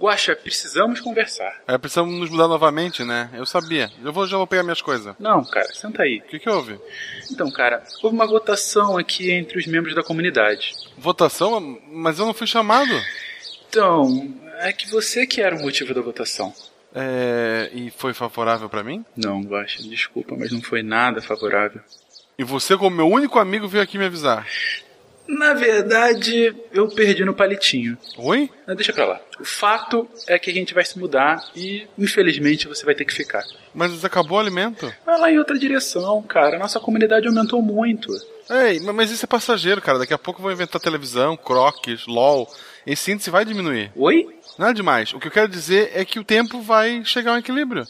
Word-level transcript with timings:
Guaxa, 0.00 0.36
precisamos 0.36 1.00
conversar. 1.00 1.60
É, 1.66 1.76
precisamos 1.76 2.14
nos 2.14 2.30
mudar 2.30 2.46
novamente, 2.46 3.02
né? 3.04 3.28
Eu 3.34 3.44
sabia. 3.44 3.90
Eu 4.02 4.12
vou, 4.12 4.26
já 4.26 4.36
vou 4.36 4.46
pegar 4.46 4.62
minhas 4.62 4.80
coisas. 4.80 5.14
Não, 5.18 5.44
cara, 5.44 5.66
senta 5.74 6.02
aí. 6.02 6.18
O 6.18 6.22
que, 6.22 6.38
que 6.38 6.48
houve? 6.48 6.78
Então, 7.30 7.50
cara, 7.50 7.82
houve 8.02 8.14
uma 8.14 8.26
votação 8.26 8.96
aqui 8.96 9.30
entre 9.30 9.58
os 9.58 9.66
membros 9.66 9.94
da 9.94 10.02
comunidade. 10.02 10.72
Votação? 10.96 11.80
Mas 11.90 12.18
eu 12.18 12.26
não 12.26 12.34
fui 12.34 12.46
chamado. 12.46 12.92
Então, 13.68 14.34
é 14.60 14.72
que 14.72 14.88
você 14.88 15.26
que 15.26 15.40
era 15.40 15.56
o 15.56 15.62
motivo 15.62 15.92
da 15.92 16.00
votação. 16.00 16.54
É. 16.94 17.70
E 17.72 17.90
foi 17.90 18.14
favorável 18.14 18.68
pra 18.68 18.84
mim? 18.84 19.04
Não, 19.16 19.42
Guaxa, 19.42 19.82
desculpa, 19.82 20.34
mas 20.38 20.52
não 20.52 20.62
foi 20.62 20.82
nada 20.82 21.20
favorável. 21.20 21.80
E 22.38 22.44
você, 22.44 22.76
como 22.76 22.96
meu 22.96 23.08
único 23.08 23.38
amigo, 23.38 23.66
veio 23.66 23.82
aqui 23.82 23.98
me 23.98 24.04
avisar. 24.04 24.46
Na 25.28 25.52
verdade, 25.52 26.56
eu 26.72 26.88
perdi 26.88 27.22
no 27.22 27.34
palitinho. 27.34 27.98
Oi? 28.16 28.50
Mas 28.66 28.76
deixa 28.76 28.94
pra 28.94 29.04
lá. 29.04 29.20
O 29.38 29.44
fato 29.44 30.08
é 30.26 30.38
que 30.38 30.50
a 30.50 30.54
gente 30.54 30.72
vai 30.72 30.82
se 30.84 30.98
mudar 30.98 31.38
e, 31.54 31.86
infelizmente, 31.98 32.66
você 32.66 32.82
vai 32.84 32.94
ter 32.94 33.04
que 33.04 33.12
ficar. 33.12 33.44
Mas 33.74 34.02
acabou 34.06 34.38
o 34.38 34.40
alimento? 34.40 34.90
Vai 35.04 35.20
lá 35.20 35.30
em 35.30 35.38
outra 35.38 35.58
direção, 35.58 36.22
cara. 36.22 36.56
A 36.56 36.58
nossa 36.58 36.80
comunidade 36.80 37.28
aumentou 37.28 37.60
muito. 37.60 38.10
Ei, 38.48 38.80
mas 38.80 39.10
isso 39.10 39.26
é 39.26 39.28
passageiro, 39.28 39.82
cara. 39.82 39.98
Daqui 39.98 40.14
a 40.14 40.18
pouco 40.18 40.40
vou 40.40 40.50
inventar 40.50 40.80
televisão, 40.80 41.36
croques, 41.36 42.06
LOL. 42.06 42.50
Esse 42.86 43.12
índice 43.12 43.28
vai 43.28 43.44
diminuir. 43.44 43.92
Oi? 43.94 44.26
Nada 44.58 44.72
demais. 44.72 45.12
O 45.12 45.20
que 45.20 45.28
eu 45.28 45.32
quero 45.32 45.48
dizer 45.48 45.90
é 45.94 46.06
que 46.06 46.18
o 46.18 46.24
tempo 46.24 46.62
vai 46.62 47.04
chegar 47.04 47.32
a 47.32 47.34
um 47.34 47.38
equilíbrio. 47.38 47.86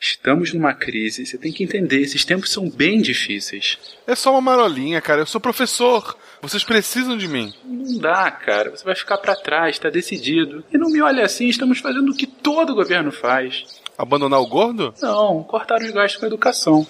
Estamos 0.00 0.52
numa 0.52 0.74
crise, 0.74 1.26
você 1.26 1.38
tem 1.38 1.52
que 1.52 1.62
entender, 1.62 2.00
esses 2.00 2.24
tempos 2.24 2.50
são 2.50 2.68
bem 2.68 3.00
difíceis. 3.00 3.78
É 4.04 4.14
só 4.16 4.32
uma 4.32 4.40
marolinha, 4.40 5.00
cara. 5.00 5.20
Eu 5.20 5.26
sou 5.26 5.40
professor. 5.40 6.16
Vocês 6.42 6.64
precisam 6.64 7.16
de 7.16 7.28
mim. 7.28 7.54
Não 7.64 7.98
dá, 7.98 8.28
cara. 8.28 8.70
Você 8.70 8.84
vai 8.84 8.96
ficar 8.96 9.16
para 9.18 9.36
trás, 9.36 9.78
tá 9.78 9.88
decidido. 9.88 10.64
E 10.72 10.76
não 10.76 10.90
me 10.90 11.00
olhe 11.00 11.22
assim, 11.22 11.46
estamos 11.46 11.78
fazendo 11.78 12.10
o 12.10 12.16
que 12.16 12.26
todo 12.26 12.74
governo 12.74 13.12
faz. 13.12 13.64
Abandonar 13.96 14.40
o 14.40 14.46
gordo? 14.48 14.92
Não, 15.00 15.44
cortar 15.44 15.80
os 15.80 15.90
gastos 15.92 16.18
com 16.18 16.24
a 16.24 16.28
educação. 16.28 16.84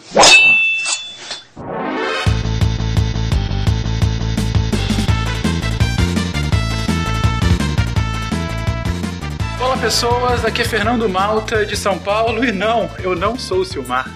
Pessoas, 9.83 10.45
aqui 10.45 10.63
é 10.63 10.65
Fernando 10.65 11.09
Malta 11.09 11.67
de 11.67 11.77
São 11.77 11.99
Paulo 11.99 12.45
e 12.45 12.53
não, 12.53 12.89
eu 13.01 13.17
não 13.17 13.37
sou 13.37 13.59
o 13.59 13.65
Silmar. 13.65 14.09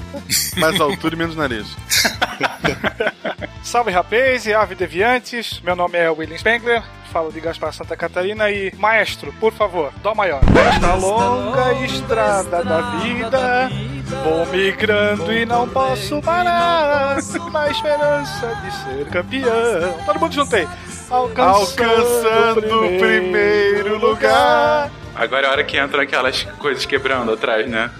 Mais 0.56 0.80
altura 0.80 1.14
e 1.14 1.18
menos 1.18 1.36
nariz. 1.36 1.76
Salve 3.62 3.90
rapaz 3.90 4.46
e 4.46 4.54
ave 4.54 4.74
deviantes, 4.74 5.60
meu 5.60 5.76
nome 5.76 5.98
é 5.98 6.08
William 6.08 6.38
Spengler, 6.38 6.82
falo 7.10 7.32
de 7.32 7.40
Gaspar 7.40 7.72
Santa 7.72 7.96
Catarina 7.96 8.50
e 8.50 8.72
maestro, 8.76 9.32
por 9.40 9.52
favor, 9.52 9.92
dó 10.02 10.14
maior. 10.14 10.40
Nesta 10.52 10.94
longa 10.94 11.72
estrada 11.84 12.62
da 12.62 12.98
vida, 13.00 13.68
vou 14.24 14.46
migrando 14.46 15.32
e 15.32 15.44
não 15.44 15.68
posso 15.68 16.22
parar, 16.22 17.16
na 17.52 17.70
esperança 17.70 18.54
de 18.62 18.72
ser 18.72 19.06
campeão. 19.10 19.98
Todo 20.06 20.20
mundo 20.20 20.32
juntei. 20.32 20.68
Alcançando, 21.10 21.82
Alcançando 21.82 22.86
o 22.86 22.98
primeiro 22.98 23.98
lugar. 23.98 24.90
Agora 25.14 25.46
é 25.46 25.48
a 25.48 25.52
hora 25.52 25.64
que 25.64 25.76
entra 25.76 26.02
aquelas 26.02 26.44
coisas 26.58 26.86
quebrando 26.86 27.32
atrás, 27.32 27.68
né? 27.68 27.90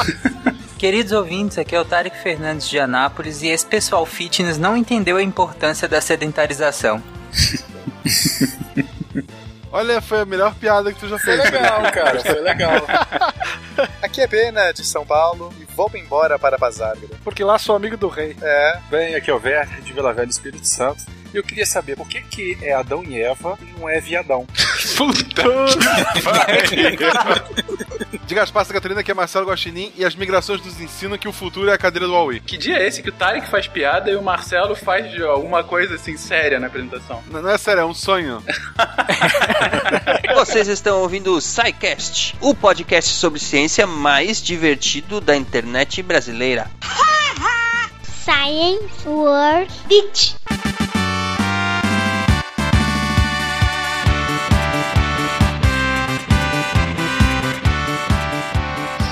Queridos 0.78 1.12
ouvintes, 1.12 1.58
aqui 1.58 1.76
é 1.76 1.80
o 1.80 1.84
Tarek 1.84 2.16
Fernandes 2.22 2.68
de 2.68 2.78
Anápolis 2.78 3.42
e 3.42 3.48
esse 3.48 3.64
pessoal 3.64 4.04
fitness 4.04 4.58
não 4.58 4.76
entendeu 4.76 5.18
a 5.18 5.22
importância 5.22 5.86
da 5.86 6.00
sedentarização. 6.00 7.02
Olha, 9.72 10.00
foi 10.00 10.20
a 10.20 10.24
melhor 10.24 10.54
piada 10.54 10.92
que 10.92 11.00
tu 11.00 11.08
já 11.08 11.18
Foi 11.18 11.36
fez. 11.36 11.50
legal, 11.50 11.82
cara, 11.90 12.20
foi 12.20 12.40
legal. 12.40 12.86
Aqui 14.00 14.20
é 14.20 14.26
Pena, 14.28 14.72
de 14.72 14.84
São 14.84 15.04
Paulo, 15.04 15.52
e 15.58 15.64
vou 15.74 15.90
embora 15.96 16.38
para 16.38 16.56
Bazárgara. 16.56 17.14
Porque 17.24 17.42
lá 17.42 17.58
sou 17.58 17.74
amigo 17.74 17.96
do 17.96 18.06
rei. 18.06 18.36
É, 18.40 18.78
Bem, 18.88 19.14
aqui 19.16 19.30
é 19.30 19.34
o 19.34 19.38
Verne, 19.40 19.80
de 19.80 19.92
Vila 19.92 20.12
Velha, 20.12 20.30
Espírito 20.30 20.66
Santo. 20.68 21.04
E 21.34 21.36
eu 21.36 21.42
queria 21.42 21.66
saber 21.66 21.96
por 21.96 22.06
que, 22.06 22.22
que 22.22 22.56
é 22.62 22.72
Adão 22.72 23.02
e 23.02 23.20
Eva 23.20 23.58
e 23.60 23.80
não 23.80 23.88
é 23.88 24.00
viadão. 24.00 24.46
Puta 24.96 25.42
De 28.24 28.34
Gaspar 28.36 28.64
Santa 28.64 28.74
Catarina, 28.74 29.02
que 29.02 29.10
é 29.10 29.14
Marcelo 29.14 29.48
Guaxinim, 29.48 29.92
e 29.96 30.04
as 30.04 30.14
migrações 30.14 30.64
nos 30.64 30.80
ensinam 30.80 31.18
que 31.18 31.26
o 31.26 31.32
futuro 31.32 31.68
é 31.68 31.72
a 31.72 31.78
cadeira 31.78 32.06
do 32.06 32.12
Huawei. 32.12 32.38
Que 32.38 32.56
dia 32.56 32.76
é 32.76 32.86
esse 32.86 33.02
que 33.02 33.08
o 33.08 33.12
Tarek 33.12 33.48
faz 33.48 33.66
piada 33.66 34.12
e 34.12 34.14
o 34.14 34.22
Marcelo 34.22 34.76
faz 34.76 35.10
de 35.10 35.24
alguma 35.24 35.64
coisa 35.64 35.96
assim 35.96 36.16
séria 36.16 36.60
na 36.60 36.68
apresentação? 36.68 37.20
Não, 37.28 37.42
não 37.42 37.50
é 37.50 37.58
sério, 37.58 37.80
é 37.80 37.84
um 37.84 37.94
sonho. 37.94 38.40
Vocês 40.36 40.68
estão 40.68 41.00
ouvindo 41.00 41.34
o 41.34 41.40
SciCast, 41.40 42.36
o 42.40 42.54
podcast 42.54 43.12
sobre 43.12 43.40
ciência 43.40 43.88
mais 43.88 44.40
divertido 44.40 45.20
da 45.20 45.34
internet 45.34 46.00
brasileira. 46.00 46.70
Science 48.24 49.08
World 49.08 49.72
Beach. 49.88 50.36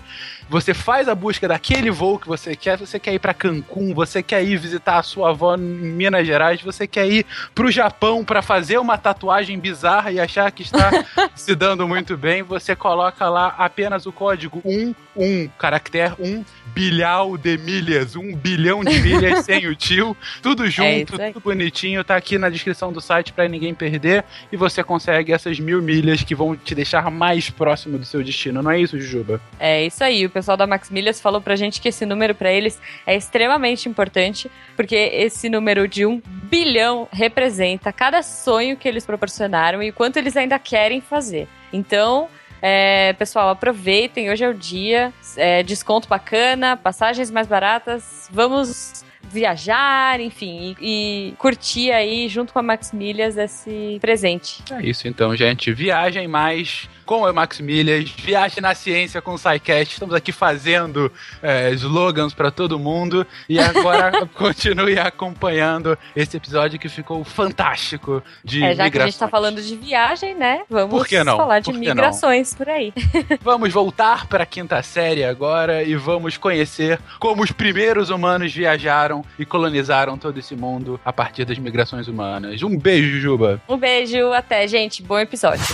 você 0.49 0.73
faz 0.73 1.07
a 1.07 1.13
busca 1.13 1.47
daquele 1.47 1.91
voo 1.91 2.17
que 2.17 2.27
você 2.27 2.55
quer, 2.55 2.75
você 2.75 2.99
quer 2.99 3.13
ir 3.13 3.19
para 3.19 3.35
Cancún, 3.35 3.93
você 3.93 4.23
quer 4.23 4.43
ir 4.43 4.57
visitar 4.57 4.97
a 4.97 5.03
sua 5.03 5.29
avó 5.29 5.55
em 5.55 5.59
Minas 5.59 6.25
Gerais, 6.25 6.59
você 6.59 6.87
quer 6.87 7.07
ir 7.07 7.23
pro 7.53 7.69
Japão 7.69 8.25
para 8.25 8.41
fazer 8.41 8.79
uma 8.79 8.97
tatuagem 8.97 9.59
bizarra 9.59 10.11
e 10.11 10.19
achar 10.19 10.51
que 10.51 10.63
está 10.63 10.89
se 11.35 11.53
dando 11.53 11.87
muito 11.87 12.17
bem, 12.17 12.41
você 12.41 12.75
coloca 12.75 13.29
lá 13.29 13.53
apenas 13.59 14.07
o 14.07 14.11
código 14.11 14.59
1, 14.65 14.95
1, 15.19 15.49
caractere 15.57 16.13
1, 16.17 16.45
bilhão 16.73 17.37
de 17.37 17.57
milhas, 17.57 18.15
um 18.15 18.33
bilhão 18.33 18.83
de 18.83 18.97
milhas 18.99 19.43
sem 19.45 19.67
o 19.67 19.75
tio, 19.75 20.15
tudo 20.41 20.65
é 20.65 20.69
junto, 20.69 21.21
é 21.21 21.31
tudo 21.31 21.43
bonitinho, 21.43 22.03
tá 22.03 22.15
aqui 22.15 22.37
na 22.37 22.49
descrição 22.49 22.93
do 22.93 23.01
site 23.01 23.33
para 23.33 23.47
ninguém 23.47 23.73
perder 23.73 24.23
e 24.51 24.55
você 24.55 24.81
consegue 24.81 25.33
essas 25.33 25.59
mil 25.59 25.81
milhas 25.81 26.23
que 26.23 26.33
vão 26.33 26.55
te 26.55 26.73
deixar 26.73 27.11
mais 27.11 27.49
próximo 27.49 27.97
do 27.97 28.05
seu 28.05 28.23
destino, 28.23 28.63
não 28.63 28.71
é 28.71 28.79
isso, 28.79 28.99
Jujuba? 28.99 29.41
É 29.59 29.85
isso 29.85 30.03
aí, 30.03 30.25
o 30.25 30.29
pessoal 30.29 30.55
da 30.55 30.65
Max 30.65 30.89
Milhas 30.89 31.19
falou 31.19 31.41
pra 31.41 31.55
gente 31.55 31.81
que 31.81 31.89
esse 31.89 32.05
número 32.05 32.33
para 32.33 32.51
eles 32.51 32.79
é 33.05 33.15
extremamente 33.15 33.89
importante, 33.89 34.49
porque 34.75 34.95
esse 34.95 35.49
número 35.49 35.87
de 35.87 36.05
um 36.05 36.21
bilhão 36.25 37.09
representa 37.11 37.91
cada 37.91 38.23
sonho 38.23 38.77
que 38.77 38.87
eles 38.87 39.05
proporcionaram 39.05 39.83
e 39.83 39.89
o 39.89 39.93
quanto 39.93 40.17
eles 40.17 40.37
ainda 40.37 40.57
querem 40.57 41.01
fazer. 41.01 41.47
Então, 41.71 42.29
é, 42.61 43.13
pessoal, 43.13 43.49
aproveitem, 43.49 44.29
hoje 44.29 44.43
é 44.43 44.49
o 44.49 44.53
dia. 44.53 45.13
É, 45.35 45.63
desconto 45.63 46.07
bacana, 46.07 46.75
passagens 46.77 47.31
mais 47.31 47.47
baratas. 47.47 48.29
Vamos 48.31 49.03
viajar, 49.31 50.19
enfim, 50.19 50.75
e, 50.79 51.29
e, 51.29 51.33
curtir 51.37 51.91
aí 51.91 52.27
junto 52.27 52.51
com 52.51 52.59
a 52.59 52.63
Max 52.63 52.91
Milhas 52.91 53.37
esse 53.37 53.97
presente. 54.01 54.63
É 54.71 54.81
isso 54.81 55.07
então, 55.07 55.35
gente. 55.35 55.71
Viagem 55.71 56.27
mais 56.27 56.89
com 57.09 57.23
o 57.23 57.33
Max 57.33 57.59
Milhas, 57.59 58.07
viaje 58.11 58.61
na 58.61 58.75
ciência 58.75 59.19
com 59.19 59.33
o 59.33 59.37
SciCast. 59.39 59.93
Estamos 59.93 60.13
aqui 60.13 60.31
fazendo 60.31 61.11
é, 61.41 61.71
slogans 61.71 62.35
para 62.35 62.51
todo 62.51 62.77
mundo. 62.77 63.25
E 63.49 63.59
agora 63.59 64.27
continue 64.37 64.99
acompanhando 64.99 65.97
esse 66.15 66.37
episódio 66.37 66.77
que 66.77 66.87
ficou 66.87 67.23
fantástico 67.23 68.21
de 68.43 68.63
é, 68.63 68.75
já 68.75 68.83
migrações. 68.83 68.91
que 68.91 68.97
a 68.99 69.05
gente 69.05 69.13
está 69.13 69.27
falando 69.27 69.59
de 69.59 69.75
viagem, 69.75 70.35
né? 70.35 70.61
Vamos 70.69 71.09
falar 71.09 71.61
de 71.61 71.71
por 71.71 71.79
migrações 71.79 72.51
não? 72.51 72.57
por 72.59 72.69
aí. 72.69 72.93
vamos 73.41 73.73
voltar 73.73 74.27
para 74.27 74.43
a 74.43 74.45
quinta 74.45 74.83
série 74.83 75.23
agora 75.23 75.81
e 75.81 75.95
vamos 75.95 76.37
conhecer 76.37 76.99
como 77.17 77.41
os 77.41 77.51
primeiros 77.51 78.11
humanos 78.11 78.53
viajaram 78.53 79.25
e 79.39 79.47
colonizaram 79.47 80.15
todo 80.15 80.37
esse 80.37 80.55
mundo 80.55 81.01
a 81.03 81.11
partir 81.11 81.43
das 81.43 81.57
migrações 81.57 82.07
humanas. 82.07 82.61
Um 82.61 82.77
beijo, 82.77 83.19
Juba. 83.19 83.59
Um 83.67 83.77
beijo, 83.77 84.31
até, 84.31 84.67
gente. 84.67 85.01
Bom 85.01 85.17
episódio. 85.17 85.65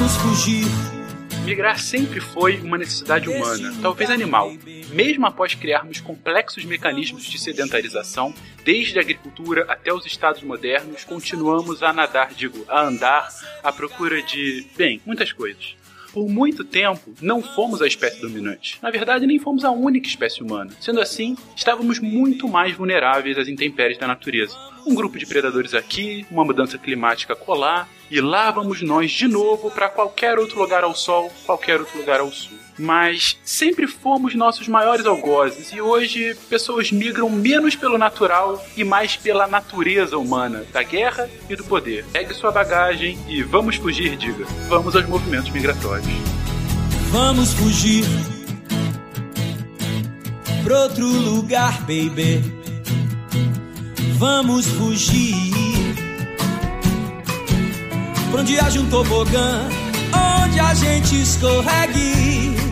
Vamos 0.00 0.16
fugir. 0.16 0.64
Migrar 1.44 1.78
sempre 1.78 2.20
foi 2.20 2.56
uma 2.60 2.78
necessidade 2.78 3.28
humana, 3.28 3.70
talvez 3.82 4.08
animal. 4.08 4.50
Mesmo 4.94 5.26
após 5.26 5.54
criarmos 5.54 6.00
complexos 6.00 6.64
mecanismos 6.64 7.24
de 7.24 7.38
sedentarização, 7.38 8.32
desde 8.64 8.98
a 8.98 9.02
agricultura 9.02 9.66
até 9.68 9.92
os 9.92 10.06
estados 10.06 10.42
modernos, 10.42 11.04
continuamos 11.04 11.82
a 11.82 11.92
nadar, 11.92 12.32
digo, 12.32 12.64
a 12.66 12.80
andar 12.80 13.28
à 13.62 13.70
procura 13.70 14.22
de, 14.22 14.66
bem, 14.74 15.02
muitas 15.04 15.34
coisas. 15.34 15.76
Por 16.12 16.28
muito 16.28 16.64
tempo, 16.64 17.14
não 17.20 17.42
fomos 17.42 17.80
a 17.80 17.86
espécie 17.86 18.20
dominante. 18.20 18.78
Na 18.82 18.90
verdade, 18.90 19.26
nem 19.26 19.38
fomos 19.38 19.64
a 19.64 19.70
única 19.70 20.08
espécie 20.08 20.42
humana. 20.42 20.70
Sendo 20.80 21.00
assim, 21.00 21.36
estávamos 21.54 21.98
muito 21.98 22.48
mais 22.48 22.74
vulneráveis 22.74 23.38
às 23.38 23.48
intempéries 23.48 23.98
da 23.98 24.06
natureza. 24.06 24.56
Um 24.86 24.94
grupo 24.94 25.18
de 25.18 25.26
predadores 25.26 25.74
aqui, 25.74 26.26
uma 26.30 26.44
mudança 26.44 26.78
climática 26.78 27.36
colar, 27.36 27.88
e 28.10 28.20
lá 28.20 28.50
vamos 28.50 28.82
nós 28.82 29.10
de 29.10 29.28
novo 29.28 29.70
para 29.70 29.88
qualquer 29.88 30.38
outro 30.38 30.58
lugar 30.58 30.84
ao 30.84 30.94
sol, 30.94 31.30
qualquer 31.46 31.78
outro 31.80 31.98
lugar 31.98 32.20
ao 32.20 32.32
sul 32.32 32.59
mas 32.80 33.36
sempre 33.44 33.86
fomos 33.86 34.34
nossos 34.34 34.66
maiores 34.66 35.04
algozes 35.04 35.70
e 35.70 35.80
hoje 35.80 36.34
pessoas 36.48 36.90
migram 36.90 37.28
menos 37.28 37.76
pelo 37.76 37.98
natural 37.98 38.64
e 38.74 38.82
mais 38.82 39.16
pela 39.16 39.46
natureza 39.46 40.16
humana, 40.16 40.64
da 40.72 40.82
guerra 40.82 41.28
e 41.48 41.54
do 41.54 41.62
poder. 41.64 42.06
Pegue 42.10 42.32
sua 42.32 42.50
bagagem 42.50 43.18
e 43.28 43.42
vamos 43.42 43.76
fugir, 43.76 44.16
diga. 44.16 44.46
Vamos 44.68 44.96
aos 44.96 45.06
movimentos 45.06 45.50
migratórios. 45.50 46.08
Vamos 47.10 47.52
fugir 47.52 48.04
pra 50.64 50.82
outro 50.84 51.06
lugar, 51.06 51.80
baby. 51.80 52.42
Vamos 54.16 54.66
fugir 54.66 55.34
pra 58.30 58.40
onde 58.40 58.58
haja 58.58 58.80
um 58.80 58.88
tobogã, 58.88 59.68
onde 60.44 60.60
a 60.60 60.72
gente 60.72 61.20
escorregue 61.20 62.69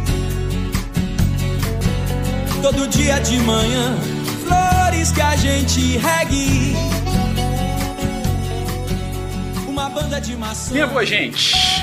Todo 2.60 2.88
dia 2.88 3.20
de 3.20 3.38
manhã, 3.38 3.96
flores 4.44 5.12
que 5.12 5.20
a 5.20 5.36
gente 5.36 5.96
regue. 5.96 6.74
Uma 9.68 9.88
banda 9.88 10.20
de 10.20 10.36
maçã. 10.36 10.86
Boa 10.88 11.06
gente, 11.06 11.38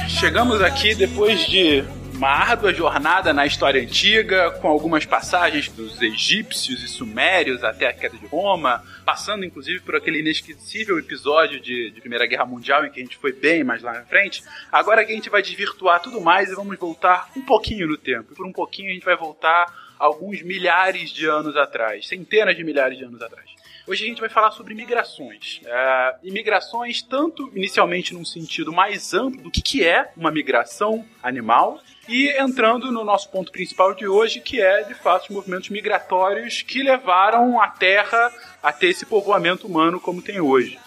chegamos 0.09 0.61
aqui 0.61 0.93
depois 0.93 1.47
de 1.47 1.81
uma 2.15 2.29
árdua 2.29 2.73
jornada 2.73 3.33
na 3.33 3.45
história 3.45 3.81
antiga, 3.81 4.51
com 4.51 4.67
algumas 4.67 5.05
passagens 5.05 5.69
dos 5.69 6.01
egípcios 6.01 6.83
e 6.83 6.87
sumérios 6.87 7.63
até 7.63 7.87
a 7.87 7.93
queda 7.93 8.17
de 8.17 8.25
Roma, 8.27 8.83
passando 9.05 9.45
inclusive 9.45 9.79
por 9.79 9.95
aquele 9.95 10.19
inesquecível 10.19 10.99
episódio 10.99 11.59
de, 11.59 11.91
de, 11.91 12.01
Primeira 12.01 12.25
Guerra 12.25 12.45
Mundial 12.45 12.85
em 12.85 12.91
que 12.91 12.99
a 12.99 13.03
gente 13.03 13.17
foi 13.17 13.31
bem 13.31 13.63
mais 13.63 13.81
lá 13.81 13.93
na 13.93 14.03
frente. 14.03 14.43
Agora 14.71 15.05
que 15.05 15.11
a 15.11 15.15
gente 15.15 15.29
vai 15.29 15.41
desvirtuar 15.41 16.01
tudo 16.01 16.19
mais 16.19 16.49
e 16.49 16.55
vamos 16.55 16.77
voltar 16.77 17.29
um 17.35 17.41
pouquinho 17.41 17.87
no 17.87 17.97
tempo. 17.97 18.35
Por 18.35 18.45
um 18.45 18.51
pouquinho 18.51 18.89
a 18.91 18.93
gente 18.93 19.05
vai 19.05 19.15
voltar 19.15 19.84
alguns 19.99 20.41
milhares 20.41 21.09
de 21.09 21.25
anos 21.25 21.55
atrás, 21.55 22.07
centenas 22.07 22.55
de 22.55 22.63
milhares 22.63 22.97
de 22.97 23.03
anos 23.03 23.21
atrás. 23.21 23.55
Hoje 23.87 24.03
a 24.03 24.07
gente 24.07 24.19
vai 24.19 24.29
falar 24.29 24.49
sobre 24.49 24.73
migrações. 24.73 25.61
É, 25.63 26.15
e 26.23 26.31
migrações, 26.31 27.03
tanto 27.03 27.51
inicialmente 27.55 28.15
num 28.15 28.25
sentido 28.25 28.73
mais 28.73 29.13
amplo 29.13 29.43
do 29.43 29.51
que, 29.51 29.61
que 29.61 29.83
é 29.83 30.11
uma 30.17 30.31
migração 30.31 31.05
animal, 31.21 31.79
e 32.09 32.29
entrando 32.41 32.91
no 32.91 33.03
nosso 33.03 33.29
ponto 33.29 33.51
principal 33.51 33.93
de 33.93 34.07
hoje, 34.07 34.39
que 34.39 34.59
é 34.59 34.83
de 34.83 34.95
fato 34.95 35.23
os 35.23 35.29
movimentos 35.29 35.69
migratórios 35.69 36.63
que 36.63 36.81
levaram 36.81 37.61
a 37.61 37.67
Terra 37.67 38.33
a 38.61 38.71
ter 38.71 38.87
esse 38.87 39.05
povoamento 39.05 39.67
humano 39.67 39.99
como 39.99 40.21
tem 40.21 40.39
hoje. 40.39 40.79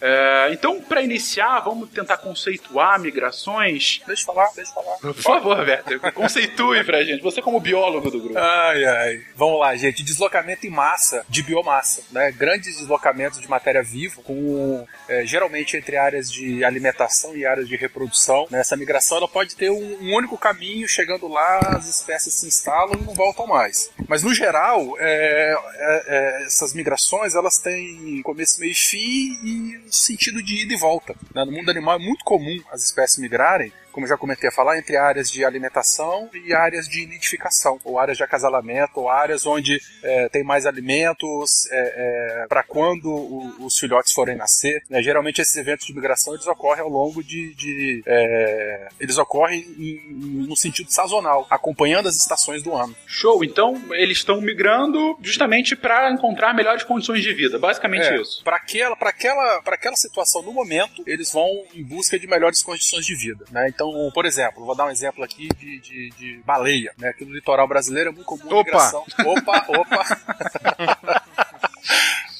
É, 0.00 0.48
então, 0.52 0.80
para 0.80 1.02
iniciar, 1.02 1.60
vamos 1.60 1.90
tentar 1.90 2.16
conceituar 2.18 2.98
migrações. 2.98 4.00
Deixa 4.06 4.22
eu 4.22 4.26
falar, 4.26 4.50
deixa 4.54 4.70
eu 4.70 4.82
falar. 4.82 4.96
Por 4.98 5.14
favor, 5.14 5.58
Werther, 5.58 6.12
conceitue 6.12 6.84
pra 6.84 7.04
gente. 7.04 7.22
Você 7.22 7.42
como 7.42 7.60
biólogo 7.60 8.10
do 8.10 8.20
grupo. 8.20 8.38
Ai, 8.38 8.84
ai. 8.84 9.20
Vamos 9.36 9.60
lá, 9.60 9.76
gente. 9.76 10.02
Deslocamento 10.02 10.66
em 10.66 10.70
massa 10.70 11.24
de 11.28 11.42
biomassa, 11.42 12.02
né? 12.10 12.32
Grandes 12.32 12.78
deslocamentos 12.78 13.40
de 13.40 13.48
matéria 13.48 13.82
viva, 13.82 14.22
com 14.22 14.86
é, 15.08 15.26
geralmente 15.26 15.76
entre 15.76 15.96
áreas 15.96 16.30
de 16.30 16.64
alimentação 16.64 17.36
e 17.36 17.44
áreas 17.44 17.68
de 17.68 17.76
reprodução. 17.76 18.46
Né? 18.50 18.60
Essa 18.60 18.76
migração 18.76 19.18
ela 19.18 19.28
pode 19.28 19.54
ter 19.56 19.70
um, 19.70 19.98
um, 20.00 20.14
único 20.14 20.38
caminho, 20.38 20.88
chegando 20.88 21.28
lá, 21.28 21.58
as 21.76 21.88
espécies 21.88 22.34
se 22.34 22.46
instalam 22.46 22.94
e 23.00 23.04
não 23.04 23.14
voltam 23.14 23.46
mais. 23.46 23.90
Mas 24.08 24.22
no 24.22 24.34
geral, 24.34 24.96
é, 24.98 25.54
é, 25.74 26.04
é 26.08 26.46
essas 26.46 26.72
migrações 26.74 27.34
elas 27.34 27.58
têm 27.58 28.22
começo, 28.22 28.60
meio 28.60 28.72
e 28.72 28.74
fim 28.74 29.32
e 29.44 29.89
sentido 29.96 30.42
de 30.42 30.62
ida 30.62 30.74
e 30.74 30.76
volta. 30.76 31.14
Né? 31.34 31.44
No 31.44 31.52
mundo 31.52 31.70
animal 31.70 31.96
é 31.96 31.98
muito 31.98 32.24
comum 32.24 32.60
as 32.70 32.84
espécies 32.84 33.18
migrarem 33.18 33.72
como 33.92 34.06
eu 34.06 34.08
já 34.08 34.16
comentei 34.16 34.48
a 34.48 34.52
falar, 34.52 34.78
entre 34.78 34.96
áreas 34.96 35.30
de 35.30 35.44
alimentação 35.44 36.28
e 36.32 36.52
áreas 36.52 36.88
de 36.88 37.06
nidificação, 37.06 37.78
ou 37.84 37.98
áreas 37.98 38.16
de 38.16 38.24
acasalamento, 38.24 39.00
ou 39.00 39.08
áreas 39.08 39.46
onde 39.46 39.80
é, 40.02 40.28
tem 40.28 40.42
mais 40.44 40.66
alimentos 40.66 41.66
é, 41.70 42.42
é, 42.42 42.46
para 42.48 42.62
quando 42.62 43.10
o, 43.10 43.66
os 43.66 43.78
filhotes 43.78 44.12
forem 44.12 44.36
nascer. 44.36 44.82
Né? 44.88 45.02
Geralmente 45.02 45.40
esses 45.40 45.56
eventos 45.56 45.86
de 45.86 45.94
migração 45.94 46.34
eles 46.34 46.46
ocorrem 46.46 46.82
ao 46.82 46.88
longo 46.88 47.22
de, 47.22 47.54
de 47.54 48.02
é, 48.06 48.88
eles 48.98 49.18
ocorrem 49.18 49.60
em, 49.78 50.46
no 50.46 50.56
sentido 50.56 50.90
sazonal, 50.92 51.46
acompanhando 51.50 52.08
as 52.08 52.16
estações 52.16 52.62
do 52.62 52.74
ano. 52.74 52.94
Show. 53.06 53.44
Então 53.44 53.80
eles 53.92 54.18
estão 54.18 54.40
migrando 54.40 55.16
justamente 55.22 55.74
para 55.76 56.10
encontrar 56.10 56.54
melhores 56.54 56.82
condições 56.84 57.22
de 57.22 57.32
vida. 57.32 57.58
Basicamente 57.58 58.06
É, 58.06 58.20
isso. 58.20 58.42
Para 58.42 58.56
aquela, 58.56 58.96
aquela, 59.00 59.62
aquela 59.66 59.96
situação 59.96 60.42
no 60.42 60.52
momento, 60.52 61.02
eles 61.06 61.32
vão 61.32 61.48
em 61.74 61.82
busca 61.82 62.18
de 62.18 62.26
melhores 62.26 62.62
condições 62.62 63.04
de 63.04 63.14
vida, 63.14 63.44
né? 63.50 63.68
Então, 63.68 63.79
por 64.12 64.26
exemplo, 64.26 64.64
vou 64.64 64.74
dar 64.74 64.86
um 64.86 64.90
exemplo 64.90 65.22
aqui 65.24 65.48
de, 65.58 65.80
de, 65.80 66.10
de 66.10 66.42
baleia, 66.44 66.92
né? 66.98 67.08
Aqui 67.08 67.24
no 67.24 67.32
litoral 67.32 67.66
brasileiro 67.68 68.10
é 68.10 68.12
muito 68.12 68.26
comum 68.26 68.42
a 68.42 68.46
Opa! 68.46 68.64
migração. 68.64 69.04
Opa, 69.24 69.66
opa. 69.68 71.19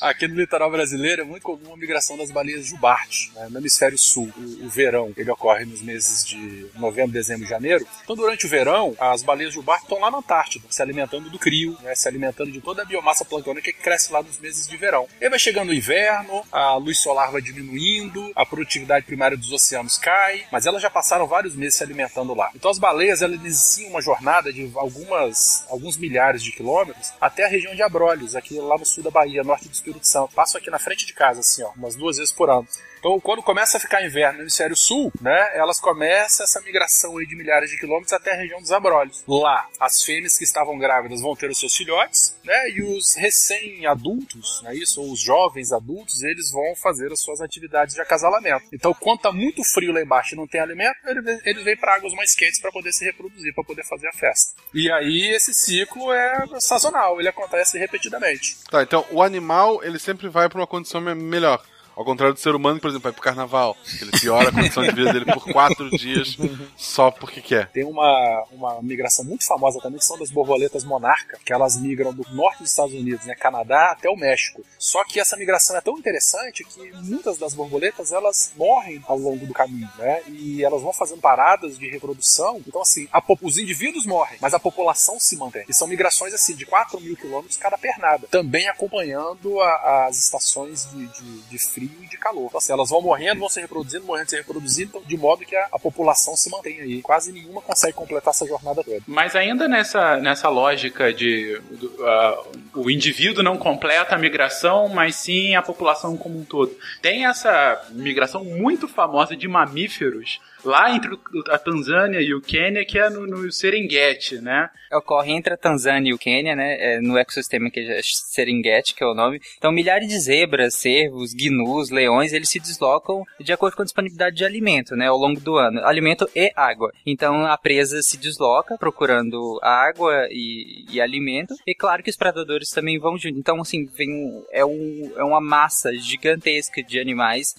Aqui 0.01 0.27
no 0.27 0.37
litoral 0.37 0.71
brasileiro 0.71 1.21
é 1.21 1.25
muito 1.27 1.43
comum 1.43 1.75
a 1.75 1.77
migração 1.77 2.17
das 2.17 2.31
baleias 2.31 2.65
jubarte, 2.65 3.31
né, 3.35 3.49
no 3.51 3.59
hemisfério 3.59 3.99
sul. 3.99 4.33
O, 4.35 4.65
o 4.65 4.69
verão 4.69 5.13
ele 5.15 5.31
ocorre 5.31 5.67
nos 5.67 5.83
meses 5.83 6.25
de 6.25 6.67
novembro, 6.77 7.13
dezembro 7.13 7.45
e 7.45 7.49
janeiro. 7.49 7.87
Então, 8.03 8.17
durante 8.17 8.47
o 8.47 8.49
verão, 8.49 8.97
as 8.99 9.23
baleias 9.23 9.53
jubarte 9.53 9.83
estão 9.83 10.01
lá 10.01 10.11
na 10.11 10.19
Antártida, 10.19 10.65
se 10.71 10.81
alimentando 10.81 11.29
do 11.29 11.39
crio, 11.39 11.77
né, 11.83 11.95
se 11.95 12.09
alimentando 12.09 12.51
de 12.51 12.63
toda 12.63 12.81
a 12.81 12.85
biomassa 12.87 13.27
planctônica 13.27 13.71
que 13.71 13.79
cresce 13.79 14.11
lá 14.11 14.23
nos 14.23 14.39
meses 14.39 14.67
de 14.67 14.75
verão. 14.79 15.07
E 15.21 15.29
vai 15.29 15.39
chegando 15.39 15.69
o 15.69 15.75
inverno, 15.75 16.43
a 16.51 16.77
luz 16.77 16.99
solar 16.99 17.31
vai 17.31 17.43
diminuindo, 17.43 18.33
a 18.35 18.47
produtividade 18.47 19.05
primária 19.05 19.37
dos 19.37 19.53
oceanos 19.53 19.99
cai, 19.99 20.45
mas 20.51 20.65
elas 20.65 20.81
já 20.81 20.89
passaram 20.89 21.27
vários 21.27 21.55
meses 21.55 21.77
se 21.77 21.85
alimentando 21.85 22.35
lá. 22.35 22.51
Então, 22.55 22.71
as 22.71 22.79
baleias 22.79 23.21
elas 23.21 23.39
iniciam 23.39 23.91
uma 23.91 24.01
jornada 24.01 24.51
de 24.51 24.71
algumas, 24.75 25.63
alguns 25.69 25.99
milhares 25.99 26.43
de 26.43 26.53
quilômetros 26.53 27.13
até 27.21 27.45
a 27.45 27.49
região 27.49 27.75
de 27.75 27.83
Abrolhos, 27.83 28.35
aqui 28.35 28.55
lá 28.55 28.79
no 28.79 28.87
sul 28.87 29.05
da 29.05 29.11
Bahia, 29.11 29.30
norte 29.45 29.69
do 29.69 29.75
Espírito 29.75 30.07
Santo. 30.07 30.35
Passam 30.35 30.61
aqui 30.61 30.71
na 30.71 30.79
frente 30.79 31.07
de 31.07 31.13
casa, 31.13 31.41
assim, 31.41 31.63
ó, 31.63 31.71
umas 31.77 31.95
duas 31.95 32.17
vezes 32.17 32.33
por 32.33 32.51
ano. 32.51 32.67
Então, 33.01 33.19
quando 33.19 33.43
começa 33.43 33.79
a 33.79 33.81
ficar 33.81 34.05
inverno 34.05 34.37
no 34.39 34.45
hemisfério 34.45 34.77
sul, 34.77 35.11
né, 35.21 35.51
elas 35.57 35.81
começam 35.81 36.45
essa 36.45 36.61
migração 36.61 37.15
de 37.25 37.35
milhares 37.35 37.71
de 37.71 37.79
quilômetros 37.79 38.13
até 38.13 38.33
a 38.33 38.37
região 38.37 38.61
dos 38.61 38.71
abrolhos. 38.71 39.25
Lá, 39.27 39.67
as 39.81 40.03
fêmeas 40.05 40.37
que 40.37 40.45
estavam 40.45 40.79
grávidas 40.79 41.23
vão 41.23 41.35
ter 41.35 41.51
os 41.51 41.59
seus 41.59 41.75
filhotes, 41.75 42.37
né, 42.45 42.69
e 42.71 42.83
os 42.83 43.15
recém-adultos, 43.17 44.61
né, 44.63 44.75
isso, 44.75 45.01
ou 45.01 45.13
os 45.13 45.21
jovens 45.21 45.73
adultos, 45.73 46.23
eles 46.23 46.51
vão 46.51 46.75
fazer 46.77 47.11
as 47.13 47.21
suas 47.21 47.41
atividades 47.41 47.95
de 47.95 48.01
acasalamento. 48.01 48.67
Então, 48.73 48.93
quando 48.95 49.21
tá 49.21 49.33
muito 49.33 49.65
frio 49.65 49.93
lá 49.93 50.03
embaixo 50.03 50.35
e 50.35 50.37
não 50.37 50.47
tem 50.47 50.61
alimento, 50.61 50.97
ele- 51.07 51.41
eles 51.45 51.65
vêm 51.65 51.77
para 51.77 51.95
águas 51.95 52.13
mais 52.15 52.35
quentes 52.35 52.61
para 52.61 52.71
poder 52.71 52.93
se 52.93 53.05
reproduzir, 53.05 53.55
para 53.55 53.65
poder 53.65 53.85
fazer 53.85 54.09
a 54.09 54.13
festa. 54.13 54.53
E 54.75 54.91
aí, 54.93 55.29
esse 55.35 55.55
ciclo 55.55 56.13
é 56.13 56.47
sazonal, 56.61 57.19
ele 57.19 57.29
acontece 57.29 57.79
repetidamente. 57.79 58.57
Tá, 58.71 58.83
então 58.83 59.07
o 59.11 59.23
animal 59.23 59.83
ele 59.83 59.99
sempre 59.99 60.29
vai 60.29 60.49
pra 60.49 60.59
uma 60.61 60.67
condição 60.67 61.01
me- 61.01 61.15
melhor. 61.15 61.63
Ao 62.01 62.05
contrário 62.07 62.33
do 62.33 62.41
ser 62.41 62.55
humano, 62.55 62.81
por 62.81 62.89
exemplo, 62.89 63.03
vai 63.03 63.13
pro 63.13 63.21
carnaval. 63.21 63.77
Ele 64.01 64.11
piora 64.19 64.49
a 64.49 64.53
condição 64.53 64.83
de 64.83 64.91
vida 64.93 65.13
dele 65.13 65.27
por 65.27 65.45
quatro 65.53 65.91
dias 65.91 66.35
só 66.75 67.11
porque 67.11 67.43
quer. 67.43 67.69
Tem 67.73 67.85
uma, 67.85 68.45
uma 68.53 68.81
migração 68.81 69.23
muito 69.23 69.47
famosa 69.47 69.79
também, 69.81 69.99
que 69.99 70.05
são 70.07 70.19
das 70.19 70.31
borboletas 70.31 70.83
monarca, 70.83 71.39
que 71.45 71.53
elas 71.53 71.77
migram 71.77 72.15
do 72.15 72.25
norte 72.33 72.61
dos 72.63 72.71
Estados 72.71 72.95
Unidos, 72.95 73.27
né, 73.27 73.35
Canadá 73.35 73.91
até 73.93 74.09
o 74.09 74.17
México. 74.17 74.65
Só 74.79 75.05
que 75.05 75.21
essa 75.21 75.37
migração 75.37 75.77
é 75.77 75.83
tão 75.83 75.99
interessante 75.99 76.65
que 76.65 76.91
muitas 77.03 77.37
das 77.37 77.53
borboletas 77.53 78.13
elas 78.13 78.51
morrem 78.57 79.03
ao 79.07 79.19
longo 79.19 79.45
do 79.45 79.53
caminho, 79.53 79.91
né? 79.99 80.23
E 80.29 80.65
elas 80.65 80.81
vão 80.81 80.95
fazendo 80.95 81.21
paradas 81.21 81.79
de 81.79 81.87
reprodução. 81.91 82.63
Então, 82.67 82.81
assim, 82.81 83.07
a 83.13 83.21
os 83.43 83.59
indivíduos 83.59 84.07
morrem, 84.07 84.39
mas 84.41 84.55
a 84.55 84.59
população 84.59 85.21
se 85.21 85.37
mantém. 85.37 85.65
E 85.69 85.75
são 85.75 85.87
migrações, 85.87 86.33
assim, 86.33 86.55
de 86.57 86.65
4 86.65 86.99
mil 87.01 87.15
quilômetros 87.17 87.57
cada 87.59 87.77
pernada. 87.79 88.27
Também 88.31 88.69
acompanhando 88.69 89.61
a- 89.61 90.07
as 90.09 90.17
estações 90.19 90.89
de, 90.91 91.07
de- 91.07 91.41
de 91.43 91.59
frio 91.59 91.90
e 92.03 92.07
de 92.07 92.17
calor. 92.17 92.47
Então, 92.47 92.59
assim, 92.59 92.73
elas 92.73 92.91
vão 92.91 93.01
morrendo, 93.01 93.41
vão 93.41 93.49
se 93.49 93.61
reproduzindo, 93.61 94.05
morrendo, 94.05 94.31
se 94.31 94.37
reproduzindo, 94.37 94.91
então, 94.91 95.03
de 95.03 95.17
modo 95.17 95.45
que 95.45 95.57
a, 95.57 95.69
a 95.73 95.79
população 95.79 96.37
se 96.37 96.51
mantém 96.51 96.81
aí. 96.81 97.03
Quase 97.03 97.33
nenhuma 97.33 97.61
consegue 97.61 97.95
completar 97.95 98.33
essa 98.33 98.47
jornada 98.47 98.83
toda. 98.83 99.01
Mas 99.07 99.35
ainda 99.35 99.69
nessa, 99.69 100.17
nessa 100.17 100.49
lógica 100.49 101.13
de 101.13 101.61
do, 101.71 102.07
ah, 102.07 102.45
o 102.75 102.91
indivíduo 102.91 103.43
não 103.43 103.57
completa 103.57 104.15
a 104.15 104.19
migração, 104.19 104.89
mas 104.89 105.17
sim 105.17 105.55
a 105.55 105.63
população 105.63 106.17
como 106.17 106.39
um 106.39 106.45
todo. 106.45 106.77
Tem 107.01 107.27
essa 107.27 107.81
migração 107.91 108.45
muito 108.45 108.87
famosa 108.87 109.37
de 109.37 109.49
mamíferos 109.49 110.41
lá 110.65 110.95
entre 110.95 111.19
a 111.49 111.59
Tanzânia 111.59 112.21
e 112.21 112.35
o 112.35 112.41
Quênia, 112.41 112.85
que 112.85 112.99
é 112.99 113.09
no, 113.11 113.27
no 113.27 113.53
Serengeti, 113.53 114.41
né? 114.41 114.69
Ocorre 114.93 115.33
entre 115.33 115.55
a 115.55 115.57
Tanzânia 115.57 116.11
e 116.11 116.15
o 116.15 116.19
Quênia, 116.19 116.57
né? 116.57 116.71
é, 116.81 117.01
no 117.01 117.19
ecossistema 117.19 117.71
que 117.71 117.81
é 117.81 118.01
Serengeti, 118.03 118.95
que 118.95 119.05
é 119.05 119.07
o 119.07 119.15
nome. 119.15 119.41
Então, 119.59 119.71
milhares 119.71 120.09
de 120.09 120.19
zebras, 120.19 120.75
cervos, 120.75 121.35
gnus, 121.35 121.91
leões, 121.91 122.33
eles 122.33 122.49
se 122.49 122.59
deslocam 122.59 123.25
de 123.39 123.53
acordo 123.53 123.77
com 123.77 123.83
a 123.83 123.85
disponibilidade 123.85 124.37
de 124.37 124.45
alimento, 124.45 124.97
né? 124.97 125.07
Ao 125.07 125.17
longo 125.17 125.41
do 125.41 125.57
ano. 125.57 125.85
Alimento 125.85 126.29
e 126.35 126.51
água. 126.57 126.91
Então, 127.05 127.47
a 127.47 127.57
presa 127.59 128.03
se 128.03 128.17
desloca 128.17 128.79
procurando 128.79 129.59
água 129.63 130.27
e, 130.31 130.87
e 130.91 131.01
alimento. 131.01 131.55
E 131.67 131.75
claro 131.75 132.03
que 132.03 132.11
os 132.11 132.17
predadores 132.17 132.71
também 132.71 132.99
vão 132.99 133.19
junto. 133.19 133.39
Então, 133.39 133.61
assim, 133.61 133.87
vem 133.87 134.45
é, 134.51 134.65
um, 134.65 135.13
é 135.17 135.25
uma 135.25 135.41
massa 135.41 135.93
gigantesca 135.95 136.83
de 136.83 136.99
animais 136.99 137.55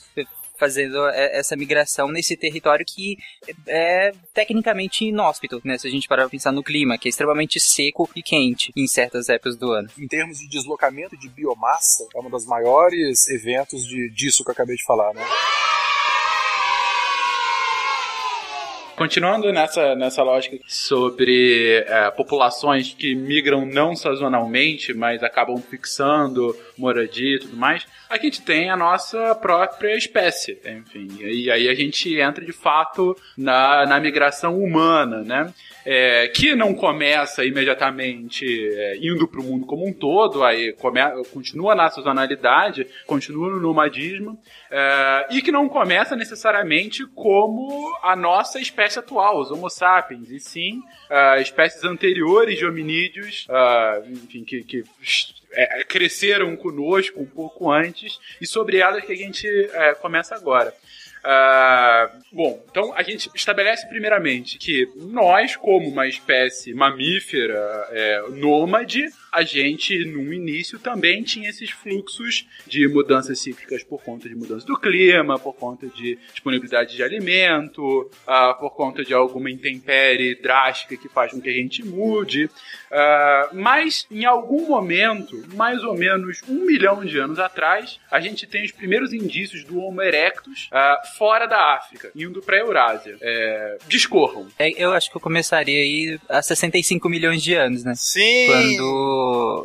fazendo 0.61 1.07
é, 1.07 1.39
essa 1.39 1.55
migração 1.55 2.07
nesse 2.11 2.37
território 2.37 2.85
que 2.85 3.17
é 3.67 4.11
tecnicamente 4.31 5.05
inóspito, 5.05 5.59
né? 5.65 5.75
Se 5.79 5.87
a 5.87 5.91
gente 5.91 6.07
parar 6.07 6.23
pra 6.23 6.29
pensar 6.29 6.51
no 6.51 6.61
clima, 6.61 6.99
que 6.99 7.07
é 7.07 7.09
extremamente 7.09 7.59
seco 7.59 8.07
e 8.15 8.21
quente 8.21 8.71
em 8.77 8.85
certas 8.85 9.27
épocas 9.27 9.57
do 9.57 9.71
ano. 9.71 9.89
Em 9.97 10.07
termos 10.07 10.37
de 10.37 10.47
deslocamento 10.47 11.17
de 11.17 11.27
biomassa, 11.29 12.07
é 12.15 12.19
um 12.19 12.29
dos 12.29 12.45
maiores 12.45 13.27
eventos 13.29 13.87
de, 13.87 14.11
disso 14.11 14.43
que 14.43 14.51
eu 14.51 14.53
acabei 14.53 14.75
de 14.75 14.83
falar, 14.83 15.11
né? 15.15 15.25
Continuando 18.95 19.51
nessa, 19.51 19.95
nessa 19.95 20.21
lógica 20.21 20.57
sobre 20.67 21.83
é, 21.87 22.11
populações 22.11 22.93
que 22.93 23.15
migram 23.15 23.65
não 23.65 23.95
sazonalmente, 23.95 24.93
mas 24.93 25.23
acabam 25.23 25.57
fixando 25.57 26.55
moradia 26.77 27.35
e 27.35 27.39
tudo 27.39 27.57
mais, 27.57 27.85
aqui 28.09 28.27
a 28.27 28.29
gente 28.29 28.41
tem 28.41 28.69
a 28.69 28.77
nossa 28.77 29.33
própria 29.35 29.95
espécie, 29.95 30.59
enfim. 30.65 31.07
E 31.19 31.49
aí 31.49 31.67
a 31.67 31.73
gente 31.73 32.15
entra 32.19 32.45
de 32.45 32.53
fato 32.53 33.15
na, 33.37 33.85
na 33.85 33.99
migração 33.99 34.61
humana, 34.61 35.21
né? 35.23 35.53
É, 35.85 36.27
que 36.27 36.55
não 36.55 36.73
começa 36.73 37.43
imediatamente 37.43 38.45
é, 38.45 38.97
indo 38.97 39.27
para 39.27 39.41
o 39.41 39.43
mundo 39.43 39.65
como 39.65 39.87
um 39.87 39.93
todo, 39.93 40.43
aí 40.43 40.73
come, 40.73 40.99
continua 41.33 41.73
na 41.73 41.89
sazonalidade, 41.89 42.87
continua 43.05 43.49
no 43.49 43.59
nomadismo, 43.59 44.39
é, 44.69 45.27
e 45.31 45.41
que 45.41 45.51
não 45.51 45.67
começa 45.67 46.15
necessariamente 46.15 47.05
como 47.15 47.91
a 48.03 48.15
nossa 48.15 48.59
espécie 48.59 48.99
atual, 48.99 49.39
os 49.39 49.51
Homo 49.51 49.69
sapiens, 49.69 50.29
e 50.29 50.39
sim 50.39 50.81
ah, 51.09 51.37
espécies 51.39 51.83
anteriores 51.83 52.57
de 52.57 52.65
hominídeos, 52.65 53.45
ah, 53.49 54.01
enfim, 54.07 54.43
que, 54.43 54.63
que 54.63 54.83
é, 55.51 55.83
cresceram 55.83 56.55
conosco 56.55 57.19
um 57.19 57.25
pouco 57.25 57.69
antes, 57.69 58.19
e 58.39 58.47
sobre 58.47 58.77
elas 58.77 59.03
que 59.03 59.11
a 59.11 59.15
gente 59.15 59.47
é, 59.47 59.93
começa 59.95 60.35
agora. 60.35 60.73
Ah, 61.23 62.11
bom, 62.31 62.63
então 62.69 62.93
a 62.95 63.03
gente 63.03 63.29
estabelece 63.35 63.87
primeiramente 63.87 64.57
que 64.57 64.89
nós, 64.95 65.55
como 65.55 65.87
uma 65.87 66.07
espécie 66.07 66.73
mamífera 66.73 67.87
é, 67.91 68.21
nômade, 68.31 69.07
a 69.31 69.43
gente, 69.43 70.05
no 70.05 70.33
início, 70.33 70.77
também 70.77 71.23
tinha 71.23 71.49
esses 71.49 71.69
fluxos 71.69 72.45
de 72.67 72.85
mudanças 72.87 73.39
cíclicas 73.39 73.81
por 73.83 74.03
conta 74.03 74.27
de 74.27 74.35
mudança 74.35 74.65
do 74.65 74.77
clima, 74.77 75.39
por 75.39 75.53
conta 75.53 75.87
de 75.87 76.17
disponibilidade 76.33 76.95
de 76.95 77.01
alimento, 77.01 78.09
ah, 78.27 78.53
por 78.53 78.71
conta 78.71 79.05
de 79.05 79.13
alguma 79.13 79.49
intempérie 79.49 80.35
drástica 80.35 80.97
que 80.97 81.07
faz 81.07 81.31
com 81.31 81.39
que 81.39 81.49
a 81.49 81.53
gente 81.53 81.83
mude. 81.83 82.49
Ah, 82.91 83.49
mas, 83.53 84.05
em 84.11 84.25
algum 84.25 84.67
momento, 84.67 85.41
mais 85.55 85.81
ou 85.83 85.95
menos 85.95 86.41
um 86.49 86.65
milhão 86.65 87.05
de 87.05 87.17
anos 87.17 87.39
atrás, 87.39 87.99
a 88.11 88.19
gente 88.19 88.45
tem 88.45 88.65
os 88.65 88.71
primeiros 88.71 89.13
indícios 89.13 89.63
do 89.63 89.79
Homo 89.79 90.01
erectus 90.01 90.67
ah, 90.73 91.01
fora 91.17 91.45
da 91.45 91.75
África, 91.75 92.11
indo 92.13 92.41
para 92.41 92.57
a 92.57 92.59
Eurásia. 92.59 93.17
É, 93.21 93.77
discorram. 93.87 94.47
É, 94.59 94.71
eu 94.71 94.91
acho 94.91 95.09
que 95.09 95.15
eu 95.15 95.21
começaria 95.21 95.79
aí 95.79 96.19
há 96.27 96.41
65 96.41 97.07
milhões 97.07 97.41
de 97.41 97.53
anos, 97.53 97.85
né? 97.85 97.93
Sim! 97.95 98.47
Quando 98.47 99.20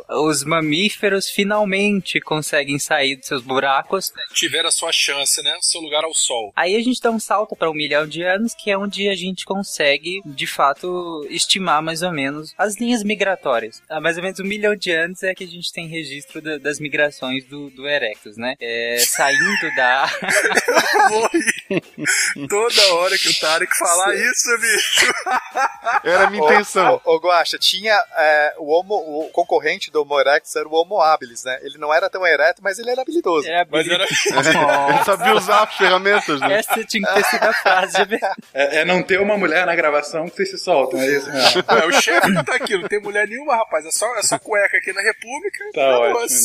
os 0.09 0.43
mamíferos 0.43 1.29
finalmente 1.29 2.19
conseguem 2.19 2.77
sair 2.79 3.15
dos 3.15 3.27
seus 3.27 3.41
buracos. 3.41 4.11
Tiveram 4.33 4.69
a 4.69 4.71
sua 4.71 4.91
chance, 4.91 5.41
né? 5.41 5.57
Seu 5.61 5.81
lugar 5.81 6.03
ao 6.03 6.13
sol. 6.13 6.51
Aí 6.55 6.75
a 6.75 6.81
gente 6.83 7.01
dá 7.01 7.11
um 7.11 7.19
salto 7.19 7.55
para 7.55 7.69
um 7.69 7.73
milhão 7.73 8.07
de 8.07 8.21
anos, 8.23 8.53
que 8.53 8.69
é 8.71 8.77
onde 8.77 9.07
a 9.09 9.15
gente 9.15 9.45
consegue, 9.45 10.21
de 10.25 10.47
fato, 10.47 11.25
estimar 11.29 11.81
mais 11.81 12.01
ou 12.01 12.11
menos 12.11 12.53
as 12.57 12.77
linhas 12.79 13.03
migratórias. 13.03 13.81
Há 13.89 13.99
mais 13.99 14.17
ou 14.17 14.23
menos 14.23 14.39
um 14.39 14.43
milhão 14.45 14.75
de 14.75 14.91
anos 14.91 15.23
é 15.23 15.33
que 15.33 15.43
a 15.43 15.47
gente 15.47 15.71
tem 15.71 15.87
registro 15.87 16.41
da- 16.41 16.57
das 16.57 16.79
migrações 16.79 17.45
do, 17.45 17.69
do 17.71 17.87
Erectus, 17.87 18.37
né? 18.37 18.55
É, 18.59 18.97
saindo 18.99 19.75
da... 19.75 20.07
Toda 22.49 22.93
hora 22.95 23.17
que 23.17 23.29
o 23.29 23.39
Tarek 23.39 23.75
falar 23.77 24.15
isso, 24.15 24.57
bicho. 24.59 25.13
Era 26.03 26.27
a 26.27 26.29
minha 26.29 26.43
intenção. 26.43 27.01
Ô, 27.03 27.17
Guaxa, 27.17 27.57
tinha 27.57 27.93
é, 28.17 28.53
o, 28.57 28.71
homo, 28.71 28.95
o 28.95 29.29
concorrente 29.31 29.89
do 29.91 30.01
Homo 30.01 30.19
erectus 30.19 30.55
era 30.55 30.67
o 30.67 30.73
Homo 30.73 31.01
habilis, 31.01 31.43
né? 31.43 31.57
Ele 31.61 31.77
não 31.77 31.93
era 31.93 32.09
tão 32.09 32.25
ereto, 32.25 32.61
mas 32.63 32.77
ele 32.79 32.91
era 32.91 33.01
habilidoso. 33.01 33.47
É, 33.47 33.65
Mas 33.69 33.87
era... 33.87 34.03
Ele 34.07 35.03
sabia 35.03 35.33
usar 35.33 35.63
as 35.63 35.75
ferramentas, 35.75 36.39
né? 36.39 36.59
Essa 36.59 36.83
tinha 36.83 37.07
que 37.07 37.13
ter 37.13 37.23
sido 37.25 37.43
a 37.43 37.53
frase. 37.53 38.05
de- 38.05 38.19
É, 38.53 38.79
é 38.79 38.85
não 38.85 39.01
ter 39.03 39.19
uma 39.19 39.37
mulher 39.37 39.65
na 39.65 39.75
gravação 39.75 40.29
que 40.29 40.35
vocês 40.35 40.51
se 40.51 40.57
soltam, 40.57 40.99
é 41.01 41.07
isso. 41.07 41.29
É, 41.29 41.85
o 41.85 41.91
chefe 42.01 42.29
não 42.29 42.43
tá 42.43 42.55
aqui, 42.55 42.77
não 42.77 42.87
tem 42.87 43.01
mulher 43.01 43.27
nenhuma, 43.27 43.55
rapaz. 43.55 43.85
É 43.85 43.91
só, 43.91 44.05
é 44.17 44.23
só 44.23 44.37
cueca 44.39 44.77
aqui 44.77 44.93
na 44.93 45.01
República. 45.01 45.63
Tá 45.73 45.99
ótimo, 45.99 46.39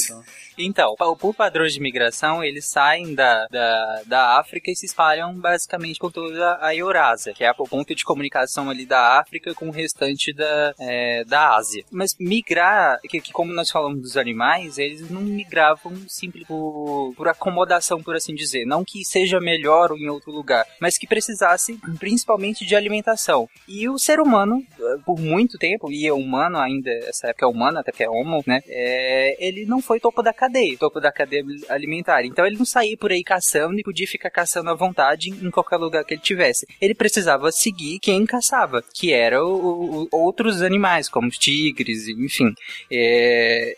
então. 0.59 0.95
Então, 0.97 1.17
por 1.17 1.35
padrões 1.35 1.73
de 1.73 1.81
migração, 1.81 2.45
eles 2.45 2.67
saem 2.67 3.15
da, 3.15 3.47
da, 3.51 4.03
da 4.07 4.39
África 4.39 4.71
e 4.71 4.77
se 4.77 4.87
espalham 4.87 5.12
basicamente 5.35 5.99
por 5.99 6.13
toda 6.13 6.59
a 6.61 6.75
Eurásia, 6.75 7.33
que 7.33 7.45
é 7.45 7.51
o 7.51 7.65
ponto 7.65 7.95
de 7.95 8.05
comunicação 8.05 8.71
ali 8.71 8.87
da 8.87 9.19
África 9.19 9.55
com 9.55 9.69
o 9.69 9.73
restante 9.73 10.33
da, 10.33 10.75
é, 10.79 11.25
da 11.25 11.55
Ásia. 11.57 11.85
Mas 11.91 12.17
migrar, 12.19 13.01
que, 13.03 13.21
que 13.21 13.33
como 13.33 13.53
nós 13.53 13.71
falamos 13.71 14.01
dos 14.01 14.17
animais, 14.17 14.79
eles 14.79 15.11
não 15.11 15.21
migravam 15.21 15.93
simples 16.09 16.47
por, 16.47 17.13
por 17.17 17.29
acomodação, 17.29 18.03
por 18.03 18.17
assim 18.17 18.35
dizer. 18.35 18.65
Não 18.65 18.85
que 18.85 19.05
seja 19.05 19.41
melhor 19.41 19.93
ou 19.93 19.99
em 19.99 20.09
outro 20.09 20.31
lugar, 20.31 20.67
mas 20.81 20.99
que 20.99 21.07
precisasse 21.07 21.79
principalmente 21.99 22.65
de 22.65 22.75
alimentação. 22.75 23.49
E 23.69 23.89
o 23.89 23.99
ser 23.99 24.21
humano, 24.21 24.65
por 25.05 25.19
muito 25.19 25.59
tempo, 25.59 25.91
e 25.91 26.07
é 26.07 26.13
humano 26.13 26.59
ainda, 26.59 26.91
essa 26.91 27.29
época 27.29 27.47
é 27.47 27.49
humano, 27.49 27.79
até 27.79 27.93
que 27.93 28.03
é 28.03 28.09
homo, 28.09 28.43
né? 28.47 28.61
É, 28.67 29.37
ele 29.45 29.67
não 29.67 29.81
foi 29.81 30.01
topo 30.01 30.23
da 30.23 30.33
cadeia, 30.33 30.77
topo 30.79 31.01
da 31.01 31.13
cadeia 31.13 31.45
alimentar. 31.69 32.25
Então 32.25 32.47
ele 32.47 32.57
não 32.57 32.65
saía 32.65 32.97
por 32.97 33.11
aí 33.11 33.23
caçando 33.23 33.79
e 33.79 33.83
podia 33.83 34.07
ficar 34.07 34.31
caçando 34.31 34.71
à 34.71 34.75
vontade 34.75 35.02
em 35.43 35.51
qualquer 35.51 35.77
lugar 35.77 36.05
que 36.05 36.15
ele 36.15 36.21
tivesse. 36.21 36.67
Ele 36.81 36.95
precisava 36.95 37.51
seguir 37.53 37.99
quem 37.99 38.25
caçava, 38.27 38.83
que 38.95 39.13
o- 39.45 40.09
outros 40.13 40.63
animais, 40.63 41.09
como 41.09 41.29
os 41.29 41.39
tigres, 41.39 42.09
enfim. 42.09 42.53
É, 42.91 43.75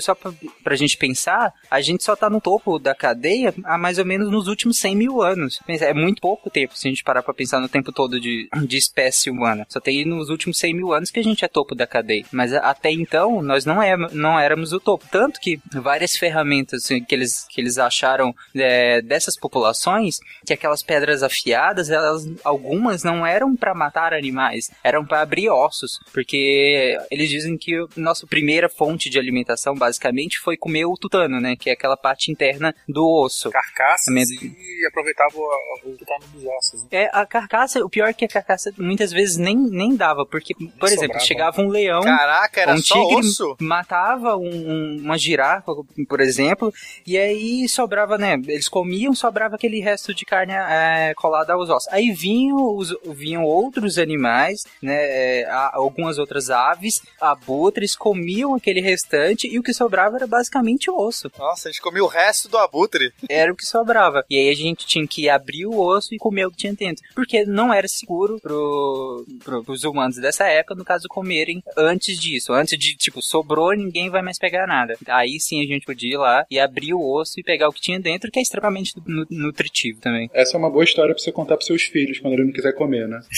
só 0.00 0.14
pra, 0.14 0.32
pra 0.62 0.76
gente 0.76 0.96
pensar, 0.96 1.52
a 1.70 1.80
gente 1.80 2.02
só 2.04 2.16
tá 2.16 2.28
no 2.30 2.40
topo 2.40 2.78
da 2.78 2.94
cadeia 2.94 3.54
há 3.64 3.76
mais 3.78 3.98
ou 3.98 4.04
menos 4.04 4.30
nos 4.30 4.48
últimos 4.48 4.78
100 4.78 4.96
mil 4.96 5.22
anos. 5.22 5.60
É 5.68 5.92
muito 5.94 6.20
pouco 6.20 6.50
tempo 6.50 6.76
se 6.76 6.86
a 6.88 6.90
gente 6.90 7.04
parar 7.04 7.22
pra 7.22 7.34
pensar 7.34 7.60
no 7.60 7.68
tempo 7.68 7.92
todo 7.92 8.18
de, 8.20 8.48
de 8.66 8.76
espécie 8.76 9.30
humana. 9.30 9.66
Só 9.68 9.80
tem 9.80 10.04
nos 10.04 10.30
últimos 10.30 10.58
100 10.58 10.74
mil 10.74 10.92
anos 10.92 11.10
que 11.10 11.20
a 11.20 11.24
gente 11.24 11.44
é 11.44 11.48
topo 11.48 11.74
da 11.74 11.86
cadeia. 11.86 12.24
Mas 12.32 12.52
até 12.52 12.90
então, 12.90 13.42
nós 13.42 13.64
não, 13.64 13.82
é, 13.82 13.96
não 14.12 14.38
éramos 14.38 14.72
o 14.72 14.80
topo. 14.80 15.04
Tanto 15.10 15.40
que 15.40 15.60
várias 15.72 16.16
ferramentas 16.16 16.84
assim, 16.84 17.02
que, 17.02 17.14
eles, 17.14 17.46
que 17.48 17.60
eles 17.60 17.78
acharam 17.78 18.34
é, 18.54 19.00
dessas 19.02 19.36
populações, 19.38 20.18
que 20.46 20.52
aquelas 20.64 20.82
pedras 20.82 21.22
afiadas, 21.22 21.90
elas, 21.90 22.26
algumas 22.42 23.04
não 23.04 23.26
eram 23.26 23.54
pra 23.54 23.74
matar 23.74 24.14
animais, 24.14 24.70
eram 24.82 25.04
pra 25.04 25.20
abrir 25.20 25.50
ossos. 25.50 26.00
Porque 26.12 26.98
eles 27.10 27.28
dizem 27.28 27.58
que 27.58 27.76
a 27.76 27.86
nossa 27.96 28.26
primeira 28.26 28.68
fonte 28.68 29.10
de 29.10 29.18
alimentação, 29.18 29.74
basicamente, 29.74 30.38
foi 30.38 30.56
comer 30.56 30.86
o 30.86 30.94
tutano, 30.96 31.38
né? 31.40 31.54
Que 31.54 31.68
é 31.68 31.74
aquela 31.74 31.96
parte 31.98 32.30
interna 32.32 32.74
do 32.88 33.06
osso. 33.06 33.50
Carcaças 33.50 34.06
Também- 34.06 34.24
e 34.24 34.86
aproveitava 34.86 35.32
o, 35.36 35.90
o 35.90 35.96
tutano 35.98 36.24
dos 36.32 36.44
ossos. 36.46 36.82
né? 36.84 36.88
É, 36.92 37.10
a 37.12 37.26
carcaça, 37.26 37.84
o 37.84 37.90
pior 37.90 38.08
é 38.08 38.12
que 38.14 38.24
a 38.24 38.28
carcaça 38.28 38.72
muitas 38.78 39.12
vezes 39.12 39.36
nem, 39.36 39.54
nem 39.56 39.94
dava, 39.94 40.24
porque, 40.24 40.54
por 40.54 40.86
exemplo, 40.88 41.06
sobrava. 41.08 41.24
chegava 41.26 41.60
um 41.60 41.68
leão, 41.68 42.00
Caraca, 42.02 42.60
era 42.60 42.72
um 42.72 42.78
só 42.78 42.94
tigre 42.94 43.16
osso? 43.26 43.56
matava 43.60 44.36
um- 44.36 44.44
um- 44.48 44.98
uma 45.04 45.18
girafa, 45.18 45.72
por 46.08 46.20
exemplo, 46.20 46.72
e 47.06 47.18
aí 47.18 47.68
sobrava, 47.68 48.16
né? 48.16 48.34
Eles 48.48 48.68
comiam, 48.68 49.14
sobrava 49.14 49.56
aquele 49.56 49.80
resto 49.80 50.14
de 50.14 50.24
carne 50.24 50.53
é, 50.54 51.14
colada 51.14 51.52
aos 51.52 51.68
ossos. 51.70 51.92
Aí 51.92 52.10
vinham, 52.12 52.76
os- 52.76 52.94
vinham 53.14 53.44
outros 53.44 53.98
animais, 53.98 54.64
né? 54.82 54.94
é, 54.94 55.48
algumas 55.72 56.18
outras 56.18 56.50
aves, 56.50 57.00
abutres, 57.20 57.96
comiam 57.96 58.54
aquele 58.54 58.80
restante 58.80 59.46
e 59.48 59.58
o 59.58 59.62
que 59.62 59.72
sobrava 59.74 60.16
era 60.16 60.26
basicamente 60.26 60.90
osso. 60.90 61.30
Nossa, 61.38 61.68
a 61.68 61.72
gente 61.72 61.80
comia 61.80 62.04
o 62.04 62.08
resto 62.08 62.48
do 62.48 62.58
abutre. 62.58 63.12
Era 63.28 63.52
o 63.52 63.56
que 63.56 63.64
sobrava. 63.66 64.24
E 64.30 64.38
aí 64.38 64.48
a 64.48 64.54
gente 64.54 64.86
tinha 64.86 65.06
que 65.06 65.28
abrir 65.28 65.66
o 65.66 65.78
osso 65.80 66.14
e 66.14 66.18
comer 66.18 66.46
o 66.46 66.50
que 66.50 66.56
tinha 66.58 66.72
dentro. 66.74 67.04
Porque 67.14 67.44
não 67.44 67.72
era 67.72 67.86
seguro 67.88 68.38
pro, 68.40 69.24
pro, 69.42 69.64
pros 69.64 69.84
humanos 69.84 70.16
dessa 70.16 70.44
época, 70.46 70.74
no 70.74 70.84
caso, 70.84 71.08
comerem 71.08 71.62
antes 71.76 72.18
disso. 72.18 72.52
Antes 72.52 72.78
de, 72.78 72.96
tipo, 72.96 73.20
sobrou, 73.22 73.72
ninguém 73.74 74.08
vai 74.10 74.22
mais 74.22 74.38
pegar 74.38 74.66
nada. 74.66 74.96
Aí 75.08 75.38
sim 75.40 75.62
a 75.62 75.66
gente 75.66 75.84
podia 75.86 76.14
ir 76.14 76.16
lá 76.18 76.46
e 76.50 76.58
abrir 76.60 76.94
o 76.94 77.00
osso 77.02 77.38
e 77.40 77.42
pegar 77.42 77.68
o 77.68 77.72
que 77.72 77.80
tinha 77.80 77.98
dentro, 77.98 78.30
que 78.30 78.38
é 78.38 78.42
extremamente 78.42 78.94
nu- 79.06 79.26
nutritivo 79.30 80.00
também. 80.00 80.30
Essa 80.44 80.58
é 80.58 80.58
uma 80.58 80.68
boa 80.68 80.84
história 80.84 81.14
pra 81.14 81.22
você 81.22 81.32
contar 81.32 81.56
pros 81.56 81.66
seus 81.66 81.84
filhos 81.84 82.18
quando 82.18 82.34
ele 82.34 82.44
não 82.44 82.52
quiser 82.52 82.74
comer, 82.74 83.08
né? 83.08 83.20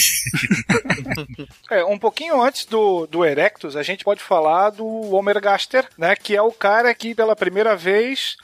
É, 1.71 1.85
um 1.85 1.99
pouquinho 1.99 2.41
antes 2.41 2.65
do, 2.65 3.07
do 3.07 3.25
Erectus, 3.25 3.77
a 3.77 3.83
gente 3.83 4.05
pode 4.05 4.21
falar 4.21 4.71
do 4.71 4.87
Homergaster, 5.15 5.89
né? 5.97 6.15
Que 6.17 6.35
é 6.37 6.43
o 6.43 6.53
cara 6.53 6.93
que 6.95 7.15
pela 7.15 7.37
primeira 7.37 7.77
vez 7.77 8.37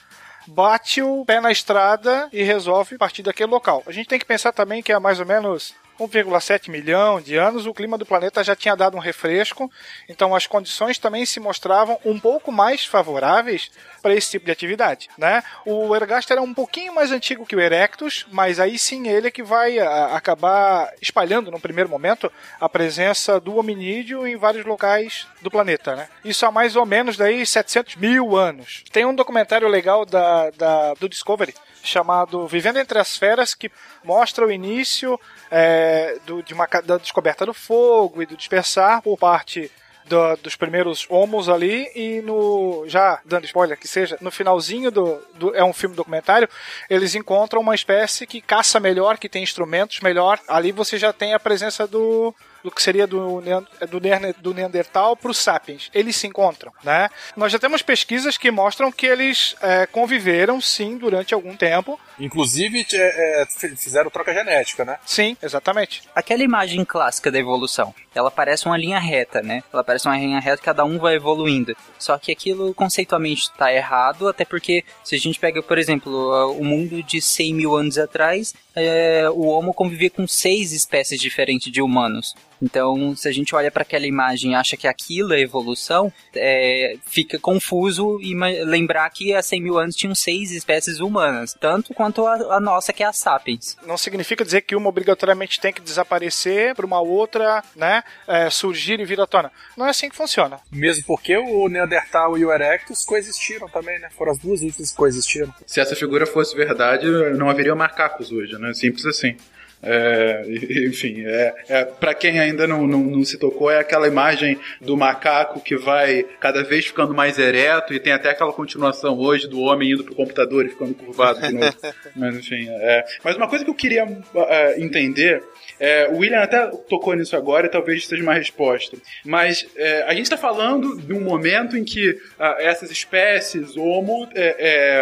bate 0.46 1.02
o 1.02 1.24
pé 1.24 1.40
na 1.40 1.50
estrada 1.50 2.28
e 2.32 2.42
resolve 2.42 2.98
partir 2.98 3.22
daquele 3.22 3.50
local. 3.50 3.82
A 3.86 3.92
gente 3.92 4.08
tem 4.08 4.18
que 4.18 4.26
pensar 4.26 4.52
também 4.52 4.82
que 4.82 4.92
há 4.92 5.00
mais 5.00 5.18
ou 5.18 5.26
menos 5.26 5.74
1,7 6.08 6.70
milhão 6.70 7.20
de 7.20 7.36
anos 7.36 7.66
o 7.66 7.74
clima 7.74 7.96
do 7.98 8.06
planeta 8.06 8.42
já 8.44 8.54
tinha 8.56 8.74
dado 8.76 8.96
um 8.96 9.00
refresco, 9.00 9.70
então 10.08 10.34
as 10.34 10.46
condições 10.46 10.98
também 10.98 11.24
se 11.26 11.40
mostravam 11.40 11.98
um 12.04 12.18
pouco 12.18 12.50
mais 12.52 12.84
favoráveis 12.84 13.70
para 14.02 14.14
esse 14.14 14.32
tipo 14.32 14.46
de 14.46 14.52
atividade, 14.52 15.08
né? 15.16 15.42
O 15.64 15.94
Ergaster 15.94 16.36
é 16.36 16.40
um 16.40 16.52
pouquinho 16.54 16.94
mais 16.94 17.12
antigo 17.12 17.46
que 17.46 17.54
o 17.54 17.60
Erectus, 17.60 18.26
mas 18.32 18.58
aí 18.58 18.78
sim 18.78 19.08
ele 19.08 19.28
é 19.28 19.30
que 19.30 19.42
vai 19.42 19.78
a, 19.78 20.16
acabar 20.16 20.92
espalhando 21.00 21.50
no 21.50 21.60
primeiro 21.60 21.88
momento 21.88 22.30
a 22.60 22.68
presença 22.68 23.38
do 23.38 23.56
hominídeo 23.56 24.26
em 24.26 24.36
vários 24.36 24.64
locais 24.64 25.26
do 25.40 25.50
planeta, 25.50 25.94
né? 25.94 26.08
Isso 26.24 26.44
há 26.44 26.50
mais 26.50 26.74
ou 26.76 26.84
menos 26.84 27.16
daí 27.16 27.44
700 27.46 27.96
mil 27.96 28.36
anos. 28.36 28.82
Tem 28.92 29.04
um 29.04 29.14
documentário 29.14 29.68
legal 29.68 30.04
da, 30.04 30.50
da- 30.50 30.94
do 30.94 31.08
Discovery 31.08 31.54
chamado 31.82 32.46
Vivendo 32.46 32.78
entre 32.78 32.98
as 32.98 33.16
Feras 33.16 33.54
que 33.54 33.70
mostra 34.04 34.46
o 34.46 34.52
início 34.52 35.18
é, 35.50 36.18
do- 36.26 36.42
de 36.42 36.54
uma, 36.54 36.66
da 36.84 36.96
descoberta 36.98 37.44
do 37.46 37.52
fogo 37.54 38.22
e 38.22 38.26
do 38.26 38.36
dispersar 38.36 39.02
por 39.02 39.18
parte 39.18 39.70
do- 40.04 40.36
dos 40.36 40.56
primeiros 40.56 41.06
homos 41.08 41.48
ali. 41.48 41.90
E 41.94 42.20
no 42.22 42.84
já 42.86 43.20
dando 43.24 43.44
spoiler 43.44 43.78
que 43.78 43.86
seja 43.88 44.16
no 44.20 44.30
finalzinho 44.30 44.90
do, 44.90 45.20
do- 45.34 45.54
é 45.54 45.62
um 45.64 45.72
filme 45.72 45.94
documentário 45.96 46.48
eles 46.90 47.14
encontram 47.14 47.60
uma 47.60 47.74
espécie 47.74 48.26
que 48.26 48.40
caça 48.40 48.78
melhor 48.80 49.18
que 49.18 49.28
tem 49.28 49.42
instrumentos 49.42 50.00
melhor. 50.00 50.38
Ali 50.48 50.72
você 50.72 50.98
já 50.98 51.12
tem 51.12 51.34
a 51.34 51.40
presença 51.40 51.86
do 51.86 52.34
do 52.62 52.70
que 52.70 52.82
seria 52.82 53.06
do, 53.06 53.40
do, 53.88 54.00
Neandertal 54.00 54.42
do 54.42 54.54
Neandertal 54.54 55.16
para 55.16 55.30
os 55.30 55.38
sapiens. 55.38 55.90
Eles 55.92 56.16
se 56.16 56.26
encontram, 56.26 56.72
né? 56.82 57.08
Nós 57.36 57.52
já 57.52 57.58
temos 57.58 57.82
pesquisas 57.82 58.36
que 58.36 58.50
mostram 58.50 58.92
que 58.92 59.06
eles 59.06 59.56
é, 59.60 59.86
conviveram, 59.86 60.60
sim, 60.60 60.96
durante 60.96 61.34
algum 61.34 61.56
tempo. 61.56 61.98
Inclusive, 62.18 62.86
é, 62.92 63.42
é, 63.42 63.46
fizeram 63.76 64.10
troca 64.10 64.32
genética, 64.32 64.84
né? 64.84 64.98
Sim, 65.04 65.36
exatamente. 65.42 66.02
Aquela 66.14 66.42
imagem 66.42 66.84
clássica 66.84 67.30
da 67.30 67.38
evolução, 67.38 67.94
ela 68.14 68.30
parece 68.30 68.66
uma 68.66 68.76
linha 68.76 68.98
reta, 68.98 69.42
né? 69.42 69.62
Ela 69.72 69.82
parece 69.82 70.06
uma 70.06 70.16
linha 70.16 70.40
reta, 70.40 70.62
cada 70.62 70.84
um 70.84 70.98
vai 70.98 71.16
evoluindo. 71.16 71.76
Só 71.98 72.18
que 72.18 72.32
aquilo 72.32 72.74
conceitualmente 72.74 73.42
está 73.42 73.72
errado, 73.72 74.28
até 74.28 74.44
porque 74.44 74.84
se 75.02 75.14
a 75.14 75.18
gente 75.18 75.38
pega, 75.38 75.62
por 75.62 75.78
exemplo, 75.78 76.12
o 76.58 76.64
mundo 76.64 77.02
de 77.02 77.20
100 77.20 77.54
mil 77.54 77.76
anos 77.76 77.98
atrás, 77.98 78.54
é, 78.74 79.28
o 79.30 79.46
Homo 79.46 79.72
convivia 79.74 80.10
com 80.10 80.26
seis 80.26 80.72
espécies 80.72 81.20
diferentes 81.20 81.70
de 81.72 81.80
humanos. 81.82 82.34
Então, 82.64 83.16
se 83.16 83.28
a 83.28 83.32
gente 83.32 83.56
olha 83.56 83.72
para 83.72 83.82
aquela 83.82 84.06
imagem 84.06 84.52
e 84.52 84.54
acha 84.54 84.76
que 84.76 84.86
aquilo 84.86 85.32
é 85.32 85.40
evolução, 85.40 86.12
é, 86.32 86.94
fica 87.04 87.36
confuso 87.36 88.20
ima- 88.22 88.46
lembrar 88.64 89.10
que 89.10 89.34
há 89.34 89.42
100 89.42 89.60
mil 89.60 89.78
anos 89.78 89.96
tinham 89.96 90.14
seis 90.14 90.52
espécies 90.52 91.00
humanas, 91.00 91.56
tanto 91.58 91.92
quanto 91.92 92.24
a, 92.24 92.56
a 92.56 92.60
nossa, 92.60 92.92
que 92.92 93.02
é 93.02 93.06
a 93.06 93.12
Sapiens. 93.12 93.76
Não 93.84 93.98
significa 93.98 94.44
dizer 94.44 94.60
que 94.60 94.76
uma 94.76 94.88
obrigatoriamente 94.88 95.60
tem 95.60 95.72
que 95.72 95.80
desaparecer 95.80 96.72
para 96.76 96.86
uma 96.86 97.00
outra, 97.00 97.64
né, 97.74 98.04
é, 98.28 98.48
surgir 98.48 99.00
e 99.00 99.04
vir 99.04 99.20
à 99.20 99.26
tona. 99.26 99.50
Não 99.76 99.84
é 99.86 99.90
assim 99.90 100.08
que 100.08 100.14
funciona. 100.14 100.60
Mesmo 100.70 101.02
porque 101.04 101.36
o 101.36 101.68
Neandertal 101.68 102.38
e 102.38 102.44
o 102.44 102.52
Erectus 102.52 103.04
coexistiram 103.04 103.68
também, 103.68 103.98
né? 103.98 104.08
Foram 104.16 104.30
as 104.30 104.38
duas 104.38 104.62
últimas 104.62 104.92
que 104.92 104.96
coexistiram. 104.96 105.52
Se 105.66 105.80
essa 105.80 105.96
figura 105.96 106.26
fosse 106.26 106.54
verdade, 106.54 107.06
não 107.36 107.50
haveria 107.50 107.74
macacos 107.74 108.30
hoje, 108.30 108.56
né? 108.56 108.61
Simples 108.74 109.06
assim. 109.06 109.36
É, 109.82 110.44
enfim, 110.86 111.24
é, 111.26 111.54
é, 111.68 111.84
para 111.84 112.14
quem 112.14 112.38
ainda 112.38 112.66
não, 112.66 112.86
não, 112.86 113.00
não, 113.00 113.24
se 113.24 113.36
tocou, 113.36 113.70
é 113.70 113.78
aquela 113.78 114.06
imagem 114.06 114.58
do 114.80 114.96
macaco 114.96 115.60
que 115.60 115.76
vai 115.76 116.24
cada 116.38 116.62
vez 116.62 116.86
ficando 116.86 117.12
mais 117.12 117.38
ereto 117.38 117.92
e 117.92 117.98
tem 117.98 118.12
até 118.12 118.30
aquela 118.30 118.52
continuação 118.52 119.18
hoje 119.18 119.48
do 119.48 119.60
homem 119.60 119.92
indo 119.92 120.04
pro 120.04 120.14
computador 120.14 120.64
e 120.64 120.68
ficando 120.68 120.94
curvado 120.94 121.40
de 121.40 121.52
novo. 121.52 121.76
mas 122.14 122.36
enfim, 122.36 122.66
é. 122.68 123.04
Mas 123.24 123.36
uma 123.36 123.48
coisa 123.48 123.64
que 123.64 123.70
eu 123.70 123.74
queria 123.74 124.04
uh, 124.04 124.80
entender 124.80 125.42
é, 125.82 126.08
o 126.08 126.18
William 126.18 126.40
até 126.40 126.64
tocou 126.88 127.12
nisso 127.14 127.36
agora 127.36 127.66
e 127.66 127.68
talvez 127.68 128.06
seja 128.06 128.22
uma 128.22 128.34
resposta. 128.34 128.96
Mas 129.24 129.66
é, 129.76 130.02
a 130.02 130.14
gente 130.14 130.26
está 130.26 130.36
falando 130.36 130.96
de 130.96 131.12
um 131.12 131.20
momento 131.20 131.76
em 131.76 131.82
que 131.82 132.10
uh, 132.10 132.44
essas 132.58 132.88
espécies 132.90 133.76
homo 133.76 134.28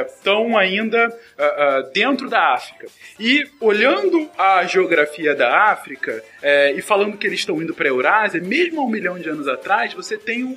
estão 0.06 0.58
é, 0.58 0.62
ainda 0.62 1.08
uh, 1.08 1.92
dentro 1.92 2.30
da 2.30 2.54
África. 2.54 2.86
E 3.18 3.44
olhando 3.60 4.30
a 4.38 4.64
geografia 4.70 5.34
da 5.34 5.70
África 5.70 6.22
é, 6.42 6.72
e 6.72 6.80
falando 6.80 7.16
que 7.16 7.26
eles 7.26 7.40
estão 7.40 7.60
indo 7.60 7.74
para 7.74 7.86
a 7.86 7.88
Eurásia, 7.88 8.40
mesmo 8.40 8.80
há 8.80 8.84
um 8.84 8.88
milhão 8.88 9.18
de 9.18 9.28
anos 9.28 9.48
atrás, 9.48 9.92
você 9.92 10.16
tem 10.16 10.44
um, 10.44 10.56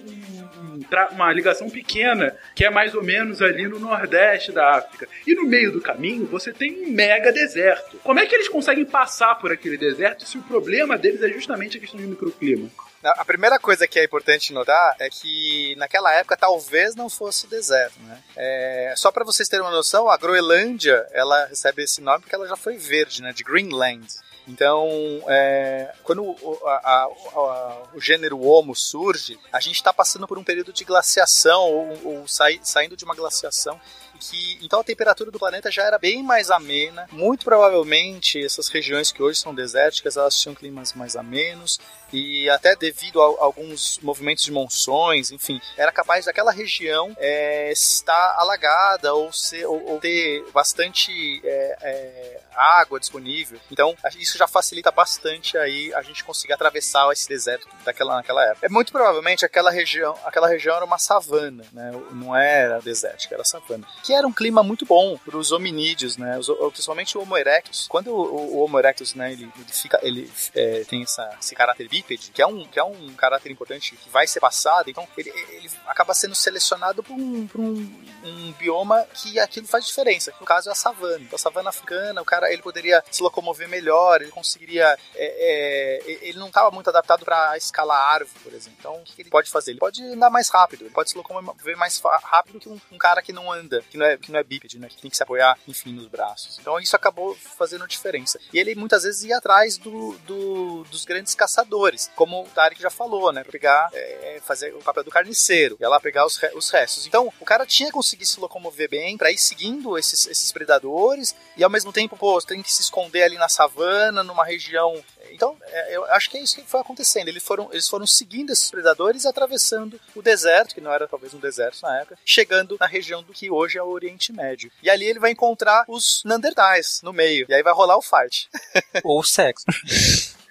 uma 1.12 1.32
ligação 1.34 1.70
pequena, 1.70 2.36
que 2.56 2.66
é 2.66 2.70
mais 2.70 2.96
ou 2.96 3.04
menos 3.04 3.42
ali 3.42 3.68
no 3.68 3.80
nordeste 3.80 4.52
da 4.52 4.78
África. 4.78 5.08
E 5.26 5.36
no 5.36 5.44
meio 5.44 5.72
do 5.72 5.82
caminho 5.82 6.26
você 6.26 6.52
tem 6.52 6.86
um 6.86 6.92
mega 6.92 7.32
deserto. 7.32 7.98
Como 8.04 8.20
é 8.20 8.26
que 8.26 8.36
eles 8.36 8.48
conseguem 8.48 8.86
passar 8.86 9.36
por 9.36 9.52
aquele 9.52 9.78
deserto 9.78 10.26
se 10.26 10.38
o 10.38 10.44
problema 10.44 10.98
deles 10.98 11.22
é 11.22 11.30
justamente 11.30 11.78
a 11.78 11.80
questão 11.80 12.00
do 12.00 12.08
microclima? 12.08 12.70
A 13.04 13.26
primeira 13.26 13.60
coisa 13.60 13.86
que 13.86 14.00
é 14.00 14.06
importante 14.06 14.54
notar 14.54 14.96
é 14.98 15.10
que 15.10 15.43
naquela 15.76 16.14
época 16.14 16.38
talvez 16.38 16.96
não 16.96 17.10
fosse 17.10 17.48
deserto, 17.48 18.00
né? 18.02 18.22
É, 18.36 18.94
só 18.98 19.12
para 19.12 19.24
vocês 19.24 19.48
terem 19.48 19.66
uma 19.66 19.72
noção, 19.72 20.10
a 20.10 20.18
Groenlândia 20.18 21.08
ela 21.12 21.46
recebe 21.46 21.84
esse 21.84 22.02
nome 22.02 22.22
porque 22.22 22.36
ela 22.36 22.48
já 22.48 22.56
foi 22.56 22.78
verde, 22.78 23.22
né? 23.22 23.34
De 23.34 23.44
Greenland. 23.44 24.08
Então, 24.48 24.90
é, 25.28 25.94
quando 26.04 26.36
a, 26.66 27.04
a, 27.04 27.88
o 27.94 28.00
gênero 28.00 28.42
Homo 28.42 28.76
surge, 28.76 29.40
a 29.52 29.60
gente 29.60 29.76
está 29.76 29.94
passando 29.94 30.28
por 30.28 30.38
um 30.38 30.44
período 30.44 30.74
de 30.74 30.84
glaciação, 30.84 31.62
ou, 31.62 32.00
ou 32.04 32.28
sai, 32.28 32.60
saindo 32.62 32.98
de 32.98 33.06
uma 33.06 33.16
glaciação 33.16 33.80
que 34.20 34.60
então 34.62 34.80
a 34.80 34.84
temperatura 34.84 35.32
do 35.32 35.40
planeta 35.40 35.72
já 35.72 35.84
era 35.84 35.98
bem 35.98 36.24
mais 36.24 36.50
amena. 36.50 37.08
Muito 37.12 37.46
provavelmente 37.46 38.44
essas 38.44 38.68
regiões 38.68 39.12
que 39.12 39.22
hoje 39.22 39.40
são 39.40 39.54
desérticas, 39.54 40.18
elas 40.18 40.38
tinham 40.40 40.56
climas 40.56 40.94
mais 40.94 41.16
amenos 41.16 41.80
e 42.14 42.48
até 42.50 42.76
devido 42.76 43.20
a 43.22 43.26
alguns 43.44 43.98
movimentos 44.00 44.44
de 44.44 44.52
monções, 44.52 45.32
enfim, 45.32 45.60
era 45.76 45.92
capaz 45.92 46.26
daquela 46.26 46.52
região 46.52 47.16
é, 47.18 47.72
estar 47.72 48.36
alagada 48.38 49.14
ou, 49.16 49.34
ser, 49.34 49.66
ou, 49.66 49.84
ou 49.86 50.00
ter 50.00 50.46
bastante 50.54 51.42
é, 51.44 51.78
é, 51.82 52.40
água 52.56 53.00
disponível. 53.00 53.60
Então, 53.72 53.96
isso 54.20 54.38
já 54.38 54.48
facilita 54.48 54.92
bastante 54.92 55.58
aí 55.58 55.92
a 55.96 56.04
gente 56.04 56.24
conseguir 56.24 56.54
atravessar 56.54 57.12
esse 57.12 57.28
deserto 57.28 57.68
daquela, 57.84 58.16
naquela 58.18 58.46
época. 58.46 58.66
É 58.68 58.70
muito 58.70 58.92
provavelmente 58.92 59.44
aquela 59.44 59.72
região, 59.72 60.16
aquela 60.24 60.48
região 60.48 60.76
era 60.76 60.86
uma 60.86 61.00
savana, 61.00 61.66
né? 61.74 61.92
Não 62.12 62.36
era 62.36 62.80
desértica, 62.80 63.34
era 63.34 63.44
savana. 63.44 63.88
Que 64.04 64.13
era 64.14 64.28
um 64.28 64.34
clima 64.34 64.64
muito 64.64 64.86
bom 64.86 65.18
para 65.18 65.38
os 65.38 65.52
hominídeos, 65.52 66.18
né? 66.18 66.38
Os, 66.38 66.48
principalmente 66.72 67.18
o 67.18 67.22
Homo 67.22 67.38
erectus. 67.38 67.88
Quando 67.88 68.08
o, 68.08 68.56
o 68.56 68.64
Homo 68.64 68.80
erectus, 68.80 69.14
né, 69.14 69.32
ele, 69.32 69.44
ele 69.44 69.72
fica, 69.72 70.00
ele 70.02 70.32
é, 70.56 70.84
tem 70.84 71.04
essa, 71.04 71.38
esse 71.40 71.56
caráter 71.56 71.88
bípede, 71.88 72.32
que 72.32 72.42
é 72.42 72.48
um 72.48 72.66
que 72.66 72.80
é 72.80 72.84
um 72.84 73.14
caráter 73.14 73.52
importante 73.52 73.96
que 73.96 74.10
vai 74.10 74.26
ser 74.28 74.40
passado. 74.40 74.90
Então, 74.90 75.08
ele, 75.18 75.30
ele 75.50 75.70
acaba 75.86 76.14
sendo 76.14 76.36
selecionado 76.36 77.04
para 77.04 77.14
um, 77.14 77.48
um, 77.56 78.06
um 78.24 78.52
bioma 78.54 79.06
que 79.14 79.40
aquilo 79.40 79.68
faz 79.68 79.86
diferença. 79.86 80.34
No 80.40 80.46
caso 80.46 80.70
é 80.70 80.72
a 80.72 80.76
savana. 80.76 81.24
Então, 81.24 81.36
a 81.36 81.40
savana 81.40 81.70
africana, 81.70 82.22
o 82.22 82.26
cara 82.26 82.52
ele 82.52 82.62
poderia 82.62 83.04
se 83.12 83.22
locomover 83.22 83.68
melhor, 83.68 84.22
ele 84.22 84.32
conseguiria. 84.32 84.98
É, 85.16 86.00
é, 86.06 86.20
ele 86.22 86.38
não 86.38 86.48
estava 86.48 86.72
muito 86.72 86.90
adaptado 86.90 87.26
para 87.26 87.58
escalar 87.58 88.14
árvore, 88.14 88.40
por 88.44 88.54
exemplo. 88.54 88.78
Então, 88.80 88.96
o 88.96 89.04
que 89.04 89.22
ele 89.22 89.30
pode 89.30 89.50
fazer? 89.50 89.72
Ele 89.72 89.80
pode 89.80 90.04
andar 90.04 90.30
mais 90.30 90.50
rápido, 90.50 90.84
ele 90.84 90.94
pode 90.94 91.10
se 91.10 91.18
locomover 91.18 91.78
mais 91.78 92.02
rápido 92.24 92.60
que 92.60 92.70
um, 92.70 92.80
um 92.92 92.98
cara 92.98 93.22
que 93.22 93.34
não 93.34 93.52
anda, 93.52 93.84
que 93.94 93.98
não 93.98 94.06
é, 94.08 94.18
que 94.18 94.32
não 94.32 94.40
é 94.40 94.44
bípede, 94.44 94.80
né? 94.80 94.90
Que 94.90 94.98
tem 94.98 95.12
que 95.12 95.16
se 95.16 95.22
apoiar, 95.22 95.56
enfim, 95.68 95.94
nos 95.94 96.08
braços. 96.08 96.58
Então, 96.60 96.80
isso 96.80 96.96
acabou 96.96 97.36
fazendo 97.36 97.88
diferença. 97.88 98.40
E 98.52 98.58
ele 98.58 98.74
muitas 98.74 99.04
vezes 99.04 99.24
ia 99.24 99.38
atrás 99.38 99.78
do, 99.78 100.18
do 100.26 100.84
dos 100.86 101.06
grandes 101.06 101.36
caçadores, 101.36 102.10
como 102.16 102.42
o 102.42 102.48
Tarek 102.50 102.82
já 102.82 102.90
falou, 102.90 103.32
né? 103.32 103.44
Pegar, 103.44 103.90
é, 103.94 104.42
fazer 104.44 104.74
o 104.74 104.80
papel 104.80 105.04
do 105.04 105.12
carniceiro, 105.12 105.78
ia 105.80 105.88
lá 105.88 106.00
pegar 106.00 106.26
os, 106.26 106.40
os 106.56 106.70
restos. 106.72 107.06
Então, 107.06 107.32
o 107.40 107.46
cara 107.46 107.68
tinha 107.68 107.90
que 107.90 107.94
conseguir 107.94 108.26
se 108.26 108.40
locomover 108.40 108.90
bem 108.90 109.16
para 109.16 109.32
ir 109.32 109.38
seguindo 109.38 109.98
esses, 109.98 110.26
esses 110.26 110.52
predadores 110.52 111.36
e 111.56 111.64
ao 111.64 111.70
mesmo 111.70 111.94
tempo, 111.94 112.18
pô, 112.18 112.42
tem 112.42 112.64
que 112.64 112.74
se 112.74 112.82
esconder 112.82 113.24
ali 113.24 113.38
na 113.38 113.48
savana, 113.48 114.24
numa 114.24 114.44
região. 114.44 115.04
Então, 115.34 115.58
é, 115.66 115.96
eu 115.96 116.06
acho 116.06 116.30
que 116.30 116.38
é 116.38 116.42
isso 116.42 116.56
que 116.56 116.70
foi 116.70 116.80
acontecendo. 116.80 117.28
Eles 117.28 117.44
foram, 117.44 117.70
eles 117.72 117.88
foram 117.88 118.06
seguindo 118.06 118.52
esses 118.52 118.70
predadores, 118.70 119.26
atravessando 119.26 120.00
o 120.16 120.22
deserto, 120.22 120.76
que 120.76 120.82
não 120.82 120.92
era 120.92 121.08
talvez 121.08 121.34
um 121.34 121.40
deserto 121.40 121.82
na 121.82 122.00
época, 122.00 122.18
chegando 122.24 122.78
na 122.80 122.86
região 122.86 123.24
do 123.24 123.34
que 123.34 123.50
hoje 123.50 123.78
é 123.78 123.84
o 123.84 123.90
Oriente 123.90 124.32
Médio. 124.32 124.72
E 124.82 124.90
ali 124.90 125.06
ele 125.06 125.20
vai 125.20 125.32
encontrar 125.32 125.86
os 125.88 126.22
Neandertais 126.26 127.02
no 127.04 127.12
meio. 127.12 127.46
E 127.50 127.54
aí 127.54 127.64
vai 127.64 127.74
rolar 127.74 127.98
o 127.98 128.02
fight. 128.02 128.50
Ou 129.04 129.24
sexo. 129.24 129.66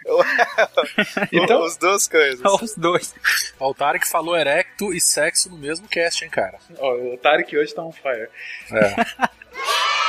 então, 1.32 1.64
as 1.64 1.76
duas 1.76 2.08
coisas. 2.08 2.40
Os 2.60 2.74
dois. 2.74 3.14
O 3.58 3.72
Tarek 3.72 4.06
falou 4.08 4.36
erecto 4.36 4.92
e 4.92 5.00
sexo 5.00 5.48
no 5.48 5.56
mesmo 5.56 5.86
cast, 5.88 6.24
hein, 6.24 6.30
cara. 6.30 6.58
o 6.80 7.16
Tarek 7.18 7.56
hoje 7.56 7.74
tá 7.74 7.84
on 7.84 7.92
fire. 7.92 8.28
É. 8.72 9.32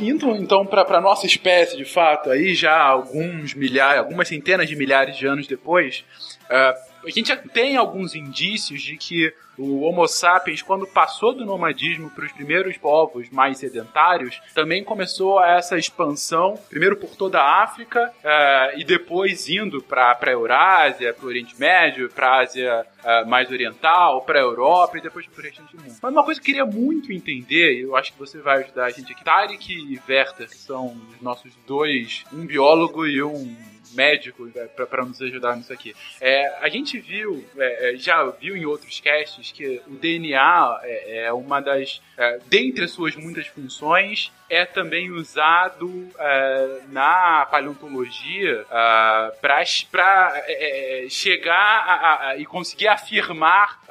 Indo 0.00 0.30
então 0.34 0.66
para 0.66 1.00
nossa 1.00 1.26
espécie, 1.26 1.76
de 1.76 1.84
fato, 1.84 2.30
aí 2.30 2.54
já 2.54 2.76
alguns 2.76 3.54
milhares, 3.54 3.98
algumas 3.98 4.26
centenas 4.26 4.68
de 4.68 4.74
milhares 4.74 5.16
de 5.16 5.26
anos 5.26 5.46
depois, 5.46 6.04
uh, 6.44 6.93
a 7.04 7.10
gente 7.10 7.28
já 7.28 7.36
tem 7.36 7.76
alguns 7.76 8.14
indícios 8.14 8.82
de 8.82 8.96
que 8.96 9.32
o 9.56 9.82
Homo 9.82 10.06
sapiens, 10.08 10.62
quando 10.62 10.86
passou 10.86 11.32
do 11.32 11.44
nomadismo 11.44 12.10
para 12.10 12.24
os 12.24 12.32
primeiros 12.32 12.76
povos 12.76 13.30
mais 13.30 13.58
sedentários, 13.58 14.40
também 14.54 14.82
começou 14.82 15.42
essa 15.42 15.78
expansão, 15.78 16.58
primeiro 16.68 16.96
por 16.96 17.10
toda 17.10 17.40
a 17.40 17.62
África 17.62 18.12
uh, 18.18 18.78
e 18.78 18.84
depois 18.84 19.48
indo 19.48 19.82
para 19.82 20.18
a 20.20 20.30
Eurásia, 20.30 21.12
para 21.14 21.24
o 21.24 21.28
Oriente 21.28 21.58
Médio, 21.58 22.10
para 22.10 22.28
a 22.28 22.40
Ásia 22.40 22.86
uh, 23.04 23.28
mais 23.28 23.50
Oriental, 23.50 24.22
para 24.22 24.40
a 24.40 24.42
Europa 24.42 24.98
e 24.98 25.00
depois 25.00 25.26
para 25.26 25.40
o 25.40 25.44
restante 25.44 25.76
do 25.76 25.82
mundo. 25.82 25.96
Mas 26.02 26.12
uma 26.12 26.24
coisa 26.24 26.40
que 26.40 26.50
eu 26.50 26.54
queria 26.54 26.66
muito 26.66 27.12
entender, 27.12 27.78
e 27.78 27.82
eu 27.82 27.96
acho 27.96 28.12
que 28.12 28.18
você 28.18 28.38
vai 28.38 28.62
ajudar 28.64 28.86
a 28.86 28.90
gente 28.90 29.12
aqui, 29.12 29.24
Tarek 29.24 29.72
e 29.72 30.00
Werther, 30.08 30.48
que 30.48 30.56
são 30.56 30.96
os 31.12 31.20
nossos 31.20 31.52
dois, 31.66 32.24
um 32.32 32.44
biólogo 32.44 33.06
e 33.06 33.22
um 33.22 33.73
médico 33.94 34.44
né, 34.46 34.66
para 34.66 35.04
nos 35.04 35.20
ajudar 35.20 35.56
nisso 35.56 35.72
aqui. 35.72 35.94
É, 36.20 36.58
a 36.60 36.68
gente 36.68 36.98
viu, 36.98 37.44
é, 37.56 37.94
é, 37.94 37.96
já 37.96 38.24
viu 38.30 38.56
em 38.56 38.64
outros 38.64 39.00
casts 39.00 39.52
que 39.52 39.80
o 39.86 39.96
DNA 39.96 40.80
é, 40.82 41.24
é 41.26 41.32
uma 41.32 41.60
das, 41.60 42.00
é, 42.16 42.38
dentre 42.46 42.84
as 42.84 42.90
suas 42.90 43.16
muitas 43.16 43.46
funções, 43.46 44.32
é 44.54 44.64
também 44.64 45.10
usado 45.10 45.86
uh, 45.86 46.12
na 46.88 47.46
paleontologia 47.46 48.62
uh, 48.62 49.40
para 49.40 49.62
uh, 49.62 51.10
chegar 51.10 51.56
a, 51.56 52.28
a, 52.28 52.36
e 52.36 52.46
conseguir 52.46 52.88
afirmar 52.88 53.82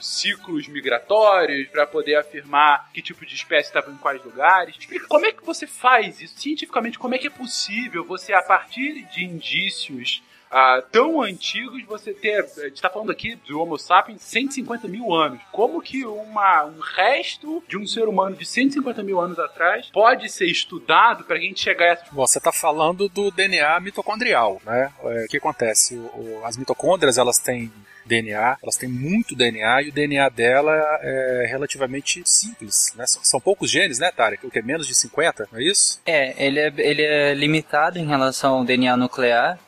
ciclos 0.00 0.68
migratórios, 0.68 1.68
para 1.68 1.86
poder 1.86 2.16
afirmar 2.16 2.90
que 2.92 3.02
tipo 3.02 3.24
de 3.24 3.34
espécie 3.34 3.68
estava 3.68 3.90
em 3.90 3.96
quais 3.96 4.22
lugares. 4.24 4.76
Explica 4.78 5.06
como 5.06 5.26
é 5.26 5.32
que 5.32 5.44
você 5.44 5.66
faz 5.66 6.20
isso 6.20 6.38
cientificamente, 6.38 6.98
como 6.98 7.14
é 7.14 7.18
que 7.18 7.26
é 7.26 7.30
possível 7.30 8.04
você, 8.04 8.32
a 8.32 8.42
partir 8.42 9.04
de 9.06 9.24
indícios 9.24 10.22
ah, 10.54 10.80
tão 10.92 11.20
antigos, 11.20 11.82
você 11.84 12.14
ter. 12.14 12.44
A 12.58 12.68
gente 12.68 12.80
tá 12.80 12.88
falando 12.88 13.10
aqui 13.10 13.34
do 13.34 13.60
Homo 13.60 13.76
sapiens 13.76 14.22
150 14.22 14.86
mil 14.86 15.12
anos. 15.12 15.40
Como 15.50 15.82
que 15.82 16.06
uma, 16.06 16.64
um 16.64 16.78
resto 16.78 17.60
de 17.68 17.76
um 17.76 17.84
ser 17.84 18.06
humano 18.06 18.36
de 18.36 18.46
150 18.46 19.02
mil 19.02 19.20
anos 19.20 19.36
atrás 19.36 19.90
pode 19.92 20.30
ser 20.30 20.46
estudado 20.46 21.24
para 21.24 21.36
a 21.36 21.40
gente 21.40 21.60
chegar 21.60 21.86
a 21.86 21.88
essa. 21.88 22.04
Bom, 22.12 22.24
você 22.24 22.38
tá 22.38 22.52
falando 22.52 23.08
do 23.08 23.32
DNA 23.32 23.80
mitocondrial, 23.80 24.62
né? 24.64 24.92
É, 25.02 25.24
o 25.24 25.28
que 25.28 25.38
acontece? 25.38 25.96
O, 25.96 26.38
o, 26.38 26.44
as 26.44 26.56
mitocôndrias 26.56 27.18
elas 27.18 27.38
têm 27.38 27.72
DNA, 28.06 28.58
elas 28.62 28.76
têm 28.76 28.88
muito 28.88 29.34
DNA 29.34 29.82
e 29.82 29.88
o 29.88 29.92
DNA 29.92 30.28
dela 30.28 30.72
é 31.02 31.46
relativamente 31.48 32.22
simples, 32.24 32.92
né? 32.94 33.06
São, 33.08 33.24
são 33.24 33.40
poucos 33.40 33.68
genes, 33.68 33.98
né, 33.98 34.12
Tarek? 34.12 34.46
O 34.46 34.50
que 34.50 34.60
é 34.60 34.62
menos 34.62 34.86
de 34.86 34.94
50, 34.94 35.48
não 35.50 35.58
é 35.58 35.64
isso? 35.64 36.00
É, 36.06 36.46
ele 36.46 36.60
é, 36.60 36.72
ele 36.78 37.02
é 37.02 37.34
limitado 37.34 37.98
em 37.98 38.06
relação 38.06 38.58
ao 38.58 38.64
DNA 38.64 38.96
nuclear 38.96 39.58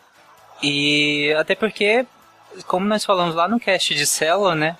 e 0.62 1.34
até 1.38 1.54
porque, 1.54 2.06
como 2.66 2.86
nós 2.86 3.04
falamos 3.04 3.34
lá 3.34 3.48
no 3.48 3.60
cast 3.60 3.94
de 3.94 4.06
célula, 4.06 4.54
né? 4.54 4.76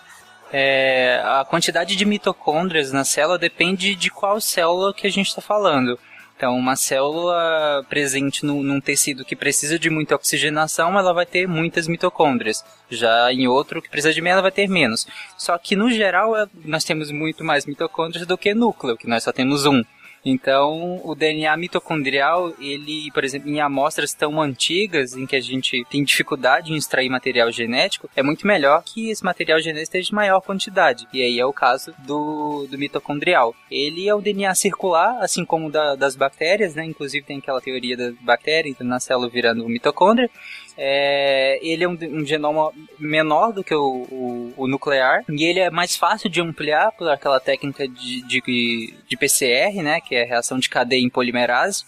É, 0.53 1.21
a 1.25 1.45
quantidade 1.45 1.97
de 1.97 2.05
mitocôndrias 2.05 2.93
na 2.93 3.05
célula 3.05 3.37
depende 3.37 3.95
de 3.95 4.11
qual 4.11 4.41
célula 4.41 4.95
que 4.95 5.07
a 5.07 5.11
gente 5.11 5.29
está 5.29 5.43
falando. 5.43 5.99
Então, 6.37 6.55
uma 6.55 6.77
célula 6.77 7.83
presente 7.89 8.45
no, 8.45 8.63
num 8.63 8.79
tecido 8.79 9.25
que 9.25 9.35
precisa 9.35 9.79
de 9.79 9.89
muita 9.89 10.15
oxigenação, 10.15 10.99
ela 10.99 11.15
vai 11.15 11.25
ter 11.25 11.49
muitas 11.49 11.89
mitocôndrias. 11.89 12.63
Já 12.91 13.33
em 13.33 13.49
outro 13.49 13.81
que 13.81 13.89
precisa 13.89 14.13
de 14.13 14.21
menos, 14.21 14.35
ela 14.35 14.43
vai 14.43 14.51
ter 14.51 14.69
menos. 14.69 15.07
Só 15.39 15.57
que, 15.57 15.75
no 15.75 15.91
geral, 15.91 16.37
é, 16.37 16.47
nós 16.63 16.85
temos 16.85 17.11
muito 17.11 17.43
mais 17.43 17.65
mitocôndrias 17.65 18.27
do 18.27 18.37
que 18.37 18.53
núcleo, 18.53 18.99
que 18.99 19.09
nós 19.09 19.25
só 19.25 19.33
temos 19.33 19.65
um. 19.65 19.83
Então, 20.25 21.01
o 21.05 21.15
DNA 21.15 21.57
mitocondrial, 21.57 22.53
ele, 22.61 23.11
por 23.13 23.25
exemplo, 23.25 23.49
em 23.49 23.61
amostras 23.61 24.13
tão 24.13 24.41
antigas, 24.41 25.15
em 25.15 25.27
que 25.27 25.37
a 25.37 25.41
gente 25.41 25.85
tem 25.89 26.03
dificuldade 26.03 26.73
em 26.73 26.77
extrair 26.77 27.09
material 27.09 27.51
genético, 27.53 28.11
é 28.17 28.23
muito 28.23 28.47
melhor 28.47 28.83
que 28.83 29.11
esse 29.11 29.25
material 29.25 29.61
genético 29.61 29.85
esteja 29.85 30.11
em 30.11 30.17
maior 30.17 30.41
quantidade. 30.41 31.07
E 31.13 31.23
aí 31.23 31.39
é 31.39 31.47
o 31.47 31.53
caso 31.53 31.95
do, 31.99 32.67
do 32.69 32.79
mitocondrial. 32.79 33.55
Ele 33.71 34.09
é 34.09 34.15
o 34.15 34.21
DNA 34.21 34.55
circular, 34.55 35.19
assim 35.21 35.45
como 35.45 35.71
da, 35.71 35.95
das 35.95 36.17
bactérias, 36.17 36.75
né? 36.75 36.85
Inclusive 36.85 37.25
tem 37.25 37.39
aquela 37.39 37.61
teoria 37.61 37.97
da 37.97 38.13
bactéria 38.21 38.69
entrando 38.69 38.89
na 38.89 39.01
célula 39.01 39.29
virando 39.29 39.69
mitocôndria. 39.69 40.31
É, 40.79 41.59
ele 41.63 41.85
é 41.85 41.89
um, 41.89 41.97
um, 42.03 42.25
genoma 42.25 42.71
menor 42.99 43.53
do 43.53 43.65
que 43.65 43.75
o, 43.75 44.07
o, 44.11 44.53
o, 44.57 44.69
nuclear 44.69 45.25
e 45.29 45.45
ele 45.45 45.59
é 45.59 45.71
mais 45.71 45.97
fácil 45.97 46.29
de 46.29 46.41
ampliar 46.41 46.93
por 46.93 47.09
aquela 47.09 47.41
técnica 47.41 47.89
de, 47.89 48.23
de, 48.27 48.95
de 49.09 49.17
PCR, 49.17 49.83
né, 49.83 50.01
que 50.01 50.15
é 50.15 50.25
a 50.25 50.27
reação 50.27 50.59
de 50.59 50.69
cadeia 50.69 51.01
em 51.01 51.09
polimerase. 51.09 51.85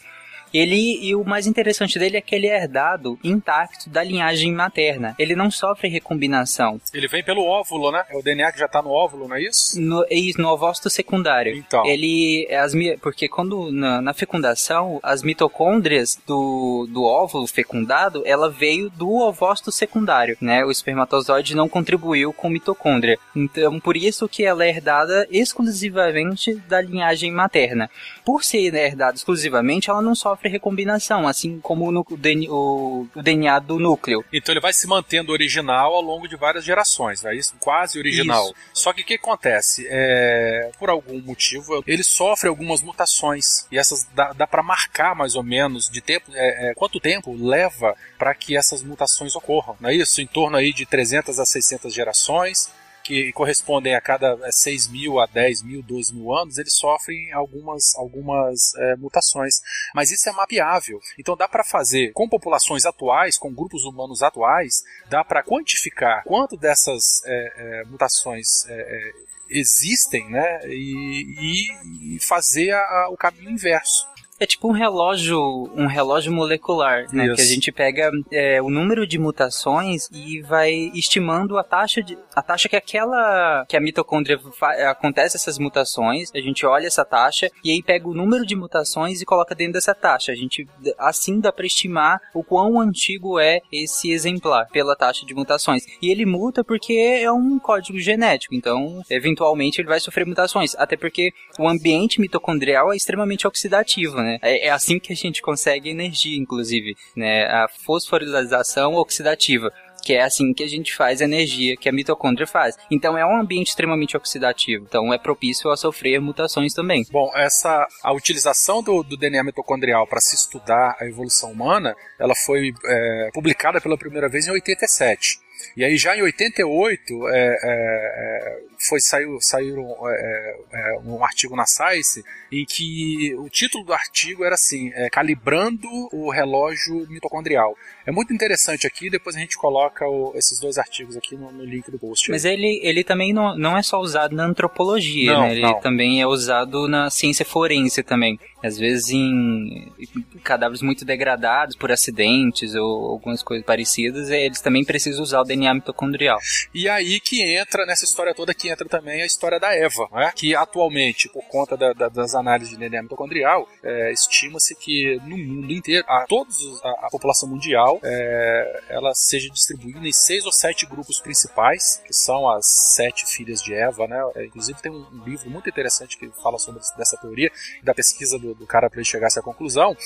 Ele 0.53 0.99
e 1.03 1.15
o 1.15 1.25
mais 1.25 1.47
interessante 1.47 1.99
dele 1.99 2.17
é 2.17 2.21
que 2.21 2.35
ele 2.35 2.47
é 2.47 2.57
herdado 2.57 3.19
intacto 3.23 3.89
da 3.91 4.03
linhagem 4.03 4.53
materna. 4.53 5.15
Ele 5.19 5.35
não 5.35 5.51
sofre 5.51 5.89
recombinação. 5.89 6.81
Ele 6.93 7.09
vem 7.09 7.23
pelo 7.23 7.45
óvulo, 7.45 7.91
né? 7.91 8.05
É 8.11 8.17
o 8.17 8.23
DNA 8.23 8.53
que 8.53 8.59
já 8.59 8.69
tá 8.69 8.83
no 8.83 8.91
óvulo, 8.91 9.29
não 9.29 9.37
é 9.37 9.43
isso? 9.43 9.81
No, 9.81 10.05
é 10.05 10.15
isso, 10.15 10.41
no 10.41 10.49
ovócito 10.49 10.89
secundário. 10.89 11.55
Então. 11.55 11.85
Ele 11.85 12.49
as 12.55 12.73
porque 13.01 13.29
quando 13.29 13.73
na, 13.73 14.01
na, 14.01 14.15
fecundação 14.15 15.01
as 15.03 15.23
mitocôndrias 15.23 16.19
do, 16.27 16.87
do 16.91 17.05
óvulo 17.05 17.47
fecundado, 17.47 18.23
ela 18.25 18.51
veio 18.51 18.91
do 18.91 19.11
ovócito 19.21 19.73
secundário, 19.73 20.37
né? 20.41 20.65
O 20.65 20.71
espermatozoide 20.71 21.57
não 21.57 21.69
contribuiu 21.69 22.33
com 22.33 22.49
mitocôndria. 22.49 23.19
Então, 23.35 23.81
por 23.81 23.97
isso 23.97 24.29
que 24.29 24.45
ela 24.45 24.65
é 24.65 24.69
herdada 24.69 25.27
exclusivamente 25.31 26.55
da 26.69 26.81
linhagem 26.81 27.31
materna. 27.31 27.91
Por 28.25 28.45
ser 28.45 28.75
herdada 28.75 29.17
exclusivamente, 29.17 29.91
ela 29.91 30.03
não 30.03 30.15
sofre 30.15 30.38
sofre 30.39 30.49
recombinação, 30.49 31.27
assim 31.27 31.59
como 31.61 31.91
no, 31.91 32.07
o, 32.09 33.07
o, 33.15 33.23
DNA 33.23 33.59
do 33.59 33.79
núcleo. 33.79 34.25
Então 34.33 34.53
ele 34.53 34.61
vai 34.61 34.73
se 34.73 34.87
mantendo 34.87 35.33
original 35.33 35.95
ao 35.95 36.01
longo 36.01 36.29
de 36.29 36.37
várias 36.37 36.65
gerações, 36.65 37.25
é 37.25 37.35
isso? 37.35 37.55
Quase 37.59 37.99
original. 37.99 38.45
Isso. 38.45 38.55
Só 38.73 38.93
que 38.93 39.03
o 39.03 39.05
que 39.05 39.15
acontece? 39.15 39.87
É, 39.91 40.71
por 40.79 40.89
algum 40.89 41.21
motivo, 41.21 41.83
ele 41.87 42.03
sofre 42.03 42.49
algumas 42.49 42.81
mutações. 42.81 43.67
E 43.71 43.79
essas 43.79 44.05
dá, 44.15 44.33
dá 44.33 44.47
para 44.47 44.63
marcar 44.63 45.15
mais 45.15 45.35
ou 45.35 45.43
menos 45.43 45.91
de 45.91 46.01
tempo, 46.01 46.31
é, 46.35 46.71
é, 46.71 46.75
quanto 46.75 47.01
tempo 47.01 47.35
leva 47.37 47.95
para 48.17 48.35
que 48.35 48.57
essas 48.57 48.83
mutações 48.83 49.35
ocorram, 49.35 49.77
não 49.81 49.91
é 49.91 49.95
isso? 49.95 50.21
Em 50.21 50.27
torno 50.27 50.57
aí 50.57 50.73
de 50.73 50.87
300 50.87 51.39
a 51.39 51.45
600 51.45 51.93
gerações 51.93 52.71
que 53.09 53.33
correspondem 53.33 53.95
a 53.95 54.03
cada 54.03 54.37
6 54.53 54.87
é, 54.87 54.91
mil 54.91 55.19
a 55.19 55.25
10 55.25 55.63
mil, 55.63 55.83
12 55.83 56.15
mil 56.15 56.31
anos, 56.35 56.59
eles 56.59 56.75
sofrem 56.75 57.33
algumas, 57.33 57.97
algumas 57.97 58.75
é, 58.77 58.97
mutações. 58.97 59.63
Mas 59.95 60.11
isso 60.11 60.29
é 60.29 60.33
mapeável. 60.33 61.01
Então 61.19 61.35
dá 61.35 61.49
para 61.49 61.65
fazer 61.65 62.13
com 62.13 62.29
populações 62.29 62.85
atuais, 62.85 63.39
com 63.39 63.51
grupos 63.51 63.85
humanos 63.85 64.23
atuais, 64.23 64.85
dá 65.09 65.25
para 65.25 65.43
quantificar 65.43 66.23
quanto 66.25 66.55
dessas 66.55 67.25
é, 67.25 67.53
é, 67.57 67.85
mutações 67.85 68.67
é, 68.69 68.75
é, 68.75 69.13
existem, 69.49 70.29
né? 70.29 70.61
E, 70.67 72.15
e 72.15 72.21
fazer 72.21 72.73
a, 72.73 72.81
a, 72.81 73.09
o 73.11 73.17
caminho 73.17 73.53
inverso. 73.53 74.07
É 74.41 74.47
tipo 74.47 74.69
um 74.69 74.73
relógio, 74.73 75.39
um 75.75 75.87
relógio 75.87 76.33
molecular, 76.33 77.07
né? 77.13 77.27
Isso. 77.27 77.35
Que 77.35 77.43
a 77.43 77.45
gente 77.45 77.73
pega 77.73 78.11
é, 78.31 78.63
o 78.63 78.71
número 78.71 79.07
de 79.07 79.19
mutações 79.19 80.09
e 80.13 80.41
vai 80.43 80.91
estimando 80.95 81.59
a 81.59 81.65
taxa 81.65 82.03
de 82.03 82.17
a 82.35 82.43
taxa 82.43 82.69
que 82.69 82.77
aquela 82.77 83.65
que 83.69 83.77
a 83.77 83.81
mitocôndria 83.81 84.41
acontece 84.89 85.37
essas 85.37 85.59
mutações. 85.59 86.31
A 86.35 86.41
gente 86.41 86.65
olha 86.65 86.87
essa 86.87 87.05
taxa 87.05 87.51
e 87.65 87.71
aí 87.71 87.83
pega 87.83 88.09
o 88.09 88.15
número 88.15 88.47
de 88.47 88.55
mutações 88.55 89.21
e 89.21 89.25
coloca 89.25 89.55
dentro 89.55 89.75
dessa 89.75 89.95
taxa. 89.95 90.31
A 90.31 90.37
gente 90.37 90.67
assim 90.97 91.41
dá 91.41 91.53
para 91.53 91.67
estimar 91.67 92.21
o 92.33 92.45
quão 92.45 92.81
antigo 92.81 93.41
é 93.41 93.61
esse 93.73 94.13
exemplar 94.13 94.69
pela 94.69 94.95
taxa 94.95 95.27
de 95.27 95.35
mutações. 95.35 95.85
E 96.01 96.11
ele 96.11 96.25
muta 96.25 96.63
porque 96.63 96.93
é 96.93 97.31
um 97.33 97.59
código 97.59 97.99
genético, 97.99 98.55
então 98.55 99.03
eventualmente 99.11 99.81
ele 99.81 99.89
vai 99.89 99.99
sofrer 99.99 100.27
mutações, 100.27 100.75
até 100.77 100.97
porque 100.97 101.33
o 101.59 101.69
ambiente 101.69 102.21
mitocondrial 102.21 102.93
é 102.93 102.97
extremamente 102.97 103.47
oxidativo, 103.47 104.17
né? 104.17 104.28
Né? 104.29 104.39
É, 104.43 104.67
é 104.67 104.71
assim 104.71 104.99
que 104.99 105.13
a 105.13 105.17
gente 105.17 105.43
consegue 105.43 105.89
energia, 105.89 106.39
inclusive, 106.39 106.97
né? 107.17 107.47
A 107.47 107.69
fosforilação 107.69 108.95
oxidativa 108.95 109.73
que 110.03 110.15
é 110.15 110.23
assim 110.23 110.53
que 110.55 110.63
a 110.63 110.69
gente 110.69 110.95
faz 110.95 111.21
a 111.21 111.25
energia 111.25 111.77
que 111.77 111.89
a 111.89 111.93
mitocôndria 111.93 112.47
faz. 112.47 112.77
Então 112.91 113.19
é 113.19 113.27
um 113.27 113.39
ambiente 113.39 113.69
extremamente 113.69 114.17
oxidativo, 114.17 114.87
então 114.89 115.13
é 115.13 115.19
propício 115.19 115.71
a 115.71 115.77
sofrer 115.77 116.21
mutações 116.21 116.73
também. 116.73 117.05
Bom, 117.11 117.31
essa 117.35 117.87
a 118.03 118.13
utilização 118.13 118.83
do, 118.83 119.03
do 119.03 119.17
DNA 119.17 119.43
mitocondrial 119.43 120.07
para 120.07 120.21
se 120.21 120.35
estudar 120.35 120.97
a 121.01 121.07
evolução 121.07 121.53
humana, 121.53 121.95
ela 122.19 122.35
foi 122.35 122.73
é, 122.87 123.31
publicada 123.35 123.81
pela 123.81 123.99
primeira 123.99 124.29
vez 124.29 124.47
em 124.47 124.51
87. 124.51 125.41
E 125.77 125.85
aí 125.85 125.97
já 125.97 126.17
em 126.17 126.23
88 126.23 127.29
é, 127.29 127.39
é, 127.39 127.57
é, 127.63 128.61
foi 128.79 129.01
saiu 129.01 129.41
saíram 129.41 129.97
é, 130.09 130.57
é, 130.73 130.99
um 131.05 131.25
artigo 131.25 131.57
na 131.57 131.67
Science 131.67 132.25
em 132.51 132.65
que 132.65 133.35
o 133.37 133.49
título 133.49 133.85
do 133.85 133.93
artigo 133.93 134.45
era 134.45 134.55
assim 134.55 134.91
é, 134.95 135.09
calibrando 135.11 135.89
o 136.13 136.31
relógio 136.31 137.07
mitocondrial. 137.09 137.77
É 138.09 138.11
muito 138.11 138.33
interessante 138.33 138.87
aqui. 138.87 139.11
Depois 139.11 139.37
a 139.37 139.39
gente 139.39 139.59
coloca 139.59 140.09
o, 140.09 140.33
esses 140.35 140.59
dois 140.59 140.79
artigos 140.79 141.15
aqui 141.15 141.37
no, 141.37 141.53
no, 141.53 141.63
link 141.63 141.91
do 141.91 141.99
post. 141.99 142.31
Mas 142.31 142.47
ele, 142.47 142.81
ele 142.83 143.05
também 143.05 143.35
não, 143.35 143.55
não 143.55 143.77
é 143.77 143.83
só 143.83 144.01
usado 144.01 144.35
na 144.35 144.47
antropologia, 144.47 145.35
não, 145.35 145.43
né? 145.43 145.53
Ele 145.53 145.61
não. 145.61 145.79
também 145.79 146.19
é 146.19 146.27
usado 146.27 146.89
na 146.89 147.11
ciência 147.11 147.45
forense 147.45 148.03
também. 148.03 148.41
Às 148.63 148.79
vezes 148.79 149.11
em, 149.11 149.93
em 149.99 150.39
cadáveres 150.43 150.81
muito 150.81 151.05
degradados 151.05 151.77
por 151.77 151.93
acidentes 151.93 152.75
ou 152.75 153.11
algumas 153.11 153.43
coisas 153.43 153.67
parecidas, 153.67 154.31
eles 154.31 154.63
também 154.63 154.87
precisam 154.87 155.23
usar 155.23 155.43
o 155.43 155.45
DNA 155.45 155.75
mitocondrial. 155.75 156.39
E 156.75 156.89
aí 156.89 157.21
que 157.21 157.43
entra, 157.43 157.85
nessa 157.85 158.07
história 158.07 158.35
toda, 158.35 158.55
que 158.55 158.71
entra 158.71 158.89
também 158.89 159.21
a 159.21 159.27
história 159.27 159.61
da 159.61 159.75
Eva, 159.75 160.09
né? 160.13 160.33
que 160.35 160.57
atualmente, 160.57 161.29
por 161.29 161.45
conta 161.45 161.77
da, 161.77 161.93
da, 161.93 162.09
das 162.09 162.35
análises 162.35 162.73
de 162.73 162.79
DNA 162.79 163.03
mitocondrial, 163.03 163.69
é, 163.85 164.13
estima-se 164.13 164.75
que 164.75 165.21
no 165.27 165.37
mundo 165.37 165.71
inteiro, 165.71 166.07
a, 166.09 166.25
todos, 166.27 166.57
a, 166.83 167.07
a 167.07 167.09
população 167.11 167.51
mundial, 167.51 167.98
é, 168.03 168.83
ela 168.89 169.15
seja 169.15 169.49
distribuída 169.51 170.07
em 170.07 170.13
seis 170.13 170.45
ou 170.45 170.53
sete 170.53 170.87
grupos 170.87 171.21
principais, 171.21 172.03
que 172.05 172.13
são 172.13 172.49
as 172.51 172.95
sete 172.95 173.27
filhas 173.27 173.63
de 173.63 173.75
Eva, 173.75 174.07
né? 174.07 174.19
É, 174.37 174.47
inclusive 174.47 174.81
tem 174.81 174.93
um, 174.93 175.07
um, 175.13 175.25
livro 175.25 175.51
muito 175.51 175.69
interessante 175.69 176.17
que 176.17 176.29
fala 176.43 176.59
sobre 176.59 176.81
dessa 176.97 177.17
teoria, 177.17 177.51
da 177.83 177.95
pesquisa 177.95 178.39
do, 178.39 178.55
do 178.55 178.67
cara 178.67 178.89
para 178.89 178.99
ele 178.99 179.09
chegar 179.09 179.27
a 179.27 179.29
essa 179.29 179.43
conclusão. 179.43 179.97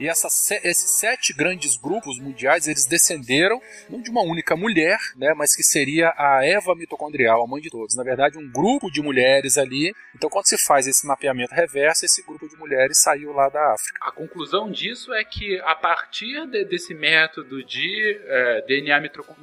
E 0.00 0.06
esses 0.06 0.90
sete 0.90 1.32
grandes 1.32 1.76
grupos 1.76 2.18
mundiais, 2.18 2.66
eles 2.66 2.86
descenderam 2.86 3.60
não 3.88 4.00
de 4.00 4.10
uma 4.10 4.22
única 4.22 4.56
mulher, 4.56 4.98
né? 5.16 5.32
Mas 5.36 5.54
que 5.54 5.62
seria 5.62 6.12
a 6.16 6.44
Eva 6.44 6.74
mitocondrial, 6.74 7.44
a 7.44 7.46
mãe 7.46 7.60
de 7.60 7.70
todos. 7.70 7.94
Na 7.96 8.02
verdade, 8.02 8.38
um 8.38 8.50
grupo 8.50 8.90
de 8.90 9.02
mulheres 9.02 9.58
ali. 9.58 9.92
Então, 10.14 10.30
quando 10.30 10.46
se 10.46 10.58
faz 10.58 10.86
esse 10.86 11.06
mapeamento 11.06 11.54
reverso, 11.54 12.04
esse 12.04 12.22
grupo 12.22 12.48
de 12.48 12.56
mulheres 12.56 13.00
saiu 13.00 13.32
lá 13.32 13.48
da 13.48 13.72
África. 13.72 13.98
A 14.02 14.12
conclusão 14.12 14.70
disso 14.70 15.12
é 15.14 15.24
que 15.24 15.60
a 15.60 15.74
partir 15.74 16.46
de, 16.46 16.64
desse 16.64 16.94
método 16.94 17.41
método 17.42 17.62
de 17.64 18.20
é, 18.26 18.64
DNA 18.66 19.00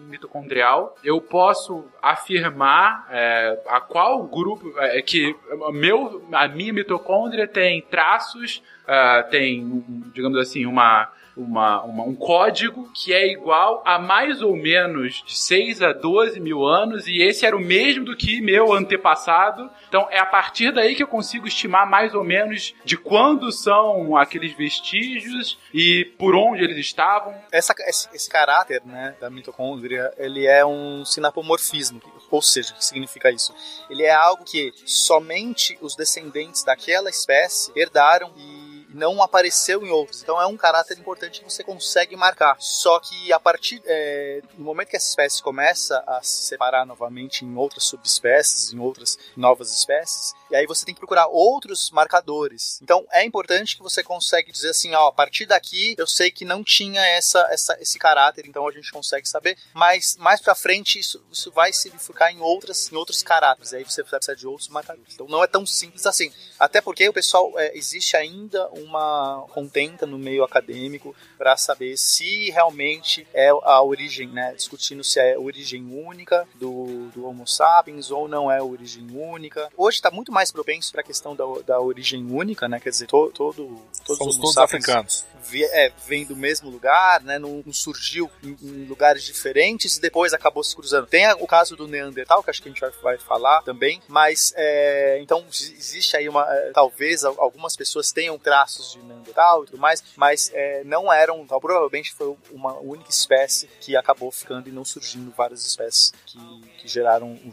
mitocondrial, 0.09 0.95
eu 1.03 1.19
posso 1.19 1.85
afirmar 2.01 3.07
é, 3.11 3.59
a 3.67 3.81
qual 3.81 4.23
grupo 4.23 4.73
é, 4.79 5.01
que 5.01 5.35
meu, 5.73 6.27
a 6.31 6.47
minha 6.47 6.73
mitocôndria 6.73 7.47
tem 7.47 7.81
traços, 7.81 8.61
uh, 8.83 9.29
tem, 9.29 9.83
digamos 10.13 10.37
assim, 10.39 10.65
uma 10.65 11.11
uma, 11.39 11.81
uma, 11.83 12.03
um 12.03 12.15
código 12.15 12.89
que 12.93 13.13
é 13.13 13.31
igual 13.31 13.81
a 13.85 13.97
mais 13.97 14.41
ou 14.41 14.55
menos 14.55 15.23
de 15.25 15.37
6 15.37 15.81
a 15.81 15.93
12 15.93 16.39
mil 16.39 16.65
anos, 16.65 17.07
e 17.07 17.21
esse 17.21 17.45
era 17.45 17.55
o 17.55 17.59
mesmo 17.59 18.05
do 18.05 18.15
que 18.15 18.41
meu 18.41 18.73
antepassado. 18.73 19.69
Então 19.87 20.07
é 20.11 20.19
a 20.19 20.25
partir 20.25 20.71
daí 20.71 20.95
que 20.95 21.03
eu 21.03 21.07
consigo 21.07 21.47
estimar 21.47 21.89
mais 21.89 22.13
ou 22.13 22.23
menos 22.23 22.75
de 22.83 22.97
quando 22.97 23.51
são 23.51 24.17
aqueles 24.17 24.55
vestígios 24.55 25.57
e 25.73 26.05
por 26.17 26.35
onde 26.35 26.63
eles 26.63 26.77
estavam. 26.77 27.33
Essa, 27.51 27.73
esse, 27.87 28.09
esse 28.13 28.29
caráter 28.29 28.81
né, 28.85 29.15
da 29.19 29.29
mitocôndria, 29.29 30.11
ele 30.17 30.45
é 30.45 30.65
um 30.65 31.05
sinapomorfismo, 31.05 32.01
ou 32.29 32.41
seja, 32.41 32.73
o 32.73 32.77
que 32.77 32.85
significa 32.85 33.31
isso? 33.31 33.53
Ele 33.89 34.03
é 34.03 34.13
algo 34.13 34.43
que 34.43 34.73
somente 34.85 35.77
os 35.81 35.95
descendentes 35.95 36.63
daquela 36.63 37.09
espécie 37.09 37.71
herdaram 37.75 38.31
e 38.37 38.68
não 38.93 39.21
apareceu 39.21 39.85
em 39.85 39.89
outros. 39.89 40.21
Então 40.21 40.41
é 40.41 40.45
um 40.45 40.57
caráter 40.57 40.97
importante 40.97 41.39
que 41.39 41.49
você 41.49 41.63
consegue 41.63 42.15
marcar. 42.15 42.55
Só 42.59 42.99
que 42.99 43.31
a 43.31 43.39
partir 43.39 43.81
é, 43.85 44.41
no 44.57 44.65
momento 44.65 44.89
que 44.89 44.97
essa 44.97 45.09
espécie 45.09 45.41
começa 45.41 46.03
a 46.07 46.21
se 46.21 46.43
separar 46.43 46.85
novamente 46.85 47.45
em 47.45 47.55
outras 47.55 47.83
subespécies, 47.83 48.73
em 48.73 48.79
outras 48.79 49.17
novas 49.35 49.71
espécies, 49.71 50.33
e 50.49 50.55
aí 50.55 50.65
você 50.65 50.85
tem 50.85 50.93
que 50.93 50.99
procurar 50.99 51.27
outros 51.27 51.89
marcadores. 51.91 52.79
Então 52.81 53.05
é 53.11 53.23
importante 53.23 53.75
que 53.75 53.83
você 53.83 54.03
consegue 54.03 54.51
dizer 54.51 54.69
assim, 54.69 54.93
ó, 54.93 55.07
a 55.07 55.11
partir 55.11 55.45
daqui 55.45 55.95
eu 55.97 56.07
sei 56.07 56.31
que 56.31 56.45
não 56.45 56.63
tinha 56.63 57.01
essa, 57.01 57.47
essa 57.51 57.77
esse 57.79 57.99
caráter, 57.99 58.45
então 58.47 58.67
a 58.67 58.71
gente 58.71 58.91
consegue 58.91 59.27
saber. 59.27 59.57
Mas 59.73 60.15
mais 60.17 60.41
para 60.41 60.55
frente 60.55 60.99
isso, 60.99 61.23
isso 61.31 61.51
vai 61.51 61.71
se 61.73 61.89
bifurcar 61.89 62.31
em 62.31 62.39
outras 62.39 62.91
em 62.91 62.95
outros 62.95 63.21
caráteres. 63.21 63.73
Aí 63.73 63.83
você 63.83 64.03
precisa 64.03 64.35
de 64.35 64.47
outros 64.47 64.69
marcadores. 64.69 65.13
Então 65.13 65.27
não 65.27 65.43
é 65.43 65.47
tão 65.47 65.65
simples 65.65 66.05
assim. 66.05 66.31
Até 66.59 66.81
porque 66.81 67.07
o 67.07 67.13
pessoal 67.13 67.53
é, 67.57 67.77
existe 67.77 68.17
ainda 68.17 68.67
uma 68.69 69.45
contenta 69.49 70.05
no 70.05 70.17
meio 70.17 70.43
acadêmico 70.43 71.15
para 71.37 71.55
saber 71.57 71.97
se 71.97 72.49
realmente 72.49 73.27
é 73.33 73.49
a 73.49 73.81
origem, 73.81 74.27
né? 74.27 74.53
Discutindo 74.53 75.03
se 75.03 75.19
é 75.19 75.37
origem 75.37 75.85
única 75.85 76.47
do, 76.55 77.09
do 77.09 77.25
Homo 77.25 77.47
sapiens 77.47 78.11
ou 78.11 78.27
não 78.27 78.51
é 78.51 78.61
origem 78.61 79.07
única. 79.11 79.69
Hoje 79.77 79.97
está 79.97 80.11
muito 80.11 80.31
mais 80.31 80.38
propenso 80.51 80.91
para 80.91 81.01
a 81.01 81.03
questão 81.03 81.35
da, 81.35 81.43
da 81.65 81.79
origem 81.79 82.25
única, 82.31 82.67
né? 82.67 82.79
Quer 82.79 82.89
dizer, 82.91 83.07
to, 83.07 83.31
todo, 83.33 83.81
todos 84.05 84.17
Somos 84.17 84.35
os 84.35 84.41
todos 84.41 84.57
africanos. 84.57 85.25
vi- 85.43 85.63
é, 85.65 85.91
vem 86.07 86.25
do 86.25 86.35
mesmo 86.35 86.69
lugar, 86.69 87.21
né? 87.21 87.37
Não, 87.37 87.61
não 87.65 87.73
surgiu 87.73 88.29
em, 88.43 88.55
em 88.61 88.85
lugares 88.85 89.23
diferentes 89.23 89.97
e 89.97 90.01
depois 90.01 90.33
acabou 90.33 90.63
se 90.63 90.75
cruzando. 90.75 91.05
Tem 91.07 91.25
a- 91.25 91.35
o 91.35 91.45
caso 91.47 91.75
do 91.75 91.87
Neandertal, 91.87 92.41
que 92.43 92.49
acho 92.49 92.61
que 92.61 92.69
a 92.69 92.71
gente 92.71 92.81
vai, 92.81 92.91
vai 93.01 93.17
falar 93.17 93.61
também, 93.63 94.01
mas 94.07 94.53
é, 94.55 95.19
então 95.21 95.43
ex- 95.47 95.73
existe 95.77 96.15
aí 96.15 96.29
uma. 96.29 96.45
é, 96.49 96.71
talvez 96.71 97.23
al- 97.23 97.35
algumas 97.39 97.75
pessoas 97.75 98.11
tenham 98.11 98.37
traços 98.39 98.93
de 98.93 98.99
Neandertal 98.99 99.63
e 99.63 99.65
tudo 99.67 99.77
mais, 99.79 100.03
mas 100.15 100.49
é, 100.53 100.83
não 100.85 101.11
eram. 101.11 101.41
Então, 101.41 101.59
provavelmente 101.59 102.13
foi 102.13 102.35
uma 102.51 102.73
única 102.79 103.09
espécie 103.09 103.67
que 103.81 103.95
acabou 103.95 104.31
ficando 104.31 104.69
e 104.69 104.71
não 104.71 104.85
surgindo 104.85 105.31
várias 105.35 105.65
espécies 105.65 106.13
que, 106.25 106.37
que 106.79 106.87
geraram 106.87 107.33
o, 107.33 107.51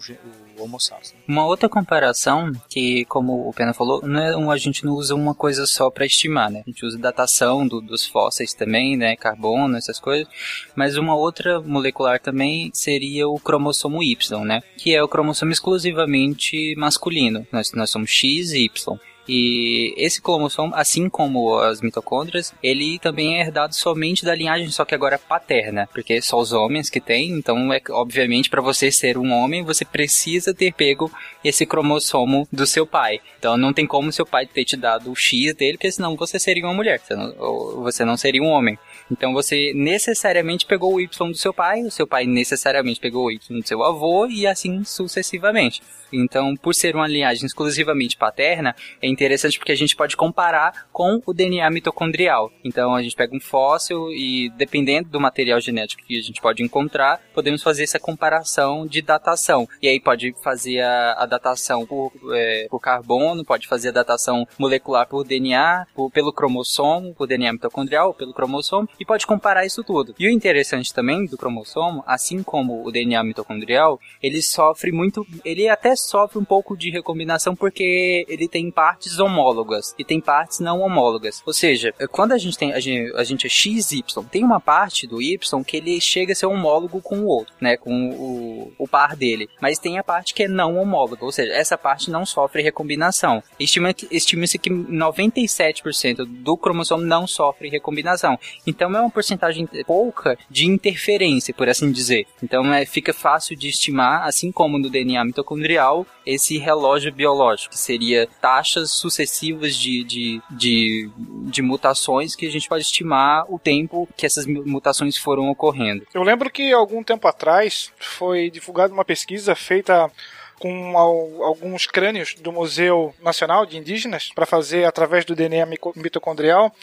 o 0.59 0.63
Homo 0.63 0.79
sapiens. 0.81 1.13
né? 1.13 1.19
Uma 1.29 1.47
outra 1.47 1.69
comparação, 1.69 2.53
que 2.69 2.76
como 3.09 3.49
o 3.49 3.53
Pena 3.53 3.73
falou, 3.73 4.03
não 4.07 4.51
é 4.53 4.55
a 4.55 4.59
gente 4.59 4.85
não 4.85 4.93
usa 4.95 5.15
uma 5.15 5.35
coisa 5.35 5.67
só 5.67 5.91
para 5.91 6.07
estimar, 6.07 6.51
né? 6.51 6.63
A 6.67 6.71
gente 6.71 6.85
usa 6.85 6.99
datação 6.99 7.67
do- 7.67 7.81
dos 7.81 8.05
fósseis 8.07 8.53
também, 8.55 8.97
né? 8.97 9.17
Carbono, 9.17 9.77
essas 9.77 9.99
coisas. 9.99 10.27
Mas 10.75 10.97
uma 10.97 11.15
outra 11.15 11.61
molecular 11.61 12.21
também 12.21 12.71
seria 12.73 13.29
o 13.29 13.39
cromossomo 13.39 14.03
Y, 14.03 14.45
né? 14.45 14.63
Que 14.77 14.95
é 14.95 15.03
o 15.03 15.09
cromossomo 15.09 15.53
exclusivamente 15.53 16.75
masculino. 16.77 17.47
Nós, 17.53 17.73
nós 17.73 17.91
somos 17.91 18.11
X 18.11 18.53
e 18.53 18.65
Y. 18.65 18.99
E 19.29 19.95
esse 19.97 20.21
cromossomo, 20.21 20.73
assim 20.75 21.09
como 21.09 21.59
as 21.59 21.81
mitocôndrias, 21.81 22.55
ele 22.63 22.99
também 22.99 23.37
é 23.37 23.41
herdado 23.41 23.75
somente 23.75 24.25
da 24.25 24.35
linhagem, 24.35 24.71
só 24.71 24.85
que 24.85 24.95
agora 24.95 25.19
paterna, 25.19 25.89
porque 25.93 26.23
só 26.23 26.39
os 26.39 26.53
homens 26.53 26.89
que 26.89 27.01
têm, 27.01 27.31
então 27.31 27.73
é 27.73 27.81
obviamente 27.91 28.49
para 28.49 28.63
você 28.63 28.91
ser 28.91 29.19
um 29.19 29.33
homem, 29.33 29.65
você 29.65 29.85
precisa 29.85 30.55
ter 30.55 30.73
pego 30.73 31.11
esse 31.45 31.67
cromossomo 31.67 32.47
do 32.53 32.67
seu 32.67 32.87
pai. 32.87 33.21
Então 33.39 33.57
não 33.57 33.73
tem 33.73 33.87
como 33.87 34.13
seu 34.13 34.27
pai 34.27 34.47
ter 34.47 34.65
te 34.65 34.77
dado 34.77 35.11
o 35.11 35.17
X 35.17 35.55
dele, 35.55 35.77
porque 35.77 35.91
senão 35.91 36.17
você 36.17 36.39
seria 36.39 36.65
uma 36.65 36.75
mulher, 36.75 37.01
você 37.01 37.15
não, 37.15 37.83
você 37.83 38.05
não 38.05 38.17
seria 38.17 38.43
um 38.43 38.49
homem. 38.49 38.79
Então 39.11 39.33
você 39.33 39.73
necessariamente 39.75 40.67
pegou 40.67 40.95
o 40.95 41.01
Y 41.01 41.29
do 41.31 41.37
seu 41.37 41.53
pai, 41.55 41.83
o 41.83 41.91
seu 41.91 42.07
pai 42.07 42.27
necessariamente 42.27 43.01
pegou 43.01 43.27
o 43.27 43.31
Y 43.31 43.61
do 43.61 43.67
seu 43.67 43.83
avô 43.83 44.27
e 44.27 44.47
assim 44.47 44.83
sucessivamente. 44.85 45.83
Então, 46.13 46.55
por 46.57 46.73
ser 46.73 46.95
uma 46.95 47.09
linhagem 47.09 47.45
exclusivamente 47.47 48.17
paterna, 48.17 48.77
é 49.03 49.09
interessante 49.09 49.59
porque 49.59 49.73
a 49.73 49.77
gente 49.77 49.97
pode 49.97 50.17
comparar 50.17 50.87
com 50.93 51.21
o 51.27 51.35
DNA 51.35 51.69
mitocondrial. 51.69 52.53
Então, 52.65 52.95
a 52.95 53.03
gente 53.03 53.17
pega 53.17 53.35
um 53.35 53.41
fóssil 53.41 54.13
e, 54.13 54.49
dependendo 54.57 55.09
do 55.09 55.21
material 55.21 55.61
genético 55.61 56.05
que 56.07 56.17
a 56.17 56.23
gente 56.23 56.41
pode 56.41 56.63
encontrar, 56.63 57.21
podemos 57.35 57.61
fazer 57.61 57.83
essa 57.83 57.99
comparação 57.99 58.87
de 58.87 59.03
datação. 59.03 59.69
E 59.83 59.89
aí 59.89 59.99
pode 60.01 60.33
fazer 60.45 60.81
a, 60.81 61.15
a 61.19 61.27
datação 61.27 61.85
por, 61.85 62.13
é, 62.33 62.69
por 62.71 62.79
carbono, 62.79 63.45
pode 63.45 63.67
fazer 63.67 63.89
a 63.89 63.93
datação 63.93 64.47
molecular 64.57 65.09
por 65.09 65.25
DNA, 65.25 65.87
por- 65.93 66.11
pelo 66.13 66.33
cromossomo, 66.33 67.15
por 67.15 67.27
DNA 67.27 67.53
mitocondrial, 67.55 68.15
pelo 68.15 68.33
cromossomo, 68.33 68.89
e 68.99 69.05
pode 69.05 69.27
comparar 69.27 69.67
isso 69.67 69.83
tudo. 69.83 70.15
E 70.19 70.27
o 70.27 70.31
interessante 70.31 70.93
também 70.93 71.27
do 71.27 71.37
cromossomo, 71.37 72.03
assim 72.07 72.43
como 72.43 72.87
o 72.87 72.91
DNA 72.91 73.23
mitocondrial, 73.25 74.01
ele 74.23 74.43
sofre 74.43 74.93
muito, 74.93 75.27
ele 75.45 75.69
até 75.69 75.97
sofre 75.97 76.39
um 76.39 76.45
pouco 76.45 76.77
de 76.77 76.91
recombinação 76.91 77.55
porque 77.57 78.25
ele 78.29 78.49
tem 78.49 78.71
partes 78.71 79.19
homólogas 79.19 79.95
e 79.99 80.05
tem 80.05 80.21
partes 80.21 80.61
não 80.61 80.81
homólogas. 80.81 81.43
Ou 81.47 81.53
seja, 81.53 81.93
quando 82.11 82.33
a 82.33 82.39
gente 82.39 82.57
tem 82.57 82.73
a 82.73 82.81
gente, 82.81 83.15
a 83.17 83.25
gente 83.25 83.47
é 83.47 83.51
XY, 83.51 84.03
tem 84.31 84.45
uma 84.45 84.61
parte 84.61 85.07
do 85.07 85.21
Y 85.21 85.65
que 85.65 85.77
ele 85.77 86.01
chega 86.01 86.33
a 86.33 86.37
ser 86.37 86.47
homólogo 86.47 87.01
com 87.01 87.21
o 87.21 87.27
outro, 87.27 87.55
né, 87.61 87.77
com 87.77 88.11
o, 88.11 88.73
o 88.79 88.89
par 88.89 89.17
dele, 89.17 89.49
mas 89.61 89.79
tem 89.79 89.99
a 89.99 90.05
parte 90.05 90.35
que 90.35 90.45
é 90.45 90.49
não 90.49 90.79
homóloga, 90.79 91.25
ou 91.25 91.33
seja, 91.33 91.53
essa 91.53 91.79
parte 91.79 92.11
não 92.11 92.25
sofre 92.25 92.63
recombinação. 92.63 93.43
Estima 93.59 93.95
Estima-se 94.11 94.59
que 94.59 94.71
97% 94.71 96.25
do 96.25 96.57
cromossomo 96.57 97.05
não 97.05 97.27
sofre 97.27 97.69
recombinação. 97.69 98.39
Então 98.67 98.86
é 98.95 99.01
uma 99.01 99.11
porcentagem 99.11 99.67
pouca 99.87 100.39
de 100.51 100.67
interferência, 100.67 101.53
por 101.55 101.69
assim 101.69 101.91
dizer. 101.91 102.27
Então 102.43 102.73
é, 102.73 102.85
fica 102.87 103.13
fácil 103.13 103.57
de 103.57 103.69
estimar, 103.69 104.27
assim 104.27 104.53
como 104.53 104.79
no 104.79 104.91
DNA 104.91 105.25
mitocondrial, 105.25 106.07
esse 106.25 106.59
relógio 106.59 107.13
biológico, 107.13 107.71
que 107.73 107.79
seria 107.79 108.29
taxas 108.41 108.91
sucessivas 108.91 109.75
de, 109.77 110.03
de, 110.05 110.41
de, 110.51 111.11
de 111.51 111.63
mutações 111.63 112.35
que 112.35 112.47
a 112.47 112.51
gente 112.51 112.69
pode 112.69 112.83
estimar 112.83 113.45
o 113.49 113.59
tempo 113.59 114.09
que 114.17 114.27
essas 114.27 114.45
mu- 114.47 114.65
mutações 114.67 115.17
foram 115.17 115.49
ocorrendo. 115.49 116.05
Eu 116.13 116.23
lembro 116.23 116.51
que 116.51 116.73
algum 116.73 117.03
tempo 117.03 117.27
atrás 117.29 117.93
foi 117.99 118.51
divulgada 118.51 118.93
uma 118.93 119.05
pesquisa 119.05 119.55
feita 119.55 120.11
com 120.59 120.97
al- 120.97 121.43
alguns 121.45 121.87
crânios 121.87 122.35
do 122.39 122.51
Museu 122.53 123.15
Nacional 123.23 123.67
de 123.67 123.77
Indígenas 123.77 124.31
para 124.35 124.47
fazer 124.47 124.85
através 124.85 125.25
do 125.25 125.35
DNA 125.35 125.67
mitocondrial 125.95 126.75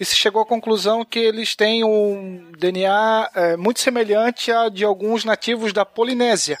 e 0.00 0.04
se 0.04 0.16
chegou 0.16 0.42
à 0.42 0.46
conclusão 0.46 1.04
que 1.04 1.18
eles 1.18 1.54
têm 1.54 1.84
um 1.84 2.50
DNA 2.58 3.30
eh, 3.34 3.56
muito 3.56 3.80
semelhante 3.80 4.50
a 4.50 4.68
de 4.68 4.84
alguns 4.84 5.24
nativos 5.24 5.72
da 5.72 5.84
Polinésia. 5.84 6.58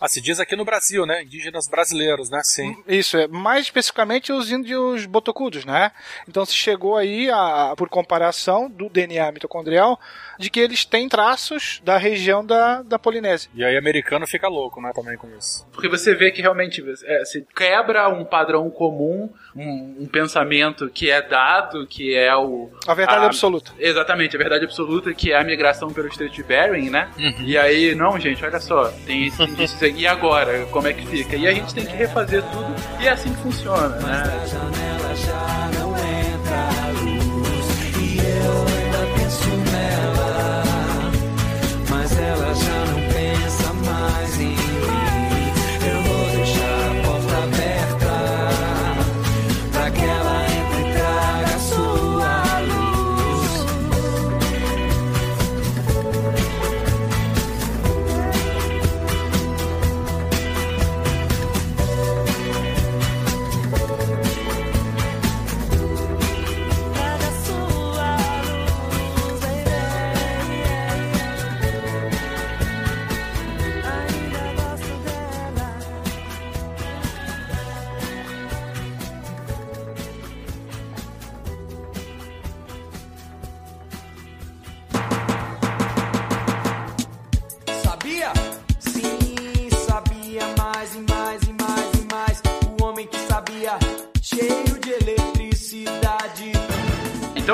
Ah, 0.00 0.08
se 0.08 0.20
diz 0.20 0.40
aqui 0.40 0.56
no 0.56 0.64
Brasil, 0.64 1.04
né? 1.06 1.22
Indígenas 1.22 1.68
brasileiros, 1.68 2.30
né? 2.30 2.40
Sim. 2.42 2.76
Isso, 2.86 3.16
é 3.16 3.26
mais 3.28 3.66
especificamente 3.66 4.32
os 4.32 4.50
índios 4.50 5.06
botocudos, 5.06 5.64
né? 5.64 5.92
Então 6.28 6.44
se 6.44 6.54
chegou 6.54 6.96
aí, 6.96 7.30
a, 7.30 7.74
por 7.76 7.88
comparação 7.88 8.68
do 8.70 8.88
DNA 8.88 9.30
mitocondrial, 9.32 9.98
de 10.38 10.48
que 10.50 10.60
eles 10.60 10.84
têm 10.84 11.08
traços 11.08 11.80
da 11.84 11.96
região 11.98 12.44
da, 12.44 12.82
da 12.82 12.98
Polinésia. 12.98 13.50
E 13.54 13.64
aí 13.64 13.76
americano 13.76 14.26
fica 14.26 14.48
louco, 14.48 14.80
né? 14.80 14.92
Também 14.94 15.16
com 15.16 15.28
isso. 15.36 15.66
Porque 15.72 15.88
você 15.88 16.14
vê 16.14 16.30
que 16.30 16.40
realmente 16.42 16.82
é, 17.04 17.24
se 17.24 17.46
quebra 17.54 18.08
um 18.08 18.24
padrão 18.24 18.70
comum, 18.70 19.30
um, 19.54 19.96
um 20.00 20.06
pensamento 20.06 20.88
que 20.88 21.10
é 21.10 21.20
dado, 21.22 21.86
que 21.86 22.14
é 22.14 22.34
o. 22.34 22.70
A 22.86 22.94
verdade 22.94 23.24
a- 23.24 23.26
absoluta. 23.26 23.72
Exatamente, 23.78 24.34
a 24.36 24.38
verdade 24.38 24.64
absoluta, 24.64 25.12
que 25.12 25.32
é 25.32 25.38
a 25.38 25.44
migração 25.44 25.90
pelo 25.92 26.08
Estreito 26.08 26.34
de 26.34 26.42
Bering, 26.42 26.90
né? 26.90 27.10
E 27.44 27.56
aí, 27.58 27.94
não, 27.94 28.18
gente, 28.18 28.44
olha 28.44 28.60
só, 28.60 28.88
tem 29.06 29.26
esse 29.26 29.42
e 29.94 30.06
agora? 30.06 30.66
Como 30.66 30.86
é 30.86 30.92
que 30.92 31.06
fica? 31.06 31.36
E 31.36 31.46
a 31.46 31.52
gente 31.52 31.74
tem 31.74 31.84
que 31.84 31.94
refazer 31.96 32.42
tudo, 32.44 32.74
e 33.00 33.06
é 33.06 33.10
assim 33.10 33.32
que 33.32 33.42
funciona, 33.42 33.88
né? 33.96 34.22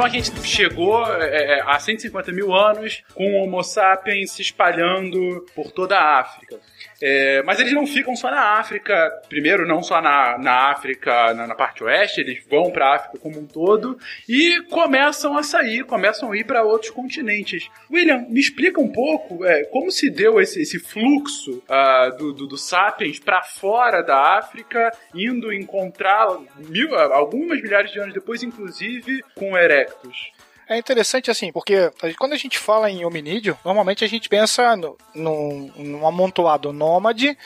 A 0.07 0.09
gente 0.09 0.31
chegou 0.47 1.05
é, 1.05 1.59
é, 1.59 1.63
há 1.67 1.79
150 1.79 2.31
mil 2.31 2.55
anos 2.55 3.03
com 3.13 3.25
o 3.25 3.43
Homo 3.43 3.63
sapiens 3.65 4.31
se 4.31 4.41
espalhando 4.41 5.45
por 5.55 5.73
toda 5.73 5.99
a 5.99 6.21
África. 6.21 6.61
É, 7.01 7.43
mas 7.43 7.61
eles 7.61 7.73
não 7.73 7.87
ficam 7.87 8.17
só 8.17 8.31
na 8.31 8.59
África, 8.59 9.11
primeiro, 9.29 9.67
não 9.67 9.83
só 9.83 10.01
na, 10.01 10.39
na 10.39 10.71
África, 10.71 11.35
na, 11.35 11.47
na 11.47 11.55
parte 11.55 11.85
oeste, 11.85 12.21
eles 12.21 12.43
vão 12.49 12.71
para 12.71 12.87
a 12.87 12.97
África 12.97 13.19
como 13.19 13.39
um 13.41 13.47
todo 13.47 13.99
e 14.29 14.63
começam 14.71 15.37
a 15.37 15.43
sair, 15.43 15.85
começam 15.85 16.33
a 16.33 16.37
ir 16.37 16.45
para 16.45 16.63
outros 16.63 16.91
continentes. 16.91 17.69
William, 17.91 18.27
me 18.29 18.41
explica 18.41 18.81
um 18.81 18.89
pouco 18.89 19.45
é, 19.45 19.65
como 19.65 19.91
se 19.91 20.09
deu 20.11 20.41
esse, 20.41 20.63
esse 20.63 20.79
fluxo 20.79 21.63
ah, 21.69 22.11
do, 22.17 22.33
do, 22.33 22.47
do 22.47 22.57
Sapiens 22.57 23.19
para 23.19 23.43
fora 23.43 24.03
da 24.03 24.39
África, 24.39 24.91
indo 25.15 25.53
encontrar 25.53 26.27
mil, 26.69 26.95
algumas 26.95 27.61
milhares 27.61 27.93
de 27.93 27.99
anos 27.99 28.15
depois, 28.15 28.43
inclusive, 28.43 29.23
com 29.35 29.57
Erectus. 29.57 30.36
É 30.69 30.77
interessante 30.77 31.31
assim, 31.31 31.53
porque 31.53 31.93
quando 32.19 32.33
a 32.33 32.37
gente 32.37 32.59
fala 32.59 32.91
em 32.91 33.05
hominídeo, 33.05 33.57
normalmente 33.65 34.05
a 34.05 34.09
gente 34.09 34.29
pensa 34.29 34.77
no, 34.77 34.99
num, 35.15 35.73
num 35.77 36.07
amontoado 36.07 36.73
nômade. 36.73 37.39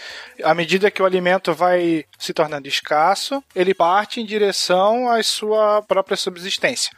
À 0.43 0.55
medida 0.55 0.91
que 0.91 1.03
o 1.03 1.05
alimento 1.05 1.53
vai 1.53 2.07
se 2.19 2.33
tornando 2.33 2.67
escasso, 2.67 3.45
ele 3.55 3.75
parte 3.75 4.21
em 4.21 4.25
direção 4.25 5.11
à 5.11 5.23
sua 5.23 5.83
própria 5.83 6.17
subsistência. 6.17 6.91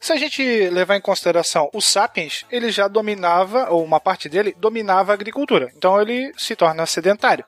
Se 0.00 0.12
a 0.12 0.16
gente 0.16 0.42
levar 0.70 0.96
em 0.96 1.00
consideração 1.00 1.70
o 1.72 1.80
sapiens, 1.80 2.44
ele 2.50 2.72
já 2.72 2.88
dominava, 2.88 3.70
ou 3.70 3.84
uma 3.84 4.00
parte 4.00 4.28
dele 4.28 4.56
dominava 4.58 5.12
a 5.12 5.14
agricultura. 5.14 5.70
Então 5.76 6.00
ele 6.02 6.32
se 6.36 6.56
torna 6.56 6.84
sedentário. 6.86 7.44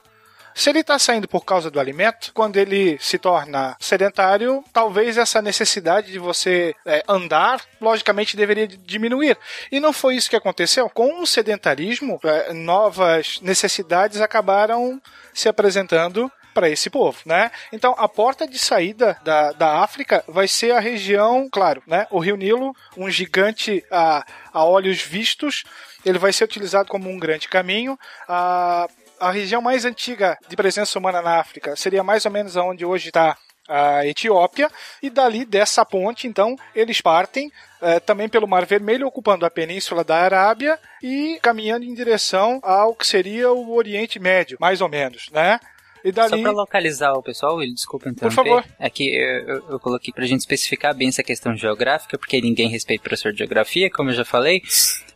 Se 0.54 0.70
ele 0.70 0.80
está 0.80 0.98
saindo 0.98 1.26
por 1.26 1.44
causa 1.44 1.70
do 1.70 1.80
alimento, 1.80 2.30
quando 2.32 2.56
ele 2.56 2.96
se 3.00 3.18
torna 3.18 3.76
sedentário, 3.80 4.64
talvez 4.72 5.18
essa 5.18 5.42
necessidade 5.42 6.12
de 6.12 6.18
você 6.18 6.74
é, 6.86 7.02
andar, 7.08 7.60
logicamente, 7.80 8.36
deveria 8.36 8.68
diminuir. 8.68 9.36
E 9.72 9.80
não 9.80 9.92
foi 9.92 10.14
isso 10.14 10.30
que 10.30 10.36
aconteceu. 10.36 10.88
Com 10.88 11.20
o 11.20 11.26
sedentarismo, 11.26 12.20
é, 12.22 12.52
novas 12.52 13.40
necessidades 13.42 14.20
acabaram 14.20 15.02
se 15.32 15.48
apresentando 15.48 16.30
para 16.54 16.70
esse 16.70 16.88
povo, 16.88 17.18
né? 17.26 17.50
Então 17.72 17.94
a 17.98 18.08
porta 18.08 18.46
de 18.46 18.58
saída 18.58 19.18
da, 19.24 19.50
da 19.50 19.78
África 19.80 20.24
vai 20.28 20.46
ser 20.46 20.70
a 20.70 20.78
região, 20.78 21.48
claro, 21.50 21.82
né? 21.84 22.06
O 22.12 22.20
Rio 22.20 22.36
Nilo, 22.36 22.74
um 22.96 23.10
gigante 23.10 23.84
a, 23.90 24.24
a 24.52 24.64
olhos 24.64 25.02
vistos, 25.02 25.64
ele 26.06 26.18
vai 26.18 26.32
ser 26.32 26.44
utilizado 26.44 26.88
como 26.88 27.10
um 27.10 27.18
grande 27.18 27.48
caminho. 27.48 27.98
A, 28.28 28.86
a 29.20 29.30
região 29.30 29.60
mais 29.60 29.84
antiga 29.84 30.38
de 30.48 30.56
presença 30.56 30.98
humana 30.98 31.22
na 31.22 31.38
África 31.38 31.76
seria 31.76 32.02
mais 32.02 32.24
ou 32.24 32.30
menos 32.30 32.56
aonde 32.56 32.84
hoje 32.84 33.08
está 33.08 33.36
a 33.68 34.06
Etiópia, 34.06 34.70
e 35.02 35.08
dali 35.08 35.44
dessa 35.44 35.84
ponte, 35.84 36.26
então, 36.26 36.56
eles 36.74 37.00
partem 37.00 37.50
eh, 37.80 37.98
também 38.00 38.28
pelo 38.28 38.46
Mar 38.46 38.66
Vermelho, 38.66 39.06
ocupando 39.06 39.46
a 39.46 39.50
península 39.50 40.04
da 40.04 40.16
Arábia 40.16 40.78
e 41.02 41.38
caminhando 41.42 41.84
em 41.84 41.94
direção 41.94 42.60
ao 42.62 42.94
que 42.94 43.06
seria 43.06 43.50
o 43.50 43.74
Oriente 43.74 44.18
Médio, 44.18 44.58
mais 44.60 44.80
ou 44.80 44.88
menos, 44.88 45.30
né? 45.30 45.58
E 46.04 46.12
Só 46.12 46.28
dali. 46.28 46.42
pra 46.42 46.50
localizar 46.52 47.12
o 47.14 47.22
pessoal, 47.22 47.56
Will, 47.56 47.72
desculpa 47.72 48.08
interromper. 48.10 48.34
favor. 48.36 48.64
É 48.78 48.90
que 48.90 49.08
eu, 49.16 49.48
eu- 49.48 49.64
eu 49.70 49.80
coloquei 49.80 50.12
pra 50.12 50.26
gente 50.26 50.40
especificar 50.40 50.94
bem 50.94 51.08
essa 51.08 51.22
questão 51.22 51.56
geográfica, 51.56 52.18
porque 52.18 52.40
ninguém 52.40 52.68
respeita 52.68 53.00
o 53.00 53.04
professor 53.04 53.32
de 53.32 53.38
geografia, 53.38 53.90
como 53.90 54.10
eu 54.10 54.14
já 54.14 54.24
falei. 54.24 54.62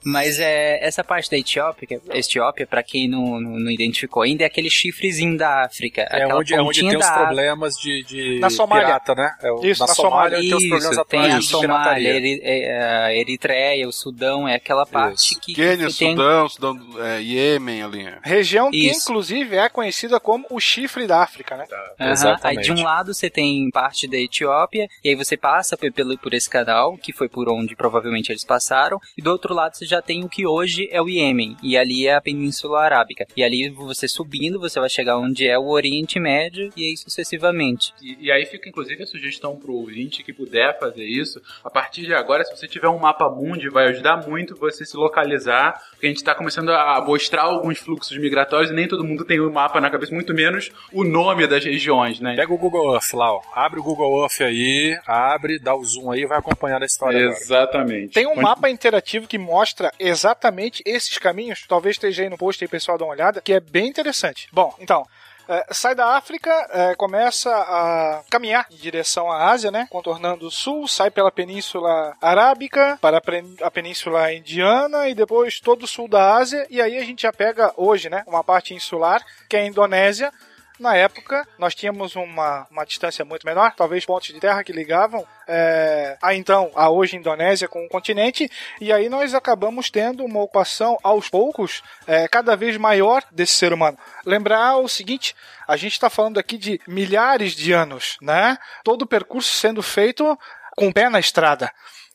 Mas 0.05 0.39
é, 0.39 0.79
essa 0.87 1.03
parte 1.03 1.29
da 1.29 1.37
Etiópia, 1.37 1.87
que 1.87 1.95
é- 1.95 2.19
Etiópia, 2.19 2.65
pra 2.67 2.85
quem 2.85 3.09
não, 3.09 3.41
não, 3.41 3.59
não 3.59 3.71
identificou 3.71 4.23
ainda, 4.23 4.45
é 4.45 4.47
aquele 4.47 4.71
chifrezinho 4.71 5.37
da 5.37 5.65
África. 5.65 6.03
É 6.03 6.23
aquela 6.23 6.39
onde, 6.39 6.55
é 6.55 6.63
onde 6.63 6.81
tem 6.81 6.97
os 6.97 7.11
problemas 7.11 7.75
de, 7.75 8.05
de 8.05 8.39
Na 8.39 8.49
Somália. 8.49 8.87
pirata, 8.87 9.15
né? 9.17 9.35
É 9.43 9.51
o- 9.51 9.67
Isso, 9.67 9.81
na, 9.81 9.89
na 9.89 9.95
Somália, 9.95 10.39
tem 10.39 10.55
os 10.55 10.61
Isso, 10.63 10.69
problemas 10.69 11.07
tem 11.09 11.21
a 11.33 11.41
Somália. 11.43 12.09
Eri- 12.11 12.41
é, 12.45 12.81
a 13.07 13.15
Eritreia, 13.15 13.89
o 13.89 13.93
Sudão, 13.93 14.47
é 14.49 14.55
aquela 14.55 14.87
parte 14.87 15.35
que, 15.41 15.53
Quênia, 15.53 15.89
que 15.89 15.99
tem 15.99 16.11
Sudão, 16.13 16.49
Sudão, 16.49 16.79
é, 17.05 17.21
Iêmen 17.21 17.83
ali. 17.83 18.09
Região 18.23 18.71
que, 18.71 18.89
Isso. 18.89 19.03
inclusive, 19.11 19.57
é 19.57 19.69
conhecida 19.69 20.21
como 20.21 20.47
o 20.49 20.61
chifre 20.79 21.07
da 21.07 21.23
África, 21.23 21.57
né? 21.57 21.65
Exatamente. 21.99 22.59
Aí 22.59 22.65
de 22.65 22.73
um 22.73 22.85
lado 22.85 23.13
você 23.13 23.29
tem 23.29 23.69
parte 23.71 24.07
da 24.07 24.17
Etiópia, 24.17 24.89
e 25.03 25.09
aí 25.09 25.15
você 25.15 25.37
passa 25.37 25.77
pelo, 25.77 26.17
por 26.19 26.33
esse 26.35 26.49
canal, 26.49 26.97
que 26.97 27.13
foi 27.13 27.29
por 27.29 27.49
onde 27.49 27.75
provavelmente 27.75 28.31
eles 28.31 28.45
passaram, 28.45 29.01
e 29.17 29.23
do 29.23 29.31
outro 29.31 29.55
lado 29.55 29.77
você 29.77 29.85
já 29.85 30.01
tem 30.01 30.25
o 30.25 30.29
que 30.29 30.47
hoje 30.47 30.89
é 30.91 31.03
o 31.03 31.09
Iêmen, 31.09 31.57
e 31.63 31.77
ali 31.77 32.07
é 32.07 32.15
a 32.15 32.21
Península 32.21 32.81
Arábica. 32.81 33.27
E 33.37 33.43
ali 33.43 33.69
você 33.69 34.07
subindo, 34.07 34.61
você 34.61 34.79
vai 34.79 34.89
chegar 34.89 35.19
onde 35.19 35.47
é 35.47 35.59
o 35.59 35.69
Oriente 35.69 36.21
Médio, 36.21 36.71
e 36.77 36.85
aí 36.85 36.97
sucessivamente. 36.97 37.93
E, 38.01 38.27
e 38.27 38.33
aí 38.33 38.47
fica 38.47 38.69
inclusive 38.69 39.03
a 39.03 39.07
sugestão 39.07 39.57
pro 39.57 39.75
ouvinte 39.75 40.23
que 40.23 40.33
puder 40.33 40.79
fazer 40.79 41.05
isso. 41.05 41.41
A 41.65 41.71
partir 41.71 42.03
de 42.03 42.15
agora, 42.15 42.45
se 42.45 42.57
você 42.57 42.69
tiver 42.69 42.89
um 42.89 42.99
mapa 42.99 43.29
mundi, 43.29 43.69
vai 43.69 43.89
ajudar 43.89 44.29
muito 44.29 44.57
você 44.57 44.85
se 44.85 44.97
localizar, 44.97 45.81
porque 45.91 46.07
a 46.07 46.11
gente 46.11 46.23
tá 46.23 46.35
começando 46.35 46.71
a 46.71 47.01
mostrar 47.05 47.43
alguns 47.43 47.79
fluxos 47.79 48.17
migratórios 48.19 48.71
e 48.71 48.75
nem 48.75 48.87
todo 48.87 49.05
mundo 49.05 49.25
tem 49.25 49.41
o 49.41 49.53
mapa 49.53 49.81
na 49.81 49.91
cabeça, 49.91 50.15
muito 50.15 50.33
menos 50.35 50.68
o 50.93 51.05
nome 51.05 51.47
das 51.47 51.65
regiões, 51.65 52.21
né? 52.21 52.35
Pega 52.37 52.53
o 52.53 52.59
Google 52.59 52.95
Earth 52.95 53.13
lá, 53.15 53.33
ó. 53.33 53.41
Abre 53.55 53.81
o 53.81 53.83
Google 53.83 54.23
Earth 54.23 54.41
aí, 54.41 54.99
abre, 55.07 55.59
dá 55.59 55.75
o 55.75 55.85
zoom 55.85 56.11
aí 56.11 56.21
e 56.23 56.27
vai 56.27 56.39
acompanhando 56.39 56.83
a 56.83 56.87
história 56.87 57.19
agora. 57.19 57.37
Exatamente. 57.39 58.15
Tem 58.15 58.27
um 58.27 58.33
Onde- 58.33 58.43
mapa 58.43 58.69
interativo 58.71 59.27
que 59.27 59.39
mostra 59.39 59.93
exatamente 59.99 60.83
esses 60.87 61.19
caminhos. 61.19 61.65
Talvez 61.69 61.97
esteja 61.97 62.23
aí 62.23 62.29
no 62.31 62.39
post 62.39 62.63
aí, 62.63 62.69
pessoal, 62.69 62.99
dá 62.99 63.05
uma 63.05 63.13
olhada, 63.15 63.41
que 63.41 63.53
é 63.53 63.61
bem 63.61 63.87
interessante. 63.89 64.49
Bom, 64.53 64.75
então. 64.79 65.07
é, 65.51 65.65
sai 65.73 65.95
da 65.95 66.15
África, 66.15 66.51
é, 66.71 66.95
começa 66.95 67.51
a 67.51 68.23
caminhar 68.29 68.67
em 68.71 68.77
direção 68.77 69.33
à 69.33 69.51
Ásia, 69.51 69.71
né? 69.71 69.87
Contornando 69.89 70.47
o 70.47 70.51
sul, 70.51 70.87
sai 70.87 71.11
pela 71.11 71.33
Península 71.33 72.15
Arábica, 72.21 72.99
para 73.01 73.17
a 73.63 73.71
Península 73.71 74.31
Indiana 74.31 75.09
e 75.09 75.15
depois 75.15 75.59
todo 75.59 75.85
o 75.85 75.87
sul 75.87 76.07
da 76.07 76.35
Ásia. 76.37 76.67
E 76.69 76.83
aí 76.83 76.99
a 76.99 77.03
gente 77.03 77.23
já 77.23 77.33
pega 77.33 77.73
hoje, 77.79 78.11
né? 78.11 78.25
Uma 78.27 78.45
parte 78.45 78.75
insular, 78.75 79.25
que 79.49 79.57
é 79.57 79.61
a 79.61 79.67
Indonésia. 79.67 80.31
Na 80.79 80.95
época, 80.95 81.47
nós 81.59 81.75
tínhamos 81.75 82.15
uma, 82.15 82.67
uma 82.71 82.85
distância 82.85 83.25
muito 83.25 83.45
menor, 83.45 83.75
talvez 83.75 84.07
pontos 84.07 84.29
de 84.29 84.39
terra 84.39 84.63
que 84.63 84.73
ligavam 84.73 85.27
é, 85.49 86.17
a 86.23 86.35
então, 86.35 86.71
a 86.75 86.89
hoje 86.89 87.17
Indonésia 87.17 87.67
com 87.67 87.85
o 87.85 87.89
continente, 87.89 88.49
e 88.81 88.93
aí 88.93 89.09
nós 89.09 89.35
acabamos 89.35 89.91
tendo 89.91 90.25
uma 90.25 90.41
ocupação 90.41 90.97
aos 91.03 91.29
poucos 91.29 91.83
é, 92.07 92.29
cada 92.29 92.55
vez 92.55 92.77
maior 92.77 93.25
desse 93.33 93.55
ser 93.55 93.73
humano. 93.73 93.99
Lembrar 94.25 94.77
o 94.77 94.89
seguinte, 94.89 95.35
a 95.67 95.77
gente 95.77 95.93
está 95.93 96.09
falando 96.09 96.39
aqui 96.39 96.57
de 96.57 96.81
milhares 96.87 97.57
de 97.57 97.73
anos, 97.73 98.17
né? 98.23 98.57
Todo 98.85 99.03
o 99.03 99.07
percurso 99.07 99.53
sendo 99.53 99.83
feito 99.83 100.39
com 100.77 100.89
o 100.89 100.95
pé 100.95 101.09
na 101.09 101.19
estrada. 101.19 101.73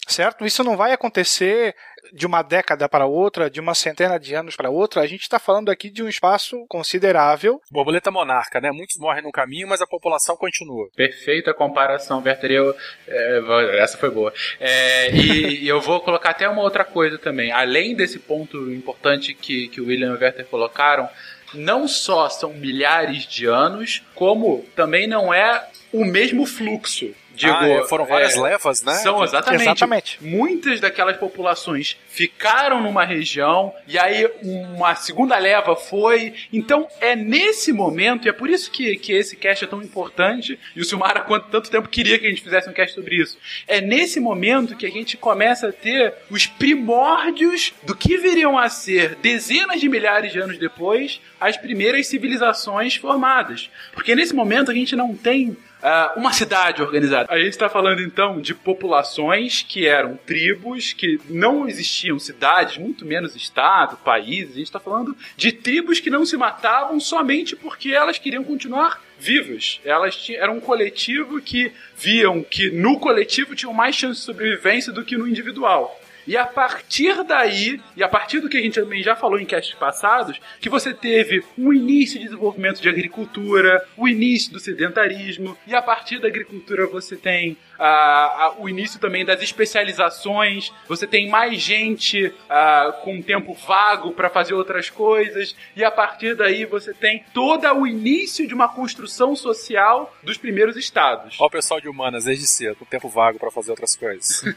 Certo? 0.08 0.46
Isso 0.46 0.64
não 0.64 0.76
vai 0.76 0.92
acontecer 0.92 1.76
de 2.12 2.26
uma 2.26 2.42
década 2.42 2.90
para 2.90 3.06
outra, 3.06 3.50
de 3.50 3.60
uma 3.60 3.74
centena 3.74 4.20
de 4.20 4.34
anos 4.36 4.56
para 4.56 4.70
outra. 4.70 5.02
A 5.02 5.08
gente 5.08 5.22
está 5.22 5.40
falando 5.40 5.70
aqui 5.70 5.90
de 5.90 6.04
um 6.04 6.10
espaço 6.10 6.66
considerável 6.68 7.62
Borboleta 7.72 8.12
monarca, 8.12 8.60
né? 8.60 8.72
Muitos 8.72 8.98
morrem 8.98 9.24
no 9.24 9.32
caminho, 9.32 9.68
mas 9.68 9.82
a 9.82 9.88
população 9.88 10.36
continua. 10.36 10.90
Perfeita 10.96 11.54
comparação, 11.54 12.22
Werther. 12.24 12.52
Eu, 12.52 12.76
é, 13.08 13.80
essa 13.80 13.98
foi 13.98 14.12
boa. 14.12 14.34
É, 14.60 15.12
e, 15.12 15.64
e 15.64 15.68
eu 15.68 15.80
vou 15.80 16.02
colocar 16.02 16.32
até 16.32 16.48
uma 16.48 16.62
outra 16.62 16.84
coisa 16.84 17.18
também. 17.18 17.52
Além 17.52 17.96
desse 17.96 18.20
ponto 18.20 18.72
importante 18.72 19.34
que, 19.34 19.70
que 19.70 19.82
o 19.82 19.88
William 19.88 20.12
e 20.12 20.18
o 20.18 20.20
Werther 20.20 20.46
colocaram, 20.46 21.10
não 21.54 21.88
só 21.88 22.30
são 22.30 22.54
milhares 22.54 23.26
de 23.26 23.46
anos, 23.46 24.04
como 24.16 24.66
também 24.76 25.08
não 25.08 25.34
é 25.34 25.68
o 25.92 26.04
mesmo 26.04 26.46
fluxo. 26.46 27.14
Digo, 27.34 27.54
Ah, 27.54 27.68
é, 27.68 27.84
foram 27.88 28.06
várias 28.06 28.36
é, 28.36 28.42
levas, 28.42 28.84
né? 28.84 28.94
São 28.94 29.24
exatamente. 29.24 29.62
Exatamente. 29.64 30.18
Muitas 30.22 30.80
daquelas 30.80 31.18
populações 31.18 31.98
ficaram 32.10 32.82
numa 32.82 33.04
região 33.04 33.74
e 33.88 33.98
aí 33.98 34.30
uma 34.42 34.96
segunda 34.96 35.38
leva 35.38 35.76
foi. 35.76 36.34
Então 36.52 36.88
é 37.02 37.16
nesse 37.16 37.74
momento, 37.74 38.28
e 38.28 38.30
é 38.30 38.34
por 38.34 38.50
isso 38.50 38.70
que, 38.70 38.96
que 38.98 39.14
esse 39.14 39.36
cast 39.36 39.64
é 39.64 39.68
tão 39.68 39.82
importante, 39.82 40.60
e 40.76 40.82
o 40.82 40.86
Silmar 40.86 41.18
há 41.18 41.22
quanto 41.22 41.48
tanto 41.48 41.72
tempo 41.72 41.90
queria 41.90 42.20
que 42.20 42.28
a 42.28 42.30
gente 42.30 42.42
fizesse 42.42 42.70
um 42.70 42.74
cast 42.74 42.94
sobre 42.94 43.16
isso. 43.16 43.38
É 43.68 43.82
nesse 43.82 44.20
momento 44.20 44.76
que 44.76 44.86
a 44.86 44.92
gente 44.92 45.18
começa 45.18 45.70
a 45.70 45.72
ter 45.72 46.14
os 46.30 46.46
primórdios 46.46 47.74
do 47.84 47.96
que 47.96 48.18
viriam 48.18 48.58
a 48.58 48.70
ser 48.70 49.16
dezenas 49.16 49.82
de 49.82 49.90
milhares 49.90 50.32
de 50.32 50.40
anos 50.40 50.58
depois 50.58 51.20
as 51.40 51.58
primeiras 51.58 52.08
civilizações 52.08 52.96
formadas. 52.96 53.70
Porque 53.94 54.16
nesse 54.16 54.34
momento 54.34 54.72
a 54.72 54.74
gente 54.74 54.96
não 54.96 55.16
tem 55.16 55.58
ah, 55.84 56.14
uma 56.16 56.32
cidade 56.32 56.82
organizada. 56.82 57.28
A 57.30 57.38
gente 57.38 57.50
está 57.50 57.68
falando 57.68 58.02
então 58.02 58.40
de 58.40 58.56
populações 58.56 59.62
que 59.62 59.86
eram 59.86 60.18
tribos, 60.26 60.94
que 60.94 61.20
não 61.30 61.68
existiam 61.68 62.18
cidades, 62.18 62.78
muito 62.78 63.06
menos 63.06 63.36
estado, 63.36 63.98
países. 63.98 64.54
A 64.54 64.58
gente 64.60 64.68
está 64.68 64.80
falando 64.80 65.16
de 65.36 65.52
tribos 65.52 66.00
que 66.00 66.10
não 66.10 66.26
se 66.26 66.38
matavam 66.38 67.00
somente 67.02 67.54
porque 67.54 67.92
elas 67.92 68.18
queriam 68.18 68.46
continuar 68.46 69.04
vivas. 69.20 69.82
Elas 69.84 70.26
eram 70.30 70.56
um 70.58 70.62
coletivo 70.62 71.42
que 71.42 71.74
viam 71.98 72.42
que 72.42 72.72
no 72.72 72.98
coletivo 72.98 73.54
tinham 73.54 73.74
mais 73.74 73.96
chance 73.96 74.22
de 74.22 74.26
sobrevivência 74.26 74.94
do 74.94 75.04
que 75.04 75.18
no 75.18 75.28
individual. 75.28 76.00
E 76.28 76.38
a 76.38 76.46
partir 76.46 77.24
daí, 77.24 77.80
e 77.96 78.04
a 78.04 78.08
partir 78.08 78.40
do 78.40 78.50
que 78.50 78.58
a 78.58 78.62
gente 78.62 78.80
também 78.80 79.04
já 79.04 79.16
falou 79.16 79.40
em 79.40 79.46
castes 79.46 79.76
passados, 79.76 80.40
que 80.60 80.70
você 80.70 80.94
teve 80.94 81.44
um 81.58 81.74
início 81.74 82.18
de 82.18 82.26
desenvolvimento 82.26 82.82
de 82.82 82.90
agricultura, 82.90 83.84
o 83.98 84.08
início 84.08 84.52
do 84.52 84.60
sedentarismo, 84.60 85.58
e 85.68 85.76
a 85.76 85.82
partir 85.82 86.20
da 86.20 86.28
agricultura 86.28 86.88
você 86.88 87.16
tem 87.16 87.58
ah, 87.86 88.46
ah, 88.46 88.54
o 88.60 88.70
início 88.70 88.98
também 88.98 89.26
das 89.26 89.42
especializações, 89.42 90.72
você 90.88 91.06
tem 91.06 91.28
mais 91.28 91.62
gente 91.62 92.34
ah, 92.50 92.98
com 93.04 93.22
tempo 93.22 93.54
vago 93.54 94.14
para 94.14 94.30
fazer 94.30 94.54
outras 94.54 94.90
coisas, 94.90 95.54
e 95.76 95.84
a 95.84 95.92
partir 95.92 96.34
daí 96.34 96.64
você 96.64 96.94
tem 96.94 97.26
todo 97.34 97.68
o 97.74 97.86
início 97.86 98.48
de 98.48 98.54
uma 98.54 98.70
construção 98.70 99.36
social 99.36 100.16
dos 100.24 100.38
primeiros 100.38 100.78
estados. 100.78 101.36
Olha 101.38 101.48
o 101.48 101.52
pessoal 101.52 101.82
de 101.82 101.90
humanas 101.90 102.24
desde 102.24 102.48
cedo, 102.48 102.78
com 102.78 102.86
tempo 102.86 103.10
vago 103.10 103.38
pra 103.38 103.52
fazer 103.52 103.72
outras 103.72 103.98
coisas. 103.98 104.44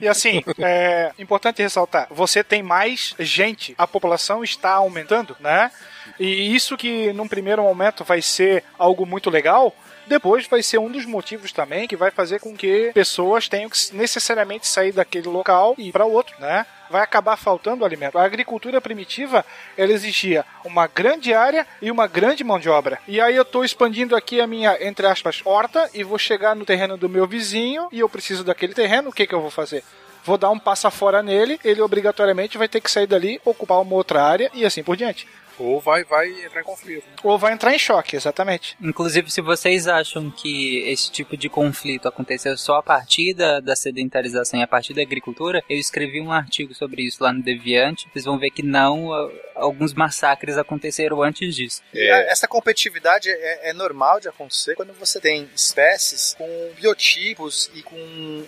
E 0.00 0.08
assim, 0.08 0.42
é 0.58 1.12
importante 1.18 1.62
ressaltar, 1.62 2.06
você 2.10 2.42
tem 2.42 2.62
mais 2.62 3.14
gente, 3.18 3.74
a 3.76 3.86
população 3.86 4.42
está 4.42 4.72
aumentando, 4.72 5.36
né? 5.40 5.70
E 6.18 6.54
isso 6.54 6.76
que 6.76 7.12
num 7.12 7.28
primeiro 7.28 7.62
momento 7.62 8.04
vai 8.04 8.22
ser 8.22 8.64
algo 8.78 9.04
muito 9.04 9.28
legal, 9.28 9.74
depois 10.06 10.46
vai 10.46 10.62
ser 10.62 10.78
um 10.78 10.90
dos 10.90 11.04
motivos 11.04 11.52
também 11.52 11.88
que 11.88 11.96
vai 11.96 12.10
fazer 12.10 12.40
com 12.40 12.56
que 12.56 12.90
pessoas 12.94 13.48
tenham 13.48 13.68
que 13.68 13.78
necessariamente 13.94 14.66
sair 14.66 14.92
daquele 14.92 15.28
local 15.28 15.74
e 15.76 15.88
ir 15.88 15.92
para 15.92 16.04
outro, 16.04 16.34
né? 16.38 16.64
Vai 16.88 17.02
acabar 17.02 17.36
faltando 17.36 17.84
alimento. 17.84 18.16
A 18.16 18.24
agricultura 18.24 18.80
primitiva, 18.80 19.44
ela 19.76 19.92
exigia 19.92 20.44
uma 20.64 20.86
grande 20.86 21.34
área 21.34 21.66
e 21.82 21.90
uma 21.90 22.06
grande 22.06 22.44
mão 22.44 22.60
de 22.60 22.68
obra. 22.68 23.00
E 23.08 23.20
aí 23.20 23.34
eu 23.34 23.42
estou 23.42 23.64
expandindo 23.64 24.14
aqui 24.14 24.40
a 24.40 24.46
minha, 24.46 24.76
entre 24.80 25.06
aspas, 25.06 25.40
horta 25.44 25.90
e 25.92 26.04
vou 26.04 26.18
chegar 26.18 26.54
no 26.54 26.64
terreno 26.64 26.96
do 26.96 27.08
meu 27.08 27.26
vizinho 27.26 27.88
e 27.90 28.00
eu 28.00 28.08
preciso 28.08 28.44
daquele 28.44 28.74
terreno, 28.74 29.10
o 29.10 29.12
que, 29.12 29.26
que 29.26 29.34
eu 29.34 29.40
vou 29.40 29.50
fazer? 29.50 29.82
Vou 30.24 30.38
dar 30.38 30.50
um 30.50 30.58
passa 30.58 30.90
fora 30.90 31.22
nele, 31.22 31.60
ele 31.64 31.80
obrigatoriamente 31.80 32.58
vai 32.58 32.68
ter 32.68 32.80
que 32.80 32.90
sair 32.90 33.06
dali, 33.06 33.40
ocupar 33.44 33.80
uma 33.80 33.94
outra 33.94 34.22
área 34.24 34.50
e 34.54 34.64
assim 34.64 34.82
por 34.82 34.96
diante. 34.96 35.26
Ou 35.58 35.80
vai, 35.80 36.04
vai 36.04 36.28
entrar 36.44 36.60
em 36.60 36.64
conflito. 36.64 37.04
Ou 37.22 37.38
vai 37.38 37.52
entrar 37.52 37.74
em 37.74 37.78
choque, 37.78 38.14
exatamente. 38.16 38.76
Inclusive, 38.80 39.30
se 39.30 39.40
vocês 39.40 39.86
acham 39.86 40.30
que 40.30 40.78
esse 40.88 41.10
tipo 41.10 41.36
de 41.36 41.48
conflito 41.48 42.06
aconteceu 42.08 42.56
só 42.56 42.76
a 42.76 42.82
partir 42.82 43.32
da, 43.34 43.60
da 43.60 43.74
sedentarização 43.74 44.60
e 44.60 44.62
a 44.62 44.66
partir 44.66 44.92
da 44.94 45.02
agricultura, 45.02 45.62
eu 45.68 45.78
escrevi 45.78 46.20
um 46.20 46.30
artigo 46.32 46.74
sobre 46.74 47.02
isso 47.02 47.22
lá 47.22 47.32
no 47.32 47.42
Deviante. 47.42 48.06
Vocês 48.12 48.24
vão 48.24 48.38
ver 48.38 48.50
que 48.50 48.62
não, 48.62 49.10
alguns 49.54 49.94
massacres 49.94 50.58
aconteceram 50.58 51.22
antes 51.22 51.54
disso. 51.54 51.82
A- 51.94 52.26
essa 52.30 52.46
competitividade 52.46 53.30
é, 53.30 53.70
é 53.70 53.72
normal 53.72 54.20
de 54.20 54.28
acontecer 54.28 54.74
quando 54.74 54.92
você 54.92 55.20
tem 55.20 55.48
espécies 55.54 56.34
com 56.36 56.70
biotipos 56.76 57.70
e 57.74 57.82
com. 57.82 57.96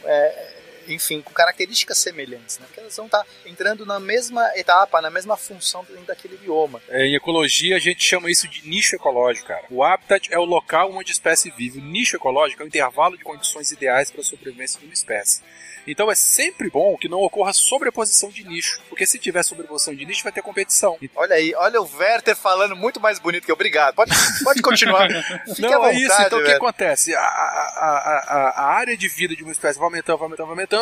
é, 0.05 0.59
enfim, 0.89 1.21
com 1.23 1.33
características 1.33 1.99
semelhantes, 1.99 2.59
né? 2.59 2.67
Porque 2.67 2.81
elas 2.81 2.97
vão 2.97 3.07
estar 3.07 3.25
entrando 3.47 3.85
na 3.87 4.01
mesma 4.01 4.51
etapa, 4.57 5.01
na 5.01 5.11
mesma 5.11 5.37
função 5.37 5.85
dentro 5.85 6.05
daquele 6.05 6.37
bioma. 6.37 6.81
É, 6.89 7.07
Em 7.07 7.15
ecologia, 7.15 7.77
a 7.77 7.81
gente 7.81 8.03
chama 8.05 8.31
isso 8.31 8.49
de 8.49 8.67
nicho 8.69 8.95
ecológico, 8.97 9.49
cara. 9.49 9.65
O 9.71 9.83
habitat 9.83 10.29
é 10.33 10.39
o 10.39 10.45
local 10.45 10.93
onde 10.93 11.11
a 11.11 11.15
espécie 11.15 11.51
vive. 11.51 11.79
O 11.79 11.83
nicho 11.83 12.17
ecológico 12.17 12.63
é 12.63 12.65
o 12.65 12.69
intervalo 12.69 13.17
de 13.17 13.25
condições 13.25 13.71
ideais 13.73 14.11
para 14.11 14.21
a 14.21 14.25
sobrevivência 14.25 14.79
de 14.81 14.87
uma 14.87 14.95
espécie. 14.95 15.41
Então 15.87 16.11
é 16.11 16.15
sempre 16.15 16.69
bom 16.69 16.99
que 16.99 17.09
não 17.09 17.21
ocorra 17.21 17.51
sobreposição 17.55 18.29
de 18.29 18.45
nicho, 18.45 18.79
porque 18.91 19.07
se 19.07 19.19
tiver 19.19 19.43
sobreposição 19.43 19.95
de 19.95 20.05
nicho 20.05 20.23
vai 20.23 20.31
ter 20.31 20.43
competição. 20.43 20.99
Olha 21.17 21.35
aí, 21.35 21.55
olha 21.55 21.81
o 21.81 21.89
Werther 21.97 22.37
falando 22.37 22.77
muito 22.77 23.01
mais 23.01 23.19
bonito 23.19 23.47
que 23.47 23.51
eu. 23.51 23.55
Obrigado. 23.55 23.95
Pode, 23.95 24.13
pode 24.45 24.61
continuar. 24.61 25.09
Fique 25.49 25.63
não, 25.63 25.73
à 25.73 25.77
vontade, 25.79 25.97
é 25.97 26.01
isso. 26.05 26.23
Então 26.23 26.41
o 26.41 26.45
que 26.45 26.51
acontece? 26.51 27.15
A, 27.15 27.21
a, 27.21 27.25
a, 27.25 28.25
a- 28.29 28.51
a 28.57 28.65
área 28.75 28.99
de 28.99 29.09
vida 29.09 29.35
de 29.35 29.43
uma 29.43 29.53
espécie 29.53 29.79
vai 29.79 29.87
aumentando, 29.87 30.19
vai 30.19 30.27
aumentando, 30.27 30.47
vai 30.47 30.55
aumentando, 30.57 30.78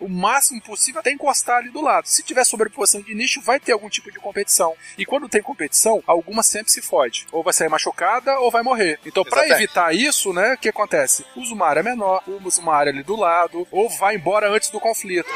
o 0.00 0.08
máximo 0.08 0.60
possível 0.60 1.00
até 1.00 1.10
encostar 1.10 1.58
ali 1.58 1.70
do 1.70 1.80
lado. 1.80 2.06
Se 2.06 2.22
tiver 2.22 2.44
sobreposição 2.44 3.00
de 3.00 3.14
nicho, 3.14 3.40
vai 3.40 3.60
ter 3.60 3.72
algum 3.72 3.88
tipo 3.88 4.10
de 4.10 4.18
competição. 4.18 4.74
E 4.96 5.04
quando 5.04 5.28
tem 5.28 5.42
competição, 5.42 6.02
alguma 6.06 6.42
sempre 6.42 6.72
se 6.72 6.80
fode. 6.80 7.26
Ou 7.32 7.42
vai 7.42 7.52
sair 7.52 7.68
machucada 7.68 8.38
ou 8.40 8.50
vai 8.50 8.62
morrer. 8.62 8.98
Então, 9.04 9.24
para 9.24 9.48
evitar 9.48 9.94
isso, 9.94 10.32
né, 10.32 10.54
o 10.54 10.58
que 10.58 10.68
acontece? 10.68 11.24
Usa 11.36 11.54
uma 11.54 11.66
área 11.66 11.82
menor, 11.82 12.22
usa 12.26 12.60
uma 12.60 12.74
área 12.74 12.92
ali 12.92 13.02
do 13.02 13.16
lado, 13.16 13.66
ou 13.70 13.88
vai 13.88 14.16
embora 14.16 14.50
antes 14.50 14.70
do 14.70 14.80
conflito. 14.80 15.28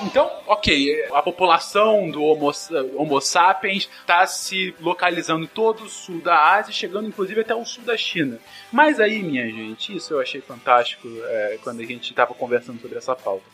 Então, 0.00 0.30
ok, 0.46 1.06
a 1.12 1.20
população 1.20 2.08
do 2.08 2.22
Homo, 2.22 2.52
homo 2.94 3.20
sapiens 3.20 3.88
está 4.00 4.24
se 4.26 4.72
localizando 4.80 5.46
todo 5.48 5.84
o 5.84 5.88
sul 5.88 6.20
da 6.20 6.54
Ásia, 6.54 6.72
chegando 6.72 7.08
inclusive 7.08 7.40
até 7.40 7.54
o 7.54 7.64
sul 7.64 7.82
da 7.82 7.96
China. 7.96 8.38
Mas 8.70 9.00
aí, 9.00 9.22
minha 9.24 9.44
gente, 9.46 9.96
isso 9.96 10.14
eu 10.14 10.20
achei 10.20 10.40
fantástico 10.40 11.08
é, 11.08 11.58
quando 11.64 11.80
a 11.80 11.84
gente 11.84 12.10
estava 12.10 12.32
conversando 12.32 12.80
sobre 12.80 12.96
essa 12.96 13.16
pauta. 13.16 13.44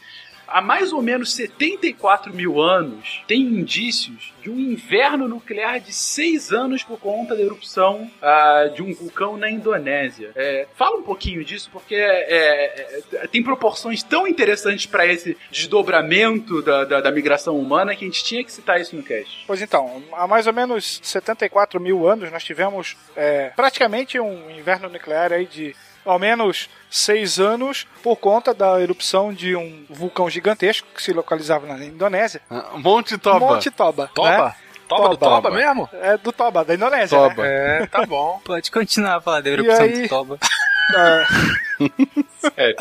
Há 0.47 0.61
mais 0.61 0.93
ou 0.93 1.03
menos 1.03 1.35
74 1.35 2.33
mil 2.33 2.61
anos, 2.61 3.23
tem 3.27 3.41
indícios 3.43 4.33
de 4.43 4.51
um 4.51 4.59
inverno 4.59 5.27
nuclear 5.27 5.81
de 5.81 5.93
6 5.93 6.53
anos 6.53 6.83
por 6.83 6.99
conta 6.99 7.35
da 7.35 7.43
erupção 7.43 8.11
ah, 8.21 8.71
de 8.75 8.83
um 8.83 8.93
vulcão 8.93 9.37
na 9.37 9.51
Indonésia. 9.51 10.33
É, 10.35 10.67
fala 10.75 10.97
um 10.97 11.03
pouquinho 11.03 11.45
disso, 11.45 11.71
porque 11.73 11.95
é, 11.95 13.03
é, 13.13 13.27
tem 13.29 13.43
proporções 13.43 14.03
tão 14.03 14.27
interessantes 14.29 14.87
para 14.87 15.07
esse 15.07 15.37
desdobramento 15.51 16.63
da, 16.63 16.85
da, 16.85 17.01
da 17.01 17.11
migração 17.11 17.59
humana 17.59 17.95
que 17.97 18.05
a 18.05 18.09
gente 18.09 18.23
tinha 18.23 18.45
que 18.45 18.53
citar 18.53 18.81
isso 18.81 18.95
no 18.95 19.03
cast. 19.03 19.45
Pois 19.47 19.63
então, 19.63 20.03
há 20.13 20.27
mais 20.27 20.47
ou 20.47 20.53
menos 20.53 21.01
74 21.03 21.81
mil 21.81 22.07
anos 22.07 22.31
nós 22.31 22.45
tivemos 22.45 22.97
é, 23.17 23.51
praticamente 23.57 24.21
um 24.21 24.51
inverno 24.51 24.89
nuclear 24.89 25.33
aí 25.33 25.47
de 25.47 25.75
ao 26.05 26.19
menos 26.19 26.69
seis 26.91 27.39
anos 27.39 27.87
por 28.03 28.17
conta 28.17 28.53
da 28.55 28.81
erupção 28.81 29.33
de 29.33 29.57
um 29.57 29.85
vulcão 29.89 30.29
gigantesco 30.29 30.87
que 30.95 31.03
se 31.03 31.13
localizava 31.13 31.67
na 31.67 31.85
Indonésia. 31.85 32.41
Ah, 32.51 32.73
Monte 32.75 33.19
Toba. 33.19 33.41
Monte 33.41 33.71
Toba. 33.71 34.11
Toba? 34.15 34.49
Né? 34.49 34.55
Toba 34.87 35.09
do 35.09 35.17
Toba 35.17 35.51
mesmo? 35.51 35.89
É 35.95 36.17
do 36.19 36.31
Toba, 36.31 36.65
da 36.65 36.75
Indonésia. 36.75 37.19
Toba. 37.19 37.43
Né? 37.43 37.83
É, 37.83 37.87
tá 37.87 38.05
bom. 38.07 38.41
Pode 38.45 38.71
continuar 38.71 39.17
a 39.17 39.21
falar 39.21 39.41
da 39.41 39.51
erupção 39.51 39.85
aí? 39.85 40.03
do 40.03 40.09
Toba. 40.09 40.39
É, 40.95 41.25
É, 42.57 42.75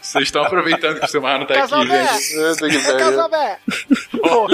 vocês 0.00 0.24
estão 0.24 0.42
aproveitando 0.42 0.98
que 0.98 1.04
o 1.04 1.08
Silmar 1.08 1.38
não 1.38 1.46
tá 1.46 1.54
Casal 1.54 1.82
aqui, 1.82 1.90
gente. 1.90 2.90
É. 2.90 2.98
Casabé. 2.98 3.58
Então... 4.14 4.46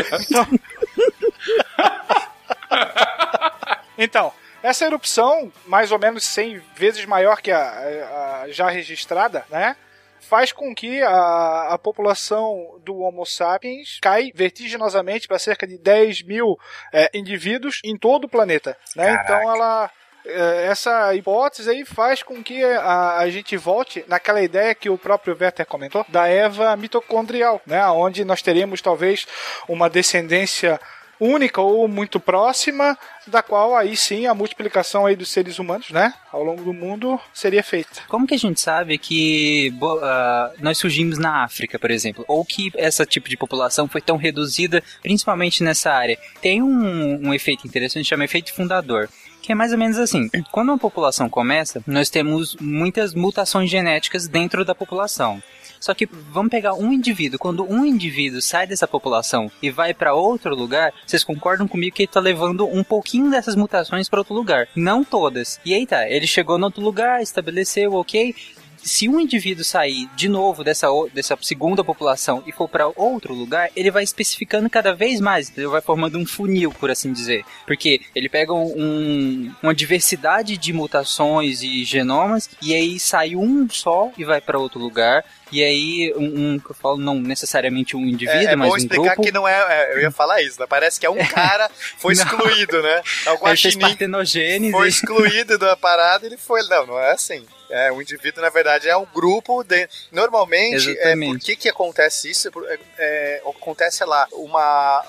então, 4.33 4.33
essa 4.63 4.85
erupção, 4.85 5.53
mais 5.67 5.91
ou 5.91 5.99
menos 5.99 6.25
100 6.25 6.63
vezes 6.77 7.05
maior 7.05 7.41
que 7.41 7.51
a, 7.51 8.43
a 8.43 8.49
já 8.49 8.71
registrada, 8.71 9.45
né? 9.51 9.77
Faz 10.21 10.53
com 10.53 10.73
que 10.75 11.03
a, 11.03 11.69
a 11.73 11.79
população 11.79 12.79
do 12.85 12.97
Homo 13.01 13.27
sapiens 13.27 13.99
cai 14.01 14.31
vertiginosamente 14.35 15.27
para 15.27 15.39
cerca 15.39 15.67
de 15.67 15.77
10 15.77 16.23
mil 16.23 16.57
é, 16.93 17.11
indivíduos 17.13 17.81
em 17.85 17.99
todo 17.99 18.25
o 18.25 18.29
planeta. 18.29 18.77
Né? 18.97 19.13
Então 19.13 19.43
ela. 19.53 19.91
é, 20.25 20.67
Essa 20.69 21.13
hipótese 21.15 21.69
aí 21.69 21.85
faz 21.85 22.23
com 22.23 22.43
que 22.43 22.65
a, 22.65 23.19
a 23.19 23.29
gente 23.31 23.57
volte 23.57 24.05
naquela 24.07 24.41
ideia 24.41 24.75
que 24.75 24.89
o 24.89 24.97
próprio 24.97 25.37
Werther 25.39 25.67
comentou, 25.67 26.07
da 26.09 26.29
Eva 26.29 26.77
mitocondrial, 26.77 27.61
né? 27.67 27.85
onde 27.89 28.25
nós 28.25 28.41
teríamos 28.41 28.81
talvez 28.81 29.27
uma 29.69 29.91
descendência 29.91 30.81
única 31.23 31.61
ou 31.61 31.87
muito 31.87 32.19
próxima, 32.19 32.99
da 33.27 33.43
qual 33.43 33.77
aí 33.77 33.97
sim 33.97 34.27
a 34.27 34.35
multiplicação 34.35 35.07
aí 35.07 35.15
dos 35.15 35.29
seres 35.29 35.59
humanos, 35.59 35.91
né, 35.91 36.13
ao 36.33 36.43
longo 36.43 36.65
do 36.65 36.73
mundo 36.73 37.21
seria 37.33 37.63
feita. 37.63 38.03
Como 38.09 38.27
que 38.27 38.35
a 38.35 38.39
gente 38.39 38.61
sabe 38.61 38.99
que 38.99 39.73
ah, 40.03 40.51
nós 40.59 40.79
surgimos 40.79 41.19
na 41.19 41.45
África, 41.45 41.79
por 41.79 41.91
exemplo? 41.91 42.25
Ou 42.27 42.45
que 42.45 42.73
essa 42.75 43.07
tipo 43.07 43.29
de 43.29 43.37
população 43.37 43.87
foi 43.87 44.01
tão 44.01 44.17
reduzida, 44.17 44.83
principalmente 45.01 45.63
nessa 45.63 45.93
área? 45.93 46.19
Tem 46.41 46.61
um, 46.61 47.29
um 47.29 47.33
efeito 47.35 47.67
interessante, 47.67 48.09
chama 48.09 48.25
efeito 48.25 48.53
fundador. 48.53 49.09
Que 49.41 49.51
é 49.51 49.55
mais 49.57 49.73
ou 49.73 49.79
menos 49.79 49.99
assim: 49.99 50.31
quando 50.53 50.69
uma 50.69 50.79
população 50.79 51.29
começa, 51.29 51.83
nós 51.85 52.09
temos 52.09 52.57
muitas 52.61 53.13
mutações 53.13 53.69
genéticas 53.69 54.29
dentro 54.29 54.65
da 54.65 54.73
população. 54.73 55.43
Só 55.83 55.93
que 55.93 56.07
vamos 56.07 56.49
pegar 56.53 56.75
um 56.75 56.93
indivíduo. 56.93 57.41
Quando 57.41 57.65
um 57.69 57.85
indivíduo 57.85 58.41
sai 58.41 58.69
dessa 58.69 58.87
população 58.87 59.51
e 59.61 59.69
vai 59.69 59.93
para 59.93 60.15
outro 60.15 60.55
lugar, 60.55 60.95
vocês 61.05 61.25
concordam 61.25 61.67
comigo 61.67 61.97
que 61.97 62.05
ele 62.05 62.13
tá 62.13 62.21
levando 62.21 62.65
um 62.69 62.85
pouquinho 62.85 63.29
dessas 63.29 63.57
mutações 63.57 64.09
para 64.09 64.21
outro 64.21 64.33
lugar? 64.33 64.69
Não 64.77 65.03
todas. 65.03 65.59
E 65.65 65.75
aí 65.75 65.85
tá, 65.85 66.09
ele 66.09 66.27
chegou 66.29 66.57
no 66.57 66.67
outro 66.67 66.81
lugar, 66.81 67.21
estabeleceu, 67.21 67.95
ok. 67.95 68.33
Se 68.77 69.09
um 69.09 69.19
indivíduo 69.19 69.65
sair 69.65 70.09
de 70.17 70.29
novo 70.29 70.63
dessa, 70.65 70.87
dessa 71.13 71.37
segunda 71.41 71.83
população 71.85 72.43
e 72.47 72.53
for 72.53 72.69
para 72.69 72.89
outro 72.89 73.33
lugar, 73.35 73.69
ele 73.77 73.91
vai 73.91 74.03
especificando 74.05 74.69
cada 74.71 74.93
vez 74.93 75.21
mais, 75.21 75.53
ele 75.57 75.67
vai 75.69 75.81
formando 75.81 76.17
um 76.19 76.27
funil, 76.27 76.73
por 76.73 76.91
assim 76.91 77.13
dizer. 77.13 77.45
Porque 77.67 78.01
ele 78.15 78.29
pega 78.29 78.53
um- 78.53 79.53
uma 79.63 79.75
diversidade 79.75 80.57
de 80.57 80.73
mutações 80.73 81.63
e 81.63 81.85
genomas, 81.85 82.51
e 82.61 82.75
aí 82.75 82.99
sai 82.99 83.37
um 83.37 83.69
só 83.69 84.11
e 84.19 84.25
vai 84.25 84.41
para 84.41 84.59
outro 84.59 84.81
lugar. 84.81 85.25
E 85.53 85.63
aí, 85.63 86.15
um, 86.17 86.55
um 86.55 86.59
que 86.59 86.71
eu 86.71 86.75
falo, 86.75 86.97
não 86.97 87.15
necessariamente 87.17 87.95
um 87.95 88.01
indivíduo, 88.01 88.49
É, 88.49 88.53
é 88.53 88.57
mas 88.57 88.69
bom 88.69 88.75
um 88.75 88.79
explicar 88.79 89.15
grupo. 89.15 89.23
que 89.23 89.31
não 89.31 89.47
é, 89.47 89.53
é, 89.53 89.95
Eu 89.95 90.01
ia 90.01 90.11
falar 90.11 90.41
isso, 90.41 90.59
né? 90.59 90.67
Parece 90.67 90.99
que 90.99 91.05
é 91.05 91.11
um 91.11 91.25
cara 91.27 91.71
foi 91.99 92.15
excluído, 92.15 92.83
né? 92.83 93.03
É 93.27 93.31
o 93.33 93.37
guaxinim 93.37 94.71
foi 94.71 94.89
excluído 94.89 95.59
da 95.59 95.77
parada 95.77 96.25
ele 96.25 96.39
foi. 96.39 96.63
Não, 96.69 96.87
não 96.87 96.99
é 96.99 97.13
assim. 97.13 97.45
É, 97.69 97.91
um 97.91 98.03
indivíduo, 98.03 98.43
na 98.43 98.51
verdade, 98.51 98.89
é 98.89 98.97
um 98.97 99.07
grupo. 99.07 99.63
De... 99.65 99.89
Normalmente, 100.11 100.91
é, 100.91 100.93
Exatamente. 100.93 101.33
por 101.33 101.41
que, 101.41 101.57
que 101.57 101.69
acontece 101.69 102.31
isso? 102.31 102.51
É, 102.67 102.79
é, 102.99 103.43
acontece 103.47 104.05
lá 104.05 104.27
uma, 104.33 105.03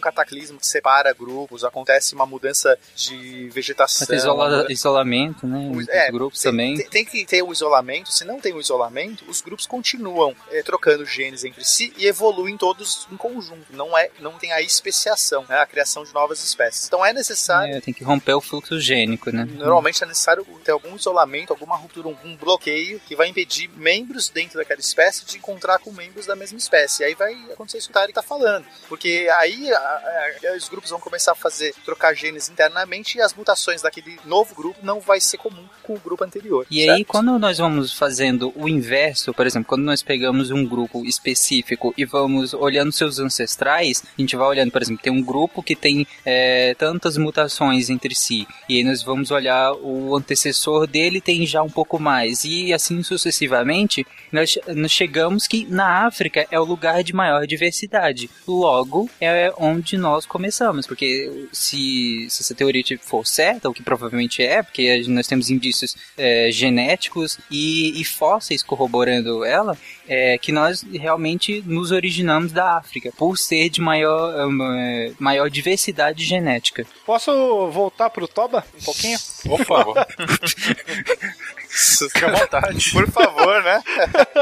cataclismo 0.00 0.58
que 0.58 0.66
separa 0.66 1.12
grupos, 1.12 1.64
acontece 1.64 2.14
uma 2.14 2.26
mudança 2.26 2.78
de 2.96 3.48
vegetação. 3.50 4.06
Isola- 4.14 4.66
isolamento, 4.70 5.46
né? 5.46 5.70
Os 5.74 5.88
É, 5.88 6.10
grupos 6.10 6.40
tem, 6.40 6.50
também. 6.50 6.76
Tem, 6.76 6.88
tem 6.88 7.04
que 7.04 7.24
ter 7.24 7.42
o 7.42 7.52
isolamento. 7.52 8.12
Se 8.12 8.24
não 8.24 8.40
tem 8.40 8.52
o 8.52 8.60
isolamento, 8.60 9.24
os 9.28 9.40
grupos 9.40 9.66
continuam 9.66 10.34
eh, 10.50 10.62
trocando 10.62 11.04
genes 11.04 11.44
entre 11.44 11.64
si 11.64 11.92
e 11.96 12.06
evoluem 12.06 12.56
todos 12.56 13.06
em 13.10 13.16
conjunto. 13.16 13.66
Não 13.70 13.96
é, 13.96 14.10
não 14.20 14.32
tem 14.32 14.52
a 14.52 14.60
especiação, 14.60 15.44
né, 15.48 15.56
a 15.58 15.66
criação 15.66 16.04
de 16.04 16.12
novas 16.14 16.42
espécies. 16.44 16.86
Então 16.86 17.04
é 17.04 17.12
necessário. 17.12 17.74
É, 17.76 17.80
tem 17.80 17.92
que 17.94 18.04
romper 18.04 18.34
o 18.34 18.40
fluxo 18.40 18.80
gênico, 18.80 19.30
né? 19.30 19.44
Normalmente 19.44 20.02
é 20.02 20.06
necessário 20.06 20.44
ter 20.64 20.72
algum 20.72 20.96
isolamento, 20.96 21.52
alguma 21.52 21.76
ruptura, 21.76 22.08
algum 22.08 22.36
bloqueio 22.36 23.00
que 23.06 23.14
vai 23.16 23.28
impedir 23.28 23.68
membros 23.76 24.28
dentro 24.28 24.58
daquela 24.58 24.80
espécie 24.80 25.24
de 25.24 25.36
encontrar 25.38 25.78
com 25.78 25.92
membros 25.92 26.26
da 26.26 26.34
mesma 26.36 26.58
espécie. 26.58 27.04
Aí 27.04 27.14
vai 27.14 27.32
acontecer 27.52 27.78
isso 27.78 27.88
que 27.88 27.92
o 27.92 27.94
Tarek 27.94 28.10
está 28.10 28.22
falando. 28.22 28.64
Porque 28.88 29.28
aí 29.38 29.70
a- 29.90 30.52
a- 30.52 30.56
os 30.56 30.68
grupos 30.68 30.90
vão 30.90 31.00
começar 31.00 31.32
a 31.32 31.34
fazer, 31.34 31.74
trocar 31.84 32.14
genes 32.14 32.48
internamente 32.48 33.18
e 33.18 33.20
as 33.20 33.34
mutações 33.34 33.82
daquele 33.82 34.18
novo 34.24 34.54
grupo 34.54 34.78
não 34.82 35.00
vai 35.00 35.20
ser 35.20 35.36
comum 35.38 35.64
com 35.82 35.94
o 35.94 35.98
grupo 35.98 36.24
anterior. 36.24 36.66
E 36.70 36.88
aí, 36.88 37.04
quando 37.04 37.38
nós 37.38 37.58
vamos 37.58 37.92
fazendo 37.92 38.52
o 38.56 38.68
inverso, 38.68 39.32
por 39.34 39.46
exemplo, 39.46 39.68
quando 39.68 39.82
nós 39.82 40.02
pegamos 40.02 40.50
um 40.50 40.64
grupo 40.64 41.04
específico 41.04 41.92
e 41.96 42.04
vamos 42.04 42.54
olhando 42.54 42.92
seus 42.92 43.18
ancestrais, 43.18 44.02
a 44.16 44.20
gente 44.20 44.36
vai 44.36 44.46
olhando, 44.46 44.70
por 44.70 44.82
exemplo, 44.82 45.02
tem 45.02 45.12
um 45.12 45.22
grupo 45.22 45.62
que 45.62 45.74
tem 45.76 46.06
é, 46.24 46.74
tantas 46.74 47.16
mutações 47.16 47.88
entre 47.90 48.14
si, 48.14 48.46
e 48.68 48.76
aí 48.76 48.84
nós 48.84 49.02
vamos 49.02 49.30
olhar 49.30 49.72
o 49.74 50.14
antecessor 50.16 50.86
dele 50.86 51.20
tem 51.20 51.46
já 51.46 51.62
um 51.62 51.70
pouco 51.70 51.98
mais, 51.98 52.44
e 52.44 52.72
assim 52.72 53.02
sucessivamente, 53.02 54.06
nós, 54.32 54.58
nós 54.68 54.90
chegamos 54.92 55.46
que 55.46 55.66
na 55.66 56.06
África 56.06 56.46
é 56.50 56.60
o 56.60 56.64
lugar 56.64 57.02
de 57.02 57.12
maior 57.12 57.46
diversidade. 57.46 58.30
Logo, 58.46 59.08
é 59.20 59.52
onde 59.56 59.79
nós 59.96 60.26
começamos, 60.26 60.86
porque 60.86 61.48
se, 61.52 62.26
se 62.28 62.42
essa 62.42 62.54
teoria 62.54 62.82
for 63.00 63.26
certa, 63.26 63.68
o 63.68 63.74
que 63.74 63.82
provavelmente 63.82 64.42
é, 64.42 64.62
porque 64.62 65.02
nós 65.08 65.26
temos 65.26 65.50
indícios 65.50 65.96
é, 66.16 66.50
genéticos 66.50 67.38
e, 67.50 68.00
e 68.00 68.04
fósseis 68.04 68.62
corroborando 68.62 69.44
ela, 69.44 69.76
é 70.08 70.38
que 70.38 70.52
nós 70.52 70.82
realmente 70.82 71.62
nos 71.66 71.90
originamos 71.90 72.52
da 72.52 72.76
África, 72.76 73.12
por 73.16 73.36
ser 73.36 73.68
de 73.68 73.80
maior, 73.80 74.48
hum, 74.48 74.62
é, 74.72 75.12
maior 75.18 75.48
diversidade 75.48 76.24
genética. 76.24 76.86
Posso 77.06 77.70
voltar 77.70 78.10
pro 78.10 78.26
Toba 78.26 78.64
um 78.80 78.84
pouquinho? 78.84 79.18
Por 79.44 79.64
favor. 79.64 79.94
Fique 81.70 82.24
à 82.24 82.30
vontade. 82.32 82.90
Por 82.90 83.08
favor, 83.10 83.62
né? 83.62 83.82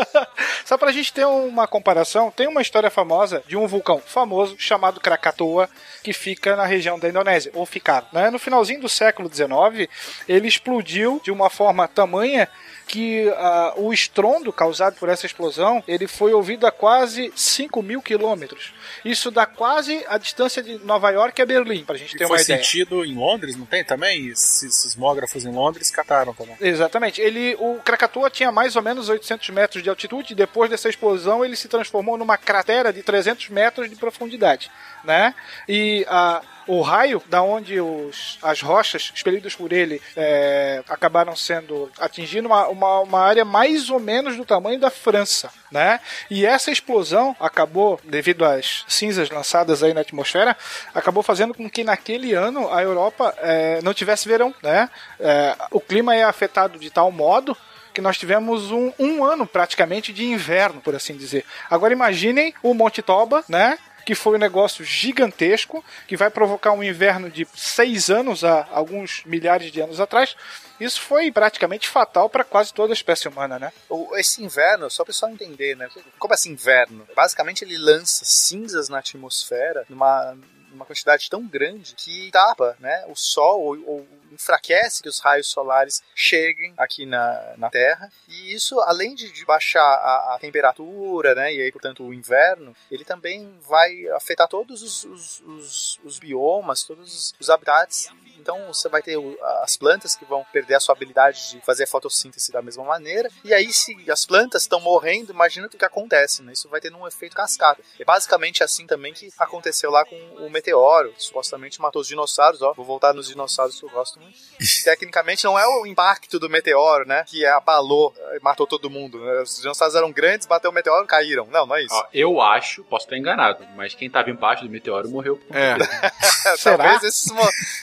Só 0.64 0.78
pra 0.78 0.90
gente 0.90 1.12
ter 1.12 1.26
uma 1.26 1.66
comparação, 1.66 2.30
tem 2.30 2.48
uma 2.48 2.62
história 2.62 2.90
famosa 2.90 3.42
de 3.46 3.56
um 3.56 3.66
vulcão 3.66 4.00
famoso 4.04 4.56
chamado 4.58 5.00
Krakatoa, 5.00 5.68
que 6.02 6.12
fica 6.12 6.56
na 6.56 6.64
região 6.64 6.98
da 6.98 7.08
Indonésia, 7.08 7.52
ou 7.54 7.66
ficava. 7.66 8.06
Né? 8.12 8.30
No 8.30 8.38
finalzinho 8.38 8.80
do 8.80 8.88
século 8.88 9.30
XIX, 9.32 9.88
ele 10.26 10.48
explodiu 10.48 11.20
de 11.22 11.30
uma 11.30 11.50
forma 11.50 11.86
tamanha 11.86 12.48
que 12.86 13.28
ah, 13.36 13.74
o 13.76 13.92
estrondo 13.92 14.50
causado 14.50 14.96
por 14.96 15.10
essa 15.10 15.26
explosão 15.26 15.84
ele 15.86 16.08
foi 16.08 16.32
ouvido 16.32 16.66
a 16.66 16.72
quase 16.72 17.30
5 17.36 17.82
mil 17.82 18.00
quilômetros. 18.00 18.72
Isso 19.10 19.30
dá 19.30 19.46
quase 19.46 20.04
a 20.08 20.18
distância 20.18 20.62
de 20.62 20.78
Nova 20.84 21.08
York 21.10 21.40
a 21.40 21.46
Berlim, 21.46 21.82
pra 21.84 21.96
gente 21.96 22.16
ter 22.16 22.24
E 22.24 22.26
uma 22.26 22.36
foi 22.36 22.42
ideia. 22.44 22.58
sentido 22.62 23.04
em 23.04 23.14
Londres, 23.14 23.56
não 23.56 23.64
tem 23.64 23.82
também? 23.82 24.28
Esses 24.28 24.74
sismógrafos 24.74 25.44
em 25.46 25.50
Londres 25.50 25.90
cataram 25.90 26.34
também. 26.34 26.56
Exatamente. 26.60 27.20
Ele, 27.20 27.56
o 27.58 27.76
Krakatoa 27.82 28.28
tinha 28.28 28.52
mais 28.52 28.76
ou 28.76 28.82
menos 28.82 29.08
800 29.08 29.48
metros 29.50 29.82
de 29.82 29.88
altitude. 29.88 30.32
E 30.32 30.36
depois 30.36 30.68
dessa 30.70 30.88
explosão, 30.88 31.44
ele 31.44 31.56
se 31.56 31.68
transformou 31.68 32.18
numa 32.18 32.36
cratera 32.36 32.92
de 32.92 33.02
300 33.02 33.48
metros 33.48 33.88
de 33.88 33.96
profundidade, 33.96 34.70
né? 35.08 35.34
E 35.66 36.06
a 36.08 36.42
o 36.68 36.82
raio, 36.82 37.22
da 37.28 37.42
onde 37.42 37.80
os, 37.80 38.38
as 38.42 38.60
rochas 38.60 39.10
expelidas 39.14 39.54
por 39.54 39.72
ele 39.72 40.02
é, 40.14 40.84
acabaram 40.86 41.34
sendo 41.34 41.90
atingindo 41.98 42.46
uma, 42.46 42.68
uma, 42.68 43.00
uma 43.00 43.20
área 43.20 43.42
mais 43.42 43.88
ou 43.88 43.98
menos 43.98 44.36
do 44.36 44.44
tamanho 44.44 44.78
da 44.78 44.90
França, 44.90 45.50
né? 45.72 45.98
E 46.30 46.44
essa 46.44 46.70
explosão 46.70 47.34
acabou, 47.40 47.98
devido 48.04 48.44
às 48.44 48.84
cinzas 48.86 49.30
lançadas 49.30 49.82
aí 49.82 49.94
na 49.94 50.02
atmosfera, 50.02 50.54
acabou 50.94 51.22
fazendo 51.22 51.54
com 51.54 51.70
que 51.70 51.82
naquele 51.82 52.34
ano 52.34 52.70
a 52.70 52.82
Europa 52.82 53.34
é, 53.38 53.80
não 53.82 53.94
tivesse 53.94 54.28
verão, 54.28 54.54
né? 54.62 54.90
É, 55.18 55.56
o 55.70 55.80
clima 55.80 56.14
é 56.14 56.22
afetado 56.22 56.78
de 56.78 56.90
tal 56.90 57.10
modo 57.10 57.56
que 57.94 58.02
nós 58.02 58.18
tivemos 58.18 58.70
um, 58.70 58.92
um 58.98 59.24
ano 59.24 59.46
praticamente 59.46 60.12
de 60.12 60.24
inverno, 60.24 60.80
por 60.80 60.94
assim 60.94 61.16
dizer. 61.16 61.44
Agora 61.70 61.92
imaginem 61.92 62.54
o 62.62 62.74
Monte 62.74 63.02
Toba, 63.02 63.42
né? 63.48 63.78
Que 64.08 64.14
foi 64.14 64.36
um 64.36 64.40
negócio 64.40 64.82
gigantesco, 64.82 65.84
que 66.06 66.16
vai 66.16 66.30
provocar 66.30 66.72
um 66.72 66.82
inverno 66.82 67.28
de 67.28 67.46
seis 67.54 68.08
anos 68.08 68.42
há 68.42 68.66
alguns 68.72 69.22
milhares 69.26 69.70
de 69.70 69.82
anos 69.82 70.00
atrás. 70.00 70.34
Isso 70.80 70.98
foi 70.98 71.30
praticamente 71.30 71.86
fatal 71.86 72.30
para 72.30 72.42
quase 72.42 72.72
toda 72.72 72.90
a 72.90 72.94
espécie 72.94 73.28
humana, 73.28 73.58
né? 73.58 73.70
Esse 74.14 74.42
inverno, 74.42 74.88
só 74.88 75.04
para 75.04 75.10
o 75.10 75.14
pessoal 75.14 75.30
entender, 75.30 75.76
né? 75.76 75.90
Como 76.18 76.32
assim 76.32 76.52
inverno? 76.52 77.06
Basicamente 77.14 77.66
ele 77.66 77.76
lança 77.76 78.24
cinzas 78.24 78.88
na 78.88 79.00
atmosfera 79.00 79.84
numa, 79.90 80.34
numa 80.70 80.86
quantidade 80.86 81.28
tão 81.28 81.46
grande 81.46 81.94
que 81.94 82.30
tapa 82.30 82.78
né, 82.80 83.04
o 83.08 83.14
Sol 83.14 83.60
ou, 83.60 83.78
ou 83.86 84.08
enfraquece 84.40 85.02
que 85.02 85.08
os 85.08 85.18
raios 85.18 85.48
solares 85.48 86.02
cheguem 86.14 86.72
aqui 86.78 87.04
na, 87.04 87.54
na 87.56 87.68
Terra. 87.70 88.10
E 88.28 88.54
isso, 88.54 88.78
além 88.80 89.14
de, 89.14 89.32
de 89.32 89.44
baixar 89.44 89.82
a, 89.82 90.34
a 90.34 90.38
temperatura, 90.40 91.34
né? 91.34 91.52
E 91.52 91.60
aí, 91.60 91.72
portanto, 91.72 92.04
o 92.04 92.14
inverno, 92.14 92.74
ele 92.90 93.04
também 93.04 93.58
vai 93.68 94.06
afetar 94.10 94.46
todos 94.48 94.82
os, 94.82 95.04
os, 95.04 95.40
os- 95.40 96.00
os 96.04 96.18
biomas, 96.18 96.84
todos 96.84 97.12
os, 97.14 97.34
os 97.40 97.50
habitats 97.50 98.08
então 98.48 98.72
você 98.72 98.88
vai 98.88 99.02
ter 99.02 99.18
as 99.62 99.76
plantas 99.76 100.16
que 100.16 100.24
vão 100.24 100.42
perder 100.50 100.76
a 100.76 100.80
sua 100.80 100.94
habilidade 100.94 101.50
de 101.50 101.60
fazer 101.60 101.86
fotossíntese 101.86 102.50
da 102.50 102.62
mesma 102.62 102.82
maneira. 102.82 103.28
E 103.44 103.52
aí, 103.52 103.70
se 103.70 103.94
as 104.10 104.24
plantas 104.24 104.62
estão 104.62 104.80
morrendo, 104.80 105.32
imagina 105.32 105.66
o 105.66 105.70
que 105.70 105.84
acontece, 105.84 106.42
né? 106.42 106.52
Isso 106.54 106.66
vai 106.68 106.80
ter 106.80 106.90
um 106.94 107.06
efeito 107.06 107.36
cascata. 107.36 107.82
É 108.00 108.04
basicamente 108.06 108.64
assim 108.64 108.86
também 108.86 109.12
que 109.12 109.30
aconteceu 109.38 109.90
lá 109.90 110.02
com 110.06 110.16
o 110.38 110.48
meteoro, 110.48 111.12
que 111.12 111.22
supostamente 111.22 111.78
matou 111.78 112.00
os 112.00 112.08
dinossauros. 112.08 112.62
Ó, 112.62 112.72
vou 112.72 112.86
voltar 112.86 113.12
nos 113.12 113.28
dinossauros 113.28 113.78
que 113.78 113.84
eu 113.84 113.90
gosto 113.90 114.18
muito. 114.18 114.38
Tecnicamente 114.82 115.44
não 115.44 115.58
é 115.58 115.66
o 115.66 115.86
impacto 115.86 116.38
do 116.38 116.48
meteoro, 116.48 117.06
né? 117.06 117.24
Que 117.26 117.44
abalou, 117.44 118.14
eh, 118.16 118.38
matou 118.40 118.66
todo 118.66 118.88
mundo. 118.88 119.18
né? 119.18 119.42
Os 119.42 119.60
dinossauros 119.60 119.94
eram 119.94 120.10
grandes, 120.10 120.46
bateu 120.46 120.70
o 120.70 120.74
meteoro, 120.74 121.06
caíram. 121.06 121.46
Não, 121.50 121.66
não 121.66 121.76
é 121.76 121.82
isso. 121.82 121.94
Ó, 121.94 122.06
eu 122.14 122.40
acho, 122.40 122.82
posso 122.84 123.04
estar 123.04 123.18
enganado, 123.18 123.66
mas 123.76 123.94
quem 123.94 124.08
tava 124.08 124.30
embaixo 124.30 124.64
do 124.64 124.70
meteoro 124.70 125.10
morreu 125.10 125.38
É. 125.50 125.76
talvez 126.64 127.02
esses, 127.02 127.32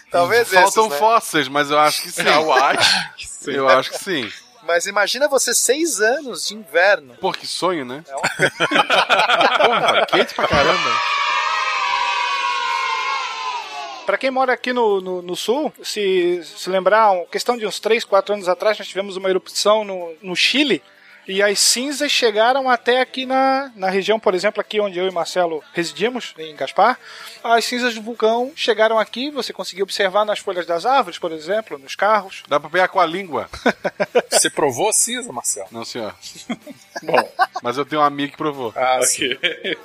talvez 0.09 0.54
Faltam 0.61 0.89
né? 0.89 0.97
fósseis, 0.97 1.47
mas 1.47 1.69
eu 1.71 1.79
acho 1.79 2.01
que 2.01 2.11
sim. 2.11 2.21
Eu 2.27 2.51
acho 2.53 2.79
que 3.17 3.27
sim. 3.27 3.51
Eu 3.51 3.69
acho 3.69 3.91
que 3.91 3.97
sim. 3.97 4.31
Mas 4.63 4.87
imagina 4.87 5.27
você 5.27 5.53
seis 5.53 6.01
anos 6.01 6.47
de 6.47 6.55
inverno. 6.55 7.15
Pô, 7.21 7.31
que 7.31 7.45
sonho, 7.45 7.85
né? 7.85 8.03
É 8.07 8.15
um- 8.15 8.19
Porra, 9.65 10.05
quente 10.07 10.33
pra 10.33 10.47
caramba. 10.47 10.89
Para 14.05 14.17
quem 14.19 14.29
mora 14.29 14.53
aqui 14.53 14.71
no, 14.71 15.01
no, 15.01 15.21
no 15.23 15.35
sul, 15.35 15.73
se, 15.83 16.41
se 16.43 16.69
lembrar, 16.69 17.11
questão 17.31 17.57
de 17.57 17.65
uns 17.65 17.79
3, 17.79 18.03
4 18.05 18.35
anos 18.35 18.47
atrás, 18.47 18.77
nós 18.77 18.87
tivemos 18.87 19.17
uma 19.17 19.29
erupção 19.29 19.83
no, 19.83 20.13
no 20.21 20.35
Chile. 20.35 20.83
E 21.27 21.41
as 21.41 21.59
cinzas 21.59 22.11
chegaram 22.11 22.69
até 22.69 23.01
aqui 23.01 23.25
na, 23.25 23.71
na 23.75 23.89
região, 23.89 24.19
por 24.19 24.35
exemplo, 24.35 24.61
aqui 24.61 24.79
onde 24.79 24.99
eu 24.99 25.07
e 25.07 25.11
Marcelo 25.11 25.63
residimos, 25.73 26.33
em 26.37 26.55
Gaspar. 26.55 26.99
As 27.43 27.65
cinzas 27.65 27.95
do 27.95 28.01
vulcão 28.01 28.51
chegaram 28.55 28.99
aqui, 28.99 29.29
você 29.29 29.51
conseguiu 29.53 29.83
observar 29.83 30.25
nas 30.25 30.39
folhas 30.39 30.65
das 30.65 30.85
árvores, 30.85 31.19
por 31.19 31.31
exemplo, 31.31 31.77
nos 31.77 31.95
carros. 31.95 32.43
Dá 32.47 32.59
pra 32.59 32.69
pegar 32.69 32.87
com 32.87 32.99
a 32.99 33.05
língua. 33.05 33.49
Você 34.29 34.49
provou 34.49 34.91
cinza, 34.91 35.31
Marcelo? 35.31 35.67
Não, 35.71 35.85
senhor. 35.85 36.13
Bom, 37.03 37.29
Mas 37.61 37.77
eu 37.77 37.85
tenho 37.85 38.01
um 38.01 38.05
amigo 38.05 38.31
que 38.31 38.37
provou. 38.37 38.73
Ah, 38.75 38.99
ok. 39.01 39.77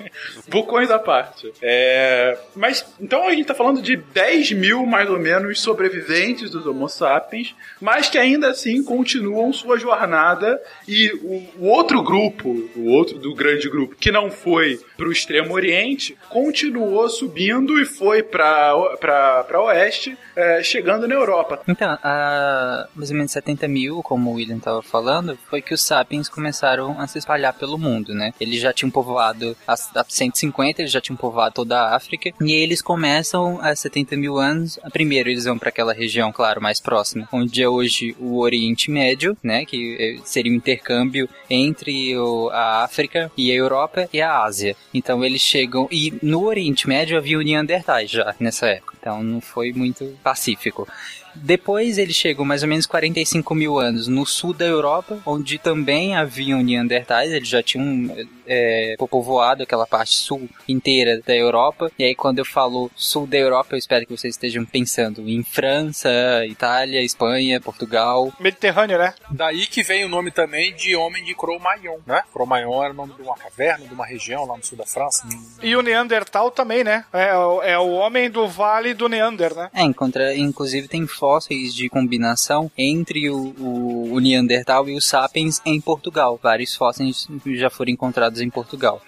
Vulcões 0.48 0.90
à 0.90 0.98
parte. 0.98 1.52
É, 1.60 2.38
mas, 2.54 2.84
então 3.00 3.26
a 3.26 3.32
gente 3.32 3.46
tá 3.46 3.54
falando 3.54 3.82
de 3.82 3.96
10 3.96 4.52
mil, 4.52 4.86
mais 4.86 5.08
ou 5.10 5.18
menos, 5.18 5.60
sobreviventes 5.60 6.50
dos 6.50 6.66
Homo 6.66 6.88
sapiens, 6.88 7.54
mas 7.80 8.08
que 8.08 8.18
ainda 8.18 8.50
assim 8.50 8.82
continuam 8.82 9.52
sua 9.52 9.78
jornada 9.78 10.60
e 10.86 11.10
o, 11.30 11.64
o 11.64 11.68
outro 11.68 12.02
grupo, 12.02 12.48
o 12.74 12.90
outro 12.90 13.18
do 13.18 13.32
grande 13.34 13.68
grupo, 13.70 13.94
que 13.94 14.10
não 14.10 14.30
foi 14.30 14.80
pro 14.96 15.12
extremo 15.12 15.54
oriente, 15.54 16.16
continuou 16.28 17.08
subindo 17.08 17.80
e 17.80 17.86
foi 17.86 18.22
pra, 18.22 18.74
pra 18.98 19.62
oeste, 19.62 20.18
é, 20.34 20.62
chegando 20.62 21.06
na 21.06 21.14
Europa. 21.14 21.62
Então, 21.68 21.96
há 22.02 22.88
mais 22.94 23.10
ou 23.10 23.16
menos 23.16 23.30
70 23.30 23.68
mil, 23.68 24.02
como 24.02 24.30
o 24.30 24.34
William 24.34 24.56
estava 24.56 24.82
falando, 24.82 25.38
foi 25.48 25.62
que 25.62 25.72
os 25.72 25.82
sapiens 25.82 26.28
começaram 26.28 27.00
a 27.00 27.06
se 27.06 27.18
espalhar 27.18 27.54
pelo 27.54 27.78
mundo, 27.78 28.12
né? 28.12 28.32
Eles 28.40 28.60
já 28.60 28.72
tinham 28.72 28.90
povoado, 28.90 29.56
há 29.66 29.74
há 29.94 30.04
150, 30.06 30.82
eles 30.82 30.92
já 30.92 31.00
tinham 31.00 31.16
povoado 31.16 31.54
toda 31.54 31.80
a 31.80 31.96
África, 31.96 32.32
e 32.40 32.52
eles 32.52 32.82
começam 32.82 33.60
há 33.62 33.74
70 33.74 34.16
mil 34.16 34.36
anos. 34.38 34.78
Primeiro, 34.92 35.28
eles 35.28 35.44
vão 35.44 35.58
para 35.58 35.68
aquela 35.68 35.92
região, 35.92 36.32
claro, 36.32 36.60
mais 36.60 36.80
próxima, 36.80 37.28
onde 37.32 37.62
é 37.62 37.68
hoje 37.68 38.16
o 38.18 38.38
Oriente 38.38 38.90
Médio, 38.90 39.36
né? 39.42 39.64
Que 39.64 39.96
eh, 39.98 40.20
seria 40.24 40.52
o 40.52 40.54
intercâmbio 40.54 41.19
entre 41.48 42.16
o- 42.16 42.48
a 42.50 42.84
África 42.84 43.30
e 43.36 43.50
a 43.50 43.54
Europa 43.54 44.08
e 44.12 44.20
a 44.20 44.42
Ásia. 44.42 44.76
Então 44.94 45.24
eles 45.24 45.40
chegam. 45.40 45.88
E 45.90 46.12
no 46.22 46.44
Oriente 46.44 46.88
Médio 46.88 47.16
havia 47.16 47.38
o 47.38 47.42
Neandertais 47.42 48.10
já 48.10 48.34
nessa 48.38 48.66
época. 48.66 48.96
Então 49.00 49.22
não 49.22 49.40
foi 49.40 49.72
muito 49.72 50.04
pacífico. 50.22 50.86
Depois 51.34 51.98
eles 51.98 52.16
chegam 52.16 52.44
mais 52.44 52.62
ou 52.62 52.68
menos 52.68 52.86
45 52.86 53.54
mil 53.54 53.78
anos 53.78 54.06
no 54.08 54.24
sul 54.26 54.52
da 54.52 54.64
Europa, 54.64 55.18
onde 55.26 55.58
também 55.58 56.16
haviam 56.16 56.62
Neandertais, 56.62 57.32
eles 57.32 57.48
já 57.48 57.62
tinham 57.62 58.14
é, 58.46 58.94
povoado 58.98 59.62
aquela 59.62 59.86
parte 59.86 60.12
sul 60.14 60.48
inteira 60.68 61.20
da 61.26 61.34
Europa. 61.34 61.90
E 61.98 62.04
aí 62.04 62.14
quando 62.14 62.38
eu 62.40 62.44
falo 62.44 62.90
sul 62.96 63.26
da 63.26 63.36
Europa, 63.36 63.74
eu 63.74 63.78
espero 63.78 64.06
que 64.06 64.16
vocês 64.16 64.34
estejam 64.34 64.64
pensando 64.64 65.28
em 65.28 65.42
França, 65.42 66.10
Itália, 66.46 67.02
Espanha, 67.02 67.60
Portugal. 67.60 68.32
Mediterrâneo, 68.40 68.98
né? 68.98 69.14
Daí 69.30 69.66
que 69.66 69.82
vem 69.82 70.04
o 70.04 70.08
nome 70.08 70.30
também 70.30 70.74
de 70.74 70.94
homem 70.96 71.24
de 71.24 71.34
Cro-Magnon, 71.34 71.98
né? 72.06 72.22
Cro-Magnon 72.32 72.82
era 72.82 72.92
o 72.92 72.96
nome 72.96 73.14
de 73.14 73.22
uma 73.22 73.36
caverna, 73.36 73.86
de 73.86 73.94
uma 73.94 74.04
região 74.06 74.44
lá 74.46 74.56
no 74.56 74.64
sul 74.64 74.76
da 74.76 74.86
França. 74.86 75.26
E 75.62 75.74
o 75.76 75.82
Neandertal 75.82 76.50
também, 76.50 76.82
né? 76.84 77.04
É, 77.12 77.36
o- 77.36 77.62
é 77.62 77.78
o 77.78 77.90
homem 77.92 78.30
do 78.30 78.46
Vale 78.48 78.94
do 78.94 79.08
Neander, 79.08 79.54
né? 79.54 79.70
É, 79.74 79.82
encontra, 79.82 80.34
inclusive 80.36 80.88
tem 80.88 81.06
fósseis 81.20 81.74
de 81.74 81.90
combinação 81.90 82.70
entre 82.78 83.28
o, 83.28 83.54
o, 83.58 84.14
o 84.14 84.18
Neandertal 84.18 84.88
e 84.88 84.96
o 84.96 85.02
Sapiens 85.02 85.60
em 85.66 85.78
Portugal. 85.78 86.40
Vários 86.42 86.74
fósseis 86.74 87.28
já 87.54 87.68
foram 87.68 87.92
encontrados 87.92 88.40
em 88.40 88.48
Portugal. 88.48 89.02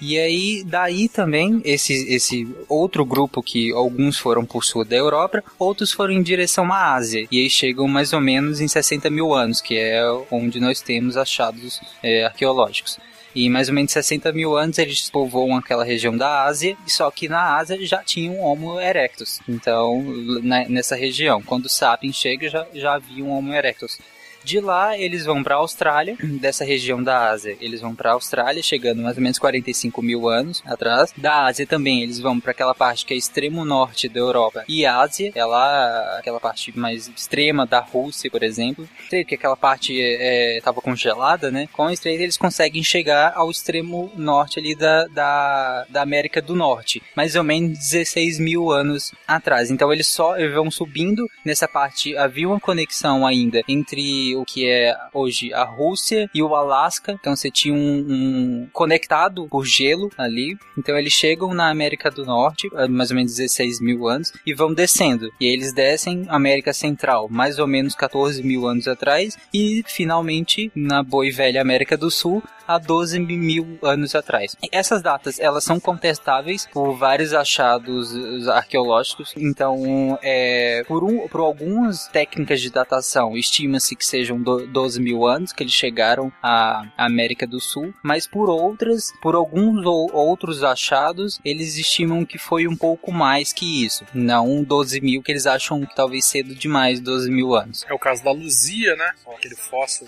E 0.00 0.18
aí, 0.18 0.64
daí 0.66 1.08
também, 1.08 1.62
esse, 1.64 1.92
esse 2.12 2.48
outro 2.68 3.04
grupo 3.04 3.40
que 3.40 3.70
alguns 3.72 4.18
foram 4.18 4.44
por 4.44 4.64
sul 4.64 4.84
da 4.84 4.96
Europa, 4.96 5.44
outros 5.56 5.92
foram 5.92 6.12
em 6.12 6.22
direção 6.22 6.72
à 6.72 6.94
Ásia. 6.94 7.28
E 7.30 7.40
aí 7.40 7.48
chegam 7.48 7.86
mais 7.86 8.12
ou 8.12 8.20
menos 8.20 8.60
em 8.60 8.66
60 8.66 9.08
mil 9.08 9.32
anos, 9.32 9.60
que 9.60 9.76
é 9.78 10.02
onde 10.32 10.58
nós 10.58 10.80
temos 10.80 11.16
achados 11.16 11.80
é, 12.02 12.24
arqueológicos. 12.24 12.98
E 13.34 13.48
mais 13.48 13.68
ou 13.68 13.74
menos 13.74 13.92
60 13.92 14.30
mil 14.32 14.56
anos 14.56 14.78
eles 14.78 15.08
povoam 15.10 15.56
aquela 15.56 15.84
região 15.84 16.16
da 16.16 16.44
Ásia, 16.44 16.76
só 16.86 17.10
que 17.10 17.28
na 17.28 17.56
Ásia 17.56 17.78
já 17.86 18.02
tinha 18.02 18.30
um 18.30 18.42
Homo 18.42 18.78
erectus. 18.78 19.40
Então, 19.48 20.02
na- 20.42 20.68
nessa 20.68 20.94
região, 20.94 21.40
quando 21.42 21.64
o 21.66 21.68
Sapiens 21.70 22.16
chega, 22.16 22.48
já, 22.48 22.66
já 22.74 22.94
havia 22.94 23.24
um 23.24 23.30
Homo 23.30 23.52
erectus. 23.54 23.98
De 24.44 24.60
lá, 24.60 24.98
eles 24.98 25.24
vão 25.24 25.42
para 25.42 25.54
a 25.54 25.58
Austrália, 25.58 26.16
dessa 26.40 26.64
região 26.64 27.02
da 27.02 27.30
Ásia. 27.30 27.56
Eles 27.60 27.80
vão 27.80 27.94
para 27.94 28.10
a 28.10 28.14
Austrália, 28.14 28.62
chegando 28.62 29.02
mais 29.02 29.16
ou 29.16 29.22
menos 29.22 29.38
45 29.38 30.02
mil 30.02 30.28
anos 30.28 30.62
atrás. 30.66 31.12
Da 31.16 31.44
Ásia 31.44 31.66
também, 31.66 32.02
eles 32.02 32.18
vão 32.18 32.40
para 32.40 32.52
aquela 32.52 32.74
parte 32.74 33.04
que 33.04 33.14
é 33.14 33.16
extremo 33.16 33.64
norte 33.64 34.08
da 34.08 34.20
Europa 34.20 34.64
e 34.68 34.84
Ásia, 34.84 35.32
é 35.34 35.44
lá 35.44 36.18
aquela 36.18 36.40
parte 36.40 36.76
mais 36.76 37.08
extrema 37.08 37.66
da 37.66 37.80
Rússia, 37.80 38.30
por 38.30 38.42
exemplo. 38.42 38.88
Sei 39.08 39.24
que 39.24 39.34
aquela 39.34 39.56
parte 39.56 39.92
estava 39.94 40.80
congelada, 40.80 41.50
né? 41.50 41.68
Com 41.72 41.86
a 41.86 41.92
estreita, 41.92 42.22
eles 42.22 42.36
conseguem 42.36 42.82
chegar 42.82 43.32
ao 43.34 43.50
extremo 43.50 44.12
norte 44.16 44.58
ali 44.58 44.74
da, 44.74 45.06
da, 45.06 45.86
da 45.88 46.02
América 46.02 46.40
do 46.40 46.54
Norte, 46.54 47.02
mais 47.16 47.36
ou 47.36 47.44
menos 47.44 47.78
16 47.78 48.38
mil 48.38 48.70
anos 48.70 49.12
atrás. 49.26 49.70
Então 49.70 49.92
eles 49.92 50.08
só 50.08 50.34
vão 50.52 50.70
subindo 50.70 51.28
nessa 51.44 51.68
parte. 51.68 52.16
Havia 52.16 52.48
uma 52.48 52.60
conexão 52.60 53.26
ainda 53.26 53.62
entre 53.68 54.31
o 54.36 54.44
que 54.44 54.68
é 54.68 54.96
hoje 55.12 55.52
a 55.52 55.64
Rússia 55.64 56.28
e 56.34 56.42
o 56.42 56.54
Alasca. 56.54 57.12
Então 57.12 57.34
você 57.34 57.50
tinha 57.50 57.74
um, 57.74 58.06
um 58.08 58.68
conectado 58.72 59.46
por 59.48 59.64
gelo 59.64 60.10
ali. 60.16 60.56
Então 60.76 60.96
eles 60.96 61.12
chegam 61.12 61.54
na 61.54 61.70
América 61.70 62.10
do 62.10 62.24
Norte, 62.24 62.68
mais 62.88 63.10
ou 63.10 63.16
menos 63.16 63.36
16 63.36 63.80
mil 63.80 64.08
anos, 64.08 64.32
e 64.46 64.54
vão 64.54 64.72
descendo. 64.72 65.30
E 65.40 65.46
eles 65.46 65.72
descem 65.72 66.26
América 66.28 66.72
Central, 66.72 67.28
mais 67.30 67.58
ou 67.58 67.66
menos 67.66 67.94
14 67.94 68.42
mil 68.42 68.66
anos 68.66 68.88
atrás, 68.88 69.36
e 69.52 69.82
finalmente 69.86 70.70
na 70.74 71.02
boa 71.02 71.26
e 71.26 71.30
velha 71.30 71.60
América 71.60 71.96
do 71.96 72.10
Sul, 72.10 72.42
há 72.66 72.78
12 72.78 73.18
mil 73.20 73.78
anos 73.82 74.14
atrás. 74.14 74.56
Essas 74.70 75.02
datas, 75.02 75.38
elas 75.38 75.64
são 75.64 75.78
contestáveis 75.78 76.66
por 76.66 76.94
vários 76.94 77.32
achados 77.34 78.12
arqueológicos, 78.48 79.34
então, 79.36 80.18
é, 80.22 80.84
por, 80.86 81.04
um, 81.04 81.28
por 81.28 81.40
algumas 81.40 82.06
técnicas 82.08 82.60
de 82.60 82.70
datação, 82.70 83.36
estima-se 83.36 83.96
que 83.96 84.06
sejam 84.22 84.40
do, 84.40 84.66
12 84.66 85.00
mil 85.00 85.26
anos 85.26 85.52
que 85.52 85.62
eles 85.62 85.72
chegaram 85.72 86.32
à 86.42 86.84
América 86.96 87.46
do 87.46 87.60
Sul, 87.60 87.92
mas 88.02 88.26
por 88.26 88.48
outras, 88.48 89.12
por 89.20 89.34
alguns 89.34 89.84
ou, 89.84 90.10
outros 90.14 90.62
achados, 90.62 91.40
eles 91.44 91.76
estimam 91.76 92.24
que 92.24 92.38
foi 92.38 92.68
um 92.68 92.76
pouco 92.76 93.10
mais 93.12 93.52
que 93.52 93.84
isso, 93.84 94.04
não 94.14 94.62
12 94.62 95.00
mil, 95.00 95.22
que 95.22 95.32
eles 95.32 95.46
acham 95.46 95.84
que 95.84 95.94
talvez 95.94 96.24
cedo 96.26 96.54
demais 96.54 97.00
12 97.00 97.30
mil 97.30 97.54
anos. 97.54 97.84
É 97.88 97.92
o 97.92 97.98
caso 97.98 98.22
da 98.22 98.30
Luzia, 98.30 98.94
né? 98.96 99.10
Aquele 99.36 99.56
fóssil 99.56 100.06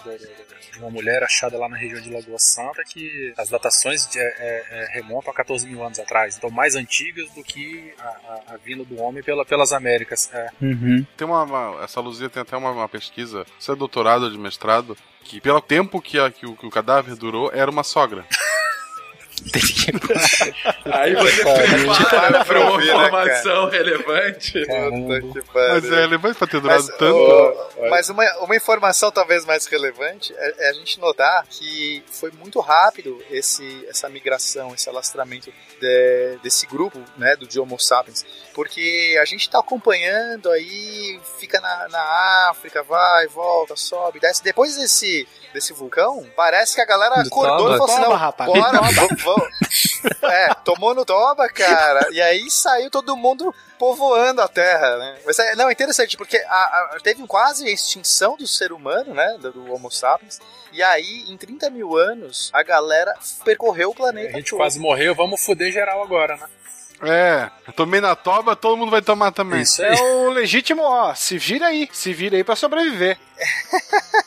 de 0.72 0.78
uma 0.78 0.90
mulher 0.90 1.22
achada 1.22 1.56
lá 1.58 1.68
na 1.68 1.76
região 1.76 2.00
de 2.00 2.10
Lagoa 2.12 2.38
Santa, 2.38 2.82
que 2.84 3.32
as 3.36 3.48
datações 3.48 4.06
de- 4.08 4.18
é- 4.18 4.64
é- 4.70 4.88
remontam 4.92 5.32
a 5.32 5.34
14 5.34 5.66
mil 5.66 5.82
anos 5.84 5.98
atrás. 5.98 6.36
Então, 6.36 6.50
mais 6.50 6.74
antigas 6.76 7.30
do 7.30 7.42
que 7.42 7.92
a, 7.98 8.04
a- 8.04 8.42
a 8.54 8.56
vinda 8.56 8.84
do 8.84 9.00
homem 9.00 9.22
pela- 9.22 9.44
pelas 9.44 9.72
Américas. 9.72 10.30
É. 10.32 10.48
Uhum. 10.60 11.04
Tem 11.16 11.26
uma, 11.26 11.42
uma- 11.42 11.84
Essa 11.84 12.00
Luzia 12.00 12.28
tem 12.28 12.42
até 12.42 12.56
uma, 12.56 12.70
uma 12.70 12.88
pesquisa, 12.88 13.44
isso 13.58 13.70
é 13.72 13.76
doutorado 14.05 14.24
ou 14.24 14.30
de 14.30 14.38
mestrado, 14.38 14.96
que 15.24 15.40
pelo 15.40 15.61
tempo 15.61 16.00
que, 16.00 16.18
a- 16.18 16.30
que 16.30 16.44
o, 16.46 16.55
que 16.55 16.66
o 16.66 16.70
cadáver 16.70 17.16
durou, 17.16 17.50
era 17.52 17.70
uma 17.70 17.82
sogra. 17.82 18.26
Aí 20.92 21.14
você 21.14 21.42
prepara 21.42 22.45
pra 22.45 22.61
uma 22.61 22.82
informação 22.82 23.68
relevante. 23.68 24.53
Puta 24.66 25.20
que 25.40 25.53
pariu. 25.53 25.74
Mas 25.74 25.84
é 25.92 25.97
relevante 26.01 26.38
pra 26.38 26.47
ter 26.47 26.61
durado 26.61 26.84
Mas, 26.86 26.97
tanto. 26.97 27.14
ô, 27.16 27.88
mas 27.90 28.09
uma, 28.09 28.24
uma 28.40 28.57
informação 28.57 29.11
talvez 29.11 29.45
mais 29.45 29.66
relevante 29.66 30.34
é, 30.36 30.66
é 30.66 30.70
a 30.70 30.72
gente 30.72 30.99
notar 30.99 31.47
que 31.49 32.03
foi 32.11 32.30
muito 32.32 32.61
rápido 32.61 33.22
esse, 33.30 33.84
essa 33.88 34.09
migração, 34.09 34.74
esse 34.74 34.88
alastramento 34.88 35.53
de- 35.80 36.38
desse 36.42 36.66
grupo, 36.66 36.99
né, 37.16 37.36
do 37.36 37.47
de 37.47 37.59
Homo 37.61 37.78
sapiens, 37.78 38.24
porque 38.55 39.16
a 39.20 39.24
gente 39.24 39.42
está 39.42 39.59
acompanhando 39.59 40.51
aí, 40.51 41.20
fica 41.38 41.61
na, 41.61 41.88
na 41.88 42.49
África, 42.51 42.82
vai, 42.82 43.26
volta, 43.28 43.76
sobe, 43.76 44.20
desce. 44.20 44.42
Depois 44.42 44.76
desse, 44.76 45.26
desse 45.55 45.72
vulcão, 45.72 46.26
parece 46.36 46.74
que 46.74 46.80
a 46.82 46.84
galera 46.84 47.22
Do 47.22 47.28
acordou 47.28 47.57
toba. 47.59 47.74
e 47.74 47.78
falou 47.78 47.84
assim, 47.86 47.96
Toba, 48.02 48.09
não, 48.11 48.16
rapaz. 48.16 48.52
bora, 48.52 48.80
vamos, 48.82 49.22
vamos. 49.22 49.48
É, 50.22 50.52
tomou 50.64 50.94
no 50.94 51.05
toba, 51.05 51.48
cara, 51.48 52.09
e 52.11 52.20
aí 52.20 52.50
saiu 52.50 52.90
todo 52.90 53.16
mundo 53.16 53.55
povoando 53.78 54.42
a 54.42 54.48
Terra, 54.48 54.96
né? 54.98 55.16
Mas 55.24 55.38
é, 55.38 55.55
não, 55.57 55.68
é 55.68 55.72
interessante, 55.72 56.16
porque 56.16 56.36
a- 56.36 56.50
a- 56.94 56.98
teve 57.02 57.26
quase 57.26 57.66
a 57.66 57.70
extinção 57.70 58.36
do 58.36 58.46
ser 58.46 58.72
humano, 58.72 59.14
né? 59.14 59.36
Do, 59.40 59.52
do 59.52 59.72
Homo 59.72 59.90
sapiens. 59.90 60.40
E 60.72 60.82
aí, 60.82 61.24
em 61.28 61.36
30 61.36 61.70
mil 61.70 61.96
anos, 61.96 62.50
a 62.52 62.62
galera 62.62 63.14
percorreu 63.44 63.90
o 63.90 63.94
planeta. 63.94 64.30
A 64.30 64.36
gente 64.40 64.50
todo. 64.50 64.59
quase 64.59 64.78
morreu, 64.80 65.14
vamos 65.14 65.44
foder 65.44 65.70
geral 65.72 66.02
agora, 66.02 66.36
né? 66.36 66.46
É, 67.02 67.50
eu 67.66 67.72
tomei 67.74 68.00
na 68.00 68.14
toba, 68.16 68.57
todo 68.57 68.76
mundo 68.76 68.90
vai 68.90 69.02
tomar 69.02 69.30
também. 69.32 69.61
Isso 69.62 69.82
É 69.82 69.90
aí. 69.90 70.00
o 70.00 70.30
legítimo, 70.30 70.82
ó, 70.82 71.12
se 71.14 71.36
vira 71.38 71.66
aí, 71.66 71.88
se 71.92 72.12
vira 72.14 72.36
aí 72.36 72.42
pra 72.44 72.57
sobreviver. 72.57 73.18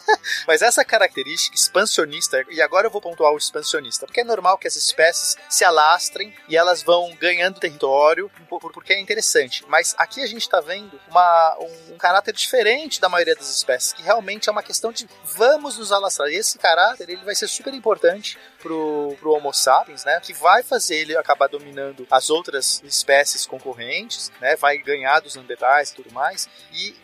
Mas 0.47 0.61
essa 0.61 0.83
característica 0.83 1.55
expansionista, 1.55 2.43
e 2.49 2.61
agora 2.61 2.87
eu 2.87 2.91
vou 2.91 3.01
pontuar 3.01 3.31
o 3.33 3.37
expansionista, 3.37 4.05
porque 4.05 4.21
é 4.21 4.23
normal 4.23 4.57
que 4.57 4.67
as 4.67 4.75
espécies 4.75 5.35
se 5.49 5.63
alastrem 5.63 6.33
e 6.47 6.55
elas 6.57 6.81
vão 6.83 7.13
ganhando 7.15 7.59
território, 7.59 8.29
por- 8.49 8.59
por- 8.59 8.71
porque 8.71 8.93
é 8.93 8.99
interessante. 8.99 9.63
Mas 9.67 9.95
aqui 9.97 10.21
a 10.21 10.27
gente 10.27 10.41
está 10.41 10.59
vendo 10.61 10.99
uma, 11.09 11.57
um, 11.59 11.93
um 11.93 11.97
caráter 11.97 12.33
diferente 12.33 12.99
da 13.01 13.09
maioria 13.09 13.35
das 13.35 13.49
espécies, 13.49 13.93
que 13.93 14.01
realmente 14.03 14.49
é 14.49 14.51
uma 14.51 14.63
questão 14.63 14.91
de 14.91 15.07
vamos 15.23 15.77
nos 15.77 15.91
alastrar. 15.91 16.29
E 16.29 16.35
esse 16.35 16.57
caráter 16.57 17.09
ele 17.09 17.23
vai 17.23 17.35
ser 17.35 17.47
super 17.47 17.73
importante 17.73 18.37
pro, 18.59 19.15
pro 19.19 19.31
Homo 19.31 19.53
sapiens, 19.53 20.03
né? 20.05 20.19
Que 20.21 20.33
vai 20.33 20.63
fazer 20.63 20.95
ele 20.97 21.15
acabar 21.17 21.47
dominando 21.47 22.05
as 22.09 22.29
outras 22.29 22.81
espécies 22.83 23.45
concorrentes, 23.45 24.31
né? 24.41 24.55
Vai 24.55 24.77
ganhar 24.77 25.19
dos 25.19 25.35
neandertais 25.35 25.89
e 25.91 25.95
tudo 25.95 26.11
mais. 26.11 26.47
E 26.73 26.95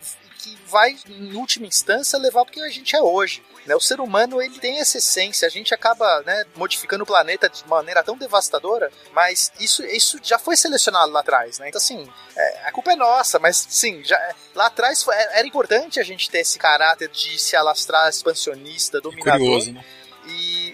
que 0.44 0.58
vai, 0.66 0.96
em 1.08 1.34
última 1.36 1.66
instância, 1.66 2.18
levar 2.18 2.44
porque 2.44 2.60
a 2.60 2.68
gente 2.68 2.94
é 2.94 3.00
hoje. 3.00 3.42
Né? 3.66 3.74
O 3.74 3.80
ser 3.80 3.98
humano 3.98 4.42
ele 4.42 4.58
tem 4.58 4.78
essa 4.78 4.98
essência, 4.98 5.46
a 5.46 5.50
gente 5.50 5.72
acaba 5.72 6.22
né, 6.26 6.44
modificando 6.54 7.02
o 7.02 7.06
planeta 7.06 7.48
de 7.48 7.66
maneira 7.66 8.02
tão 8.02 8.16
devastadora, 8.16 8.92
mas 9.12 9.50
isso, 9.58 9.82
isso 9.86 10.18
já 10.22 10.38
foi 10.38 10.56
selecionado 10.56 11.10
lá 11.10 11.20
atrás. 11.20 11.58
Né? 11.58 11.68
Então, 11.68 11.78
assim, 11.78 12.06
é, 12.36 12.68
a 12.68 12.72
culpa 12.72 12.92
é 12.92 12.96
nossa, 12.96 13.38
mas 13.38 13.66
sim, 13.70 14.04
já, 14.04 14.18
lá 14.54 14.66
atrás 14.66 15.02
foi- 15.02 15.14
era 15.16 15.46
importante 15.46 15.98
a 15.98 16.04
gente 16.04 16.30
ter 16.30 16.40
esse 16.40 16.58
caráter 16.58 17.08
de 17.08 17.38
se 17.38 17.56
alastrar 17.56 18.08
expansionista, 18.10 19.00
dominador. 19.00 19.38
Curioso, 19.38 19.72
né? 19.72 19.84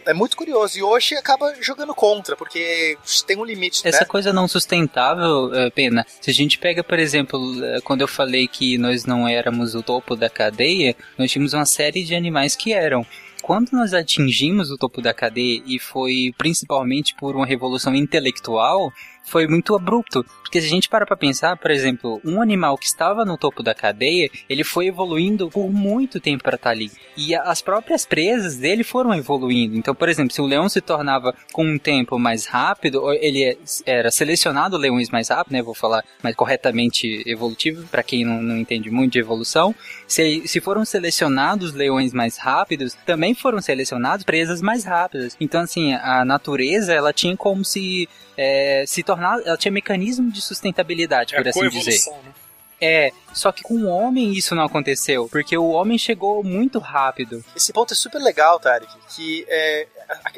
É 0.07 0.15
muito 0.15 0.37
curioso. 0.37 0.79
E 0.79 0.83
hoje 0.83 1.15
acaba 1.15 1.55
jogando 1.61 1.95
contra, 1.95 2.37
porque 2.37 2.97
tem 3.27 3.37
um 3.37 3.45
limite, 3.45 3.87
Essa 3.87 4.01
né? 4.01 4.07
coisa 4.07 4.33
não 4.33 4.49
sustentável, 4.49 5.55
é, 5.55 5.71
Pena, 5.71 6.07
se 6.21 6.31
a 6.31 6.35
gente 6.35 6.59
pega, 6.59 6.83
por 6.83 6.99
exemplo, 6.99 7.65
é, 7.65 7.81
quando 7.81 8.01
eu 8.01 8.09
falei 8.09 8.47
que 8.49 8.79
nós 8.79 9.05
não 9.05 9.27
éramos 9.27 9.75
o 9.75 9.83
topo 9.83 10.17
da 10.17 10.29
cadeia, 10.29 10.97
nós 11.19 11.31
tínhamos 11.31 11.53
uma 11.53 11.67
série 11.67 12.05
de 12.05 12.15
animais 12.15 12.55
que 12.55 12.73
eram. 12.73 13.07
Quando 13.43 13.71
nós 13.73 13.95
atingimos 13.95 14.71
o 14.71 14.77
topo 14.77 15.01
da 15.01 15.15
cadeia 15.15 15.63
e 15.67 15.79
foi 15.79 16.33
principalmente 16.37 17.15
por 17.15 17.35
uma 17.35 17.47
revolução 17.47 17.95
intelectual, 17.95 18.93
foi 19.25 19.47
muito 19.47 19.75
abrupto. 19.75 20.25
Porque 20.43 20.61
se 20.61 20.67
a 20.67 20.71
gente 20.71 20.89
para 20.89 21.07
pra 21.07 21.17
pensar, 21.17 21.57
por 21.57 21.71
exemplo, 21.71 22.21
um 22.25 22.43
animal 22.43 22.77
que 22.77 22.87
estava 22.87 23.25
no 23.25 23.39
topo 23.39 23.63
da 23.63 23.73
cadeia, 23.73 24.29
ele 24.49 24.65
foi 24.65 24.87
evoluindo 24.87 25.49
por 25.49 25.71
muito 25.71 26.19
tempo 26.19 26.43
para 26.43 26.57
estar 26.57 26.71
ali. 26.71 26.91
E 27.17 27.35
as 27.35 27.63
próprias 27.63 28.05
presas 28.05 28.57
dele 28.57 28.83
foram 28.83 29.15
evoluindo. 29.15 29.77
Então, 29.77 29.95
por 29.95 30.09
exemplo, 30.09 30.35
se 30.35 30.41
o 30.41 30.47
leão 30.47 30.69
se 30.69 30.81
tornava 30.81 31.33
com 31.53 31.65
um 31.65 31.79
tempo 31.79 32.19
mais 32.19 32.47
rápido, 32.47 33.13
ele 33.13 33.45
é- 33.45 33.57
era 33.87 34.11
selecionado 34.11 34.77
leões 34.77 35.09
mais 35.11 35.29
rápido, 35.29 35.53
né? 35.53 35.63
Vou 35.63 35.75
falar 35.75 36.05
mais 36.23 36.35
corretamente 36.35 37.23
evolutivo, 37.27 37.87
para 37.87 38.03
quem 38.03 38.25
não, 38.25 38.43
não 38.43 38.57
entende 38.57 38.91
muito 38.91 39.13
de 39.13 39.21
evolução. 39.21 39.73
Se, 40.09 40.43
se 40.49 40.61
foram 40.61 40.85
selecionados 40.85 41.73
leões 41.73 42.13
mais 42.13 42.37
rápidos, 42.39 42.97
também 43.07 43.35
foram 43.35 43.61
selecionados 43.61 44.25
presas 44.25 44.61
mais 44.61 44.85
rápidas. 44.85 45.37
Então, 45.41 45.61
assim, 45.61 45.93
a 45.95 46.25
natureza, 46.25 46.93
ela 46.93 47.13
tinha 47.13 47.37
como 47.37 47.65
se 47.65 48.09
é, 48.43 48.85
se 48.87 49.03
tornar, 49.03 49.39
ela 49.45 49.57
tinha 49.59 49.71
mecanismo 49.71 50.33
de 50.33 50.41
sustentabilidade, 50.41 51.35
É 51.35 51.39
por 51.39 51.47
a 51.47 51.51
assim 51.51 51.69
dizer. 51.69 52.11
né? 52.25 52.33
É, 52.81 53.13
só 53.35 53.53
que 53.53 53.63
com 53.63 53.75
o 53.75 53.87
homem 53.87 54.33
isso 54.33 54.55
não 54.55 54.65
aconteceu, 54.65 55.29
porque 55.31 55.55
o 55.57 55.69
homem 55.69 55.99
chegou 55.99 56.43
muito 56.43 56.79
rápido. 56.79 57.45
Esse 57.55 57.75
ponto 57.75 57.93
é 57.93 57.97
super 57.97 58.19
legal, 58.19 58.59
Tarek, 58.59 58.91
que 59.15 59.45
é, 59.47 59.87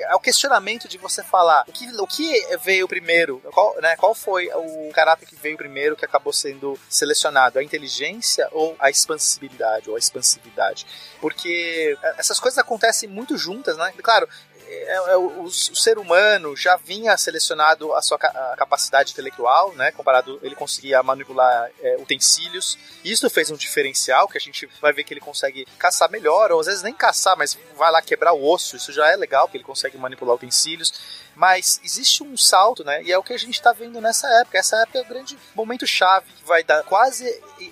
é 0.01 0.15
o 0.17 0.19
questionamento 0.19 0.89
de 0.89 0.99
você 0.99 1.23
falar 1.23 1.65
o 1.69 1.73
que, 1.73 1.87
o 2.01 2.07
que 2.07 2.57
veio 2.65 2.89
primeiro, 2.89 3.39
qual, 3.53 3.81
né, 3.81 3.95
qual 3.95 4.13
foi 4.13 4.49
o 4.53 4.91
caráter 4.93 5.25
que 5.25 5.37
veio 5.37 5.57
primeiro 5.57 5.95
que 5.95 6.05
acabou 6.05 6.33
sendo 6.33 6.77
selecionado, 6.89 7.61
a 7.61 7.63
inteligência 7.63 8.49
ou 8.51 8.75
a 8.81 8.91
expansibilidade, 8.91 9.89
ou 9.89 9.95
a 9.95 9.99
expansividade. 10.01 10.85
Porque 11.21 11.97
essas 12.19 12.41
coisas 12.41 12.59
acontecem 12.59 13.09
muito 13.09 13.39
juntas, 13.39 13.77
né? 13.77 13.93
Claro, 14.03 14.29
é, 14.73 15.13
é, 15.13 15.17
o, 15.17 15.43
o 15.43 15.51
ser 15.51 15.99
humano 15.99 16.57
já 16.57 16.77
vinha 16.77 17.17
selecionado 17.17 17.93
a 17.95 18.03
sua 18.03 18.17
a 18.17 18.57
capacidade 18.57 19.13
intelectual, 19.13 19.73
né? 19.75 19.91
Comparado, 19.93 20.39
ele 20.43 20.55
conseguia 20.55 21.03
manipular 21.03 21.71
é, 21.81 21.97
utensílios. 21.97 22.79
Isso 23.05 23.29
fez 23.29 23.51
um 23.51 23.57
diferencial 23.57 24.27
que 24.29 24.39
a 24.39 24.41
gente 24.41 24.69
vai 24.81 24.93
ver 24.93 25.05
que 25.05 25.13
ele 25.13 25.21
consegue 25.21 25.67
caçar 25.79 26.11
melhor, 26.11 26.53
ou 26.53 26.61
às 26.61 26.67
vezes 26.67 26.83
nem 26.83 26.95
caçar, 26.95 27.37
mas 27.37 27.59
vai 27.77 27.91
lá 27.91 28.01
quebrar 28.01 28.33
o 28.33 28.45
osso. 28.45 28.77
Isso 28.77 28.93
já 28.93 29.11
é 29.11 29.17
legal, 29.17 29.49
que 29.49 29.57
ele 29.57 29.65
consegue 29.65 29.99
manipular 29.99 30.37
utensílios. 30.37 30.93
Mas 31.35 31.81
existe 31.83 32.23
um 32.23 32.37
salto, 32.37 32.85
né? 32.85 33.03
E 33.03 33.13
é 33.13 33.19
o 33.19 33.23
que 33.23 33.33
a 33.33 33.39
gente 33.39 33.55
está 33.55 33.73
vendo 33.73 34.01
nessa 34.01 34.29
época. 34.41 34.59
Essa 34.59 34.77
época 34.83 34.99
é 34.99 35.03
o 35.03 35.07
grande 35.09 35.39
momento 35.55 35.87
chave 35.87 36.33
que 36.33 36.45
vai 36.45 36.63
dar 36.63 36.83
quase 36.85 37.25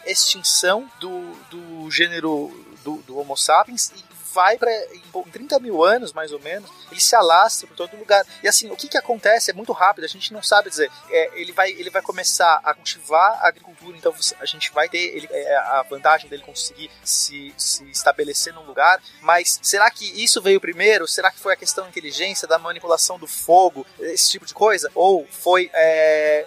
extinção 0.06 0.90
do, 0.98 1.32
do 1.50 1.90
gênero 1.90 2.48
do, 2.82 2.96
do 3.02 3.18
Homo 3.18 3.36
sapiens 3.36 3.92
e 3.94 4.09
vai 4.32 4.56
para 4.58 4.70
em 4.94 5.30
30 5.30 5.58
mil 5.60 5.82
anos, 5.84 6.12
mais 6.12 6.32
ou 6.32 6.40
menos, 6.40 6.70
ele 6.90 7.00
se 7.00 7.14
alastra 7.14 7.66
por 7.66 7.76
todo 7.76 7.96
lugar. 7.96 8.24
E 8.42 8.48
assim, 8.48 8.70
o 8.70 8.76
que, 8.76 8.88
que 8.88 8.96
acontece 8.98 9.50
é 9.50 9.54
muito 9.54 9.72
rápido, 9.72 10.04
a 10.04 10.08
gente 10.08 10.32
não 10.32 10.42
sabe 10.42 10.70
dizer. 10.70 10.90
É, 11.10 11.40
ele, 11.40 11.52
vai, 11.52 11.70
ele 11.70 11.90
vai 11.90 12.02
começar 12.02 12.60
a 12.64 12.74
cultivar 12.74 13.38
a 13.42 13.48
agricultura, 13.48 13.96
então 13.96 14.12
você- 14.12 14.34
a 14.40 14.44
gente 14.44 14.70
vai 14.72 14.88
ter 14.88 14.98
ele, 14.98 15.28
é, 15.30 15.56
a 15.56 15.82
vantagem 15.88 16.28
dele 16.28 16.42
conseguir 16.42 16.90
se, 17.04 17.54
se 17.56 17.84
estabelecer 17.90 18.52
num 18.54 18.64
lugar. 18.64 19.02
Mas 19.20 19.58
será 19.62 19.90
que 19.90 20.04
isso 20.22 20.40
veio 20.42 20.60
primeiro? 20.60 21.06
Será 21.06 21.30
que 21.30 21.38
foi 21.38 21.52
a 21.54 21.56
questão 21.56 21.84
da 21.84 21.90
inteligência, 21.90 22.46
da 22.48 22.58
manipulação 22.58 23.18
do 23.18 23.26
fogo, 23.26 23.86
esse 23.98 24.30
tipo 24.30 24.46
de 24.46 24.54
coisa? 24.54 24.90
Ou 24.94 25.26
foi. 25.30 25.70
é, 25.72 26.46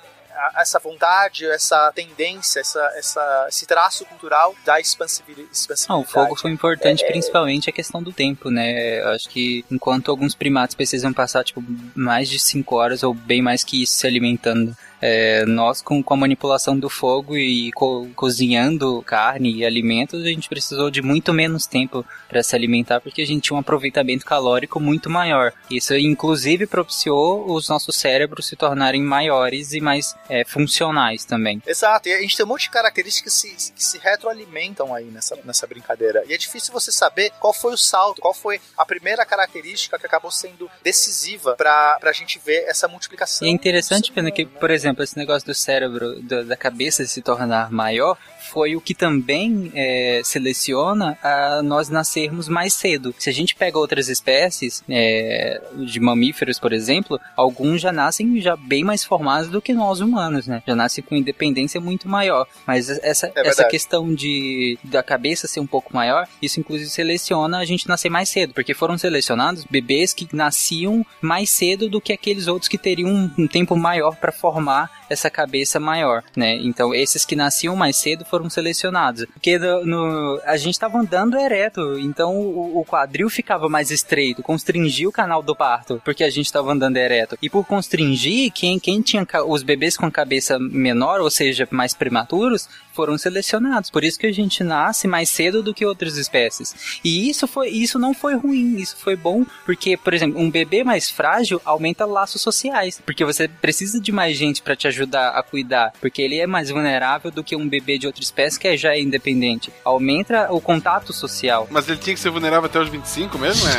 essa 0.58 0.80
vontade, 0.80 1.46
essa 1.46 1.92
tendência, 1.94 2.60
essa, 2.60 2.92
essa, 2.96 3.46
esse 3.50 3.66
traço 3.66 4.06
cultural 4.06 4.56
da 4.66 4.80
expansivi- 4.80 5.48
expansividade. 5.52 5.90
Não, 5.90 6.02
o 6.02 6.06
fogo 6.06 6.36
foi 6.36 6.52
importante 6.52 7.04
É, 7.04 7.08
principalmente 7.08 7.70
a 7.70 7.74
questão 7.74 8.02
do 8.02 8.12
tempo, 8.12 8.50
né? 8.50 9.02
Eu 9.02 9.10
Acho 9.10 9.30
que 9.30 9.64
enquanto 9.72 10.10
alguns 10.10 10.34
primatas 10.36 10.76
precisam 10.76 11.14
passar 11.14 11.44
tipo 11.44 11.64
mais 11.96 12.28
de 12.30 12.40
5 12.40 12.76
horas 12.76 13.04
ou 13.04 13.14
bem 13.14 13.42
mais 13.42 13.64
que 13.64 13.84
isso 13.84 13.94
se 13.94 14.08
alimentando, 14.08 14.76
é, 15.06 15.46
nós 15.46 15.82
com, 15.82 16.02
com 16.02 16.14
a 16.14 16.18
manipulação 16.18 16.80
do 16.80 16.90
fogo 16.90 17.36
e 17.36 17.72
co- 17.74 18.08
cozinhando 18.16 19.02
carne 19.06 19.54
e 19.54 19.66
alimentos, 19.66 20.24
a 20.24 20.28
gente 20.28 20.48
precisou 20.48 20.90
de 20.90 21.02
muito 21.02 21.34
menos 21.34 21.66
tempo 21.68 22.06
para 22.30 22.42
se 22.42 22.56
alimentar 22.56 23.02
porque 23.02 23.22
a 23.22 23.26
gente 23.26 23.44
tinha 23.44 23.58
um 23.58 23.60
aproveitamento 23.60 24.26
calórico 24.26 24.80
muito 24.80 25.10
maior. 25.10 25.52
Isso 25.70 25.94
inclusive 25.96 26.66
propiciou 26.66 27.52
os 27.52 27.68
nossos 27.68 27.98
cérebros 27.98 28.48
se 28.48 28.56
tornarem 28.56 29.02
maiores 29.02 29.74
e 29.74 29.82
mais 29.82 30.16
é, 30.30 30.46
funcionais 30.46 31.26
também. 31.26 31.62
Exato, 31.68 32.08
e 32.08 32.14
a 32.14 32.22
gente 32.22 32.38
tem 32.38 32.46
um 32.46 32.50
monte 32.50 32.64
de 32.64 32.70
características 32.70 33.42
que 33.42 33.56
se, 33.58 33.74
que 33.74 33.84
se 33.84 33.98
retroalimentam 33.98 34.94
aí 34.96 35.06
nessa, 35.06 35.38
nessa 35.44 35.68
brincadeira. 35.68 36.24
E 36.28 36.34
é 36.34 36.38
difícil 36.38 36.72
você 36.72 36.92
saber 36.92 37.32
qual 37.42 37.54
foi 37.54 37.74
o 37.74 37.78
salto, 37.78 38.22
qual 38.22 38.34
foi 38.34 38.62
a 38.78 38.86
primeira 38.86 39.26
característica 39.26 40.00
que 40.00 40.06
acabou 40.06 40.32
sendo 40.32 40.70
decisiva 40.82 41.56
pra, 41.56 41.98
pra 42.00 42.12
gente 42.14 42.40
ver 42.40 42.64
essa 42.68 42.88
multiplicação. 42.88 43.48
E 43.48 43.52
é 43.52 43.54
interessante, 43.54 44.12
Pena, 44.12 44.32
que, 44.32 44.46
por 44.46 44.70
exemplo, 44.70 44.93
esse 45.02 45.18
negócio 45.18 45.48
do 45.48 45.54
cérebro, 45.56 46.22
do- 46.22 46.46
da 46.46 46.56
cabeça 46.56 47.06
se 47.08 47.22
tornar 47.22 47.72
maior, 47.72 48.18
foi 48.52 48.76
o 48.76 48.82
que 48.82 48.94
também 48.94 49.72
é, 49.74 50.22
seleciona 50.24 51.18
a 51.24 51.62
nós 51.64 51.90
nascermos 51.90 52.48
mais 52.48 52.74
cedo. 52.74 53.16
Se 53.18 53.30
a 53.30 53.34
gente 53.34 53.56
pega 53.56 53.80
outras 53.80 54.10
espécies 54.10 54.84
é, 54.88 55.60
de 55.76 56.00
mamíferos, 56.00 56.60
por 56.60 56.72
exemplo, 56.74 57.20
alguns 57.36 57.82
já 57.82 57.92
nascem 57.92 58.40
já 58.42 58.56
bem 58.56 58.84
mais 58.84 59.04
formados 59.04 59.50
do 59.50 59.62
que 59.62 59.74
nós 59.74 60.02
humanos, 60.02 60.46
né? 60.46 60.62
Já 60.68 60.76
nascem 60.76 61.04
com 61.04 61.16
independência 61.16 61.80
muito 61.82 62.08
maior. 62.08 62.46
Mas 62.68 62.90
essa, 62.90 63.28
É 63.36 63.48
essa 63.48 63.64
questão 63.70 64.14
de 64.14 64.78
da 64.84 65.02
cabeça 65.02 65.48
ser 65.48 65.60
um 65.62 65.66
pouco 65.68 65.94
maior, 65.96 66.28
isso 66.42 66.60
inclusive 66.60 66.90
seleciona 66.90 67.58
a 67.60 67.66
gente 67.66 67.88
nascer 67.88 68.10
mais 68.10 68.30
cedo, 68.30 68.54
porque 68.54 68.74
foram 68.74 68.98
selecionados 68.98 69.66
bebês 69.70 70.14
que 70.14 70.28
nasciam 70.34 71.06
mais 71.22 71.50
cedo 71.50 71.90
do 71.90 72.02
que 72.02 72.14
aqueles 72.14 72.48
outros 72.48 72.68
que 72.68 72.78
teriam 72.78 73.10
um, 73.10 73.32
um 73.40 73.48
tempo 73.48 73.76
maior 73.76 74.16
para 74.16 74.32
formar 74.32 74.83
essa 75.10 75.30
cabeça 75.30 75.80
maior, 75.80 76.24
né? 76.36 76.56
Então 76.56 76.94
esses 76.94 77.26
que 77.26 77.36
nasciam 77.36 77.76
mais 77.76 77.98
cedo 77.98 78.26
foram 78.26 78.50
selecionados, 78.50 79.26
porque 79.34 79.58
no, 79.58 79.86
no- 79.86 80.42
a 80.46 80.58
gente 80.58 80.74
estava 80.74 80.98
andando 80.98 81.38
ereto, 81.38 81.98
então 82.00 82.36
o, 82.36 82.80
o 82.80 82.86
quadril 82.86 83.30
ficava 83.30 83.70
mais 83.70 83.92
estreito, 83.92 84.42
constringia 84.44 85.08
o 85.08 85.12
canal 85.12 85.42
do 85.44 85.56
parto, 85.56 86.02
porque 86.04 86.24
a 86.24 86.30
gente 86.30 86.46
estava 86.46 86.72
andando 86.72 86.98
ereto. 86.98 87.38
E 87.42 87.50
por 87.50 87.66
constringir, 87.66 88.52
quem, 88.52 88.80
quem 88.80 89.02
tinha 89.02 89.26
os 89.46 89.62
bebês 89.64 89.96
com 89.98 90.10
cabeça 90.12 90.58
menor, 90.60 91.22
ou 91.22 91.30
seja, 91.30 91.68
mais 91.72 91.94
prematuros, 91.94 92.68
foram 92.94 93.18
selecionados. 93.18 93.90
Por 93.90 94.04
isso 94.04 94.20
que 94.20 94.28
a 94.28 94.32
gente 94.32 94.64
nasce 94.64 95.08
mais 95.08 95.30
cedo 95.30 95.62
do 95.64 95.74
que 95.74 95.86
outras 95.86 96.18
espécies. 96.18 97.00
E 97.04 97.30
isso 97.30 97.48
foi, 97.48 97.70
isso 97.70 97.98
não 98.00 98.14
foi 98.14 98.36
ruim, 98.36 98.78
isso 98.78 98.96
foi 98.98 99.16
bom, 99.16 99.46
porque, 99.66 99.96
por 99.98 100.14
exemplo, 100.14 100.40
um 100.40 100.50
bebê 100.50 100.84
mais 100.84 101.10
frágil 101.10 101.62
aumenta 101.66 102.06
laços 102.06 102.42
sociais, 102.42 103.02
porque 103.06 103.26
você 103.26 103.48
precisa 103.48 104.00
de 104.00 104.12
mais 104.12 104.36
gente 104.38 104.62
para 104.64 104.76
te 104.76 104.88
ajudar 104.88 105.30
a 105.30 105.44
cuidar, 105.44 105.94
porque 106.00 106.22
ele 106.22 106.40
é 106.40 106.48
mais 106.48 106.70
vulnerável 106.70 107.30
do 107.32 107.44
que 107.44 107.56
um 107.56 107.68
bebê 107.68 107.98
de 107.98 108.08
outra 108.08 108.24
espécie 108.24 108.60
que 108.60 108.76
já 108.78 108.94
é 108.94 109.02
independente. 109.02 109.72
Aumenta 109.84 110.52
o 110.52 110.62
contato 110.62 111.14
social. 111.14 111.68
Mas 111.70 111.88
ele 111.88 111.98
tinha 111.98 112.14
que 112.14 112.20
ser 112.20 112.30
vulnerável 112.30 112.66
até 112.66 112.80
os 112.80 112.90
25 112.90 113.38
mesmo, 113.38 113.68
é? 113.68 113.74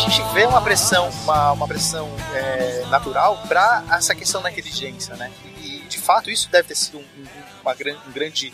gente 0.09 0.23
vê 0.35 0.47
uma 0.47 0.61
pressão, 0.63 1.09
uma, 1.25 1.53
uma 1.53 1.67
pressão 1.69 2.09
é, 2.35 2.85
natural 2.91 3.37
para 3.49 3.83
essa 3.93 4.15
questão 4.15 4.41
da 4.43 4.51
inteligência, 4.51 5.15
né? 5.17 5.31
E 5.59 5.81
de 5.89 5.99
fato 5.99 6.31
isso 6.31 6.49
deve 6.51 6.69
ter 6.69 6.75
sido 6.75 6.99
um, 6.99 7.01
um- 7.01 7.69
um 8.09 8.13
grande 8.13 8.53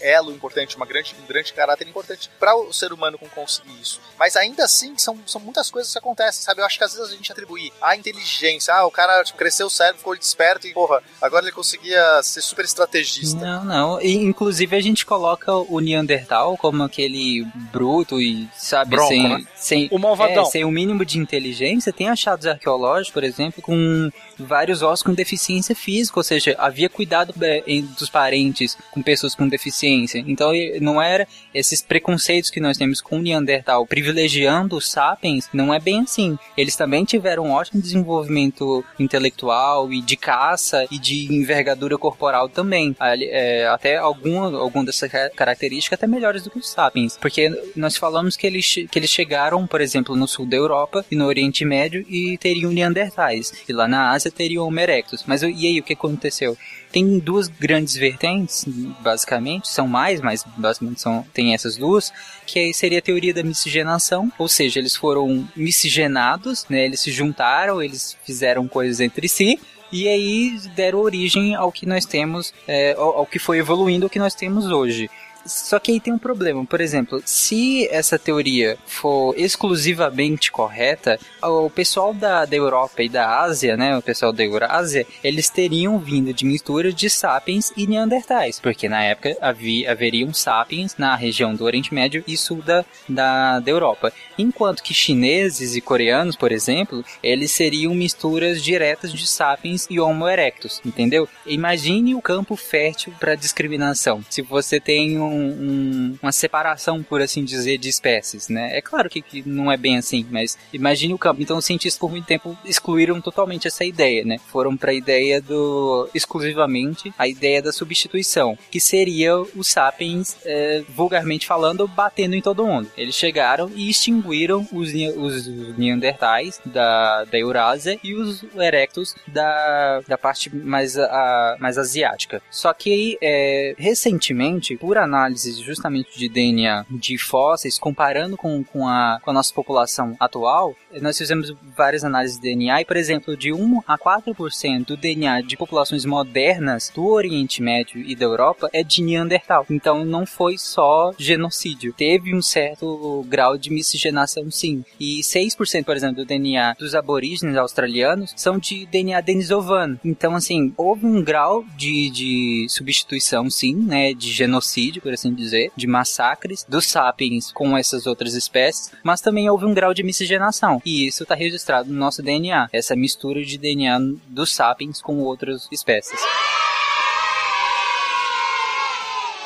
elo 0.00 0.32
importante, 0.32 0.76
uma 0.76 0.86
grande, 0.86 1.14
um 1.22 1.26
grande 1.26 1.52
caráter 1.52 1.86
importante 1.88 2.30
para 2.38 2.56
o 2.56 2.72
ser 2.72 2.92
humano 2.92 3.18
conseguir 3.34 3.80
isso. 3.80 4.00
Mas 4.18 4.36
ainda 4.36 4.64
assim, 4.64 4.96
são, 4.96 5.18
são 5.26 5.40
muitas 5.40 5.70
coisas 5.70 5.92
que 5.92 5.98
acontecem, 5.98 6.42
sabe? 6.42 6.60
Eu 6.60 6.66
acho 6.66 6.78
que 6.78 6.84
às 6.84 6.94
vezes 6.94 7.12
a 7.12 7.14
gente 7.14 7.30
atribui 7.30 7.72
a 7.80 7.96
inteligência, 7.96 8.74
ah, 8.74 8.86
o 8.86 8.90
cara 8.90 9.22
tipo, 9.24 9.38
cresceu 9.38 9.66
o 9.66 9.70
cérebro, 9.70 9.98
ficou 9.98 10.16
desperto 10.16 10.66
e, 10.66 10.72
porra, 10.72 11.02
agora 11.20 11.44
ele 11.44 11.52
conseguia 11.52 12.22
ser 12.22 12.40
super 12.40 12.64
estrategista. 12.64 13.38
Não, 13.38 13.64
não. 13.64 14.00
E, 14.00 14.14
inclusive 14.14 14.76
a 14.76 14.80
gente 14.80 15.06
coloca 15.06 15.52
o 15.52 15.80
Neandertal 15.80 16.56
como 16.56 16.82
aquele 16.82 17.44
bruto 17.72 18.20
e, 18.20 18.48
sabe, 18.56 18.90
Bronco, 18.90 19.08
sem, 19.08 19.28
né? 19.28 19.46
sem, 19.54 19.88
O 19.90 19.98
malvadão. 19.98 20.42
é, 20.42 20.46
sem 20.46 20.64
o 20.64 20.70
mínimo 20.70 21.04
de 21.04 21.18
inteligência. 21.18 21.92
Tem 21.92 22.08
achados 22.08 22.46
arqueológicos, 22.46 23.12
por 23.12 23.24
exemplo, 23.24 23.62
com 23.62 24.10
vários 24.38 24.82
ossos 24.82 25.02
com 25.02 25.12
deficiência 25.12 25.74
física, 25.74 26.18
ou 26.18 26.24
seja, 26.24 26.54
havia 26.58 26.88
cuidado 26.88 27.34
é, 27.42 27.62
dos 27.98 28.10
parentes 28.10 28.76
com 28.90 29.02
pessoas 29.02 29.34
com 29.34 29.48
deficiência. 29.48 29.77
Então 29.86 30.54
e- 30.54 30.78
não 30.80 31.00
era 31.00 31.26
esses 31.54 31.80
preconceitos 31.82 32.50
que 32.50 32.60
nós 32.60 32.76
temos 32.76 33.00
com 33.00 33.16
o 33.18 33.22
Neandertal 33.22 33.86
privilegiando 33.86 34.76
os 34.76 34.90
sapiens, 34.90 35.48
não 35.52 35.72
é 35.72 35.78
bem 35.80 36.00
assim. 36.00 36.38
Eles 36.56 36.76
também 36.76 37.04
tiveram 37.04 37.44
um 37.46 37.52
ótimo 37.52 37.80
desenvolvimento 37.80 38.84
intelectual 38.98 39.92
e 39.92 40.00
de 40.00 40.16
caça 40.16 40.86
e 40.90 40.98
de 40.98 41.32
envergadura 41.32 41.96
corporal 41.98 42.48
também. 42.48 42.94
É, 43.00 43.66
até 43.68 43.96
alguma, 43.96 44.58
alguma 44.58 44.84
dessas 44.84 45.10
ca- 45.10 45.30
características 45.30 45.98
até 45.98 46.06
melhores 46.06 46.42
do 46.42 46.50
que 46.50 46.58
os 46.58 46.68
sapiens. 46.70 47.16
Porque 47.16 47.50
nós 47.74 47.96
falamos 47.96 48.36
que 48.36 48.46
eles, 48.46 48.66
que 48.90 48.98
eles 48.98 49.10
chegaram, 49.10 49.66
por 49.66 49.80
exemplo, 49.80 50.14
no 50.16 50.26
sul 50.28 50.46
da 50.46 50.56
Europa 50.56 51.04
e 51.10 51.16
no 51.16 51.26
Oriente 51.26 51.64
Médio 51.64 52.04
e 52.08 52.36
teriam 52.38 52.70
Neandertais. 52.72 53.52
E 53.68 53.72
lá 53.72 53.88
na 53.88 54.10
Ásia 54.10 54.30
teriam 54.30 54.66
Homo 54.66 54.80
erectus. 54.80 55.24
Mas 55.26 55.42
e 55.42 55.46
aí, 55.46 55.80
o 55.80 55.82
que 55.82 55.92
aconteceu? 55.92 56.56
Tem 56.90 57.18
duas 57.18 57.48
grandes 57.48 57.94
vertentes, 57.94 58.64
basicamente, 59.00 59.68
são 59.68 59.86
mais, 59.86 60.20
mas 60.20 60.44
basicamente 60.56 61.00
são, 61.00 61.24
tem 61.34 61.52
essas 61.52 61.76
duas, 61.76 62.12
que 62.46 62.72
seria 62.72 62.98
a 62.98 63.02
teoria 63.02 63.34
da 63.34 63.42
miscigenação, 63.42 64.32
ou 64.38 64.48
seja, 64.48 64.80
eles 64.80 64.96
foram 64.96 65.46
miscigenados, 65.54 66.64
né, 66.68 66.86
eles 66.86 67.00
se 67.00 67.10
juntaram, 67.10 67.82
eles 67.82 68.16
fizeram 68.24 68.66
coisas 68.66 69.00
entre 69.00 69.28
si, 69.28 69.60
e 69.92 70.08
aí 70.08 70.58
deram 70.74 71.00
origem 71.00 71.54
ao 71.54 71.72
que 71.72 71.86
nós 71.86 72.04
temos, 72.04 72.52
é, 72.66 72.94
ao, 72.94 73.18
ao 73.18 73.26
que 73.26 73.38
foi 73.38 73.58
evoluindo 73.58 74.06
o 74.06 74.10
que 74.10 74.18
nós 74.18 74.34
temos 74.34 74.66
hoje. 74.66 75.10
Só 75.48 75.78
que 75.78 75.92
aí 75.92 76.00
tem 76.00 76.12
um 76.12 76.18
problema. 76.18 76.64
Por 76.64 76.80
exemplo, 76.80 77.20
se 77.24 77.88
essa 77.88 78.18
teoria 78.18 78.76
for 78.86 79.34
exclusivamente 79.36 80.52
correta, 80.52 81.18
o 81.42 81.70
pessoal 81.70 82.12
da, 82.12 82.44
da 82.44 82.56
Europa 82.56 83.02
e 83.02 83.08
da 83.08 83.40
Ásia, 83.40 83.76
né, 83.76 83.96
o 83.96 84.02
pessoal 84.02 84.32
da 84.32 84.44
Eurásia, 84.44 85.06
eles 85.24 85.48
teriam 85.48 85.98
vindo 85.98 86.32
de 86.32 86.44
mistura 86.44 86.92
de 86.92 87.08
sapiens 87.08 87.72
e 87.76 87.86
neandertais, 87.86 88.60
porque 88.60 88.88
na 88.88 89.02
época 89.02 89.36
havia, 89.40 89.90
haveriam 89.90 90.32
sapiens 90.32 90.96
na 90.96 91.16
região 91.16 91.54
do 91.54 91.64
Oriente 91.64 91.94
Médio 91.94 92.22
e 92.26 92.36
sul 92.36 92.62
da, 92.62 92.84
da, 93.08 93.60
da 93.60 93.70
Europa. 93.70 94.12
Enquanto 94.38 94.82
que 94.82 94.94
chineses 94.94 95.74
e 95.74 95.80
coreanos, 95.80 96.36
por 96.36 96.52
exemplo, 96.52 97.04
eles 97.22 97.50
seriam 97.50 97.92
misturas 97.94 98.62
diretas 98.62 99.12
de 99.12 99.26
sapiens 99.26 99.86
e 99.90 99.98
Homo 99.98 100.28
erectus, 100.28 100.80
entendeu? 100.86 101.28
Imagine 101.44 102.14
o 102.14 102.22
campo 102.22 102.54
fértil 102.54 103.12
para 103.18 103.34
discriminação. 103.34 104.24
Se 104.30 104.40
você 104.42 104.78
tem 104.78 105.18
um- 105.18 105.24
um- 105.28 106.18
uma 106.22 106.30
separação, 106.32 107.02
por 107.02 107.20
assim 107.20 107.44
dizer, 107.44 107.78
de 107.78 107.88
espécies, 107.88 108.48
né? 108.48 108.76
É 108.76 108.80
claro 108.80 109.10
que, 109.10 109.20
que 109.20 109.42
não 109.48 109.72
é 109.72 109.76
bem 109.76 109.96
assim, 109.98 110.24
mas 110.30 110.56
imagine 110.72 111.14
o 111.14 111.18
campo. 111.18 111.42
Então, 111.42 111.58
os 111.58 111.64
cientistas 111.64 111.98
por 111.98 112.10
muito 112.10 112.26
tempo 112.26 112.56
excluíram 112.64 113.20
totalmente 113.20 113.66
essa 113.66 113.84
ideia, 113.84 114.24
né? 114.24 114.38
Foram 114.52 114.76
para 114.76 114.90
a 114.92 114.94
ideia 114.94 115.40
do 115.40 116.08
exclusivamente 116.14 117.12
a 117.18 117.26
ideia 117.26 117.60
da 117.60 117.72
substituição, 117.72 118.56
que 118.70 118.78
seria 118.78 119.36
os 119.38 119.66
sapiens, 119.68 120.36
é, 120.44 120.82
vulgarmente 120.88 121.46
falando, 121.46 121.88
batendo 121.88 122.34
em 122.34 122.40
todo 122.42 122.66
mundo. 122.66 122.88
Eles 122.96 123.14
chegaram 123.14 123.70
e 123.74 123.88
extinguiram 123.90 124.27
os, 124.72 124.92
ne- 124.92 125.10
os 125.10 125.46
neandertais 125.76 126.60
da, 126.64 127.24
da 127.24 127.38
Eurásia 127.38 127.98
e 128.02 128.14
os 128.14 128.44
erectus 128.56 129.14
da, 129.26 130.00
da 130.06 130.18
parte 130.18 130.54
mais, 130.54 130.98
a, 130.98 131.56
mais 131.60 131.78
asiática. 131.78 132.42
Só 132.50 132.72
que 132.72 133.18
é, 133.22 133.74
recentemente, 133.78 134.76
por 134.76 134.98
análise 134.98 135.62
justamente 135.62 136.18
de 136.18 136.28
DNA 136.28 136.86
de 136.90 137.18
fósseis, 137.18 137.78
comparando 137.78 138.36
com, 138.36 138.62
com, 138.64 138.86
a, 138.86 139.18
com 139.22 139.30
a 139.30 139.34
nossa 139.34 139.52
população 139.52 140.16
atual, 140.18 140.76
nós 141.00 141.18
fizemos 141.18 141.54
várias 141.76 142.04
análises 142.04 142.38
de 142.38 142.42
DNA 142.42 142.82
e, 142.82 142.84
por 142.84 142.96
exemplo, 142.96 143.36
de 143.36 143.52
1 143.52 143.82
a 143.86 143.98
4% 143.98 144.86
do 144.86 144.96
DNA 144.96 145.42
de 145.42 145.56
populações 145.56 146.04
modernas 146.04 146.90
do 146.94 147.06
Oriente 147.06 147.62
Médio 147.62 148.00
e 148.00 148.14
da 148.14 148.24
Europa 148.24 148.68
é 148.72 148.82
de 148.82 149.02
Neandertal. 149.02 149.66
Então 149.70 150.04
não 150.04 150.24
foi 150.26 150.56
só 150.56 151.12
genocídio. 151.18 151.92
Teve 151.92 152.34
um 152.34 152.42
certo 152.42 153.24
grau 153.28 153.58
de 153.58 153.70
miscigenação, 153.70 154.50
sim. 154.50 154.84
E 154.98 155.20
6%, 155.20 155.84
por 155.84 155.96
exemplo, 155.96 156.16
do 156.16 156.24
DNA 156.24 156.74
dos 156.78 156.94
aborígenes 156.94 157.56
australianos 157.56 158.32
são 158.36 158.58
de 158.58 158.86
DNA 158.86 159.20
denisovano. 159.20 159.98
Então, 160.04 160.34
assim, 160.34 160.72
houve 160.76 161.06
um 161.06 161.22
grau 161.22 161.64
de, 161.76 162.10
de 162.10 162.66
substituição, 162.68 163.50
sim, 163.50 163.74
né? 163.74 164.14
De 164.14 164.30
genocídio, 164.32 165.02
por 165.02 165.12
assim 165.12 165.34
dizer, 165.34 165.70
de 165.76 165.86
massacres 165.86 166.64
dos 166.68 166.86
sapiens 166.86 167.52
com 167.52 167.76
essas 167.76 168.06
outras 168.06 168.34
espécies, 168.34 168.92
mas 169.02 169.20
também 169.20 169.48
houve 169.50 169.64
um 169.64 169.74
grau 169.74 169.92
de 169.92 170.02
miscigenação. 170.02 170.77
E 170.84 171.06
isso 171.06 171.22
está 171.22 171.34
registrado 171.34 171.90
no 171.90 171.98
nosso 171.98 172.22
DNA, 172.22 172.68
essa 172.72 172.96
mistura 172.96 173.42
de 173.42 173.58
DNA 173.58 173.98
dos 174.26 174.54
sapiens 174.54 175.00
com 175.00 175.18
outras 175.18 175.68
espécies. 175.72 176.20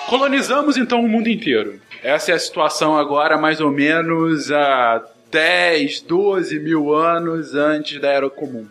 Colonizamos 0.09 0.77
então 0.77 1.01
o 1.01 1.09
mundo 1.09 1.29
inteiro. 1.29 1.81
Essa 2.03 2.33
é 2.33 2.35
a 2.35 2.39
situação 2.39 2.99
agora, 2.99 3.39
mais 3.39 3.61
ou 3.61 3.71
menos 3.71 4.53
há 4.53 5.03
10, 5.31 6.03
12 6.03 6.61
mil 6.61 6.93
anos 6.93 7.55
antes 7.55 7.99
da 8.01 8.11
Era 8.11 8.29
Comum. 8.29 8.69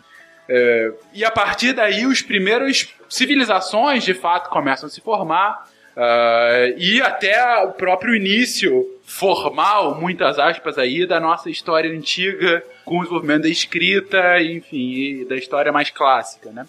É, 0.48 0.92
e 1.12 1.24
a 1.24 1.30
partir 1.30 1.72
daí, 1.72 2.06
os 2.06 2.22
primeiros 2.22 2.94
civilizações 3.08 4.04
de 4.04 4.14
fato 4.14 4.50
começam 4.50 4.86
a 4.86 4.90
se 4.90 5.00
formar. 5.00 5.68
Ah, 5.96 6.72
e 6.76 7.00
até 7.00 7.64
o 7.64 7.72
próprio 7.72 8.14
início 8.14 8.86
formal, 9.04 10.00
muitas 10.00 10.38
aspas 10.38 10.78
aí, 10.78 11.06
da 11.06 11.20
nossa 11.20 11.50
história 11.50 11.90
antiga, 11.90 12.64
com 12.84 12.98
o 12.98 13.02
desenvolvimento 13.02 13.42
da 13.42 13.48
escrita, 13.48 14.40
enfim, 14.42 15.26
da 15.28 15.36
história 15.36 15.70
mais 15.70 15.90
clássica, 15.90 16.50
né? 16.50 16.66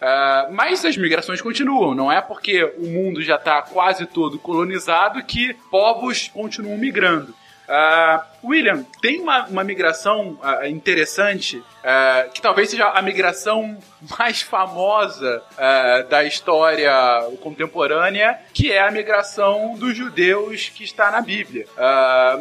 Ah, 0.00 0.48
mas 0.50 0.84
as 0.84 0.96
migrações 0.96 1.40
continuam, 1.40 1.94
não 1.94 2.10
é 2.10 2.20
porque 2.20 2.64
o 2.78 2.86
mundo 2.86 3.22
já 3.22 3.36
está 3.36 3.62
quase 3.62 4.06
todo 4.06 4.38
colonizado 4.38 5.22
que 5.24 5.54
povos 5.70 6.28
continuam 6.28 6.76
migrando. 6.76 7.34
Ah, 7.68 8.26
William, 8.42 8.84
tem 9.00 9.20
uma, 9.20 9.46
uma 9.46 9.64
migração 9.64 10.38
ah, 10.42 10.68
interessante, 10.68 11.62
ah, 11.82 12.26
que 12.32 12.40
talvez 12.42 12.68
seja 12.70 12.88
a 12.88 13.00
migração 13.00 13.76
mais 14.18 14.42
famosa 14.42 15.42
da 16.10 16.24
história 16.24 16.92
contemporânea, 17.42 18.38
que 18.52 18.70
é 18.70 18.80
a 18.80 18.90
migração 18.90 19.74
dos 19.76 19.96
judeus 19.96 20.68
que 20.68 20.84
está 20.84 21.10
na 21.10 21.20
Bíblia. 21.22 21.66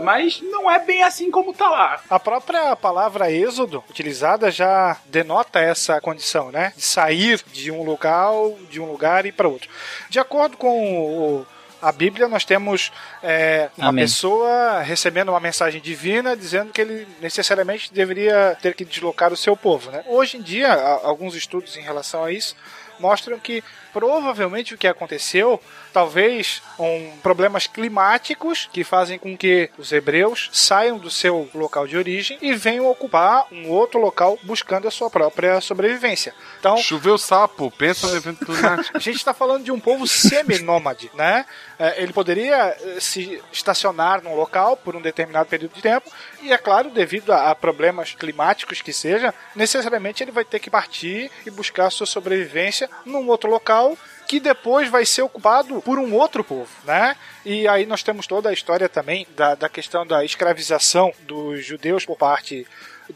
Mas 0.03 0.41
não 0.41 0.69
é 0.69 0.79
bem 0.79 1.03
assim 1.03 1.31
como 1.31 1.51
está 1.51 1.69
lá. 1.69 2.01
A 2.09 2.19
própria 2.19 2.75
palavra 2.75 3.31
êxodo 3.31 3.83
utilizada 3.89 4.51
já 4.51 4.97
denota 5.05 5.59
essa 5.59 6.01
condição, 6.01 6.51
né? 6.51 6.73
De 6.75 6.83
sair 6.83 7.41
de 7.53 7.71
um 7.71 7.83
lugar, 7.83 8.31
de 8.69 8.81
um 8.81 8.85
lugar 8.91 9.25
e 9.25 9.31
para 9.31 9.47
outro. 9.47 9.69
De 10.09 10.19
acordo 10.19 10.57
com 10.57 11.39
o- 11.39 11.45
a 11.83 11.91
Bíblia, 11.91 12.29
nós 12.29 12.45
temos 12.45 12.93
é, 13.21 13.69
uma 13.77 13.89
Amém. 13.89 14.05
pessoa 14.05 14.79
recebendo 14.79 15.29
uma 15.29 15.39
mensagem 15.39 15.81
divina 15.81 16.35
dizendo 16.35 16.71
que 16.71 16.79
ele 16.79 17.05
necessariamente 17.21 17.93
deveria 17.93 18.57
ter 18.61 18.73
que 18.73 18.85
deslocar 18.85 19.33
o 19.33 19.37
seu 19.37 19.55
povo. 19.57 19.91
Né? 19.91 20.01
Hoje 20.07 20.37
em 20.37 20.41
dia, 20.41 20.71
alguns 21.03 21.35
estudos 21.35 21.75
em 21.75 21.81
relação 21.81 22.23
a 22.23 22.31
isso 22.31 22.55
mostram 22.99 23.37
que 23.37 23.61
provavelmente 23.93 24.73
o 24.73 24.77
que 24.77 24.87
aconteceu, 24.87 25.61
talvez 25.93 26.61
um, 26.79 27.17
problemas 27.21 27.67
climáticos 27.67 28.67
que 28.73 28.83
fazem 28.83 29.19
com 29.19 29.37
que 29.37 29.69
os 29.77 29.91
hebreus 29.91 30.49
saiam 30.51 30.97
do 30.97 31.11
seu 31.11 31.47
local 31.53 31.87
de 31.87 31.95
origem 31.95 32.37
e 32.41 32.53
venham 32.53 32.89
ocupar 32.89 33.45
um 33.51 33.69
outro 33.69 33.99
local 33.99 34.37
buscando 34.43 34.87
a 34.87 34.91
sua 34.91 35.09
própria 35.09 35.61
sobrevivência. 35.61 36.33
Então, 36.59 36.77
Choveu 36.77 37.17
sapo, 37.17 37.69
pensa 37.71 38.07
no 38.07 38.17
evento 38.17 38.45
a 38.93 38.99
gente 38.99 39.17
está 39.17 39.33
falando 39.33 39.63
de 39.63 39.71
um 39.71 39.79
povo 39.79 40.07
semi-nômade, 40.07 41.11
né? 41.13 41.45
É, 41.77 42.01
Ele 42.01 42.13
poderia 42.13 42.75
eh, 42.79 42.97
se 42.99 43.41
estacionar 43.51 44.23
num 44.23 44.35
local 44.35 44.75
por 44.77 44.95
um 44.95 45.01
determinado 45.01 45.49
período 45.49 45.73
de 45.73 45.81
tempo 45.81 46.09
e, 46.41 46.51
é 46.51 46.57
claro, 46.57 46.89
devido 46.89 47.31
a, 47.31 47.51
a 47.51 47.55
problemas 47.55 48.13
climáticos 48.13 48.81
que 48.81 48.93
seja, 48.93 49.33
necessariamente 49.55 50.23
ele 50.23 50.31
vai 50.31 50.45
ter 50.45 50.59
que 50.59 50.69
partir 50.69 51.29
e 51.45 51.51
buscar 51.51 51.87
a 51.87 51.89
sua 51.89 52.07
sobrevivência 52.07 52.89
num 53.05 53.27
outro 53.27 53.49
local 53.49 53.82
que 54.27 54.39
depois 54.39 54.89
vai 54.89 55.05
ser 55.05 55.21
ocupado 55.21 55.81
por 55.81 55.99
um 55.99 56.13
outro 56.13 56.43
povo, 56.43 56.69
né? 56.85 57.15
E 57.45 57.67
aí 57.67 57.85
nós 57.85 58.03
temos 58.03 58.25
toda 58.25 58.49
a 58.49 58.53
história 58.53 58.89
também 58.89 59.27
da, 59.35 59.53
da 59.55 59.69
questão 59.69 60.07
da 60.07 60.23
escravização 60.23 61.13
dos 61.21 61.65
judeus 61.65 62.05
por 62.05 62.17
parte 62.17 62.65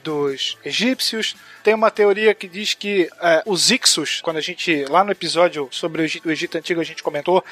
dos 0.04 0.58
egípcios. 0.64 1.36
Tem 1.64 1.74
uma 1.74 1.92
teoria 1.92 2.34
que 2.34 2.48
diz 2.48 2.74
que 2.74 3.10
é, 3.22 3.44
os 3.46 3.70
Ixos, 3.72 4.22
quando 4.22 4.38
a 4.38 4.42
gente, 4.42 4.86
lá 4.86 5.04
no 5.04 5.12
episódio 5.12 5.68
sobre 5.72 6.02
o 6.02 6.32
Egito, 6.32 6.58
Antigo, 6.58 6.80
a 6.80 6.84
gente 6.84 7.04
comentou 7.04 7.44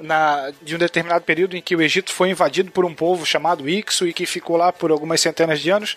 na, 0.00 0.50
de 0.62 0.74
um 0.74 0.78
determinado 0.78 1.24
período 1.24 1.56
em 1.56 1.60
que 1.60 1.76
o 1.76 1.82
Egito 1.82 2.12
foi 2.12 2.30
invadido 2.30 2.70
por 2.70 2.84
um 2.84 2.94
povo 2.94 3.26
chamado 3.26 3.68
Ixo 3.68 4.06
e 4.06 4.12
que 4.12 4.24
ficou 4.24 4.56
lá 4.56 4.72
por 4.72 4.90
algumas 4.90 5.20
centenas 5.20 5.60
de 5.60 5.70
anos. 5.70 5.96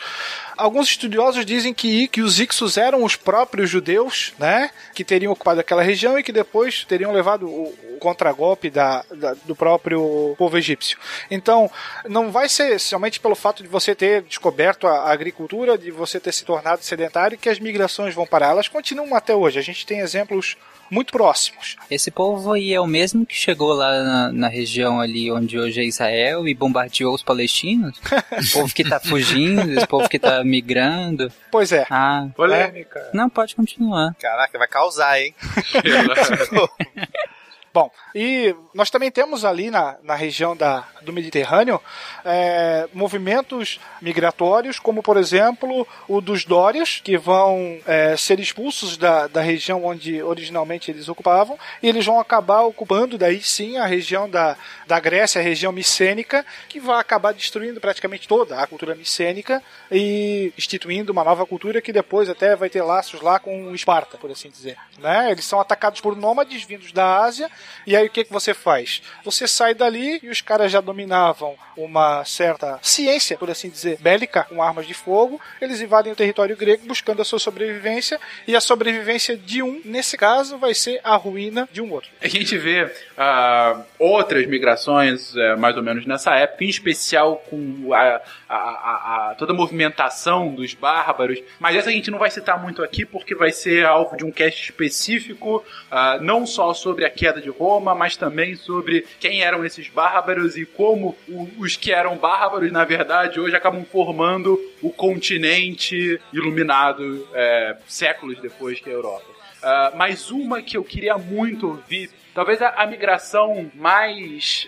Alguns 0.58 0.90
estudiosos 0.90 1.46
dizem 1.46 1.74
que, 1.74 2.08
que 2.10 2.22
os 2.22 2.40
Ixos 2.40 2.78
eram 2.78 3.04
os 3.04 3.16
próprios 3.16 3.70
judeus, 3.70 4.34
né, 4.38 4.70
que 4.94 5.04
teriam 5.04 5.32
ocupado 5.32 5.60
aquela 5.60 5.82
região 5.82 6.20
e 6.20 6.24
que 6.24 6.32
depois 6.32 6.84
teriam 6.86 7.12
levado 7.14 7.48
o, 7.48 7.74
o 7.96 7.98
contragolpe 8.00 8.70
da, 8.70 9.04
da- 9.12 9.34
do 9.46 9.56
próprio 9.56 10.36
povo 10.38 10.58
egípcio. 10.58 10.98
Então, 11.30 11.72
não 12.08 12.32
vai 12.32 12.50
ser 12.50 12.80
somente 12.80 13.20
pelo 13.20 13.36
fato 13.36 13.64
de 13.64 13.70
você 13.70 13.96
ter 13.96 14.24
descoberto 14.24 14.88
a, 14.88 14.92
a 15.04 15.12
agricultura, 15.12 15.78
de 15.82 15.92
você 15.92 16.20
ter 16.20 16.32
se 16.32 16.46
tornado 16.46 16.84
sedentário, 16.84 17.38
que 17.38 17.50
as 17.50 17.60
migrações 17.60 18.16
vão 18.16 18.26
parar. 18.26 18.50
Elas 18.50 18.68
continuam 18.68 19.16
até 19.16 19.36
hoje. 19.36 19.60
A 19.60 19.62
gente 19.62 19.86
tem 19.86 20.00
exemplos 20.00 20.56
muito 20.90 21.14
próximos. 21.14 21.78
Esse 21.90 22.12
povo 22.12 22.52
aí 22.52 22.74
é 22.74 22.80
o 22.80 22.86
mesmo 22.86 23.26
que 23.26 23.34
chegou 23.34 23.74
lá 23.74 24.04
na, 24.04 24.32
na 24.34 24.48
região 24.50 25.00
ali 25.00 25.32
onde 25.32 25.58
hoje 25.58 25.80
é 25.80 25.86
Israel 25.86 26.48
e 26.48 26.54
bombardeou 26.54 27.16
os 27.16 27.24
palestinos? 27.24 27.98
o 28.32 28.52
povo 28.52 28.74
que 28.74 28.84
tá 28.84 29.00
fugindo, 29.00 29.72
esse 29.72 29.88
povo 29.88 30.10
que 30.10 30.20
tá 30.20 30.44
migrando. 30.44 31.32
Pois 31.50 31.72
é. 31.72 31.86
Ah, 31.90 32.28
Polêmica. 32.36 33.10
não, 33.14 33.30
pode 33.30 33.56
continuar. 33.56 34.14
Caraca, 34.20 34.58
vai 34.58 34.68
causar, 34.68 35.22
hein? 35.22 35.34
Bom, 37.74 37.90
e 38.14 38.54
nós 38.74 38.90
também 38.90 39.10
temos 39.10 39.46
ali 39.46 39.72
na, 39.72 39.96
na 40.04 40.14
região 40.14 40.58
da, 40.58 40.86
do 41.02 41.14
Mediterrâneo 41.14 41.80
é, 42.26 42.90
movimentos 42.94 43.80
migratórios, 44.02 44.78
como 44.78 45.02
por 45.02 45.16
exemplo 45.16 45.88
o 46.06 46.20
dos 46.20 46.44
Dórias, 46.44 47.00
que 47.02 47.18
vão 47.18 47.80
é, 47.88 48.18
ser 48.18 48.42
expulsos 48.42 48.98
da, 48.98 49.28
da 49.28 49.40
região 49.40 49.86
onde 49.86 50.22
originalmente 50.22 50.92
eles 50.92 51.08
ocupavam, 51.08 51.58
e 51.82 51.88
eles 51.88 52.06
vão 52.06 52.20
acabar 52.20 52.62
ocupando 52.64 53.18
daí 53.18 53.42
sim 53.42 53.78
a 53.78 53.86
região 53.86 54.30
da, 54.30 54.58
da 54.86 55.00
Grécia, 55.00 55.40
a 55.40 55.44
região 55.44 55.72
micênica, 55.72 56.46
que 56.68 56.80
vai 56.80 57.00
acabar 57.00 57.34
destruindo 57.34 57.80
praticamente 57.80 58.28
toda 58.28 58.60
a 58.60 58.68
cultura 58.68 58.96
micênica 58.96 59.64
e 59.90 60.52
instituindo 60.58 61.14
uma 61.14 61.24
nova 61.24 61.46
cultura 61.46 61.82
que 61.82 61.94
depois 61.94 62.30
até 62.30 62.54
vai 62.54 62.70
ter 62.70 62.82
laços 62.82 63.22
lá 63.22 63.40
com 63.40 63.74
Esparta, 63.74 64.18
por 64.18 64.30
assim 64.30 64.50
dizer. 64.50 64.76
Né? 65.00 65.32
Eles 65.32 65.46
são 65.46 65.62
atacados 65.62 66.02
por 66.02 66.18
nômades 66.18 66.64
vindos 66.64 66.92
da 66.92 67.22
Ásia 67.22 67.50
e 67.86 67.96
aí 67.96 68.08
o 68.08 68.10
que, 68.10 68.24
que 68.24 68.32
você 68.34 68.54
faz? 68.54 69.02
Você 69.24 69.48
sai 69.48 69.74
dali 69.74 70.20
e 70.24 70.30
os 70.30 70.42
caras 70.42 70.72
já 70.72 70.82
dominavam 70.82 71.56
uma 71.78 72.24
certa 72.26 72.80
ciência, 72.82 73.38
por 73.38 73.50
assim 73.50 73.70
dizer, 73.70 73.98
bélica, 74.00 74.44
com 74.44 74.62
armas 74.62 74.86
de 74.86 74.94
fogo. 74.94 75.40
Eles 75.62 75.82
invadem 75.82 76.12
o 76.12 76.16
território 76.16 76.56
grego 76.58 76.86
buscando 76.86 77.22
a 77.22 77.26
sua 77.26 77.40
sobrevivência 77.40 78.20
e 78.48 78.56
a 78.56 78.62
sobrevivência 78.62 79.36
de 79.38 79.64
um, 79.64 79.82
nesse 79.86 80.18
caso, 80.18 80.58
vai 80.58 80.74
ser 80.74 81.00
a 81.04 81.16
ruína 81.16 81.68
de 81.72 81.82
um 81.82 81.92
outro. 81.92 82.10
A 82.22 82.28
gente 82.28 82.58
vê 82.58 82.92
ah, 83.18 83.82
outras 83.98 84.46
migrações, 84.48 85.36
eh, 85.36 85.56
mais 85.56 85.76
ou 85.78 85.84
menos 85.84 86.06
nessa 86.06 86.36
época, 86.36 86.64
em 86.64 86.70
especial 86.70 87.38
com 87.50 87.94
a, 87.94 88.22
a- 88.50 89.30
a- 89.32 89.36
toda 89.38 89.54
a 89.54 89.56
movimentação 89.56 90.54
dos 90.54 90.74
bárbaros, 90.74 91.40
mas 91.60 91.76
essa 91.76 91.90
a 91.90 91.94
gente 91.94 92.12
não 92.12 92.20
vai 92.20 92.30
citar 92.32 92.62
muito 92.62 92.84
aqui 92.84 93.06
porque 93.06 93.34
vai 93.36 93.52
ser 93.52 93.86
alvo 93.86 94.16
de 94.18 94.26
um 94.26 94.32
cast 94.32 94.62
específico, 94.64 95.64
ah, 95.90 96.18
não 96.22 96.46
só 96.46 96.74
sobre 96.74 97.06
a 97.06 97.10
queda 97.10 97.42
de 97.42 97.50
Roma, 97.52 97.94
mas 97.94 98.18
também 98.18 98.56
sobre 98.56 99.06
quem 99.20 99.42
eram 99.42 99.66
esses 99.66 99.88
bárbaros 99.90 100.58
e 100.58 100.66
como 100.66 101.16
os 101.58 101.76
que 101.76 101.92
eram 101.92 102.18
bárbaros, 102.18 102.72
na 102.72 102.84
verdade, 102.84 103.40
hoje 103.40 103.56
acabam 103.56 103.86
formando 103.86 104.60
o 104.82 104.90
continente 104.92 106.20
iluminado 106.34 107.28
eh, 107.34 107.78
séculos 107.88 108.40
depois 108.40 108.80
que 108.80 108.90
a 108.90 108.94
Europa. 108.94 109.32
Ah, 109.64 109.94
mas 109.96 110.32
uma 110.32 110.62
que 110.62 110.76
eu 110.76 110.84
queria 110.84 111.18
muito 111.18 111.68
ouvir, 111.68 112.10
talvez 112.34 112.62
a, 112.62 112.70
a 112.70 112.86
migração 112.86 113.72
mais. 113.74 114.68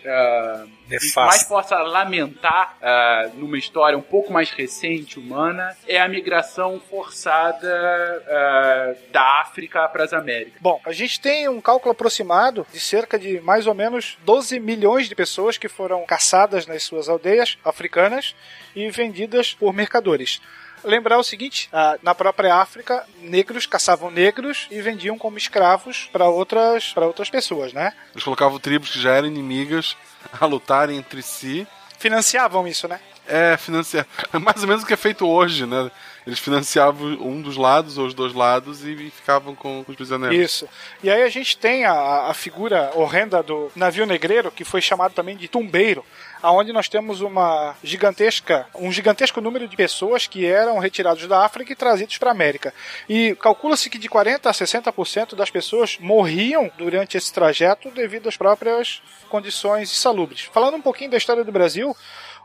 Nefasta. 0.87 1.21
mais 1.21 1.43
possa 1.43 1.77
lamentar 1.77 2.77
ah, 2.81 3.29
numa 3.35 3.57
história 3.57 3.97
um 3.97 4.01
pouco 4.01 4.31
mais 4.31 4.51
recente, 4.51 5.17
humana, 5.17 5.75
é 5.87 5.99
a 5.99 6.07
migração 6.07 6.79
forçada 6.89 8.23
ah, 8.27 8.93
da 9.11 9.41
África 9.41 9.87
para 9.87 10.03
as 10.03 10.13
Américas. 10.13 10.61
Bom, 10.61 10.79
a 10.85 10.91
gente 10.91 11.19
tem 11.19 11.47
um 11.47 11.61
cálculo 11.61 11.91
aproximado 11.91 12.67
de 12.71 12.79
cerca 12.79 13.17
de 13.17 13.39
mais 13.41 13.65
ou 13.65 13.73
menos 13.73 14.17
12 14.25 14.59
milhões 14.59 15.07
de 15.07 15.15
pessoas 15.15 15.57
que 15.57 15.69
foram 15.69 16.05
caçadas 16.05 16.67
nas 16.67 16.83
suas 16.83 17.07
aldeias 17.07 17.57
africanas 17.63 18.35
e 18.75 18.89
vendidas 18.89 19.53
por 19.53 19.73
mercadores. 19.73 20.41
Lembrar 20.83 21.17
o 21.17 21.23
seguinte: 21.23 21.69
ah, 21.71 21.97
na 22.01 22.13
própria 22.13 22.55
África, 22.55 23.05
negros 23.19 23.65
caçavam 23.65 24.11
negros 24.11 24.67
e 24.69 24.81
vendiam 24.81 25.17
como 25.17 25.37
escravos 25.37 26.09
para 26.11 26.27
outras, 26.27 26.93
para 26.93 27.07
outras 27.07 27.29
pessoas, 27.29 27.73
né? 27.73 27.93
Eles 28.13 28.23
colocavam 28.23 28.59
tribos 28.59 28.91
que 28.91 29.01
já 29.01 29.11
eram 29.13 29.27
inimigas 29.27 29.95
a 30.39 30.45
lutarem 30.45 30.97
entre 30.97 31.21
si. 31.21 31.67
Financiavam 31.97 32.67
isso, 32.67 32.87
né? 32.87 32.99
É, 33.27 33.55
financiar. 33.57 34.05
É 34.33 34.37
mais 34.37 34.61
ou 34.61 34.67
menos 34.67 34.83
o 34.83 34.85
que 34.85 34.93
é 34.93 34.97
feito 34.97 35.27
hoje, 35.27 35.65
né? 35.65 35.89
Eles 36.25 36.39
financiavam 36.39 37.07
um 37.21 37.41
dos 37.41 37.57
lados 37.57 37.97
ou 37.97 38.05
os 38.05 38.13
dois 38.13 38.33
lados 38.33 38.83
e 38.85 39.09
ficavam 39.09 39.53
com 39.55 39.83
os 39.87 39.95
prisioneiros. 39.95 40.37
Isso. 40.37 40.69
E 41.03 41.09
aí 41.09 41.21
a 41.21 41.29
gente 41.29 41.57
tem 41.57 41.85
a, 41.85 42.27
a 42.29 42.33
figura 42.33 42.91
horrenda 42.95 43.43
do 43.43 43.71
navio 43.75 44.05
negreiro, 44.05 44.51
que 44.51 44.63
foi 44.63 44.81
chamado 44.81 45.13
também 45.13 45.35
de 45.35 45.49
tumbeiro, 45.49 46.05
aonde 46.41 46.71
nós 46.71 46.87
temos 46.87 47.21
uma 47.21 47.75
gigantesca, 47.83 48.67
um 48.75 48.91
gigantesco 48.91 49.41
número 49.41 49.67
de 49.67 49.75
pessoas 49.75 50.25
que 50.25 50.45
eram 50.45 50.79
retirados 50.79 51.27
da 51.27 51.45
África 51.45 51.73
e 51.73 51.75
trazidos 51.75 52.17
para 52.17 52.29
a 52.29 52.33
América. 52.33 52.73
E 53.07 53.35
calcula-se 53.35 53.89
que 53.89 53.97
de 53.97 54.07
40 54.07 54.49
a 54.49 54.53
60% 54.53 55.35
das 55.35 55.49
pessoas 55.49 55.97
morriam 55.99 56.71
durante 56.77 57.17
esse 57.17 57.33
trajeto 57.33 57.91
devido 57.91 58.29
às 58.29 58.37
próprias 58.37 59.01
condições 59.29 59.91
insalubres. 59.91 60.41
Falando 60.53 60.75
um 60.75 60.81
pouquinho 60.81 61.11
da 61.11 61.17
história 61.17 61.43
do 61.43 61.51
Brasil, 61.51 61.95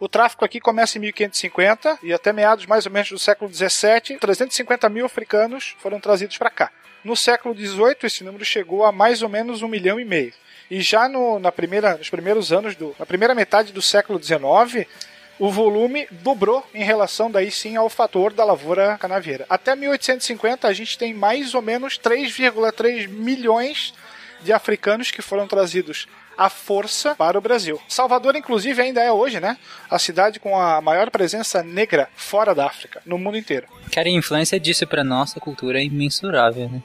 o 0.01 0.09
tráfico 0.09 0.44
aqui 0.44 0.61
começa 0.61 0.96
em 0.96 1.01
1550 1.01 1.99
e 2.03 2.12
até 2.12 2.32
meados 2.32 2.66
mais 2.66 2.86
ou 2.86 2.92
menos 2.92 3.11
do 3.11 3.18
século 3.18 3.51
17, 3.51 4.16
350 4.18 4.88
mil 4.88 5.07
africanos 5.07 5.74
foram 5.78 5.99
trazidos 5.99 6.38
para 6.38 6.51
cá. 6.51 6.70
No 7.05 7.16
século 7.16 7.55
18, 7.55 8.07
esse 8.07 8.24
número 8.24 8.44
chegou 8.44 8.84
a 8.84 8.92
mais 8.92 9.22
ou 9.22 9.28
menos 9.28 9.62
um 9.62 9.68
milhão 9.68 9.99
e 9.99 10.05
meio. 10.05 10.32
E 10.70 10.80
já 10.80 11.09
no, 11.09 11.38
na 11.38 11.51
primeira, 11.51 11.96
nos 11.96 12.11
primeiros 12.11 12.53
anos, 12.53 12.76
do, 12.76 12.94
na 12.99 13.07
primeira 13.07 13.34
metade 13.34 13.72
do 13.72 13.80
século 13.80 14.18
19, 14.18 14.86
o 15.38 15.51
volume 15.51 16.07
dobrou 16.11 16.66
em 16.74 16.82
relação 16.84 17.30
daí 17.30 17.51
sim 17.51 17.76
ao 17.76 17.88
fator 17.88 18.32
da 18.32 18.44
lavoura 18.44 18.99
canavieira. 18.99 19.46
Até 19.49 19.74
1850 19.74 20.66
a 20.66 20.72
gente 20.72 20.99
tem 20.99 21.14
mais 21.14 21.55
ou 21.55 21.62
menos 21.62 21.99
3,3 21.99 23.09
milhões 23.09 23.94
de 24.42 24.53
africanos 24.53 25.11
que 25.11 25.22
foram 25.22 25.46
trazidos 25.46 26.07
à 26.39 26.49
força 26.49 27.16
para 27.16 27.36
o 27.36 27.41
Brasil. 27.41 27.80
Salvador, 27.89 28.36
inclusive, 28.36 28.80
ainda 28.80 29.03
é 29.03 29.11
hoje, 29.11 29.41
né? 29.41 29.59
A 29.91 29.99
cidade 29.99 30.39
com 30.39 30.59
a 30.59 30.80
maior 30.80 31.11
presença 31.11 31.64
negra 31.64 32.09
fora 32.14 32.55
da 32.55 32.66
África, 32.66 33.03
no 33.05 33.18
mundo 33.18 33.36
inteiro. 33.36 33.66
Cara, 33.93 34.09
a 34.09 34.12
influência 34.12 34.61
disso 34.61 34.86
pra 34.86 35.03
nossa 35.03 35.41
cultura 35.41 35.80
é 35.80 35.84
imensurável, 35.84 36.68
né? 36.68 36.82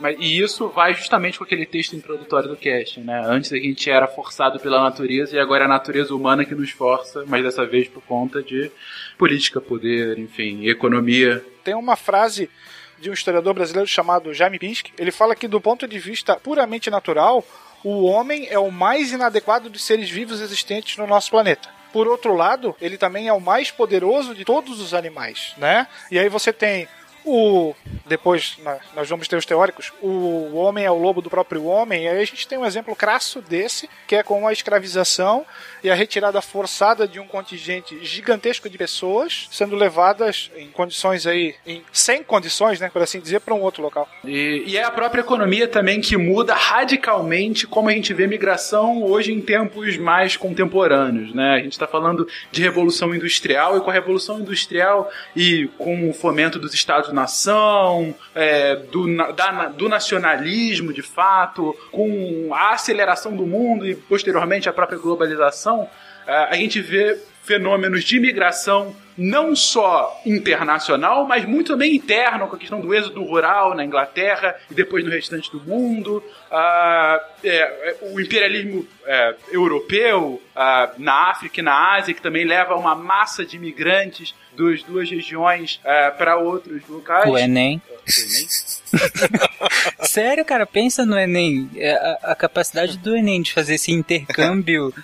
Mas, 0.00 0.16
e 0.18 0.40
isso 0.40 0.68
vai 0.68 0.94
justamente 0.94 1.38
com 1.38 1.44
aquele 1.44 1.64
texto 1.66 1.94
introdutório 1.94 2.48
do 2.48 2.56
cast, 2.56 2.98
né? 3.00 3.22
Antes 3.26 3.52
a 3.52 3.56
gente 3.56 3.88
era 3.88 4.08
forçado 4.08 4.58
pela 4.58 4.82
natureza 4.82 5.36
e 5.36 5.38
agora 5.38 5.64
é 5.64 5.66
a 5.66 5.68
natureza 5.68 6.14
humana 6.14 6.44
que 6.44 6.54
nos 6.54 6.70
força, 6.70 7.24
mas 7.26 7.44
dessa 7.44 7.64
vez 7.64 7.88
por 7.88 8.02
conta 8.02 8.42
de 8.42 8.70
política, 9.16 9.60
poder, 9.60 10.18
enfim, 10.18 10.66
economia. 10.66 11.44
Tem 11.62 11.74
uma 11.74 11.94
frase 11.94 12.50
de 12.98 13.10
um 13.10 13.12
historiador 13.12 13.54
brasileiro 13.54 13.88
chamado 13.88 14.32
Jaime 14.32 14.58
Pinsky. 14.58 14.92
Ele 14.98 15.12
fala 15.12 15.36
que, 15.36 15.46
do 15.46 15.60
ponto 15.60 15.86
de 15.86 15.98
vista 15.98 16.36
puramente 16.36 16.90
natural, 16.90 17.44
o 17.84 18.04
homem 18.04 18.48
é 18.50 18.58
o 18.58 18.70
mais 18.70 19.12
inadequado 19.12 19.68
dos 19.68 19.84
seres 19.84 20.10
vivos 20.10 20.40
existentes 20.40 20.96
no 20.96 21.06
nosso 21.06 21.30
planeta. 21.30 21.68
Por 21.92 22.08
outro 22.08 22.34
lado, 22.34 22.74
ele 22.80 22.98
também 22.98 23.28
é 23.28 23.32
o 23.32 23.40
mais 23.40 23.70
poderoso 23.70 24.34
de 24.34 24.44
todos 24.44 24.80
os 24.80 24.94
animais, 24.94 25.54
né? 25.58 25.86
E 26.10 26.18
aí 26.18 26.28
você 26.28 26.52
tem 26.52 26.88
o 27.24 27.74
depois 28.06 28.56
na- 28.62 28.78
nós 28.94 29.08
vamos 29.08 29.26
ter 29.28 29.36
os 29.36 29.46
teóricos. 29.46 29.92
O 30.02 30.54
homem 30.54 30.84
é 30.84 30.90
o 30.90 30.98
lobo 30.98 31.22
do 31.22 31.30
próprio 31.30 31.64
homem. 31.64 32.04
E 32.04 32.08
aí 32.08 32.20
a 32.20 32.24
gente 32.24 32.46
tem 32.46 32.58
um 32.58 32.66
exemplo 32.66 32.94
crasso 32.94 33.40
desse 33.40 33.88
que 34.06 34.16
é 34.16 34.22
com 34.22 34.46
a 34.46 34.52
escravização 34.52 35.44
e 35.82 35.90
a 35.90 35.94
retirada 35.94 36.40
forçada 36.42 37.06
de 37.08 37.18
um 37.18 37.26
contingente 37.26 37.98
gigantesco 38.04 38.68
de 38.68 38.76
pessoas 38.78 39.48
sendo 39.50 39.74
levadas 39.76 40.50
em 40.56 40.68
condições 40.68 41.26
aí 41.26 41.54
em 41.66 41.82
sem 41.92 42.22
condições 42.22 42.80
né 42.80 42.88
por 42.90 43.02
assim 43.02 43.20
dizer 43.20 43.40
para 43.40 43.54
um 43.54 43.60
outro 43.62 43.82
local. 43.82 44.08
E, 44.24 44.64
e 44.66 44.76
é 44.76 44.82
a 44.84 44.90
própria 44.90 45.20
economia 45.20 45.66
também 45.68 46.00
que 46.00 46.16
muda 46.16 46.54
radicalmente 46.54 47.66
como 47.66 47.88
a 47.88 47.92
gente 47.92 48.12
vê 48.12 48.26
migração 48.26 49.02
hoje 49.02 49.32
em 49.32 49.40
tempos 49.40 49.96
mais 49.96 50.36
contemporâneos, 50.36 51.34
né? 51.34 51.54
A 51.54 51.58
gente 51.58 51.72
está 51.72 51.86
falando 51.86 52.26
de 52.50 52.62
revolução 52.62 53.14
industrial 53.14 53.76
e 53.76 53.80
com 53.80 53.90
a 53.90 53.92
revolução 53.92 54.40
industrial 54.40 55.10
e 55.34 55.68
com 55.78 56.10
o 56.10 56.12
fomento 56.14 56.58
dos 56.58 56.74
Estados 56.74 57.12
Estado-nação, 57.14 58.14
é, 58.34 58.76
do, 58.76 59.06
da- 59.32 59.68
do 59.68 59.88
nacionalismo 59.88 60.92
de 60.92 61.02
fato, 61.02 61.74
com 61.90 62.50
a 62.52 62.72
aceleração 62.72 63.34
do 63.36 63.46
mundo 63.46 63.86
e 63.86 63.94
posteriormente 63.94 64.68
a 64.68 64.72
própria 64.72 64.98
globalização, 64.98 65.88
é, 66.26 66.32
a 66.50 66.54
gente 66.56 66.80
vê 66.80 67.18
fenômenos 67.42 68.04
de 68.04 68.16
imigração 68.16 68.94
não 69.16 69.54
só 69.54 70.20
internacional, 70.26 71.26
mas 71.26 71.44
muito 71.44 71.72
também 71.72 71.94
interno, 71.94 72.48
com 72.48 72.56
a 72.56 72.58
questão 72.58 72.80
do 72.80 72.94
êxodo 72.94 73.22
rural 73.22 73.74
na 73.74 73.84
Inglaterra 73.84 74.54
e 74.70 74.74
depois 74.74 75.04
no 75.04 75.10
restante 75.10 75.50
do 75.50 75.60
mundo. 75.60 76.22
Ah, 76.50 77.20
é, 77.42 77.56
é, 77.56 77.96
o 78.12 78.20
imperialismo 78.20 78.86
é, 79.06 79.34
europeu 79.50 80.42
ah, 80.54 80.92
na 80.98 81.30
África 81.30 81.60
e 81.60 81.62
na 81.62 81.94
Ásia, 81.94 82.14
que 82.14 82.22
também 82.22 82.44
leva 82.44 82.74
uma 82.74 82.94
massa 82.94 83.44
de 83.44 83.56
imigrantes 83.56 84.34
das 84.56 84.82
duas 84.84 85.10
regiões 85.10 85.80
para 86.16 86.36
outros 86.36 86.80
locais. 86.88 87.28
O 87.28 87.36
Enem. 87.36 87.82
O 87.90 88.20
Enem? 88.20 88.46
Sério, 90.02 90.44
cara, 90.44 90.64
pensa 90.64 91.04
no 91.04 91.18
Enem. 91.18 91.68
É, 91.74 91.92
A, 91.92 92.32
a 92.32 92.34
capacidade 92.36 92.96
do 92.98 93.16
Enem 93.16 93.42
de 93.42 93.52
fazer 93.52 93.74
esse 93.74 93.90
intercâmbio 93.90 94.94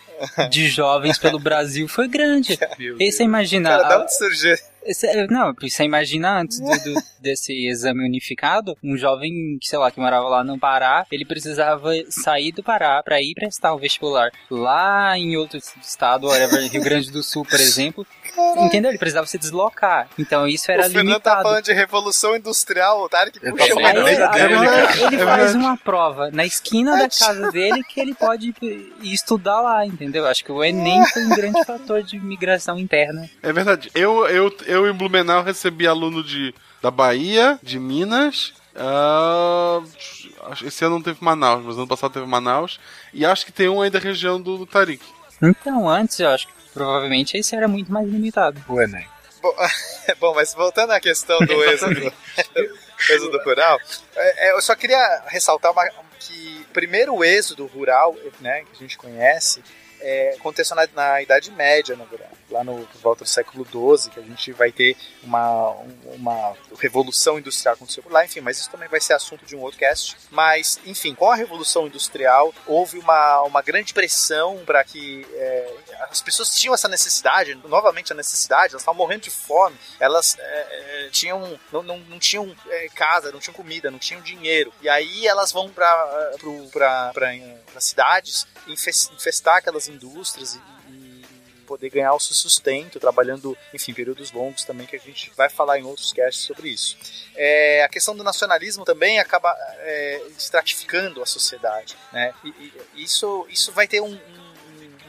de 0.50 0.68
jovens 0.68 1.18
pelo 1.18 1.38
Brasil 1.38 1.88
foi 1.88 2.08
grande. 2.08 2.58
E 2.78 3.10
você 3.10 3.22
imagina. 3.24 3.70
Cara, 3.70 3.99
onde 4.02 4.14
surgiu? 4.16 4.56
Cê- 4.92 5.26
Não, 5.26 5.54
você 5.60 5.84
imagina 5.84 6.40
antes 6.40 6.58
do- 6.58 6.66
do- 6.94 7.00
desse 7.20 7.52
exame 7.68 8.02
unificado, 8.02 8.74
um 8.82 8.96
jovem, 8.96 9.58
sei 9.62 9.78
lá, 9.78 9.90
que 9.90 10.00
morava 10.00 10.26
lá 10.26 10.42
no 10.42 10.58
Pará, 10.58 11.06
ele 11.12 11.24
precisava 11.26 11.90
sair 12.08 12.50
do 12.50 12.62
Pará 12.62 13.02
pra 13.02 13.20
ir 13.20 13.34
prestar 13.34 13.74
o 13.74 13.78
vestibular 13.78 14.30
lá 14.50 15.18
em 15.18 15.36
outro 15.36 15.58
estado, 15.58 16.26
whatever, 16.28 16.66
Rio 16.70 16.82
Grande 16.82 17.10
do 17.10 17.22
Sul, 17.22 17.44
por 17.44 17.60
exemplo. 17.60 18.06
Entendeu? 18.58 18.90
Ele 18.90 18.98
precisava 18.98 19.26
se 19.26 19.38
deslocar. 19.38 20.08
Então 20.18 20.46
isso 20.46 20.70
era 20.70 20.86
o 20.86 20.90
Fernando 20.90 21.20
tá 21.20 21.42
falando 21.42 21.64
de 21.64 21.72
revolução 21.72 22.36
industrial, 22.36 23.02
o 23.02 23.08
Tarek 23.08 23.38
Eu 23.42 23.54
puxa 23.56 23.74
uma 23.74 23.88
Aí, 23.88 23.96
ele 25.04 25.16
É 25.16 25.24
faz 25.24 25.54
uma 25.54 25.76
prova 25.76 26.30
na 26.30 26.44
esquina 26.44 26.96
da 26.96 27.08
casa 27.08 27.50
dele 27.50 27.82
que 27.84 28.00
ele 28.00 28.14
pode 28.14 28.54
ir 28.62 28.92
estudar 29.02 29.60
lá, 29.60 29.86
entendeu? 29.86 30.26
Acho 30.26 30.44
que 30.44 30.52
o 30.52 30.62
Enem 30.62 31.04
foi 31.06 31.24
um 31.24 31.30
grande 31.30 31.64
fator 31.64 32.02
de 32.02 32.18
migração 32.18 32.78
interna. 32.78 33.28
É 33.42 33.52
verdade. 33.52 33.90
Eu, 33.94 34.26
eu, 34.28 34.54
eu 34.66 34.88
em 34.88 34.92
Blumenau 34.92 35.42
recebi 35.42 35.86
aluno 35.86 36.22
de, 36.22 36.54
da 36.82 36.90
Bahia, 36.90 37.58
de 37.62 37.78
Minas. 37.78 38.52
acho- 40.50 40.66
esse 40.66 40.84
ano 40.84 40.96
não 40.96 41.02
teve 41.02 41.18
Manaus, 41.20 41.64
mas 41.64 41.76
ano 41.76 41.86
passado 41.86 42.12
teve 42.12 42.26
Manaus. 42.26 42.78
E 43.12 43.24
acho 43.24 43.44
que 43.46 43.52
tem 43.52 43.68
um 43.68 43.80
aí 43.82 43.90
da 43.90 43.98
região 43.98 44.40
do, 44.40 44.58
do 44.58 44.66
Tarik. 44.66 45.04
Então, 45.42 45.88
antes 45.88 46.18
eu 46.20 46.28
acho 46.28 46.46
que 46.46 46.52
provavelmente 46.72 47.36
esse 47.36 47.54
era 47.54 47.66
muito 47.68 47.92
mais 47.92 48.06
limitado. 48.08 48.62
O 48.68 48.80
Enem. 48.80 49.06
Bom, 49.42 49.54
bom, 50.20 50.34
mas 50.34 50.52
voltando 50.54 50.92
à 50.92 51.00
questão 51.00 51.38
do 51.38 51.64
êxodo, 51.64 52.12
êxodo 53.10 53.38
rural, 53.42 53.78
é, 54.14 54.48
é, 54.48 54.52
eu 54.52 54.60
só 54.60 54.74
queria 54.74 55.22
ressaltar 55.26 55.72
uma- 55.72 55.88
que 56.18 56.66
o 56.68 56.72
primeiro 56.72 57.24
êxodo 57.24 57.66
rural 57.66 58.14
né, 58.40 58.62
que 58.64 58.72
a 58.72 58.78
gente 58.78 58.98
conhece 58.98 59.62
é, 60.00 60.34
aconteceu 60.38 60.76
na, 60.76 60.86
na 60.94 61.22
Idade 61.22 61.50
Média, 61.52 61.96
na 61.96 62.04
verdade, 62.04 62.32
lá 62.50 62.64
no 62.64 62.86
volta 63.02 63.24
do 63.24 63.28
século 63.30 63.64
XII, 63.64 64.10
que 64.10 64.20
a 64.20 64.22
gente 64.22 64.52
vai 64.52 64.70
ter 64.72 64.96
uma, 65.22 65.70
um- 65.70 66.14
uma 66.16 66.54
revolução 66.78 67.38
industrial 67.38 67.74
aconteceu 67.74 68.02
por 68.02 68.12
lá, 68.12 68.24
enfim, 68.24 68.40
mas 68.40 68.58
isso 68.58 68.70
também 68.70 68.88
vai 68.88 69.00
ser 69.00 69.14
assunto 69.14 69.44
de 69.46 69.54
um 69.56 69.60
outro 69.60 69.78
cast. 69.78 70.16
Mas, 70.30 70.78
enfim, 70.84 71.14
com 71.14 71.30
a 71.30 71.34
revolução 71.34 71.86
industrial 71.86 72.52
houve 72.66 72.98
uma, 72.98 73.42
uma 73.42 73.62
grande 73.62 73.92
pressão 73.94 74.62
para 74.66 74.82
que 74.84 75.26
é, 75.32 75.74
as 76.10 76.20
pessoas 76.20 76.54
tinham 76.54 76.74
essa 76.74 76.88
necessidade, 76.88 77.54
novamente 77.66 78.12
a 78.12 78.16
necessidade, 78.16 78.72
elas 78.72 78.82
estavam 78.82 78.98
morrendo 78.98 79.22
de 79.22 79.30
fome, 79.30 79.76
elas 79.98 80.36
é, 80.38 80.42
é, 81.06 81.08
tinham 81.10 81.58
não, 81.72 81.82
não, 81.82 81.98
não 81.98 82.18
tinham 82.18 82.54
é, 82.68 82.88
casa, 82.94 83.30
não 83.32 83.38
tinham 83.40 83.54
comida, 83.54 83.90
não 83.90 83.98
tinham 83.98 84.20
dinheiro. 84.22 84.72
E 84.82 84.88
aí 84.88 85.26
elas 85.26 85.52
vão 85.52 85.68
para 85.70 85.90
para 86.72 87.22
cidades 87.80 88.46
infes- 88.66 89.10
infestar 89.14 89.56
aquelas 89.56 89.88
indústrias 89.88 90.54
e 90.54 90.60
poder 91.70 91.88
ganhar 91.88 92.12
o 92.14 92.18
seu 92.18 92.34
sustento, 92.34 92.98
trabalhando, 92.98 93.56
enfim, 93.72 93.94
períodos 93.94 94.32
longos 94.32 94.64
também, 94.64 94.88
que 94.88 94.96
a 94.96 94.98
gente 94.98 95.30
vai 95.36 95.48
falar 95.48 95.78
em 95.78 95.84
outros 95.84 96.12
casts 96.12 96.42
sobre 96.42 96.68
isso. 96.68 96.96
É, 97.36 97.84
a 97.84 97.88
questão 97.88 98.16
do 98.16 98.24
nacionalismo 98.24 98.84
também 98.84 99.20
acaba 99.20 99.56
é, 99.78 100.20
estratificando 100.36 101.22
a 101.22 101.26
sociedade, 101.26 101.96
né? 102.12 102.34
E, 102.44 102.48
e 102.96 103.04
isso, 103.04 103.46
isso 103.48 103.70
vai 103.70 103.86
ter 103.86 104.00
um, 104.00 104.12
um- 104.14 104.39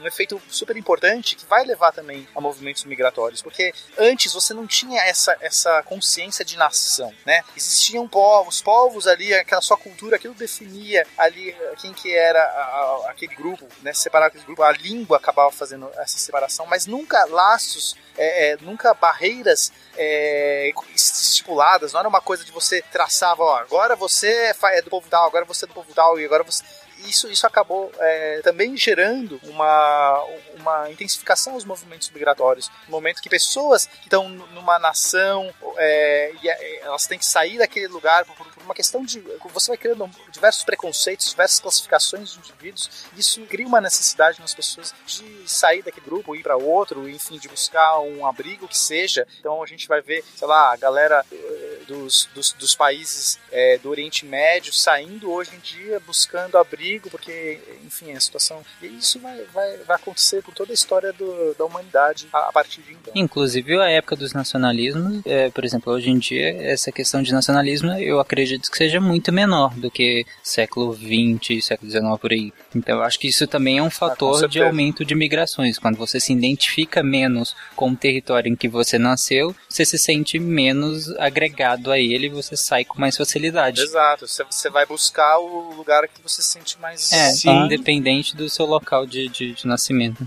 um 0.02 0.06
efeito 0.06 0.40
super 0.50 0.76
importante 0.76 1.36
que 1.36 1.46
vai 1.46 1.64
levar 1.64 1.92
também 1.92 2.26
a 2.34 2.40
movimentos 2.40 2.84
migratórios, 2.84 3.40
porque 3.40 3.72
antes 3.98 4.32
você 4.32 4.52
não 4.52 4.66
tinha 4.66 5.00
essa, 5.02 5.36
essa 5.40 5.82
consciência 5.84 6.44
de 6.44 6.56
nação, 6.56 7.12
né? 7.24 7.42
Existiam 7.56 8.06
povos, 8.08 8.60
povos 8.60 9.06
ali, 9.06 9.32
aquela 9.34 9.60
sua 9.62 9.76
cultura, 9.76 10.16
aquilo 10.16 10.34
definia 10.34 11.06
ali 11.16 11.50
eh, 11.50 11.74
quem 11.80 11.92
que 11.92 12.14
era 12.14 12.42
a- 12.42 13.04
a- 13.06 13.10
aquele 13.10 13.34
grupo, 13.34 13.66
né? 13.82 13.92
Separar 13.92 14.26
aquele 14.26 14.44
grupo, 14.44 14.62
a 14.62 14.72
língua 14.72 15.16
acabava 15.16 15.50
fazendo 15.52 15.88
essa 15.96 16.18
separação, 16.18 16.66
mas 16.66 16.86
nunca 16.86 17.24
laços, 17.26 17.94
é, 18.16 18.50
é, 18.52 18.56
nunca 18.60 18.92
barreiras 18.94 19.72
é, 19.96 20.72
estipuladas, 20.94 21.92
não 21.92 22.00
era 22.00 22.08
uma 22.08 22.20
coisa 22.20 22.44
de 22.44 22.50
você 22.52 22.82
traçava, 22.82 23.42
ó, 23.42 23.56
agora 23.56 23.94
você 23.94 24.52
é 24.64 24.82
do 24.82 24.90
povo 24.90 25.06
tal, 25.08 25.26
agora 25.26 25.44
você 25.44 25.64
é 25.64 25.68
do 25.68 25.74
povo 25.74 25.92
tal, 25.94 26.18
e 26.18 26.24
agora 26.24 26.42
você 26.42 26.62
isso, 27.08 27.28
isso 27.28 27.46
acabou 27.46 27.90
é, 27.98 28.40
também 28.42 28.76
gerando 28.76 29.40
uma, 29.44 30.24
uma 30.56 30.90
intensificação 30.90 31.54
dos 31.54 31.64
movimentos 31.64 32.10
migratórios. 32.10 32.70
No 32.86 32.92
momento 32.92 33.20
que 33.20 33.28
pessoas 33.28 33.86
que 33.86 34.04
estão 34.04 34.28
numa 34.28 34.78
nação, 34.78 35.52
é, 35.76 36.32
é, 36.44 36.80
elas 36.82 37.06
têm 37.06 37.18
que 37.18 37.26
sair 37.26 37.58
daquele 37.58 37.88
lugar 37.88 38.24
por 38.24 38.36
uma 38.64 38.74
questão 38.74 39.04
de. 39.04 39.20
Você 39.52 39.68
vai 39.68 39.76
criando 39.76 40.08
diversos 40.30 40.64
preconceitos, 40.64 41.30
diversas 41.30 41.60
classificações 41.60 42.32
de 42.32 42.38
indivíduos, 42.38 43.06
e 43.16 43.20
isso 43.20 43.40
cria 43.42 43.66
uma 43.66 43.80
necessidade 43.80 44.40
nas 44.40 44.54
pessoas 44.54 44.94
de 45.06 45.48
sair 45.48 45.82
daquele 45.82 46.06
grupo, 46.06 46.34
ir 46.34 46.42
para 46.42 46.56
outro, 46.56 47.08
enfim, 47.08 47.38
de 47.38 47.48
buscar 47.48 48.00
um 48.00 48.26
abrigo 48.26 48.68
que 48.68 48.78
seja. 48.78 49.26
Então 49.38 49.62
a 49.62 49.66
gente 49.66 49.88
vai 49.88 50.00
ver, 50.00 50.24
sei 50.36 50.46
lá, 50.46 50.72
a 50.72 50.76
galera 50.76 51.24
eh, 51.30 51.80
dos, 51.86 52.28
dos, 52.34 52.52
dos 52.52 52.74
países 52.74 53.38
eh, 53.50 53.78
do 53.82 53.90
Oriente 53.90 54.24
Médio 54.24 54.72
saindo 54.72 55.30
hoje 55.30 55.50
em 55.54 55.58
dia 55.58 56.00
buscando 56.00 56.56
abrigo, 56.56 57.10
porque, 57.10 57.60
enfim, 57.84 58.12
a 58.12 58.20
situação. 58.20 58.64
E 58.80 58.86
isso 58.86 59.18
vai, 59.20 59.42
vai, 59.52 59.76
vai 59.78 59.96
acontecer 59.96 60.42
por 60.42 60.54
toda 60.54 60.72
a 60.72 60.74
história 60.74 61.12
do, 61.12 61.54
da 61.54 61.64
humanidade 61.64 62.28
a, 62.32 62.48
a 62.48 62.52
partir 62.52 62.82
de 62.82 62.92
então. 62.92 63.12
Inclusive 63.14 63.78
a 63.80 63.88
época 63.90 64.16
dos 64.16 64.32
nacionalismos, 64.32 65.22
é, 65.24 65.50
por 65.50 65.64
exemplo, 65.64 65.92
hoje 65.92 66.10
em 66.10 66.18
dia, 66.18 66.50
essa 66.62 66.90
questão 66.92 67.22
de 67.22 67.32
nacionalismo 67.32 67.92
eu 67.92 68.20
acredito 68.20 68.51
que 68.58 68.76
seja 68.76 69.00
muito 69.00 69.32
menor 69.32 69.74
do 69.74 69.90
que 69.90 70.24
século 70.42 70.94
XX, 70.94 71.64
século 71.64 71.90
XIX 71.90 72.02
por 72.20 72.32
aí. 72.32 72.52
Então 72.74 72.96
eu 72.96 73.02
acho 73.02 73.18
que 73.18 73.28
isso 73.28 73.46
também 73.46 73.78
é 73.78 73.82
um 73.82 73.90
fator 73.90 74.34
de 74.34 74.40
certeza. 74.40 74.66
aumento 74.66 75.04
de 75.04 75.14
migrações. 75.14 75.78
Quando 75.78 75.96
você 75.96 76.18
se 76.20 76.32
identifica 76.32 77.02
menos 77.02 77.54
com 77.76 77.90
o 77.90 77.96
território 77.96 78.50
em 78.50 78.56
que 78.56 78.68
você 78.68 78.98
nasceu, 78.98 79.54
você 79.68 79.84
se 79.84 79.98
sente 79.98 80.38
menos 80.38 81.08
agregado 81.18 81.90
a 81.90 81.98
ele 81.98 82.26
e 82.26 82.30
você 82.30 82.56
sai 82.56 82.84
com 82.84 83.00
mais 83.00 83.16
facilidade. 83.16 83.80
Exato, 83.80 84.26
você, 84.26 84.44
você 84.44 84.70
vai 84.70 84.86
buscar 84.86 85.38
o 85.38 85.74
lugar 85.74 86.06
que 86.08 86.22
você 86.22 86.42
se 86.42 86.50
sente 86.50 86.78
mais. 86.80 87.12
É, 87.12 87.30
Sim. 87.30 87.64
independente 87.64 88.36
do 88.36 88.48
seu 88.48 88.66
local 88.66 89.06
de, 89.06 89.28
de, 89.28 89.52
de 89.52 89.66
nascimento. 89.66 90.24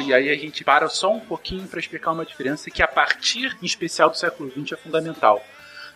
E 0.00 0.12
aí 0.14 0.30
a 0.30 0.36
gente 0.36 0.64
para 0.64 0.88
só 0.88 1.12
um 1.12 1.20
pouquinho 1.20 1.68
para 1.68 1.78
explicar 1.78 2.12
uma 2.12 2.24
diferença 2.24 2.70
que 2.70 2.82
a 2.82 2.88
partir, 2.88 3.56
em 3.62 3.66
especial, 3.66 4.08
do 4.08 4.16
século 4.16 4.50
XX 4.50 4.72
é 4.72 4.76
fundamental. 4.76 5.42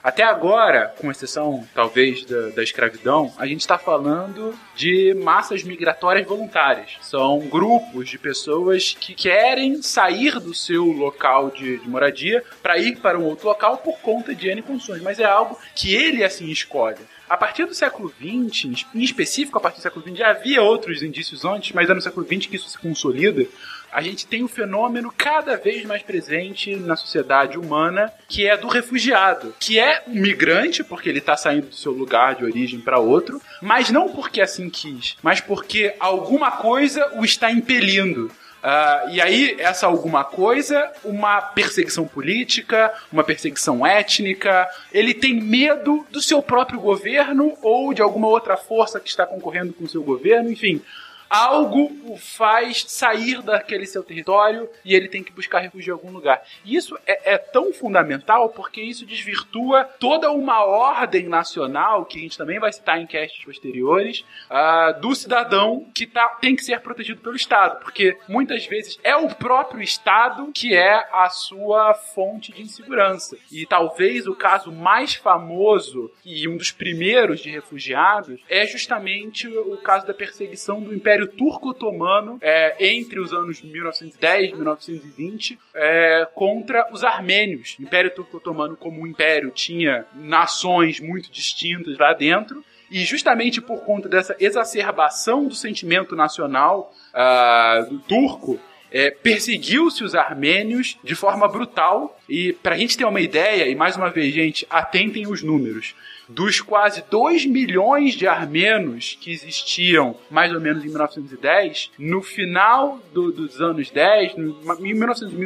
Até 0.06 0.22
agora, 0.22 0.94
com 0.98 1.10
exceção 1.10 1.66
talvez 1.74 2.24
da, 2.24 2.50
da 2.50 2.62
escravidão, 2.62 3.32
a 3.36 3.44
gente 3.44 3.62
está 3.62 3.76
falando 3.76 4.56
de 4.76 5.12
massas 5.14 5.64
migratórias 5.64 6.24
voluntárias. 6.24 6.92
São 7.00 7.40
grupos 7.48 8.08
de 8.08 8.16
pessoas 8.16 8.96
que 9.00 9.14
querem 9.14 9.82
sair 9.82 10.38
do 10.38 10.54
seu 10.54 10.84
local 10.84 11.50
de, 11.50 11.78
de 11.78 11.88
moradia 11.88 12.44
para 12.62 12.78
ir 12.78 12.98
para 13.00 13.18
um 13.18 13.24
outro 13.24 13.48
local 13.48 13.78
por 13.78 13.98
conta 13.98 14.32
de 14.32 14.48
N 14.48 14.62
condições, 14.62 15.02
mas 15.02 15.18
é 15.18 15.24
algo 15.24 15.58
que 15.74 15.92
ele 15.92 16.22
assim 16.22 16.50
escolhe. 16.50 17.00
A 17.28 17.36
partir 17.36 17.64
do 17.64 17.74
século 17.74 18.08
XX, 18.08 18.86
em 18.94 19.02
específico 19.02 19.58
a 19.58 19.60
partir 19.60 19.78
do 19.78 19.82
século 19.82 20.06
XX, 20.06 20.18
já 20.18 20.30
havia 20.30 20.62
outros 20.62 21.02
indícios 21.02 21.44
antes, 21.44 21.72
mas 21.72 21.90
é 21.90 21.94
no 21.94 22.00
século 22.00 22.24
XX 22.24 22.46
que 22.46 22.54
isso 22.54 22.68
se 22.68 22.78
consolida. 22.78 23.44
A 23.92 24.02
gente 24.02 24.26
tem 24.26 24.42
o 24.42 24.48
fenômeno 24.48 25.12
cada 25.16 25.56
vez 25.56 25.84
mais 25.84 26.02
presente 26.02 26.76
na 26.76 26.96
sociedade 26.96 27.58
humana, 27.58 28.12
que 28.28 28.46
é 28.46 28.56
do 28.56 28.68
refugiado, 28.68 29.54
que 29.58 29.78
é 29.78 30.02
um 30.06 30.20
migrante, 30.20 30.84
porque 30.84 31.08
ele 31.08 31.18
está 31.18 31.36
saindo 31.36 31.68
do 31.68 31.74
seu 31.74 31.92
lugar 31.92 32.34
de 32.34 32.44
origem 32.44 32.80
para 32.80 32.98
outro, 32.98 33.40
mas 33.62 33.90
não 33.90 34.08
porque 34.08 34.40
assim 34.40 34.68
quis, 34.68 35.16
mas 35.22 35.40
porque 35.40 35.94
alguma 35.98 36.50
coisa 36.50 37.12
o 37.18 37.24
está 37.24 37.50
impelindo. 37.50 38.30
Ah, 38.68 39.04
e 39.12 39.20
aí, 39.20 39.54
essa 39.60 39.86
alguma 39.86 40.24
coisa, 40.24 40.90
uma 41.04 41.40
perseguição 41.40 42.04
política, 42.04 42.92
uma 43.12 43.22
perseguição 43.22 43.86
étnica, 43.86 44.68
ele 44.92 45.14
tem 45.14 45.40
medo 45.40 46.04
do 46.10 46.20
seu 46.20 46.42
próprio 46.42 46.80
governo 46.80 47.56
ou 47.62 47.94
de 47.94 48.02
alguma 48.02 48.26
outra 48.26 48.56
força 48.56 48.98
que 48.98 49.08
está 49.08 49.24
concorrendo 49.24 49.72
com 49.72 49.84
o 49.84 49.88
seu 49.88 50.02
governo, 50.02 50.50
enfim. 50.50 50.82
Algo 51.28 51.90
o 52.04 52.16
faz 52.16 52.84
sair 52.88 53.42
daquele 53.42 53.86
seu 53.86 54.02
território 54.02 54.68
e 54.84 54.94
ele 54.94 55.08
tem 55.08 55.22
que 55.22 55.32
buscar 55.32 55.60
refúgio 55.60 55.90
em 55.90 55.92
algum 55.92 56.12
lugar. 56.12 56.42
Isso 56.64 56.96
é, 57.06 57.34
é 57.34 57.38
tão 57.38 57.72
fundamental 57.72 58.50
porque 58.50 58.80
isso 58.80 59.06
desvirtua 59.06 59.84
toda 59.84 60.30
uma 60.30 60.64
ordem 60.64 61.28
nacional, 61.28 62.04
que 62.04 62.18
a 62.18 62.22
gente 62.22 62.38
também 62.38 62.58
vai 62.58 62.72
citar 62.72 63.00
em 63.00 63.06
castes 63.06 63.44
posteriores, 63.44 64.24
ah, 64.48 64.92
do 64.92 65.14
cidadão 65.14 65.86
que 65.94 66.06
tá, 66.06 66.28
tem 66.40 66.54
que 66.54 66.64
ser 66.64 66.80
protegido 66.80 67.20
pelo 67.20 67.36
Estado. 67.36 67.80
Porque 67.80 68.18
muitas 68.28 68.66
vezes 68.66 68.98
é 69.02 69.16
o 69.16 69.28
próprio 69.34 69.82
Estado 69.82 70.50
que 70.54 70.74
é 70.74 71.06
a 71.12 71.28
sua 71.28 71.94
fonte 71.94 72.52
de 72.52 72.62
insegurança. 72.62 73.36
E 73.50 73.66
talvez 73.66 74.26
o 74.26 74.34
caso 74.34 74.72
mais 74.72 75.14
famoso 75.14 76.10
e 76.24 76.48
um 76.48 76.56
dos 76.56 76.70
primeiros 76.70 77.40
de 77.40 77.50
refugiados 77.50 78.40
é 78.48 78.66
justamente 78.66 79.48
o 79.48 79.76
caso 79.78 80.06
da 80.06 80.14
perseguição 80.14 80.80
do 80.80 80.94
Império 80.94 81.15
Turco-Otomano 81.28 82.38
é, 82.40 82.94
entre 82.94 83.20
os 83.20 83.32
anos 83.32 83.62
1910 83.62 84.50
e 84.50 84.54
1920 84.54 85.58
é, 85.74 86.28
contra 86.34 86.88
os 86.92 87.04
armênios. 87.04 87.76
O 87.78 87.82
Império 87.82 88.14
Turco-Otomano, 88.14 88.76
como 88.76 89.00
um 89.02 89.06
império, 89.06 89.50
tinha 89.50 90.04
nações 90.14 91.00
muito 91.00 91.30
distintas 91.30 91.96
lá 91.96 92.12
dentro. 92.12 92.64
E 92.90 93.04
justamente 93.04 93.60
por 93.60 93.84
conta 93.84 94.08
dessa 94.08 94.36
exacerbação 94.38 95.48
do 95.48 95.54
sentimento 95.54 96.14
nacional 96.14 96.92
ah, 97.12 97.84
do 97.88 97.98
turco, 97.98 98.60
é, 98.92 99.10
perseguiu-se 99.10 100.04
os 100.04 100.14
armênios 100.14 100.96
de 101.02 101.14
forma 101.14 101.48
brutal. 101.48 102.18
E 102.28 102.52
para 102.52 102.74
a 102.74 102.78
gente 102.78 102.96
ter 102.96 103.04
uma 103.04 103.20
ideia, 103.20 103.68
e 103.68 103.74
mais 103.74 103.96
uma 103.96 104.10
vez, 104.10 104.32
gente, 104.32 104.66
atentem 104.70 105.26
os 105.26 105.42
números. 105.42 105.94
Dos 106.28 106.60
quase 106.60 107.04
2 107.08 107.46
milhões 107.46 108.14
de 108.14 108.26
armenos 108.26 109.16
que 109.20 109.30
existiam 109.30 110.16
mais 110.30 110.52
ou 110.52 110.60
menos 110.60 110.82
em 110.84 110.88
1910, 110.88 111.90
no 111.98 112.20
final 112.20 113.00
do- 113.12 113.30
dos 113.30 113.60
anos 113.60 113.90
10, 113.90 114.36
no, 114.36 114.58
em 114.80 114.92
1900 114.94 115.36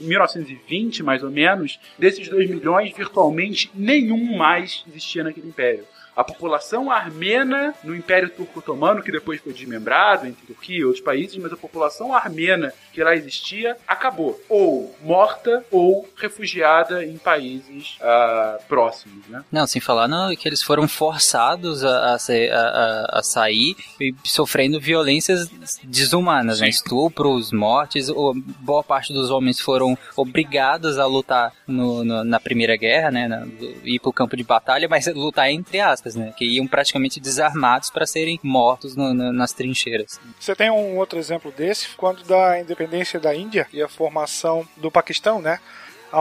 1920 0.00 1.02
mais 1.02 1.22
ou 1.22 1.30
menos, 1.30 1.78
desses 1.98 2.28
2 2.28 2.48
milhões, 2.50 2.92
virtualmente 2.96 3.70
nenhum 3.74 4.36
mais 4.36 4.84
existia 4.88 5.22
naquele 5.24 5.48
império. 5.48 5.84
A 6.16 6.24
população 6.24 6.90
armena 6.90 7.74
no 7.84 7.94
Império 7.94 8.30
Turco-Otomano, 8.30 9.02
que 9.02 9.12
depois 9.12 9.40
foi 9.40 9.52
desmembrado 9.52 10.26
entre 10.26 10.46
Turquia 10.46 10.78
e 10.78 10.84
outros 10.84 11.04
países, 11.04 11.36
mas 11.36 11.52
a 11.52 11.56
população 11.56 12.14
armena 12.14 12.72
que 12.92 13.04
lá 13.04 13.14
existia 13.14 13.76
acabou. 13.86 14.40
Ou 14.48 14.96
morta 15.02 15.62
ou 15.70 16.08
refugiada 16.16 17.04
em 17.04 17.18
países 17.18 17.98
ah, 18.00 18.58
próximos, 18.66 19.26
né? 19.28 19.44
Não, 19.52 19.66
sem 19.66 19.80
falar 19.80 20.08
no, 20.08 20.34
que 20.36 20.48
eles 20.48 20.62
foram 20.62 20.88
forçados 20.88 21.84
a, 21.84 22.14
a, 22.14 22.16
a- 22.16 23.18
a- 23.18 23.22
sair 23.22 23.76
e 24.00 24.14
sofrendo 24.24 24.80
violências 24.80 25.50
desumanas, 25.84 26.60
né? 26.60 26.68
Estupros, 26.68 27.52
mortes. 27.52 28.08
O, 28.08 28.32
boa 28.60 28.82
parte 28.82 29.12
dos 29.12 29.30
homens 29.30 29.60
foram 29.60 29.96
obrigados 30.16 30.98
a 30.98 31.06
lutar 31.06 31.52
no- 31.66 32.04
no- 32.04 32.24
na 32.24 32.40
Primeira 32.40 32.76
Guerra, 32.76 33.10
né? 33.10 33.28
Na, 33.28 33.46
ir 33.84 33.98
pro 34.00 34.12
campo 34.12 34.36
de 34.36 34.44
batalha, 34.44 34.88
mas 34.88 35.06
lutar 35.08 35.50
entre 35.50 35.80
aspas, 35.80 36.05
né? 36.14 36.32
Que 36.36 36.44
iam 36.44 36.66
praticamente 36.66 37.18
desarmados 37.18 37.90
para 37.90 38.06
serem 38.06 38.38
mortos 38.42 38.94
no- 38.94 39.12
no- 39.14 39.32
nas 39.32 39.52
trincheiras. 39.52 40.20
Você 40.38 40.54
tem 40.54 40.70
um 40.70 40.96
outro 40.98 41.18
exemplo 41.18 41.50
desse, 41.50 41.88
quando 41.96 42.22
da 42.24 42.60
independência 42.60 43.18
da 43.18 43.34
Índia 43.34 43.66
e 43.72 43.82
a 43.82 43.88
formação 43.88 44.66
do 44.76 44.90
Paquistão, 44.90 45.40
né? 45.40 45.58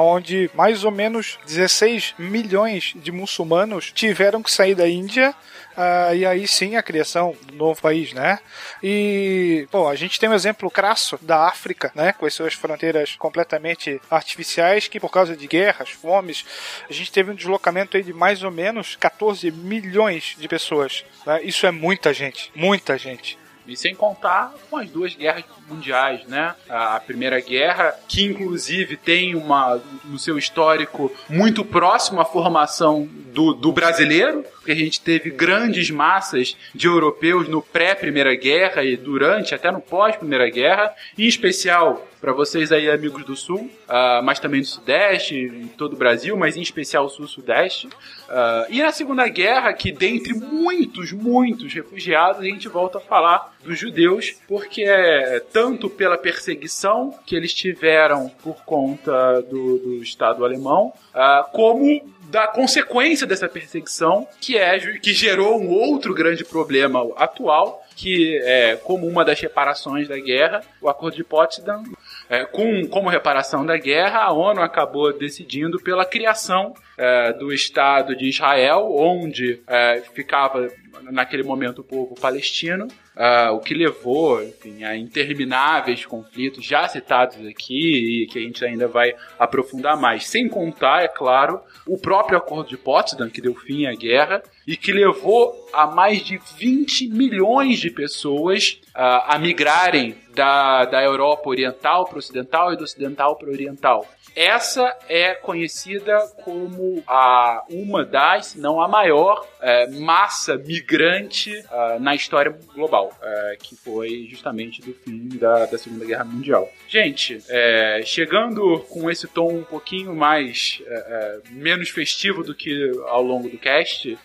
Onde 0.02 0.50
mais 0.54 0.84
ou 0.84 0.92
menos 0.92 1.40
16 1.46 2.16
milhões 2.18 2.94
de 2.96 3.12
muçulmanos 3.12 3.92
tiveram 3.92 4.42
que 4.44 4.52
sair 4.52 4.76
da 4.76 4.88
Índia 4.88 5.34
ah, 5.78 6.14
e 6.16 6.26
aí 6.26 6.48
sim 6.48 6.78
a 6.78 6.84
criação 6.84 7.36
do 7.48 7.56
novo 7.56 7.82
país, 7.82 8.14
né? 8.14 8.40
E, 8.82 9.68
pô, 9.70 9.90
a 9.90 9.96
gente 9.96 10.20
tem 10.20 10.30
um 10.30 10.34
exemplo 10.34 10.72
crasso 10.72 11.20
da 11.22 11.48
África, 11.48 11.92
né? 11.94 12.14
Com 12.14 12.26
as 12.26 12.34
suas 12.34 12.54
fronteiras 12.54 13.16
completamente 13.16 14.00
artificiais, 14.10 14.88
que 14.88 15.00
por 15.00 15.10
causa 15.10 15.36
de 15.36 15.46
guerras, 15.48 15.90
fomes, 15.90 16.46
a 16.90 16.94
gente 16.94 17.12
teve 17.12 17.32
um 17.32 17.36
deslocamento 17.36 17.98
aí 17.98 18.04
de 18.04 18.14
mais 18.14 18.42
ou 18.42 18.52
menos 18.52 18.96
14 18.96 19.52
milhões 19.52 20.36
de 20.38 20.48
pessoas. 20.48 21.04
Né? 21.26 21.44
Isso 21.44 21.66
é 21.66 21.72
muita 21.72 22.14
gente, 22.14 22.52
muita 22.56 22.98
gente. 22.98 23.38
E 23.68 23.76
sem 23.76 23.96
contar 23.96 24.54
com 24.70 24.78
as 24.78 24.90
duas 24.90 25.16
guerras 25.16 25.44
mundiais, 25.68 26.26
né? 26.28 26.54
A 26.70 27.00
Primeira 27.00 27.40
Guerra, 27.40 27.96
que 28.08 28.24
inclusive 28.24 28.96
tem 28.96 29.36
uma, 29.36 29.82
no 30.04 30.20
seu 30.20 30.38
histórico 30.38 31.12
muito 31.28 31.66
próximo 31.66 32.22
à 32.22 32.26
formação 32.26 33.10
do, 33.34 33.54
do 33.54 33.72
brasileiro, 33.72 34.44
porque 34.56 34.72
a 34.72 34.76
gente 34.76 35.02
teve 35.02 35.30
grandes 35.30 35.90
massas 35.90 36.56
de 36.74 36.88
europeus 36.88 37.48
no 37.48 37.62
pré-Primeira 37.62 38.36
Guerra 38.36 38.84
e 38.84 38.96
durante, 38.96 39.56
até 39.56 39.72
no 39.72 39.82
pós-Primeira 39.82 40.50
Guerra, 40.50 40.94
em 41.18 41.26
especial 41.26 42.08
para 42.26 42.34
vocês 42.34 42.72
aí, 42.72 42.90
amigos 42.90 43.24
do 43.24 43.36
Sul, 43.36 43.70
ah, 43.88 44.20
mas 44.24 44.40
também 44.40 44.60
do 44.60 44.66
Sudeste, 44.66 45.36
em 45.36 45.68
todo 45.68 45.94
o 45.94 45.96
Brasil, 45.96 46.36
mas 46.36 46.58
em 46.58 46.62
especial 46.62 47.08
Sul-Sudeste. 47.08 47.88
Ah, 48.28 48.66
e 48.68 48.82
na 48.82 48.92
Segunda 48.92 49.28
Guerra, 49.28 49.72
que 49.74 49.92
dentre 49.92 50.34
muitos, 50.34 51.12
muitos 51.12 51.72
refugiados, 51.72 52.42
a 52.42 52.46
gente 52.46 52.68
volta 52.68 52.98
a 52.98 53.02
falar 53.02 53.56
dos 53.64 53.78
judeus, 53.78 54.38
porque 54.48 54.82
é 54.82 55.40
tanto 55.40 55.88
pela 55.88 56.18
perseguição 56.18 57.14
que 57.28 57.36
eles 57.36 57.54
tiveram 57.54 58.28
por 58.42 58.56
conta 58.66 59.44
do, 59.44 59.78
do 59.78 60.02
Estado 60.02 60.44
alemão, 60.44 60.94
ah, 61.14 61.48
como 61.54 62.02
da 62.28 62.48
consequência 62.48 63.28
dessa 63.28 63.48
perseguição, 63.48 64.28
que 64.42 64.58
é 64.58 64.80
que 64.98 65.14
gerou 65.14 65.62
um 65.62 65.70
outro 65.70 66.12
grande 66.14 66.44
problema 66.44 67.06
atual, 67.16 67.86
que 67.96 68.38
é 68.44 68.76
como 68.76 69.08
uma 69.08 69.24
das 69.24 69.40
reparações 69.40 70.08
da 70.08 70.18
guerra, 70.20 70.62
o 70.82 70.90
Acordo 70.90 71.16
de 71.16 71.24
Potsdam, 71.24 71.84
é, 72.30 72.46
com, 72.46 72.88
como 72.88 73.10
reparação 73.10 73.66
da 73.66 73.78
guerra, 73.78 74.24
a 74.24 74.32
ONU 74.32 74.62
acabou 74.62 75.14
decidindo 75.18 75.80
pela 75.80 76.06
criação 76.06 76.74
é, 76.98 77.34
do 77.34 77.54
Estado 77.54 78.16
de 78.16 78.28
Israel, 78.28 78.88
onde 78.92 79.62
é, 79.68 80.02
ficava 80.14 80.70
naquele 81.04 81.44
momento 81.44 81.80
o 81.80 81.84
povo 81.84 82.16
palestino, 82.16 82.88
ah, 83.16 83.52
o 83.52 83.60
que 83.60 83.74
levou 83.74 84.44
enfim, 84.44 84.84
a 84.84 84.96
intermináveis 84.96 86.06
conflitos 86.06 86.66
já 86.66 86.88
citados 86.88 87.46
aqui 87.46 88.24
e 88.24 88.28
que 88.28 88.40
a 88.40 88.42
gente 88.42 88.64
ainda 88.66 88.88
vai 88.88 89.14
aprofundar 89.38 89.98
mais. 89.98 90.28
Sem 90.28 90.48
contar, 90.48 91.04
é 91.04 91.08
claro, 91.08 91.62
o 91.86 91.98
próprio 91.98 92.38
Acordo 92.38 92.70
de 92.70 92.78
Potsdam, 92.78 93.30
que 93.30 93.42
deu 93.42 93.56
fim 93.56 93.86
à 93.86 93.94
guerra 93.94 94.42
e 94.68 94.76
que 94.76 94.92
levou 94.92 95.70
a 95.74 95.86
mais 95.88 96.24
de 96.24 96.40
20 96.58 97.08
milhões 97.10 97.80
de 97.80 97.90
pessoas 97.90 98.80
ah, 98.94 99.36
a 99.36 99.40
migrarem 99.40 100.16
da, 100.34 100.86
da 100.86 101.04
Europa 101.04 101.50
Oriental 101.50 102.06
para 102.06 102.20
Ocidental 102.20 102.74
e 102.74 102.78
do 102.78 102.84
Ocidental 102.84 103.36
para 103.36 103.50
Oriental. 103.50 104.08
Essa 104.36 104.94
é 105.08 105.34
conhecida 105.34 106.20
como 106.44 107.02
a 107.08 107.64
uma 107.70 108.04
das, 108.04 108.48
se 108.48 108.60
não 108.60 108.82
a 108.82 108.88
maior, 108.88 109.48
eh, 109.62 109.88
massa 109.92 110.58
migrante 110.58 111.64
ah, 111.72 111.98
na 112.02 112.14
história 112.14 112.54
global, 112.74 113.14
eh, 113.22 113.58
que 113.62 113.78
foi 113.78 114.28
justamente 114.30 114.82
do 114.82 114.94
fim 114.94 115.30
da, 115.38 115.66
da 115.66 115.78
Segunda 115.78 116.06
Guerra 116.06 116.26
Mundial. 116.26 116.70
Gente, 116.88 117.42
eh, 117.50 118.02
chegando 118.06 118.80
com 118.90 119.10
esse 119.10 119.28
tom 119.28 119.48
um 119.54 119.64
pouquinho 119.64 120.14
mais 120.14 120.82
eh, 120.86 121.06
eh, 121.08 121.40
menos 121.52 121.90
festivo 121.90 122.44
do 122.44 122.54
que 122.54 122.92
ao 123.08 123.24
longo 123.24 123.50
do 123.50 123.58
cast, 123.58 124.18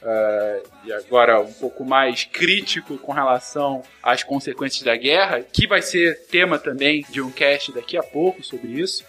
e 0.84 0.92
agora 0.92 1.40
um 1.40 1.52
pouco 1.52 1.84
mais 1.84 2.24
crítico 2.24 2.98
com 2.98 3.12
relação 3.12 3.82
às 4.02 4.22
consequências 4.22 4.82
da 4.82 4.96
guerra, 4.96 5.40
que 5.40 5.66
vai 5.66 5.82
ser 5.82 6.26
tema 6.26 6.58
também 6.58 7.04
de 7.10 7.20
um 7.20 7.30
cast 7.30 7.72
daqui 7.72 7.96
a 7.96 8.02
pouco 8.02 8.42
sobre 8.42 8.72
isso. 8.72 9.04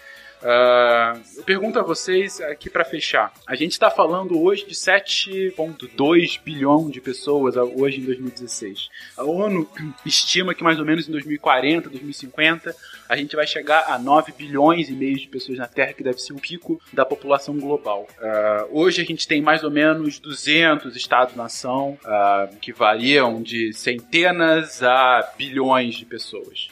Eu 1.36 1.44
pergunto 1.44 1.78
a 1.78 1.82
vocês 1.82 2.40
aqui 2.40 2.68
para 2.68 2.84
fechar. 2.84 3.32
A 3.46 3.54
gente 3.54 3.72
está 3.72 3.90
falando 3.90 4.40
hoje 4.40 4.66
de 4.66 4.74
7,2 4.74 6.40
bilhão 6.42 6.90
de 6.90 7.00
pessoas 7.00 7.56
hoje 7.56 8.00
em 8.00 8.04
2016. 8.04 8.88
A 9.16 9.24
ONU 9.24 9.68
estima 10.04 10.54
que 10.54 10.64
mais 10.64 10.78
ou 10.78 10.84
menos 10.84 11.08
em 11.08 11.12
2040, 11.12 11.88
2050, 11.88 12.74
a 13.08 13.16
gente 13.16 13.36
vai 13.36 13.46
chegar 13.46 13.84
a 13.88 13.98
9 13.98 14.32
bilhões 14.32 14.88
e 14.88 14.92
meio 14.92 15.16
de 15.16 15.28
pessoas 15.28 15.58
na 15.58 15.68
Terra, 15.68 15.92
que 15.92 16.02
deve 16.02 16.18
ser 16.18 16.32
o 16.32 16.40
pico 16.40 16.80
da 16.92 17.04
população 17.04 17.58
global. 17.58 18.06
Ah, 18.20 18.66
hoje 18.70 19.00
a 19.00 19.04
gente 19.04 19.28
tem 19.28 19.40
mais 19.40 19.62
ou 19.62 19.70
menos 19.70 20.18
200 20.18 20.96
estados-nação, 20.96 21.98
ah, 22.04 22.48
que 22.60 22.72
variam 22.72 23.42
de 23.42 23.72
centenas 23.72 24.82
a 24.82 25.32
bilhões 25.36 25.94
de 25.94 26.04
pessoas. 26.04 26.68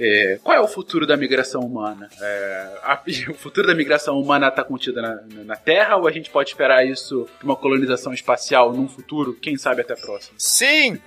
É, 0.00 0.38
qual 0.42 0.56
é 0.56 0.60
o 0.60 0.66
futuro 0.68 1.06
da 1.06 1.16
migração 1.16 1.60
humana? 1.62 2.08
É, 2.20 2.78
a- 2.82 3.02
o 3.30 3.34
futuro 3.34 3.66
da 3.66 3.74
migração 3.74 4.18
humana 4.18 4.48
está 4.48 4.64
contido 4.64 5.00
na, 5.00 5.14
na- 5.14 5.44
na 5.44 5.56
Terra 5.56 5.96
ou 5.96 6.06
a 6.08 6.12
gente 6.12 6.30
pode 6.30 6.50
esperar 6.50 6.84
isso 6.86 7.28
uma 7.42 7.56
colonização 7.56 8.12
espacial 8.12 8.72
num 8.72 8.88
futuro, 8.88 9.34
quem 9.34 9.56
sabe 9.56 9.82
até 9.82 9.94
próximo? 9.94 10.34
Sim! 10.38 11.00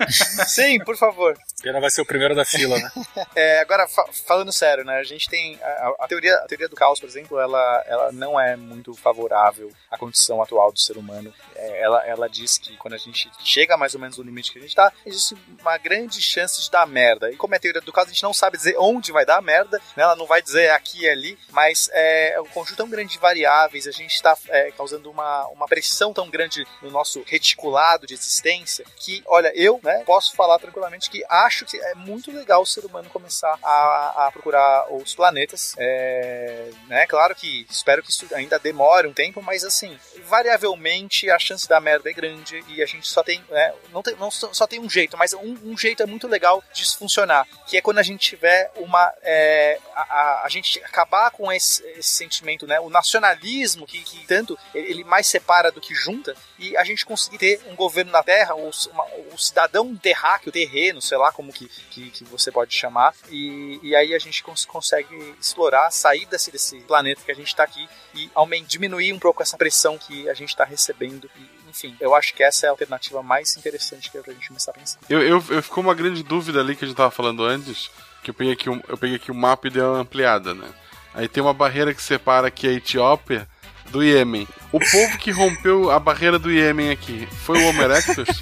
Sim, 0.48 0.80
por 0.80 0.96
favor. 0.98 1.38
Pena 1.62 1.80
vai 1.82 1.90
ser 1.90 2.02
o 2.02 2.06
primeiro 2.06 2.36
da 2.36 2.46
fila, 2.46 2.78
né? 2.78 2.92
É, 3.36 3.60
agora, 3.60 3.88
fa- 3.88 4.08
falando 4.26 4.52
sério, 4.52 4.84
né? 4.84 4.98
A 4.98 5.04
gente 5.04 5.28
tem. 5.30 5.60
A, 5.62 5.94
a 6.02 6.08
teoria, 6.08 6.36
a 6.36 6.48
teoria 6.48 6.68
do 6.70 6.76
caos, 6.76 7.00
por 7.00 7.08
exemplo, 7.08 7.40
ela, 7.40 7.84
ela 7.88 8.12
não 8.12 8.40
é 8.40 8.56
muito 8.56 8.94
favorável 8.94 9.72
à 9.92 9.98
condição 9.98 10.42
atual 10.42 10.72
do 10.72 10.80
ser 10.80 10.98
humano. 10.98 11.34
É, 11.56 11.82
ela, 11.82 12.06
ela 12.06 12.30
diz 12.30 12.58
que 12.58 12.76
quando 12.78 12.94
a 12.94 12.98
gente 12.98 13.30
chega 13.44 13.76
mais 13.78 13.94
ou 13.94 14.00
menos 14.00 14.18
no 14.18 14.24
limite 14.24 14.52
que 14.52 14.60
a 14.60 14.62
gente 14.62 14.76
tá, 14.76 14.92
existe 15.06 15.36
uma 15.62 15.78
grande 15.78 16.22
chance 16.22 16.62
de 16.62 16.70
dar 16.72 16.88
merda. 16.88 17.30
E 17.32 17.36
como 17.36 17.54
é 17.54 17.58
a 17.58 17.60
teoria 17.60 17.82
do 17.82 17.92
caos, 17.92 18.08
a 18.08 18.12
gente 18.12 18.24
não 18.24 18.34
sabe 18.34 18.58
dizer 18.58 18.77
onde 18.78 19.12
vai 19.12 19.26
dar 19.26 19.42
merda, 19.42 19.82
né? 19.96 20.04
Ela 20.04 20.16
não 20.16 20.26
vai 20.26 20.42
dizer 20.42 20.72
aqui 20.72 21.02
e 21.02 21.10
ali, 21.10 21.38
mas 21.52 21.90
é, 21.94 22.34
é 22.34 22.42
um 22.42 22.48
conjunto 22.48 22.78
tão 22.78 22.90
grande 22.90 23.14
de 23.14 23.20
variáveis, 23.20 23.88
a 23.88 23.92
gente 23.92 24.14
está 24.14 24.38
causando 24.76 25.10
uma, 25.10 25.48
uma 25.48 25.68
pressão 25.68 26.14
tão 26.14 26.30
grande 26.30 26.66
no 26.82 26.90
nosso 26.90 27.24
reticulado 27.26 28.08
de 28.08 28.14
existência 28.14 28.86
que, 28.96 29.24
olha, 29.26 29.52
eu 29.56 29.80
né, 29.84 30.04
posso 30.06 30.36
falar 30.36 30.60
tranquilamente 30.60 31.10
que 31.10 31.24
acho 31.30 31.66
que 31.66 31.78
é 31.78 31.96
muito 31.96 32.32
legal 32.32 32.62
o 32.62 32.66
ser 32.66 32.86
humano 32.86 33.10
começar 33.10 33.58
a, 33.64 34.28
a 34.28 34.32
procurar 34.32 34.88
outros 34.90 35.16
planetas. 35.16 35.74
É, 35.78 36.70
né, 36.88 37.06
claro 37.08 37.36
que 37.36 37.66
espero 37.70 38.04
que 38.04 38.12
isso 38.12 38.26
ainda 38.34 38.60
demore 38.60 39.08
um 39.08 39.14
tempo, 39.14 39.42
mas 39.42 39.64
assim, 39.64 39.98
variavelmente 40.26 41.30
a 41.30 41.40
chance 41.40 41.68
da 41.68 41.80
merda 41.80 42.10
é 42.10 42.14
grande 42.14 42.64
e 42.68 42.82
a 42.82 42.86
gente 42.86 43.08
só 43.08 43.24
tem, 43.24 43.44
né, 43.50 43.74
não, 43.92 44.02
tem 44.02 44.16
não 44.16 44.30
só 44.32 44.68
tem 44.68 44.80
um 44.80 44.90
jeito, 44.90 45.18
mas 45.18 45.34
um, 45.34 45.58
um 45.64 45.78
jeito 45.78 46.04
é 46.04 46.06
muito 46.06 46.28
legal 46.28 46.64
de 46.74 46.86
funcionar, 46.96 47.48
que 47.66 47.78
é 47.78 47.82
quando 47.82 48.00
a 48.00 48.04
gente 48.04 48.30
tiver 48.30 48.67
uma 48.76 49.12
é, 49.22 49.80
a, 49.96 50.42
a, 50.46 50.50
gente 50.50 50.82
acabar 50.84 51.32
com 51.32 51.52
esse, 51.52 51.84
esse 51.92 52.10
sentimento, 52.10 52.68
né, 52.68 52.80
o 52.80 52.90
nacionalismo 52.90 53.86
que, 53.86 54.02
que 54.04 54.26
tanto 54.28 54.58
ele 54.74 55.04
mais 55.04 55.28
separa 55.28 55.72
do 55.72 55.82
que 55.82 55.94
junta 55.96 56.36
e 56.60 56.76
a 56.78 56.84
gente 56.84 57.06
conseguir 57.06 57.38
ter 57.38 57.62
um 57.68 57.76
governo 57.76 58.12
na 58.12 58.24
Terra, 58.24 58.56
o, 58.56 58.70
uma- 58.92 59.06
o 59.34 59.38
cidadão 59.38 59.96
terráqueo, 59.96 60.52
terreno, 60.52 61.02
sei 61.02 61.18
lá 61.18 61.32
como 61.32 61.52
que, 61.54 61.68
que, 61.90 62.10
que 62.12 62.24
você 62.26 62.52
pode 62.52 62.74
chamar, 62.74 63.14
e, 63.30 63.80
e 63.84 63.96
aí 63.96 64.14
a 64.14 64.20
gente 64.20 64.44
cons- 64.44 64.66
consegue 64.66 65.36
explorar, 65.40 65.90
sair 65.92 66.26
desse, 66.26 66.52
desse 66.52 66.80
planeta 66.82 67.22
que 67.24 67.32
a 67.32 67.36
gente 67.36 67.48
está 67.48 67.64
aqui 67.64 67.88
e 68.14 68.30
aument, 68.34 68.64
diminuir 68.66 69.14
um 69.14 69.20
pouco 69.20 69.42
essa 69.42 69.58
pressão 69.58 69.98
que 69.98 70.30
a 70.30 70.34
gente 70.34 70.50
está 70.50 70.64
recebendo. 70.64 71.30
E, 71.36 71.70
enfim, 71.70 71.96
eu 72.00 72.16
acho 72.16 72.34
que 72.34 72.44
essa 72.44 72.66
é 72.66 72.70
a 72.70 72.72
alternativa 72.72 73.22
mais 73.22 73.56
interessante 73.58 74.10
que 74.10 74.18
é 74.18 74.22
pra 74.22 74.34
gente 74.34 74.48
começar 74.48 74.72
a 74.72 74.74
pensar. 74.74 75.00
Eu, 75.10 75.22
eu, 75.22 75.44
eu 75.50 75.62
ficou 75.64 75.84
uma 75.84 75.94
grande 75.94 76.24
dúvida 76.24 76.60
ali 76.60 76.76
que 76.76 76.86
a 76.86 76.88
gente 76.88 76.98
tava 76.98 77.12
falando 77.12 77.44
antes, 77.44 77.92
que 78.24 78.30
eu 78.32 78.34
peguei 78.34 78.54
aqui, 78.54 78.70
eu 78.70 78.98
peguei 78.98 79.16
aqui 79.18 79.32
o 79.32 79.36
mapa 79.36 79.68
e 79.68 79.72
dei 79.72 79.82
uma 79.82 80.00
ampliada, 80.00 80.54
né? 80.54 80.68
Aí 81.14 81.28
tem 81.28 81.42
uma 81.42 81.54
barreira 81.54 81.94
que 81.94 82.02
separa 82.02 82.48
aqui 82.48 82.68
a 82.68 82.72
Etiópia 82.72 83.48
do 83.90 84.04
Iêmen. 84.04 84.48
O 84.72 84.80
povo 84.80 85.18
que 85.18 85.32
rompeu 85.32 85.90
a 85.90 86.00
barreira 86.00 86.38
do 86.38 86.52
Iêmen 86.52 86.92
aqui 86.92 87.28
foi 87.44 87.60
o 87.60 87.70
Homo 87.70 87.82
erectus? 87.82 88.28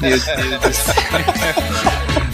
Meu 0.00 0.10
Deus 0.10 0.60
do 0.60 0.72
céu. 0.72 2.29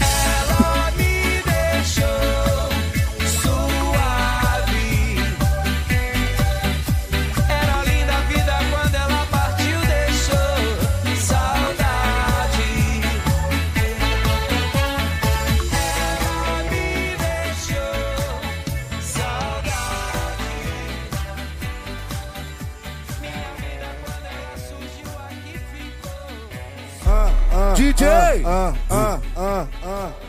DJ! 27.97 28.43
Ah, 28.45 28.75
ah, 28.91 28.93
ah, 28.93 29.19
ah, 29.35 29.67
ah, 29.83 30.26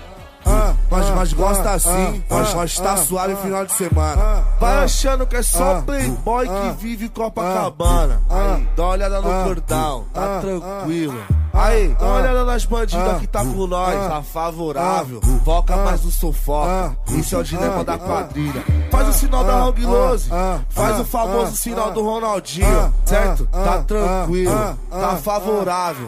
mas, 0.90 1.10
mas 1.10 1.32
gosta 1.32 1.70
assim, 1.70 2.22
mas, 2.28 2.54
mas 2.54 2.78
tá 2.78 2.96
suave 2.96 3.36
final 3.36 3.64
de 3.64 3.72
semana. 3.72 4.44
Vai 4.58 4.84
achando 4.84 5.26
que 5.26 5.36
é 5.36 5.42
só 5.42 5.80
playboy 5.82 6.48
que 6.48 6.70
vive 6.80 7.08
Copacabana. 7.08 8.20
Aí, 8.28 8.68
dá 8.76 8.82
uma 8.82 8.92
olhada 8.92 9.20
no 9.20 9.44
cordão, 9.44 10.04
tá 10.12 10.40
tranquilo. 10.40 11.20
Aí, 11.52 11.88
dá 11.98 12.06
uma 12.06 12.16
olhada 12.16 12.44
nas 12.44 12.64
bandidas 12.64 13.18
que 13.18 13.26
tá 13.26 13.40
com 13.40 13.66
nós, 13.66 13.94
tá 14.08 14.22
favorável. 14.22 15.20
Foca 15.44 15.76
mais 15.76 16.04
no 16.04 16.10
sufoca, 16.10 16.96
isso 17.08 17.34
é 17.34 17.38
o 17.38 17.42
dilema 17.42 17.82
da 17.84 17.98
quadrilha. 17.98 18.62
Faz 18.90 19.08
o 19.08 19.12
sinal 19.12 19.44
da 19.44 19.66
Hong 19.66 19.84
Lose, 19.84 20.30
faz 20.68 21.00
o 21.00 21.04
famoso 21.04 21.56
sinal 21.56 21.90
do 21.90 22.02
Ronaldinho, 22.02 22.94
certo? 23.04 23.46
Tá 23.46 23.82
tranquilo, 23.82 24.78
tá 24.90 25.16
favorável. 25.16 26.06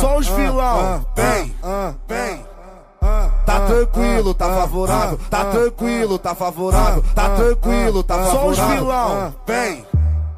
Só 0.00 0.18
os 0.18 0.26
vilão, 0.28 1.04
vem, 1.16 1.54
vem. 2.08 2.50
Tá 3.00 3.60
tranquilo, 3.66 4.34
tá 4.34 4.48
favorável. 4.48 5.18
Tá 5.30 5.44
tranquilo, 5.46 6.18
tá 6.18 6.34
favorável. 6.34 7.04
Tá 7.14 7.30
tranquilo, 7.30 8.02
tá 8.02 8.14
favorável. 8.18 8.54
Só 8.54 8.62
os 8.62 8.74
vilão, 8.74 9.34
vem. 9.46 9.86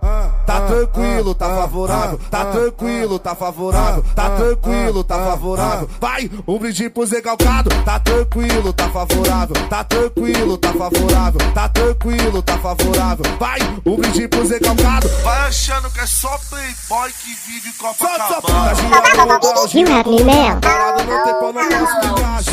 Tá 0.03 0.61
tranquilo, 0.63 1.33
tá 1.33 1.49
favorável. 1.49 2.21
Tá 2.29 2.45
tranquilo, 2.47 3.19
tá 3.21 3.35
favorável. 3.37 4.05
Tá 4.15 4.31
tranquilo, 4.31 5.05
tá 5.05 5.15
favorável. 5.15 5.89
Vai, 6.01 6.29
um 6.47 6.59
brinde 6.59 6.91
pro 6.91 7.07
Zé 7.07 7.21
Galgado. 7.21 7.71
Tá 7.85 8.01
tranquilo, 8.01 8.73
tá 8.73 8.89
favorável. 8.89 9.55
Tá 9.69 9.85
tranquilo, 9.85 10.59
tá 10.59 10.73
favorável. 10.73 11.53
Tá 11.55 11.69
tranquilo, 11.69 12.43
tá 12.43 12.59
favorável. 12.59 13.25
Vai, 13.39 13.61
um 13.87 13.97
brinde 13.97 14.27
pro 14.27 14.45
Zé 14.45 14.59
Galgado. 14.59 15.09
Vai 15.23 15.49
achando 15.49 15.89
que 15.91 16.01
é 16.01 16.07
só 16.07 16.37
playboy 16.51 17.13
que 17.13 17.35
vive 17.47 17.73
Copacabana. 17.79 18.75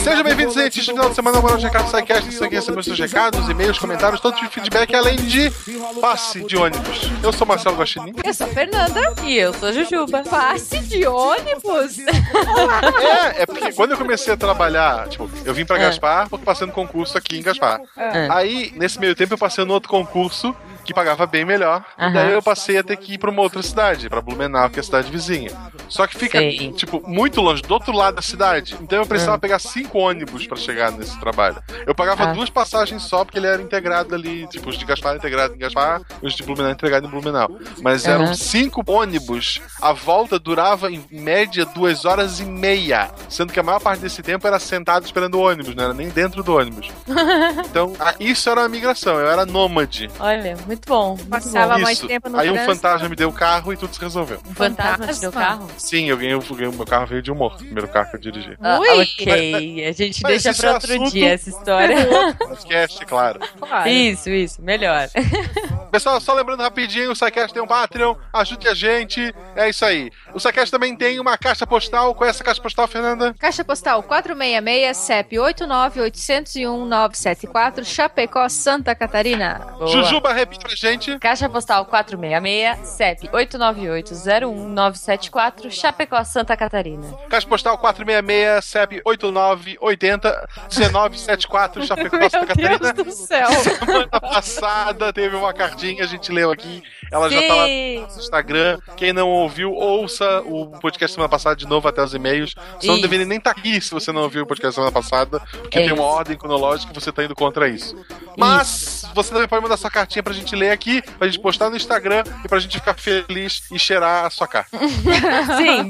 Sejam 0.03 0.23
bem-vindos, 0.23 0.53
gente. 0.53 0.79
Este 0.79 0.91
final 0.91 1.09
de 1.09 1.15
semana, 1.15 1.39
agora 1.39 1.55
o 1.55 1.59
Recado 1.59 1.89
Sidecast. 1.89 2.29
Isso 2.29 2.43
aqui 2.43 2.55
recebemos 2.55 2.85
seus 2.85 2.99
recados, 2.99 3.49
e-mails, 3.49 3.79
comentários, 3.79 4.21
todo 4.21 4.35
tipo 4.35 4.49
de 4.49 4.53
feedback, 4.53 4.93
além 4.93 5.15
de 5.17 5.51
passe 5.99 6.43
de 6.43 6.55
ônibus. 6.55 7.11
Eu 7.23 7.33
sou 7.39 7.47
Marcelo 7.47 7.77
Guaxinim. 7.77 8.13
Eu 8.21 8.33
sou 8.33 8.47
a 8.47 8.49
Fernanda 8.49 8.99
e 9.23 9.37
eu 9.37 9.53
sou 9.53 9.69
a 9.69 9.71
Jujuba. 9.71 10.23
Passe 10.23 10.79
de 10.81 11.07
ônibus? 11.07 11.97
É, 11.99 13.43
é 13.43 13.45
porque 13.45 13.71
quando 13.71 13.91
eu 13.91 13.97
comecei 13.97 14.33
a 14.33 14.37
trabalhar, 14.37 15.07
tipo, 15.07 15.29
eu 15.45 15.53
vim 15.53 15.65
pra 15.65 15.77
É. 15.77 15.79
Gaspar 15.79 16.27
porque 16.29 16.43
passei 16.45 16.67
no 16.67 16.73
concurso 16.73 17.17
aqui 17.17 17.37
em 17.37 17.41
Gaspar. 17.41 17.79
É. 17.95 18.27
Aí, 18.29 18.73
nesse 18.75 18.99
meio 18.99 19.15
tempo, 19.15 19.33
eu 19.33 19.37
passei 19.37 19.63
no 19.63 19.73
outro 19.73 19.89
concurso 19.89 20.53
que 20.89 20.93
pagava 20.93 21.27
bem 21.27 21.45
melhor. 21.45 21.85
E 21.99 22.01
Aham. 22.03 22.13
daí 22.13 22.31
eu 22.33 22.41
passei 22.41 22.79
a 22.79 22.83
ter 22.83 22.97
que 22.97 23.13
ir 23.13 23.17
pra 23.19 23.29
uma 23.29 23.43
outra 23.43 23.61
cidade, 23.61 24.09
pra 24.09 24.21
Blumenau, 24.21 24.67
que 24.71 24.79
é 24.79 24.81
a 24.81 24.83
cidade 24.83 25.11
vizinha. 25.11 25.51
Só 25.87 26.07
que 26.07 26.17
fica, 26.17 26.39
Sei. 26.39 26.71
tipo, 26.73 27.01
muito 27.07 27.39
longe, 27.41 27.61
do 27.61 27.71
outro 27.73 27.91
lado 27.93 28.15
da 28.15 28.21
cidade. 28.23 28.75
Então 28.81 28.97
eu 28.99 29.05
precisava 29.05 29.37
Ah. 29.37 29.39
pegar 29.39 29.59
cinco 29.59 29.99
ônibus 29.99 30.47
pra 30.47 30.57
chegar 30.57 30.91
nesse 30.91 31.19
trabalho. 31.19 31.57
Eu 31.85 31.93
pagava 31.93 32.23
Ah. 32.23 32.33
duas 32.33 32.49
passagens 32.49 33.03
só, 33.03 33.23
porque 33.23 33.37
ele 33.37 33.45
era 33.45 33.61
integrado 33.61 34.15
ali, 34.15 34.47
tipo, 34.47 34.67
os 34.69 34.77
de 34.79 34.85
Gaspar 34.85 35.15
integrado 35.15 35.53
em 35.53 35.59
Gaspar, 35.59 36.01
os 36.23 36.33
de 36.33 36.41
Blumenau 36.41 36.71
integrado 36.71 37.05
em 37.05 37.09
Blumenau. 37.09 37.49
Mas 37.83 38.05
eram 38.05 38.33
cinco 38.33 38.83
ônibus. 38.91 39.61
A 39.79 39.93
volta 39.93 40.39
durava, 40.39 40.89
em 40.91 41.05
média, 41.11 41.65
duas 41.65 42.03
horas 42.05 42.39
e 42.39 42.45
meia. 42.45 43.11
Sendo 43.29 43.53
que 43.53 43.59
a 43.59 43.63
maior 43.63 43.79
parte 43.79 43.99
desse 44.01 44.23
tempo 44.23 44.47
era 44.47 44.57
sentado 44.57 45.05
esperando 45.05 45.35
o 45.35 45.41
ônibus, 45.41 45.75
não 45.75 45.83
era 45.83 45.93
nem 45.93 46.09
dentro 46.09 46.41
do 46.41 46.55
ônibus. 46.57 46.87
Então, 47.69 47.93
isso 48.19 48.49
era 48.49 48.61
uma 48.61 48.69
migração, 48.69 49.19
eu 49.19 49.29
era 49.29 49.45
nômade. 49.45 50.09
Olha, 50.19 50.55
muito 50.65 50.78
bom. 50.87 51.09
Muito 51.15 51.27
Passava 51.29 51.75
bom. 51.75 51.81
mais 51.81 51.97
Isso. 51.97 52.07
tempo 52.07 52.29
no 52.29 52.37
Aí 52.39 52.49
um 52.49 52.53
trânsito. 52.53 52.75
fantasma 52.75 53.09
me 53.09 53.15
deu 53.15 53.29
o 53.29 53.33
carro 53.33 53.73
e 53.73 53.77
tudo 53.77 53.93
se 53.93 53.99
resolveu. 54.01 54.39
Um 54.49 54.53
fantasma 54.53 55.07
te 55.07 55.19
deu 55.21 55.31
carro? 55.31 55.67
Sim, 55.77 56.05
eu 56.09 56.17
ganhei, 56.17 56.33
eu 56.33 56.41
ganhei 56.41 56.67
o 56.67 56.73
meu 56.73 56.85
carro 56.85 57.07
veio 57.07 57.21
de 57.21 57.31
um 57.31 57.35
morto, 57.35 57.61
o 57.61 57.65
primeiro 57.65 57.87
carro 57.87 58.09
que 58.11 58.15
eu 58.17 58.19
dirigi. 58.21 58.55
Ah, 58.61 58.79
ok, 58.79 59.85
a 59.87 59.91
gente 59.91 60.21
Mas 60.23 60.43
deixa 60.43 60.61
pra 60.61 60.73
outro 60.73 60.93
assunto- 60.93 61.11
dia 61.11 61.29
essa 61.33 61.49
história. 61.49 61.95
Podcast, 62.37 63.05
claro. 63.05 63.39
Claro. 63.59 63.89
Isso, 63.89 64.29
isso, 64.29 64.61
melhor. 64.61 65.09
Pessoal, 65.91 66.21
só 66.21 66.33
lembrando 66.33 66.61
rapidinho, 66.61 67.11
o 67.11 67.15
SciCast 67.15 67.51
tem 67.53 67.63
um 67.63 67.67
Patreon, 67.67 68.15
ajude 68.31 68.67
a 68.67 68.75
gente, 68.75 69.33
é 69.55 69.69
isso 69.69 69.83
aí. 69.83 70.11
O 70.33 70.39
SciCast 70.39 70.71
também 70.71 70.95
tem 70.95 71.19
uma 71.19 71.35
caixa 71.37 71.65
postal, 71.65 72.13
qual 72.13 72.27
é 72.27 72.29
essa 72.29 72.43
caixa 72.43 72.61
postal, 72.61 72.87
Fernanda? 72.87 73.33
Caixa 73.39 73.63
postal 73.63 74.03
466, 74.03 74.95
CEP 74.97 75.37
89801-974, 75.37 77.83
Chapecó, 77.83 78.47
Santa 78.47 78.93
Catarina. 78.93 79.55
Boa. 79.77 79.87
Jujuba, 79.87 80.31
repita 80.31 80.67
pra 80.67 80.75
gente. 80.75 81.17
Caixa 81.17 81.49
postal 81.49 81.83
466, 81.85 82.87
CEP 82.87 83.27
898-01974, 83.29 85.71
Chapecó, 85.71 86.23
Santa 86.23 86.55
Catarina. 86.55 87.07
Caixa 87.29 87.47
postal 87.47 87.79
466, 87.79 88.65
CEP 88.65 89.01
8980 89.05 90.47
1974, 90.69 91.83
Chapecó, 91.85 92.17
Santa 92.29 92.37
Meu 92.37 92.47
Catarina. 92.47 92.93
Deus 92.93 93.07
do 93.07 93.11
céu. 93.11 93.49
Semana 93.63 94.07
passada 94.07 95.11
teve 95.11 95.35
uma 95.35 95.51
cartinha 95.53 95.78
cartinha, 95.79 96.03
a 96.03 96.07
gente 96.07 96.31
leu 96.31 96.51
aqui. 96.51 96.83
Ela 97.11 97.29
já 97.29 97.41
tá 97.47 97.55
lá 97.55 97.65
Sim. 97.65 97.95
no 97.95 98.01
nosso 98.01 98.19
Instagram. 98.19 98.79
Quem 98.95 99.13
não 99.13 99.29
ouviu, 99.29 99.73
ouça 99.73 100.41
o 100.45 100.67
podcast 100.79 101.15
semana 101.15 101.29
passada 101.29 101.55
de 101.55 101.65
novo 101.65 101.87
até 101.87 102.03
os 102.03 102.13
e-mails. 102.13 102.53
Você 102.79 102.87
não 102.87 102.95
Isso. 102.95 103.01
deveria 103.01 103.25
nem 103.25 103.37
estar 103.37 103.51
aqui 103.51 103.79
se 103.81 103.91
você 103.91 104.11
não 104.11 104.23
ouviu 104.23 104.43
o 104.43 104.45
podcast 104.45 104.75
semana 104.75 104.91
passada, 104.91 105.39
porque 105.39 105.79
É 105.79 105.83
tem 105.83 105.91
uma 105.93 106.03
isso. 106.03 106.13
ordem 106.15 106.37
cronológica 106.37 106.91
e 106.91 106.95
você 106.99 107.11
tá 107.11 107.23
indo 107.23 107.33
contra 107.35 107.67
isso. 107.67 107.95
Mas 108.37 109.05
você 109.15 109.31
também 109.33 109.47
pode 109.47 109.63
mandar 109.63 109.77
sua 109.77 109.89
cartinha 109.89 110.21
pra 110.21 110.33
gente 110.33 110.55
ler 110.55 110.69
aqui, 110.71 111.01
pra 111.17 111.27
gente 111.27 111.39
postar 111.39 111.69
no 111.69 111.75
Instagram 111.77 112.23
e 112.43 112.47
pra 112.47 112.59
gente 112.59 112.77
ficar 112.77 112.93
feliz 112.93 113.63
e 113.71 113.79
cheirar 113.79 114.25
a 114.25 114.29
sua 114.29 114.47
carta. 114.47 114.77
Sim. 115.57 115.89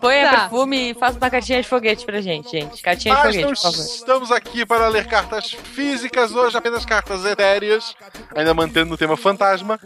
Põe 0.00 0.22
Tá. 0.22 0.30
perfume 0.40 0.90
e 0.90 0.94
faça 0.94 1.18
uma 1.18 1.30
cartinha 1.30 1.62
de 1.62 1.68
foguete 1.68 2.04
pra 2.04 2.20
gente, 2.20 2.50
gente. 2.50 2.82
Cartinha 2.82 3.14
de 3.14 3.20
Mas 3.20 3.34
foguete, 3.34 3.44
não 3.44 3.54
por 3.54 3.62
favor. 3.62 3.84
estamos 3.94 4.30
aqui 4.32 4.66
para 4.66 4.88
ler 4.88 5.06
cartas 5.06 5.50
físicas 5.52 6.32
hoje, 6.32 6.56
apenas 6.56 6.84
cartas 6.84 7.24
etéreas, 7.24 7.94
ainda 8.34 8.52
mantendo 8.54 8.94
o 8.94 8.96
tema 8.96 9.11
fantasma. 9.16 9.78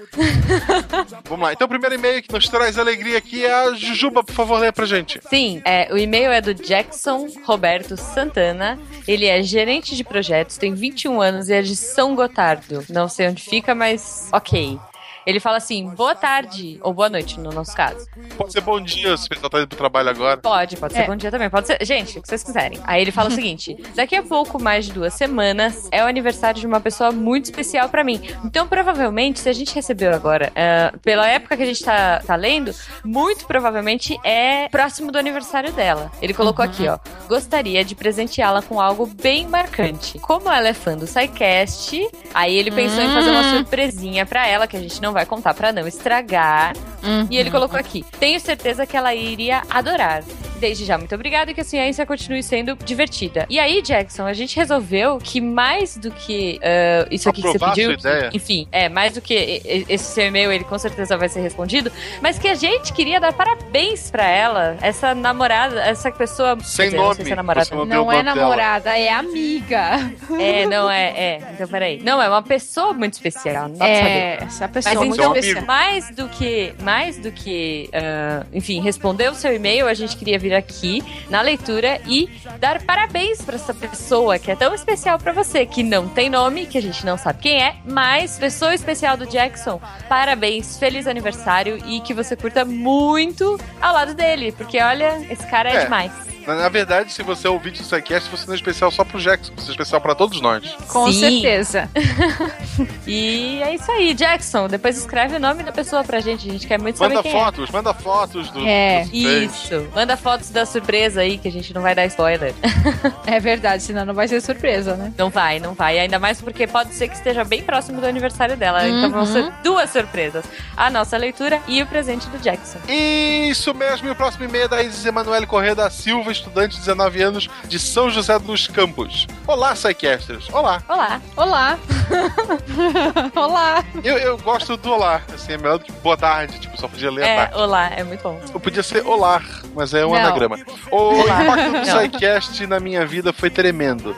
Vamos 1.28 1.47
lá. 1.47 1.53
Então, 1.53 1.66
o 1.66 1.69
primeiro 1.69 1.94
e-mail 1.94 2.23
que 2.23 2.32
nos 2.32 2.48
traz 2.48 2.78
alegria 2.78 3.19
aqui 3.19 3.44
é 3.44 3.53
a 3.53 3.74
Jujuba, 3.74 4.23
por 4.23 4.35
favor, 4.35 4.59
lê 4.59 4.73
pra 4.73 4.86
gente. 4.86 5.20
Sim, 5.28 5.62
é, 5.65 5.89
o 5.93 5.98
e-mail 5.98 6.31
é 6.31 6.40
do 6.40 6.55
Jackson 6.55 7.28
Roberto 7.44 7.97
Santana. 7.97 8.78
Ele 9.07 9.27
é 9.27 9.43
gerente 9.43 9.97
de 9.97 10.05
projetos, 10.05 10.57
tem 10.57 10.74
21 10.74 11.20
anos 11.20 11.48
e 11.48 11.55
é 11.55 11.62
de 11.62 11.77
São 11.77 12.15
Gotardo. 12.15 12.85
Não 12.89 13.09
sei 13.09 13.28
onde 13.28 13.43
fica, 13.43 13.74
mas 13.74 14.28
ok. 14.32 14.78
Ele 15.27 15.40
fala 15.40 15.57
assim, 15.57 15.89
boa 15.90 16.15
tarde, 16.15 16.78
ou 16.82 16.94
boa 16.94 17.09
noite, 17.11 17.40
no 17.40 17.51
nosso 17.51 17.74
caso. 17.74 18.07
Pode 18.36 18.53
ser 18.53 18.61
bom 18.61 18.81
dia 18.81 19.16
se 19.16 19.27
o 19.27 19.28
pessoal 19.28 19.51
tá 19.51 19.59
indo 19.59 19.66
pro 19.69 19.77
trabalho 19.77 20.09
agora. 20.09 20.36
Pode, 20.36 20.77
pode 20.77 20.93
ser 20.94 21.01
É. 21.01 21.07
bom 21.07 21.16
dia 21.16 21.31
também. 21.32 21.51
Pode 21.51 21.66
ser. 21.66 21.78
Gente, 21.85 22.19
o 22.19 22.23
que 22.23 22.28
vocês 22.28 22.44
quiserem. 22.44 22.78
Aí 22.85 23.03
ele 23.03 23.11
fala 23.11 23.28
o 23.28 23.32
seguinte: 23.35 23.77
daqui 23.94 24.15
a 24.15 24.23
pouco, 24.23 24.62
mais 24.62 24.86
de 24.86 24.93
duas 24.93 25.15
semanas, 25.15 25.89
é 25.90 26.05
o 26.05 26.07
aniversário 26.07 26.61
de 26.61 26.66
uma 26.66 26.81
pessoa 26.81 27.11
muito 27.11 27.47
especial 27.47 27.89
pra 27.89 28.05
mim. 28.05 28.20
Então, 28.44 28.69
provavelmente, 28.69 29.40
se 29.40 29.48
a 29.48 29.53
gente 29.53 29.74
recebeu 29.74 30.15
agora, 30.15 30.53
eh, 30.55 30.93
pela 31.03 31.27
época 31.28 31.57
que 31.57 31.62
a 31.62 31.66
gente 31.66 31.85
tá, 31.85 32.20
tá 32.24 32.36
lendo, 32.36 32.73
muito 33.05 33.47
provavelmente 33.47 34.16
é 34.23 34.69
próximo 34.69 35.11
do 35.11 35.19
aniversário 35.19 35.73
dela. 35.73 36.11
Ele 36.23 36.32
colocou 36.35 36.65
aqui, 36.65 36.86
ó. 36.89 36.98
Gostaria 37.28 37.85
de 37.85 37.94
presenteá-la 37.97 38.62
com 38.62 38.81
algo 38.81 39.07
bem 39.07 39.47
marcante. 39.48 40.19
Como 40.20 40.48
ela 40.51 40.69
é 40.69 40.73
fã 40.74 40.97
do 40.97 41.07
SciCast, 41.07 42.09
aí 42.32 42.55
ele 42.57 42.70
pensou 42.70 43.03
em 43.03 43.12
fazer 43.12 43.31
uma 43.31 43.40
Hum. 43.40 43.57
surpresinha 43.59 44.24
pra 44.24 44.47
ela, 44.47 44.66
que 44.66 44.77
a 44.77 44.81
gente 44.81 45.01
não 45.03 45.15
vai 45.16 45.26
contar 45.26 45.55
pra 45.55 45.72
não 45.72 45.88
estragar. 45.88 46.74
Uhum. 47.02 47.26
E 47.30 47.38
ele 47.38 47.51
colocou 47.51 47.78
aqui: 47.78 48.05
Tenho 48.20 48.38
certeza 48.38 48.86
que 48.86 48.97
ela 48.97 49.14
iria 49.14 49.62
adorar. 49.70 50.22
Desde 50.59 50.85
já, 50.85 50.97
muito 50.99 51.15
obrigada 51.15 51.51
e 51.51 51.55
que 51.55 51.61
a 51.61 51.65
ciência 51.65 52.07
continue 52.07 52.43
sendo 52.43 52.77
divertida. 52.85 53.47
E 53.49 53.59
aí, 53.59 53.83
Jackson, 53.83 54.27
a 54.27 54.33
gente 54.33 54.57
resolveu 54.57 55.19
que 55.19 55.41
mais 55.41 55.97
do 55.97 56.11
que 56.11 56.59
ah, 56.62 57.07
isso 57.11 57.28
aqui 57.28 57.43
que 57.43 57.49
você 57.49 57.59
pediu, 57.59 57.99
sua 57.99 58.11
ideia. 58.11 58.31
enfim, 58.33 58.66
é 58.73 58.89
mais 58.89 59.15
do 59.15 59.20
que 59.20 59.85
esse 59.89 60.05
seu 60.05 60.27
e-mail, 60.27 60.51
ele 60.53 60.65
com 60.65 60.78
certeza 60.78 61.16
vai 61.16 61.28
ser 61.28 61.41
respondido, 61.41 61.91
mas 62.20 62.39
que 62.39 62.49
a 62.49 62.55
gente 62.55 62.93
queria 62.93 63.20
dar 63.20 63.33
parabéns 63.33 64.11
pra 64.11 64.27
ela, 64.27 64.77
essa 64.81 65.15
namorada, 65.15 65.81
essa 65.81 66.11
pessoa. 66.11 66.59
Sem 66.62 66.87
dizer, 66.87 66.97
não 66.97 67.15
sei 67.15 67.15
nome, 67.15 67.24
se 67.24 67.33
é 67.33 67.37
namorada. 67.37 67.74
não 67.74 67.85
Não 67.85 68.12
é 68.12 68.23
namorada, 68.23 68.99
é 68.99 69.11
amiga. 69.11 70.11
É, 70.39 70.66
não 70.66 70.91
é, 70.91 71.05
é. 71.09 71.41
Então, 71.53 71.69
peraí. 71.69 72.01
Não, 72.03 72.20
é 72.20 72.28
uma 72.28 72.43
pessoa 72.43 72.93
muito 72.93 73.15
especial. 73.15 73.69
Não 73.69 73.77
dá 73.77 73.85
pra 73.87 73.95
saber. 73.95 74.09
É, 74.09 74.39
essa 74.43 74.69
pessoa 74.69 74.95
Mas 74.95 75.09
muito 75.09 75.20
então, 75.20 75.37
especial. 75.37 75.65
mais 75.65 76.11
do 76.11 76.28
que, 76.28 76.74
mais 76.83 77.19
do 77.19 77.33
que, 77.33 77.89
ah, 77.93 78.45
enfim, 78.53 78.81
responder 78.81 79.31
o 79.31 79.35
seu 79.35 79.55
e-mail, 79.55 79.87
a 79.87 79.95
gente 79.95 80.16
queria 80.16 80.39
vir 80.48 80.55
aqui 80.55 81.02
na 81.28 81.40
leitura 81.40 82.01
e 82.06 82.28
dar 82.60 82.81
parabéns 82.82 83.43
pra 83.43 83.56
essa 83.56 83.74
pessoa 83.74 84.39
que 84.39 84.51
é 84.51 84.56
tão 84.56 84.74
especial 84.74 85.18
pra 85.18 85.32
você, 85.32 85.66
que 85.66 85.82
não 85.82 86.09
tem 86.09 86.31
nome, 86.31 86.66
que 86.66 86.78
a 86.78 86.82
gente 86.82 87.05
não 87.05 87.18
sabe 87.18 87.40
quem 87.40 87.62
é, 87.62 87.77
mas 87.85 88.39
pessoa 88.39 88.74
especial 88.74 89.16
do 89.16 89.27
Jackson, 89.27 89.81
parabéns, 90.09 90.78
feliz 90.78 91.06
aniversário 91.06 91.78
e 91.86 92.01
que 92.01 92.14
você 92.14 92.36
curta 92.36 92.64
muito 92.64 93.59
ao 93.81 93.93
lado 93.93 94.14
dele, 94.14 94.52
porque 94.52 94.81
olha, 94.81 95.20
esse 95.31 95.47
cara 95.48 95.70
é, 95.70 95.77
É. 95.77 95.85
demais. 95.85 96.12
Na, 96.47 96.55
na 96.55 96.68
verdade, 96.68 97.12
se 97.12 97.23
você 97.23 97.48
ouvir 97.48 97.70
do 97.73 97.78
SciCast, 97.78 98.31
você 98.31 98.47
não 98.47 98.52
é 98.55 98.56
especial 98.56 98.90
só 98.90 99.05
pro 99.05 99.18
Jackson, 99.20 99.52
você 99.56 99.68
é 99.68 99.70
especial 99.73 100.01
pra 100.01 100.14
todos 100.14 100.40
nós. 100.40 100.64
Com 100.89 101.10
Sim. 101.12 101.20
certeza. 101.40 101.89
E 103.06 103.62
é 103.62 103.74
isso 103.74 103.90
aí, 103.90 104.12
Jackson. 104.14 104.66
Depois 104.68 104.98
escreve 104.98 105.36
o 105.36 105.40
nome 105.40 105.62
da 105.62 105.70
pessoa 105.73 106.02
pra 106.02 106.18
gente, 106.20 106.48
a 106.48 106.52
gente 106.52 106.66
quer 106.66 106.78
muito 106.81 106.98
saber 106.98 107.14
Manda 107.14 107.28
é. 107.28 107.32
fotos, 107.32 107.70
manda 107.70 107.94
fotos 107.94 108.51
do. 108.51 108.66
É. 108.66 109.05
Isso. 109.12 109.86
Manda 109.94 110.16
fotos 110.16 110.51
da 110.51 110.66
surpresa 110.66 111.20
aí, 111.20 111.39
que 111.39 111.47
a 111.47 111.52
gente 111.52 111.73
não 111.73 111.82
vai 111.82 111.94
dar 111.94 112.05
spoiler. 112.06 112.52
É 113.27 113.40
verdade, 113.40 113.82
senão 113.82 114.05
não 114.05 114.14
vai 114.14 114.28
ser 114.28 114.40
surpresa, 114.40 114.94
né? 114.94 115.12
Não 115.18 115.31
vai, 115.31 115.59
não 115.59 115.74
vai. 115.74 115.98
Ainda 115.98 116.18
mais 116.18 116.40
porque 116.40 116.66
pode 116.66 116.94
ser 116.94 117.09
que 117.09 117.14
esteja 117.16 117.43
bem 117.44 117.62
próximo 117.62 118.01
do 118.01 118.06
aniversário 118.06 118.56
dela. 118.56 118.86
Então 118.86 119.10
vão 119.10 119.20
Uhum. 119.20 119.27
ser 119.27 119.52
duas 119.64 119.90
surpresas. 119.90 120.44
A 120.77 120.89
nossa 120.90 121.16
leitura 121.16 121.60
e 121.66 121.82
o 121.82 121.86
presente 121.86 122.28
do 122.28 122.39
Jackson. 122.39 122.78
Isso 122.89 123.74
mesmo, 123.74 124.06
e 124.09 124.10
o 124.10 124.14
próximo 124.14 124.44
e-mail 124.44 124.64
é 124.64 124.68
da 124.68 124.82
Isis 124.82 125.05
Emanuele 125.05 125.47
Corrêa 125.47 125.74
da 125.74 125.90
Silva, 125.90 126.31
estudante 126.36 126.72
de 126.74 126.80
19 126.80 127.22
anos 127.22 127.48
de 127.66 127.78
São 127.78 128.08
José 128.10 128.38
dos 128.38 128.66
Campos. 128.68 129.26
Olá, 129.46 129.72
Psycasters. 129.74 130.48
Olá. 130.52 130.82
Olá. 130.88 131.20
Olá. 131.36 131.78
Olá. 133.34 133.84
Eu, 134.04 134.18
eu 134.18 134.38
gosto 134.38 134.76
do 134.76 134.90
olá, 134.92 135.20
assim, 135.34 135.52
é 135.52 135.58
melhor 135.58 135.78
do 135.78 135.84
que 135.84 135.92
boa 135.92 136.16
tarde, 136.16 136.58
tipo, 136.60 136.78
só 136.80 136.86
podia 136.88 137.10
ler 137.10 137.24
a 137.24 137.26
É, 137.26 137.36
tarde. 137.46 137.54
olá, 137.60 137.86
é 137.88 138.04
muito 138.04 138.22
bom. 138.22 138.40
Eu 138.52 138.60
podia 138.60 138.82
ser 138.82 139.04
olá, 139.06 139.42
mas 139.74 139.92
é 139.94 140.04
um 140.06 140.10
Não. 140.10 140.16
anagrama. 140.16 140.56
O 140.90 140.96
Olá. 140.96 141.42
impacto 141.42 141.64
do 141.66 141.72
Não. 141.72 141.84
SciCast 141.84 142.66
na 142.66 142.80
minha 142.80 143.04
vida 143.06 143.32
foi 143.32 143.50
tremendo. 143.50 144.14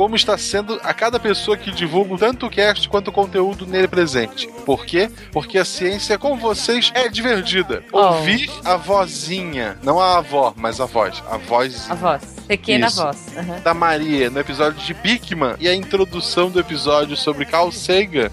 Como 0.00 0.16
está 0.16 0.38
sendo 0.38 0.80
a 0.82 0.94
cada 0.94 1.20
pessoa 1.20 1.58
que 1.58 1.70
divulga 1.70 2.16
tanto 2.16 2.46
o 2.46 2.50
cast 2.50 2.88
quanto 2.88 3.08
o 3.08 3.12
conteúdo 3.12 3.66
nele 3.66 3.86
presente. 3.86 4.48
Por 4.64 4.86
quê? 4.86 5.10
Porque 5.30 5.58
a 5.58 5.64
ciência 5.64 6.16
com 6.16 6.38
vocês 6.38 6.90
é 6.94 7.06
divertida. 7.06 7.84
Oh. 7.92 7.98
Ouvir 7.98 8.50
a 8.64 8.76
vozinha, 8.76 9.76
não 9.82 10.00
a 10.00 10.16
avó, 10.16 10.54
mas 10.56 10.80
a 10.80 10.86
voz. 10.86 11.22
A 11.30 11.36
voz 11.36 11.90
A 11.90 11.94
voz. 11.94 12.22
Pequena 12.48 12.86
Isso. 12.86 13.02
voz. 13.02 13.26
Aham. 13.36 13.60
da 13.60 13.74
Maria 13.74 14.30
no 14.30 14.40
episódio 14.40 14.80
de 14.80 14.94
Bigman 14.94 15.56
e 15.60 15.68
a 15.68 15.74
introdução 15.74 16.48
do 16.48 16.58
episódio 16.58 17.14
sobre 17.14 17.44
Carl 17.44 17.70
Sagan 17.70 18.30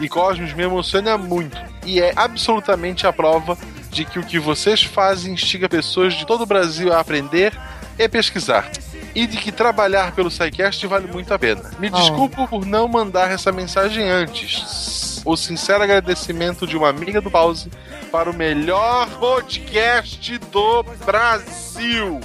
e 0.00 0.08
Cosmos 0.08 0.54
me 0.54 0.62
emociona 0.62 1.18
muito. 1.18 1.58
E 1.84 2.00
é 2.00 2.14
absolutamente 2.16 3.06
a 3.06 3.12
prova 3.12 3.58
de 3.90 4.06
que 4.06 4.18
o 4.18 4.24
que 4.24 4.38
vocês 4.38 4.84
fazem 4.84 5.34
instiga 5.34 5.68
pessoas 5.68 6.14
de 6.14 6.26
todo 6.26 6.44
o 6.44 6.46
Brasil 6.46 6.90
a 6.90 6.98
aprender 6.98 7.52
e 7.98 8.08
pesquisar. 8.08 8.70
E 9.14 9.26
de 9.26 9.36
que 9.36 9.50
trabalhar 9.50 10.12
pelo 10.12 10.30
SciCast 10.30 10.86
vale 10.86 11.06
muito 11.12 11.32
a 11.34 11.38
pena. 11.38 11.62
Me 11.78 11.88
Oh. 11.92 11.96
desculpo 11.96 12.46
por 12.46 12.64
não 12.64 12.86
mandar 12.88 13.30
essa 13.30 13.50
mensagem 13.50 14.08
antes. 14.08 15.19
O 15.24 15.36
sincero 15.36 15.82
agradecimento 15.84 16.66
de 16.66 16.76
uma 16.76 16.88
amiga 16.88 17.20
do 17.20 17.30
Pause 17.30 17.70
para 18.10 18.30
o 18.30 18.34
melhor 18.34 19.08
podcast 19.18 20.38
do 20.50 20.82
Brasil. 21.04 22.20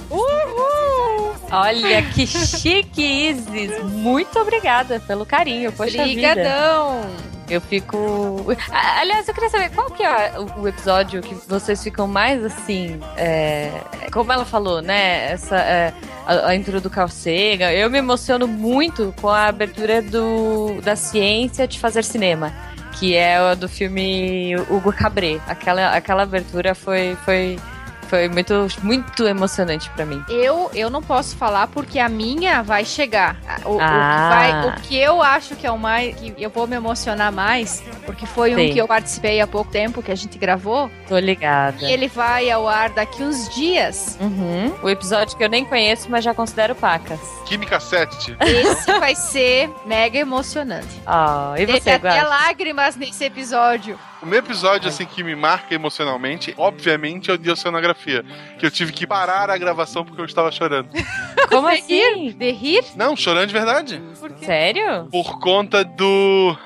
Olha 1.50 2.02
que 2.02 2.26
chique, 2.26 3.02
Isis. 3.30 3.82
Muito 3.84 4.38
obrigada 4.38 4.98
pelo 5.06 5.24
carinho. 5.24 5.70
Poxa 5.72 5.90
vida. 6.04 6.10
Obrigadão. 6.32 7.02
Eu 7.48 7.60
fico. 7.60 8.44
Aliás, 8.72 9.28
eu 9.28 9.34
queria 9.34 9.48
saber 9.50 9.70
qual 9.70 9.88
que 9.90 10.02
é 10.02 10.32
o 10.56 10.66
episódio 10.66 11.22
que 11.22 11.34
vocês 11.48 11.80
ficam 11.82 12.08
mais 12.08 12.44
assim. 12.44 12.98
é, 13.16 13.70
Como 14.12 14.32
ela 14.32 14.44
falou, 14.44 14.82
né? 14.82 15.30
Essa. 15.30 15.56
é, 15.56 15.92
A, 16.26 16.48
a 16.48 16.56
intro 16.56 16.80
do 16.80 16.90
Carl 16.90 17.08
Sagan. 17.08 17.70
Eu 17.70 17.88
me 17.88 17.98
emociono 17.98 18.48
muito 18.48 19.14
com 19.20 19.28
a 19.28 19.46
abertura 19.46 20.02
do, 20.02 20.80
da 20.82 20.96
ciência 20.96 21.68
de 21.68 21.78
fazer 21.78 22.02
cinema. 22.02 22.52
Que 22.98 23.14
é 23.14 23.40
o 23.42 23.54
do 23.54 23.68
filme 23.68 24.56
Hugo 24.70 24.92
Cabré. 24.92 25.38
Aquela, 25.46 25.94
aquela 25.94 26.22
abertura 26.22 26.74
foi, 26.74 27.16
foi, 27.24 27.58
foi 28.06 28.28
muito, 28.28 28.66
muito 28.82 29.26
emocionante 29.26 29.88
pra 29.90 30.04
mim. 30.06 30.22
Eu, 30.28 30.70
eu 30.74 30.88
não 30.90 31.02
posso 31.02 31.36
falar 31.36 31.66
porque 31.68 31.98
a 31.98 32.08
minha 32.08 32.62
vai 32.62 32.84
chegar. 32.84 33.36
O, 33.64 33.74
o 33.74 33.78
que 33.78 33.84
Ah. 33.84 34.28
vai- 34.30 34.68
o 34.68 34.72
que 34.82 34.96
eu 34.96 35.22
acho 35.22 35.54
que 35.56 35.66
é 35.66 35.70
o 35.70 35.78
mais. 35.78 36.14
que 36.16 36.34
eu 36.38 36.50
vou 36.50 36.66
me 36.66 36.76
emocionar 36.76 37.30
mais, 37.32 37.82
porque 38.04 38.26
foi 38.26 38.54
um 38.54 38.58
Sim. 38.58 38.72
que 38.72 38.78
eu 38.78 38.86
participei 38.88 39.40
há 39.40 39.46
pouco 39.46 39.70
tempo, 39.70 40.02
que 40.02 40.10
a 40.12 40.14
gente 40.14 40.38
gravou. 40.38 40.90
Tô 41.08 41.18
ligada. 41.18 41.84
E 41.84 41.92
ele 41.92 42.08
vai 42.08 42.50
ao 42.50 42.68
ar 42.68 42.90
daqui 42.90 43.22
uns 43.22 43.48
dias. 43.54 44.16
Uhum. 44.20 44.72
O 44.82 44.88
episódio 44.90 45.36
que 45.36 45.44
eu 45.44 45.48
nem 45.48 45.64
conheço, 45.64 46.08
mas 46.10 46.24
já 46.24 46.32
considero 46.34 46.74
pacas. 46.74 47.20
Química 47.46 47.78
7. 47.80 48.36
Esse 48.40 48.98
vai 48.98 49.14
ser 49.14 49.70
mega 49.86 50.18
emocionante. 50.18 51.00
Ah, 51.06 51.52
e 51.56 51.66
Teve 51.66 51.80
você, 51.80 51.90
até 51.90 52.08
Guax? 52.08 52.28
lágrimas 52.28 52.96
nesse 52.96 53.24
episódio. 53.24 53.98
O 54.22 54.26
meu 54.26 54.38
episódio, 54.38 54.88
assim, 54.88 55.04
que 55.04 55.22
me 55.22 55.36
marca 55.36 55.74
emocionalmente, 55.74 56.54
obviamente, 56.56 57.30
é 57.30 57.34
o 57.34 57.38
de 57.38 57.50
oceanografia. 57.50 57.95
Que 58.04 58.66
eu 58.66 58.70
tive 58.70 58.92
que 58.92 59.06
parar 59.06 59.50
a 59.50 59.56
gravação 59.58 60.04
porque 60.04 60.20
eu 60.20 60.24
estava 60.24 60.50
chorando. 60.52 60.88
Como 61.48 61.66
assim? 61.68 62.32
De 62.32 62.50
rir? 62.52 62.84
Não, 62.96 63.16
chorando 63.16 63.46
de 63.48 63.52
verdade. 63.52 64.02
Sério? 64.42 65.06
Por 65.10 65.38
conta 65.40 65.84
do. 65.84 66.56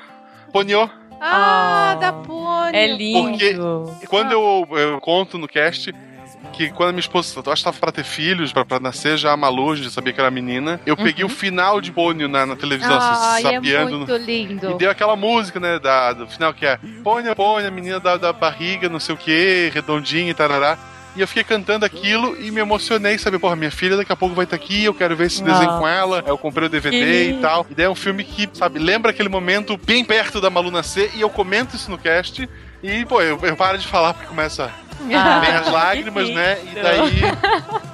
Ponyo. 0.51 0.89
Ah, 1.19 1.91
Ah, 1.91 1.95
da 1.95 2.13
Pônio. 2.13 2.75
É 2.75 2.87
lindo. 2.87 3.85
Porque 3.91 4.07
quando 4.07 4.31
eu, 4.31 4.67
eu 4.71 4.99
conto 4.99 5.37
no 5.37 5.47
cast, 5.47 5.93
que 6.51 6.69
quando 6.71 6.89
a 6.89 6.91
minha 6.93 6.99
esposa, 6.99 7.41
eu 7.45 7.51
acho 7.51 7.61
que 7.61 7.65
tava 7.65 7.77
pra 7.79 7.91
ter 7.91 8.03
filhos, 8.03 8.51
pra, 8.51 8.65
pra 8.65 8.79
nascer 8.79 9.17
já 9.17 9.31
a 9.31 9.37
Malu, 9.37 9.75
já 9.75 9.89
sabia 9.91 10.11
que 10.13 10.19
era 10.19 10.31
menina. 10.31 10.79
Eu 10.85 10.97
peguei 10.97 11.23
o 11.23 11.29
final 11.29 11.79
de 11.79 11.91
Pônio 11.91 12.27
na, 12.27 12.45
na 12.45 12.55
televisão, 12.55 12.97
Ai, 12.99 13.41
é 13.45 13.51
sabiando. 13.53 13.97
muito 13.99 14.15
lindo. 14.17 14.71
E 14.71 14.73
deu 14.73 14.89
aquela 14.89 15.15
música, 15.15 15.59
né, 15.59 15.77
da, 15.79 16.13
do 16.13 16.27
final 16.27 16.53
que 16.53 16.65
é 16.65 16.79
Pônia, 17.03 17.35
Pônia, 17.35 17.69
menina 17.69 17.99
da, 17.99 18.17
da 18.17 18.33
barriga, 18.33 18.89
não 18.89 18.99
sei 18.99 19.13
o 19.13 19.17
que, 19.17 19.69
redondinha 19.73 20.31
e 20.31 20.33
tarará. 20.33 20.77
E 21.15 21.19
eu 21.21 21.27
fiquei 21.27 21.43
cantando 21.43 21.85
aquilo 21.85 22.37
e 22.41 22.49
me 22.51 22.61
emocionei, 22.61 23.17
sabe? 23.17 23.37
Porra, 23.37 23.55
minha 23.55 23.69
filha 23.71 23.97
daqui 23.97 24.11
a 24.13 24.15
pouco 24.15 24.33
vai 24.33 24.45
estar 24.45 24.55
aqui, 24.55 24.85
eu 24.85 24.93
quero 24.93 25.13
ver 25.15 25.27
esse 25.27 25.43
desenho 25.43 25.69
Ah. 25.71 25.77
com 25.79 25.87
ela. 25.87 26.23
Eu 26.25 26.37
comprei 26.37 26.67
o 26.67 26.69
DVD 26.69 26.99
Que 26.99 27.29
e 27.31 27.37
tal. 27.41 27.65
E 27.69 27.75
daí 27.75 27.85
é 27.85 27.89
um 27.89 27.95
filme 27.95 28.23
que, 28.23 28.49
sabe, 28.53 28.79
lembra 28.79 29.11
aquele 29.11 29.27
momento 29.27 29.75
bem 29.77 30.05
perto 30.05 30.39
da 30.39 30.49
Malu 30.49 30.71
nascer 30.71 31.11
e 31.15 31.21
eu 31.21 31.29
comento 31.29 31.75
isso 31.75 31.91
no 31.91 31.97
cast. 31.97 32.47
E, 32.81 33.05
pô, 33.05 33.21
eu, 33.21 33.37
eu 33.43 33.55
paro 33.57 33.77
de 33.77 33.87
falar 33.87 34.13
porque 34.13 34.27
começa 34.27 34.71
Ah, 35.13 35.39
vem 35.39 35.51
as 35.51 35.69
lágrimas, 35.71 36.29
né? 36.33 36.57
E 36.71 36.79
daí, 36.81 37.21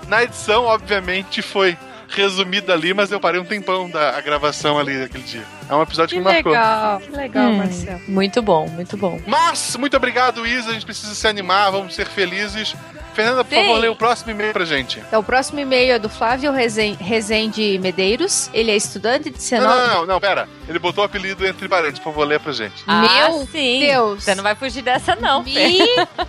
na 0.08 0.24
edição, 0.24 0.66
obviamente, 0.66 1.42
foi 1.42 1.76
resumida 2.10 2.72
ali, 2.72 2.94
mas 2.94 3.12
eu 3.12 3.20
parei 3.20 3.40
um 3.42 3.44
tempão 3.44 3.90
da 3.90 4.18
a 4.18 4.22
gravação 4.22 4.80
ali 4.80 4.98
daquele 4.98 5.24
dia. 5.24 5.44
É 5.70 5.76
um 5.76 5.82
episódio 5.82 6.16
que, 6.18 6.24
Que 6.24 6.26
me 6.28 6.34
marcou. 6.34 6.52
legal, 6.54 7.00
que 7.02 7.12
legal, 7.12 7.50
Hum, 7.50 7.58
Marcelo. 7.58 8.02
Muito 8.08 8.42
bom, 8.42 8.68
muito 8.70 8.96
bom. 8.96 9.20
Mas, 9.28 9.76
muito 9.78 9.98
obrigado, 9.98 10.46
Isa. 10.48 10.70
A 10.70 10.74
gente 10.74 10.86
precisa 10.86 11.14
se 11.14 11.28
animar, 11.28 11.70
vamos 11.72 11.94
ser 11.96 12.08
felizes. 12.08 12.76
Fernanda, 13.18 13.44
por 13.44 13.56
favor, 13.56 13.80
lê 13.80 13.88
o 13.88 13.96
próximo 13.96 14.30
e-mail 14.30 14.54
pra 14.54 14.64
gente. 14.64 15.00
Então, 15.00 15.22
o 15.22 15.24
próximo 15.24 15.60
e-mail 15.60 15.94
é 15.94 15.98
do 15.98 16.08
Flávio 16.08 16.52
Rezende 16.52 17.80
Medeiros. 17.82 18.48
Ele 18.54 18.70
é 18.70 18.76
estudante 18.76 19.32
de 19.32 19.38
Não, 19.56 19.60
19... 19.60 19.68
não, 19.68 19.88
não, 19.88 20.06
não, 20.06 20.20
pera. 20.20 20.48
Ele 20.70 20.78
botou 20.78 21.04
o 21.04 21.06
apelido 21.08 21.44
entre 21.44 21.68
parênteses, 21.68 21.98
por 21.98 22.12
favor, 22.14 22.28
lê 22.28 22.38
pra 22.38 22.52
gente. 22.52 22.84
Ah, 22.86 23.02
Meu 23.02 23.48
sim. 23.48 23.80
Deus. 23.80 24.24
Você 24.24 24.36
não 24.36 24.44
vai 24.44 24.54
fugir 24.54 24.84
dessa, 24.84 25.16
não. 25.16 25.42
Mi... 25.42 25.80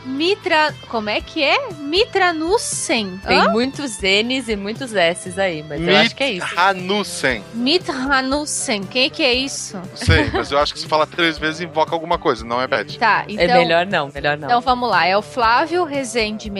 Mitra... 0.06 0.74
Como 0.88 1.10
é 1.10 1.20
que 1.20 1.44
é? 1.44 1.68
Mitranussen. 1.78 3.20
Tem 3.26 3.38
Hã? 3.38 3.48
muitos 3.50 3.98
N's 4.00 4.48
e 4.48 4.56
muitos 4.56 4.94
S's 4.94 5.38
aí, 5.38 5.62
mas 5.68 5.86
eu 5.86 5.94
acho 5.94 6.16
que 6.16 6.22
é 6.22 6.32
isso. 6.32 6.46
Hanussen. 6.56 7.44
Mitranussen. 7.52 8.84
Quem 8.84 9.10
que 9.10 9.22
é 9.22 9.34
isso? 9.34 9.78
Sei, 9.94 10.30
mas 10.32 10.50
eu 10.50 10.58
acho 10.58 10.72
que 10.72 10.80
se 10.80 10.86
falar 10.86 11.04
três 11.06 11.36
vezes 11.36 11.60
invoca 11.60 11.94
alguma 11.94 12.16
coisa, 12.16 12.46
não 12.46 12.62
é 12.62 12.66
Beth. 12.66 12.96
Tá, 12.98 13.24
então... 13.28 13.44
É 13.44 13.58
melhor 13.58 13.84
não, 13.84 14.10
melhor 14.14 14.38
não. 14.38 14.48
Então 14.48 14.60
vamos 14.62 14.88
lá, 14.88 15.06
é 15.06 15.16
o 15.16 15.22
Flávio 15.22 15.84
Rezende 15.84 16.50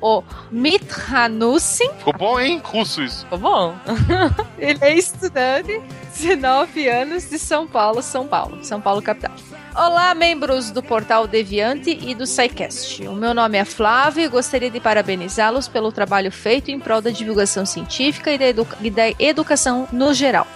O 0.00 0.22
Mitranussen. 0.50 1.88
Ficou 1.98 2.12
bom, 2.18 2.40
hein? 2.40 2.60
Russo 2.64 3.02
isso. 3.02 3.20
Ficou 3.24 3.38
bom. 3.38 3.74
Ele 4.58 4.78
é 4.82 4.94
estudante, 4.96 5.80
19 6.16 6.88
anos, 6.88 7.28
de 7.30 7.38
São 7.38 7.66
Paulo, 7.66 8.02
São 8.02 8.26
Paulo, 8.26 8.64
São 8.64 8.80
Paulo 8.80 9.00
capital. 9.00 9.32
Olá, 9.74 10.14
membros 10.14 10.70
do 10.70 10.82
Portal 10.82 11.26
Deviante 11.26 11.98
e 12.02 12.14
do 12.14 12.26
SciCast. 12.26 13.06
O 13.06 13.14
meu 13.14 13.32
nome 13.32 13.56
é 13.56 13.64
Flávio 13.64 14.24
e 14.24 14.28
gostaria 14.28 14.70
de 14.70 14.78
parabenizá-los 14.80 15.66
pelo 15.68 15.90
trabalho 15.90 16.30
feito 16.30 16.70
em 16.70 16.78
prol 16.78 17.00
da 17.00 17.10
divulgação 17.10 17.64
científica 17.64 18.30
e 18.32 18.38
da, 18.38 18.46
educa- 18.48 18.76
e 18.82 18.90
da 18.90 19.08
educação 19.18 19.88
no 19.90 20.12
geral, 20.12 20.46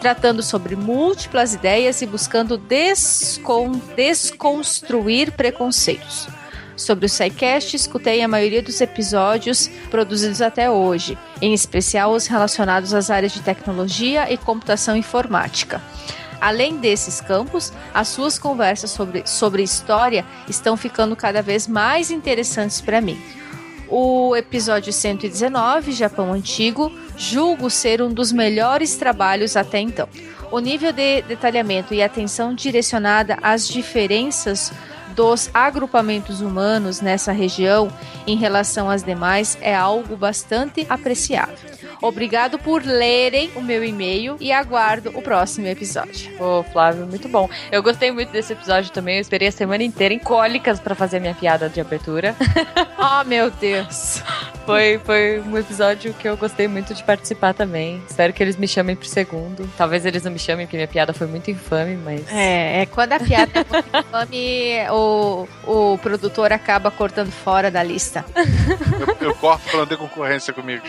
tratando 0.00 0.42
sobre 0.42 0.74
múltiplas 0.74 1.54
ideias 1.54 2.02
e 2.02 2.06
buscando 2.06 2.56
descon- 2.58 3.80
desconstruir 3.94 5.30
preconceitos. 5.32 6.26
Sobre 6.76 7.06
o 7.06 7.08
SciCast, 7.08 7.76
escutei 7.76 8.22
a 8.22 8.28
maioria 8.28 8.62
dos 8.62 8.80
episódios 8.80 9.70
produzidos 9.90 10.42
até 10.42 10.68
hoje, 10.70 11.16
em 11.40 11.54
especial 11.54 12.12
os 12.12 12.26
relacionados 12.26 12.92
às 12.92 13.10
áreas 13.10 13.32
de 13.32 13.40
tecnologia 13.40 14.32
e 14.32 14.36
computação 14.36 14.96
informática. 14.96 15.80
Além 16.40 16.76
desses 16.76 17.20
campos, 17.20 17.72
as 17.92 18.08
suas 18.08 18.38
conversas 18.38 18.90
sobre, 18.90 19.26
sobre 19.26 19.62
história 19.62 20.26
estão 20.48 20.76
ficando 20.76 21.14
cada 21.14 21.40
vez 21.40 21.68
mais 21.68 22.10
interessantes 22.10 22.80
para 22.80 23.00
mim. 23.00 23.18
O 23.88 24.34
episódio 24.34 24.92
119, 24.92 25.92
Japão 25.92 26.32
Antigo, 26.32 26.90
julgo 27.16 27.70
ser 27.70 28.02
um 28.02 28.12
dos 28.12 28.32
melhores 28.32 28.96
trabalhos 28.96 29.56
até 29.56 29.78
então. 29.78 30.08
O 30.50 30.58
nível 30.58 30.92
de 30.92 31.22
detalhamento 31.22 31.94
e 31.94 32.02
atenção 32.02 32.54
direcionada 32.54 33.38
às 33.42 33.68
diferenças 33.68 34.72
dos 35.14 35.50
agrupamentos 35.54 36.40
humanos 36.40 37.00
nessa 37.00 37.32
região 37.32 37.88
em 38.26 38.36
relação 38.36 38.90
às 38.90 39.02
demais 39.02 39.56
é 39.60 39.74
algo 39.74 40.16
bastante 40.16 40.86
apreciável. 40.88 41.56
Obrigado 42.00 42.58
por 42.58 42.84
lerem 42.84 43.50
o 43.54 43.62
meu 43.62 43.84
e-mail 43.84 44.36
e 44.40 44.52
aguardo 44.52 45.10
o 45.14 45.22
próximo 45.22 45.66
episódio. 45.66 46.30
Ô, 46.40 46.62
Flávio, 46.62 47.06
muito 47.06 47.28
bom. 47.28 47.48
Eu 47.70 47.82
gostei 47.82 48.10
muito 48.10 48.30
desse 48.30 48.52
episódio 48.52 48.90
também. 48.90 49.16
Eu 49.16 49.20
esperei 49.20 49.48
a 49.48 49.52
semana 49.52 49.82
inteira 49.82 50.14
em 50.14 50.18
cólicas 50.18 50.80
pra 50.80 50.94
fazer 50.94 51.20
minha 51.20 51.34
piada 51.34 51.68
de 51.68 51.80
abertura. 51.80 52.34
Oh, 52.96 53.22
meu 53.24 53.50
Deus. 53.50 54.22
Foi, 54.64 54.98
foi 55.04 55.40
um 55.40 55.58
episódio 55.58 56.14
que 56.14 56.26
eu 56.26 56.38
gostei 56.38 56.66
muito 56.66 56.94
de 56.94 57.04
participar 57.04 57.52
também. 57.52 58.02
Espero 58.08 58.32
que 58.32 58.42
eles 58.42 58.56
me 58.56 58.66
chamem 58.66 58.96
pro 58.96 59.06
segundo. 59.06 59.68
Talvez 59.76 60.06
eles 60.06 60.22
não 60.22 60.32
me 60.32 60.38
chamem, 60.38 60.64
porque 60.64 60.76
minha 60.76 60.88
piada 60.88 61.12
foi 61.12 61.26
muito 61.26 61.50
infame, 61.50 61.96
mas. 61.96 62.22
É, 62.32 62.80
é 62.82 62.86
quando 62.86 63.12
a 63.12 63.20
piada 63.20 63.50
é 63.60 63.64
muito 63.64 63.88
infame, 64.08 64.88
o, 64.90 65.46
o 65.66 65.98
produtor 65.98 66.50
acaba 66.50 66.90
cortando 66.90 67.30
fora 67.30 67.70
da 67.70 67.82
lista. 67.82 68.24
Eu, 69.20 69.28
eu 69.28 69.34
corto 69.34 69.68
pra 69.68 69.80
não 69.80 69.86
ter 69.86 69.98
concorrência 69.98 70.52
comigo. 70.54 70.84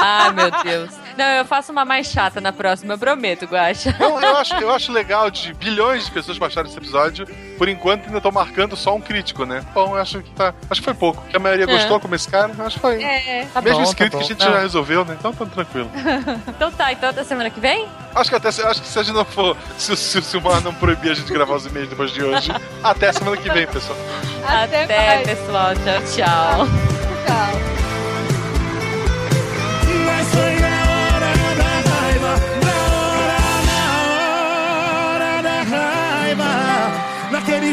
Ah, 0.00 0.32
meu 0.32 0.50
Deus. 0.62 0.90
Não, 1.16 1.24
eu 1.24 1.44
faço 1.44 1.72
uma 1.72 1.84
mais 1.84 2.06
chata 2.08 2.40
na 2.40 2.52
próxima, 2.52 2.94
eu 2.94 2.98
prometo, 2.98 3.46
Guaxa. 3.46 3.94
Eu, 3.98 4.20
eu 4.20 4.36
acho, 4.36 4.54
eu 4.56 4.70
acho 4.70 4.92
legal 4.92 5.30
de 5.30 5.54
bilhões 5.54 6.04
de 6.06 6.10
pessoas 6.10 6.36
baixaram 6.38 6.68
esse 6.68 6.76
episódio. 6.76 7.26
Por 7.56 7.68
enquanto, 7.68 8.06
ainda 8.06 8.20
tô 8.20 8.30
marcando 8.30 8.76
só 8.76 8.94
um 8.94 9.00
crítico, 9.00 9.46
né? 9.46 9.64
Bom, 9.72 9.96
eu 9.96 10.02
acho 10.02 10.20
que 10.22 10.30
tá. 10.32 10.52
Acho 10.70 10.80
que 10.80 10.84
foi 10.84 10.92
pouco. 10.94 11.22
Que 11.30 11.36
a 11.36 11.40
maioria 11.40 11.64
É. 11.64 11.66
gostou 11.66 11.98
como 11.98 12.14
esse 12.14 12.28
cara. 12.28 12.52
Acho 12.58 12.74
que 12.76 12.80
foi. 12.80 13.02
É, 13.02 13.46
Tá 13.52 13.62
Mesmo 13.62 13.78
bom, 13.78 13.84
inscrito 13.84 14.12
tá 14.12 14.18
que 14.18 14.24
a 14.24 14.28
gente 14.28 14.44
Não. 14.44 14.52
já 14.52 14.58
resolveu, 14.60 15.04
né? 15.04 15.16
Então 15.18 15.32
tá 15.32 15.46
tranquilo. 15.46 15.90
Então 16.48 16.70
tá, 16.70 16.92
então 16.92 17.08
até 17.10 17.24
semana 17.24 17.48
que 17.50 17.60
vem? 17.60 17.86
Acho 18.14 18.30
que 18.30 18.36
até 18.36 18.48
acho 18.48 18.82
que 18.82 18.88
se 18.88 18.98
a 18.98 19.02
gente 19.02 19.14
não 19.14 19.24
for. 19.24 19.56
Se, 19.78 19.92
o- 19.92 19.96
se 19.96 20.18
o 20.18 20.22
Silmar 20.22 20.60
não 20.62 20.74
proibir 20.74 21.10
a 21.12 21.14
gente 21.14 21.32
gravar 21.32 21.54
os 21.56 21.66
e-mails 21.66 21.88
depois 21.88 22.10
de 22.12 22.22
hoje, 22.22 22.50
até 22.82 23.12
semana 23.12 23.36
que 23.36 23.48
vem, 23.50 23.66
pessoal. 23.66 23.98
Até, 24.46 24.84
Até, 24.84 25.18
pessoal. 25.34 25.74
Tchau, 25.74 26.02
tchau. 26.14 26.66
Tchau. 27.26 27.75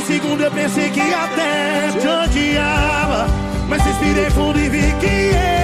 Segundo 0.06 0.44
eu 0.44 0.52
pensei 0.52 0.90
que 0.90 1.02
até 1.02 1.92
te 2.00 2.08
odiava. 2.08 3.28
Mas 3.68 3.82
respirei 3.84 4.30
fundo 4.30 4.60
e 4.60 4.70
vi 4.70 4.94
que 5.00 5.32
eu 5.58 5.63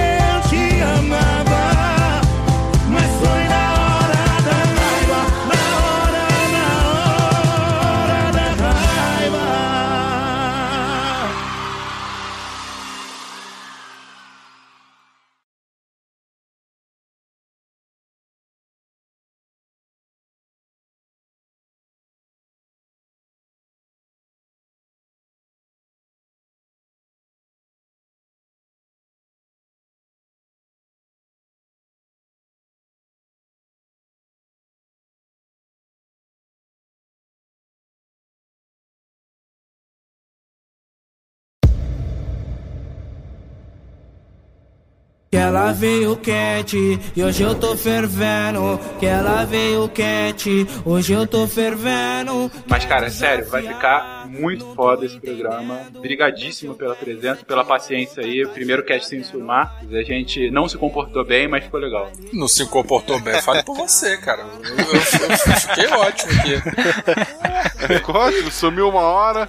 Que 45.32 45.36
ela 45.36 45.70
veio 45.70 46.16
quente 46.16 46.98
e 47.14 47.22
hoje 47.22 47.44
eu 47.44 47.54
tô 47.54 47.76
fervendo. 47.76 48.80
Que 48.98 49.06
ela 49.06 49.44
veio 49.44 49.88
quente, 49.88 50.66
hoje 50.84 51.12
eu 51.12 51.24
tô 51.24 51.46
fervendo. 51.46 52.50
Mas, 52.66 52.84
cara, 52.84 53.08
sério, 53.12 53.48
vai 53.48 53.62
ficar 53.62 54.26
muito 54.26 54.74
foda 54.74 55.06
esse 55.06 55.20
programa. 55.20 55.82
Brigadíssimo 56.00 56.74
pela 56.74 56.96
presença, 56.96 57.44
pela 57.44 57.64
paciência 57.64 58.24
aí. 58.24 58.44
Primeiro 58.48 58.84
cast 58.84 59.08
sem 59.08 59.22
filmar. 59.22 59.72
A 59.88 60.02
gente 60.02 60.50
não 60.50 60.68
se 60.68 60.76
comportou 60.76 61.24
bem, 61.24 61.46
mas 61.46 61.62
ficou 61.62 61.78
legal. 61.78 62.10
Não 62.32 62.48
se 62.48 62.66
comportou 62.66 63.20
bem. 63.20 63.40
Fale 63.40 63.62
por 63.62 63.76
você, 63.76 64.16
cara. 64.16 64.42
Eu, 64.64 64.78
eu- 64.78 64.94
eu 64.94 65.56
fiquei 65.60 65.86
ótimo 65.92 66.32
aqui. 66.40 67.86
Ficou 67.94 68.16
ótimo, 68.16 68.50
sumiu 68.50 68.88
uma 68.88 69.02
hora. 69.02 69.48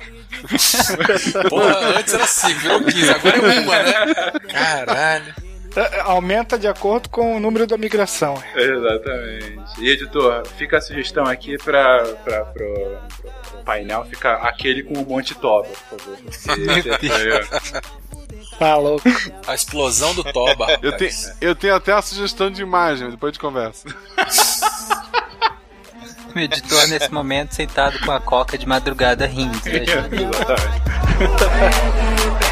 Porra, 1.49 1.97
antes 1.97 2.13
era 2.13 2.27
5, 2.27 2.59
virou 2.59 2.83
15, 2.83 3.09
agora 3.09 3.37
é 3.37 3.59
uma, 3.61 3.81
né? 3.81 4.31
Caralho. 4.47 5.33
É, 5.75 6.01
Aumenta 6.01 6.57
de 6.59 6.67
acordo 6.67 7.09
com 7.09 7.37
o 7.37 7.39
número 7.39 7.65
da 7.65 7.77
migração. 7.77 8.41
Exatamente. 8.55 9.79
E 9.79 9.89
editor, 9.89 10.45
fica 10.57 10.77
a 10.77 10.81
sugestão 10.81 11.25
aqui 11.25 11.57
pra, 11.57 12.03
pra, 12.23 12.45
pro, 12.45 12.97
pro 13.51 13.63
painel, 13.63 14.05
fica 14.05 14.33
aquele 14.33 14.83
com 14.83 14.95
o 14.95 15.05
Monte 15.05 15.33
Toba, 15.35 15.69
por 15.89 15.99
favor. 15.99 16.17
Tá 18.59 18.75
louco. 18.75 19.09
A 19.47 19.55
explosão 19.55 20.13
do 20.13 20.23
Toba, 20.23 20.67
rapaz. 20.77 20.83
Eu 20.83 20.91
tenho, 20.95 21.11
eu 21.41 21.55
tenho 21.55 21.73
até 21.75 21.93
a 21.93 22.01
sugestão 22.01 22.51
de 22.51 22.61
imagem, 22.61 23.09
depois 23.09 23.31
a 23.31 23.33
gente 23.33 23.41
conversa. 23.41 23.87
O 26.33 26.39
editor, 26.39 26.87
nesse 26.87 27.11
momento, 27.11 27.53
sentado 27.53 27.99
com 28.05 28.11
a 28.11 28.17
coca 28.21 28.57
de 28.57 28.65
madrugada 28.65 29.25
rindo. 29.25 29.51
né? 29.65 29.83
Exatamente. 31.19 32.50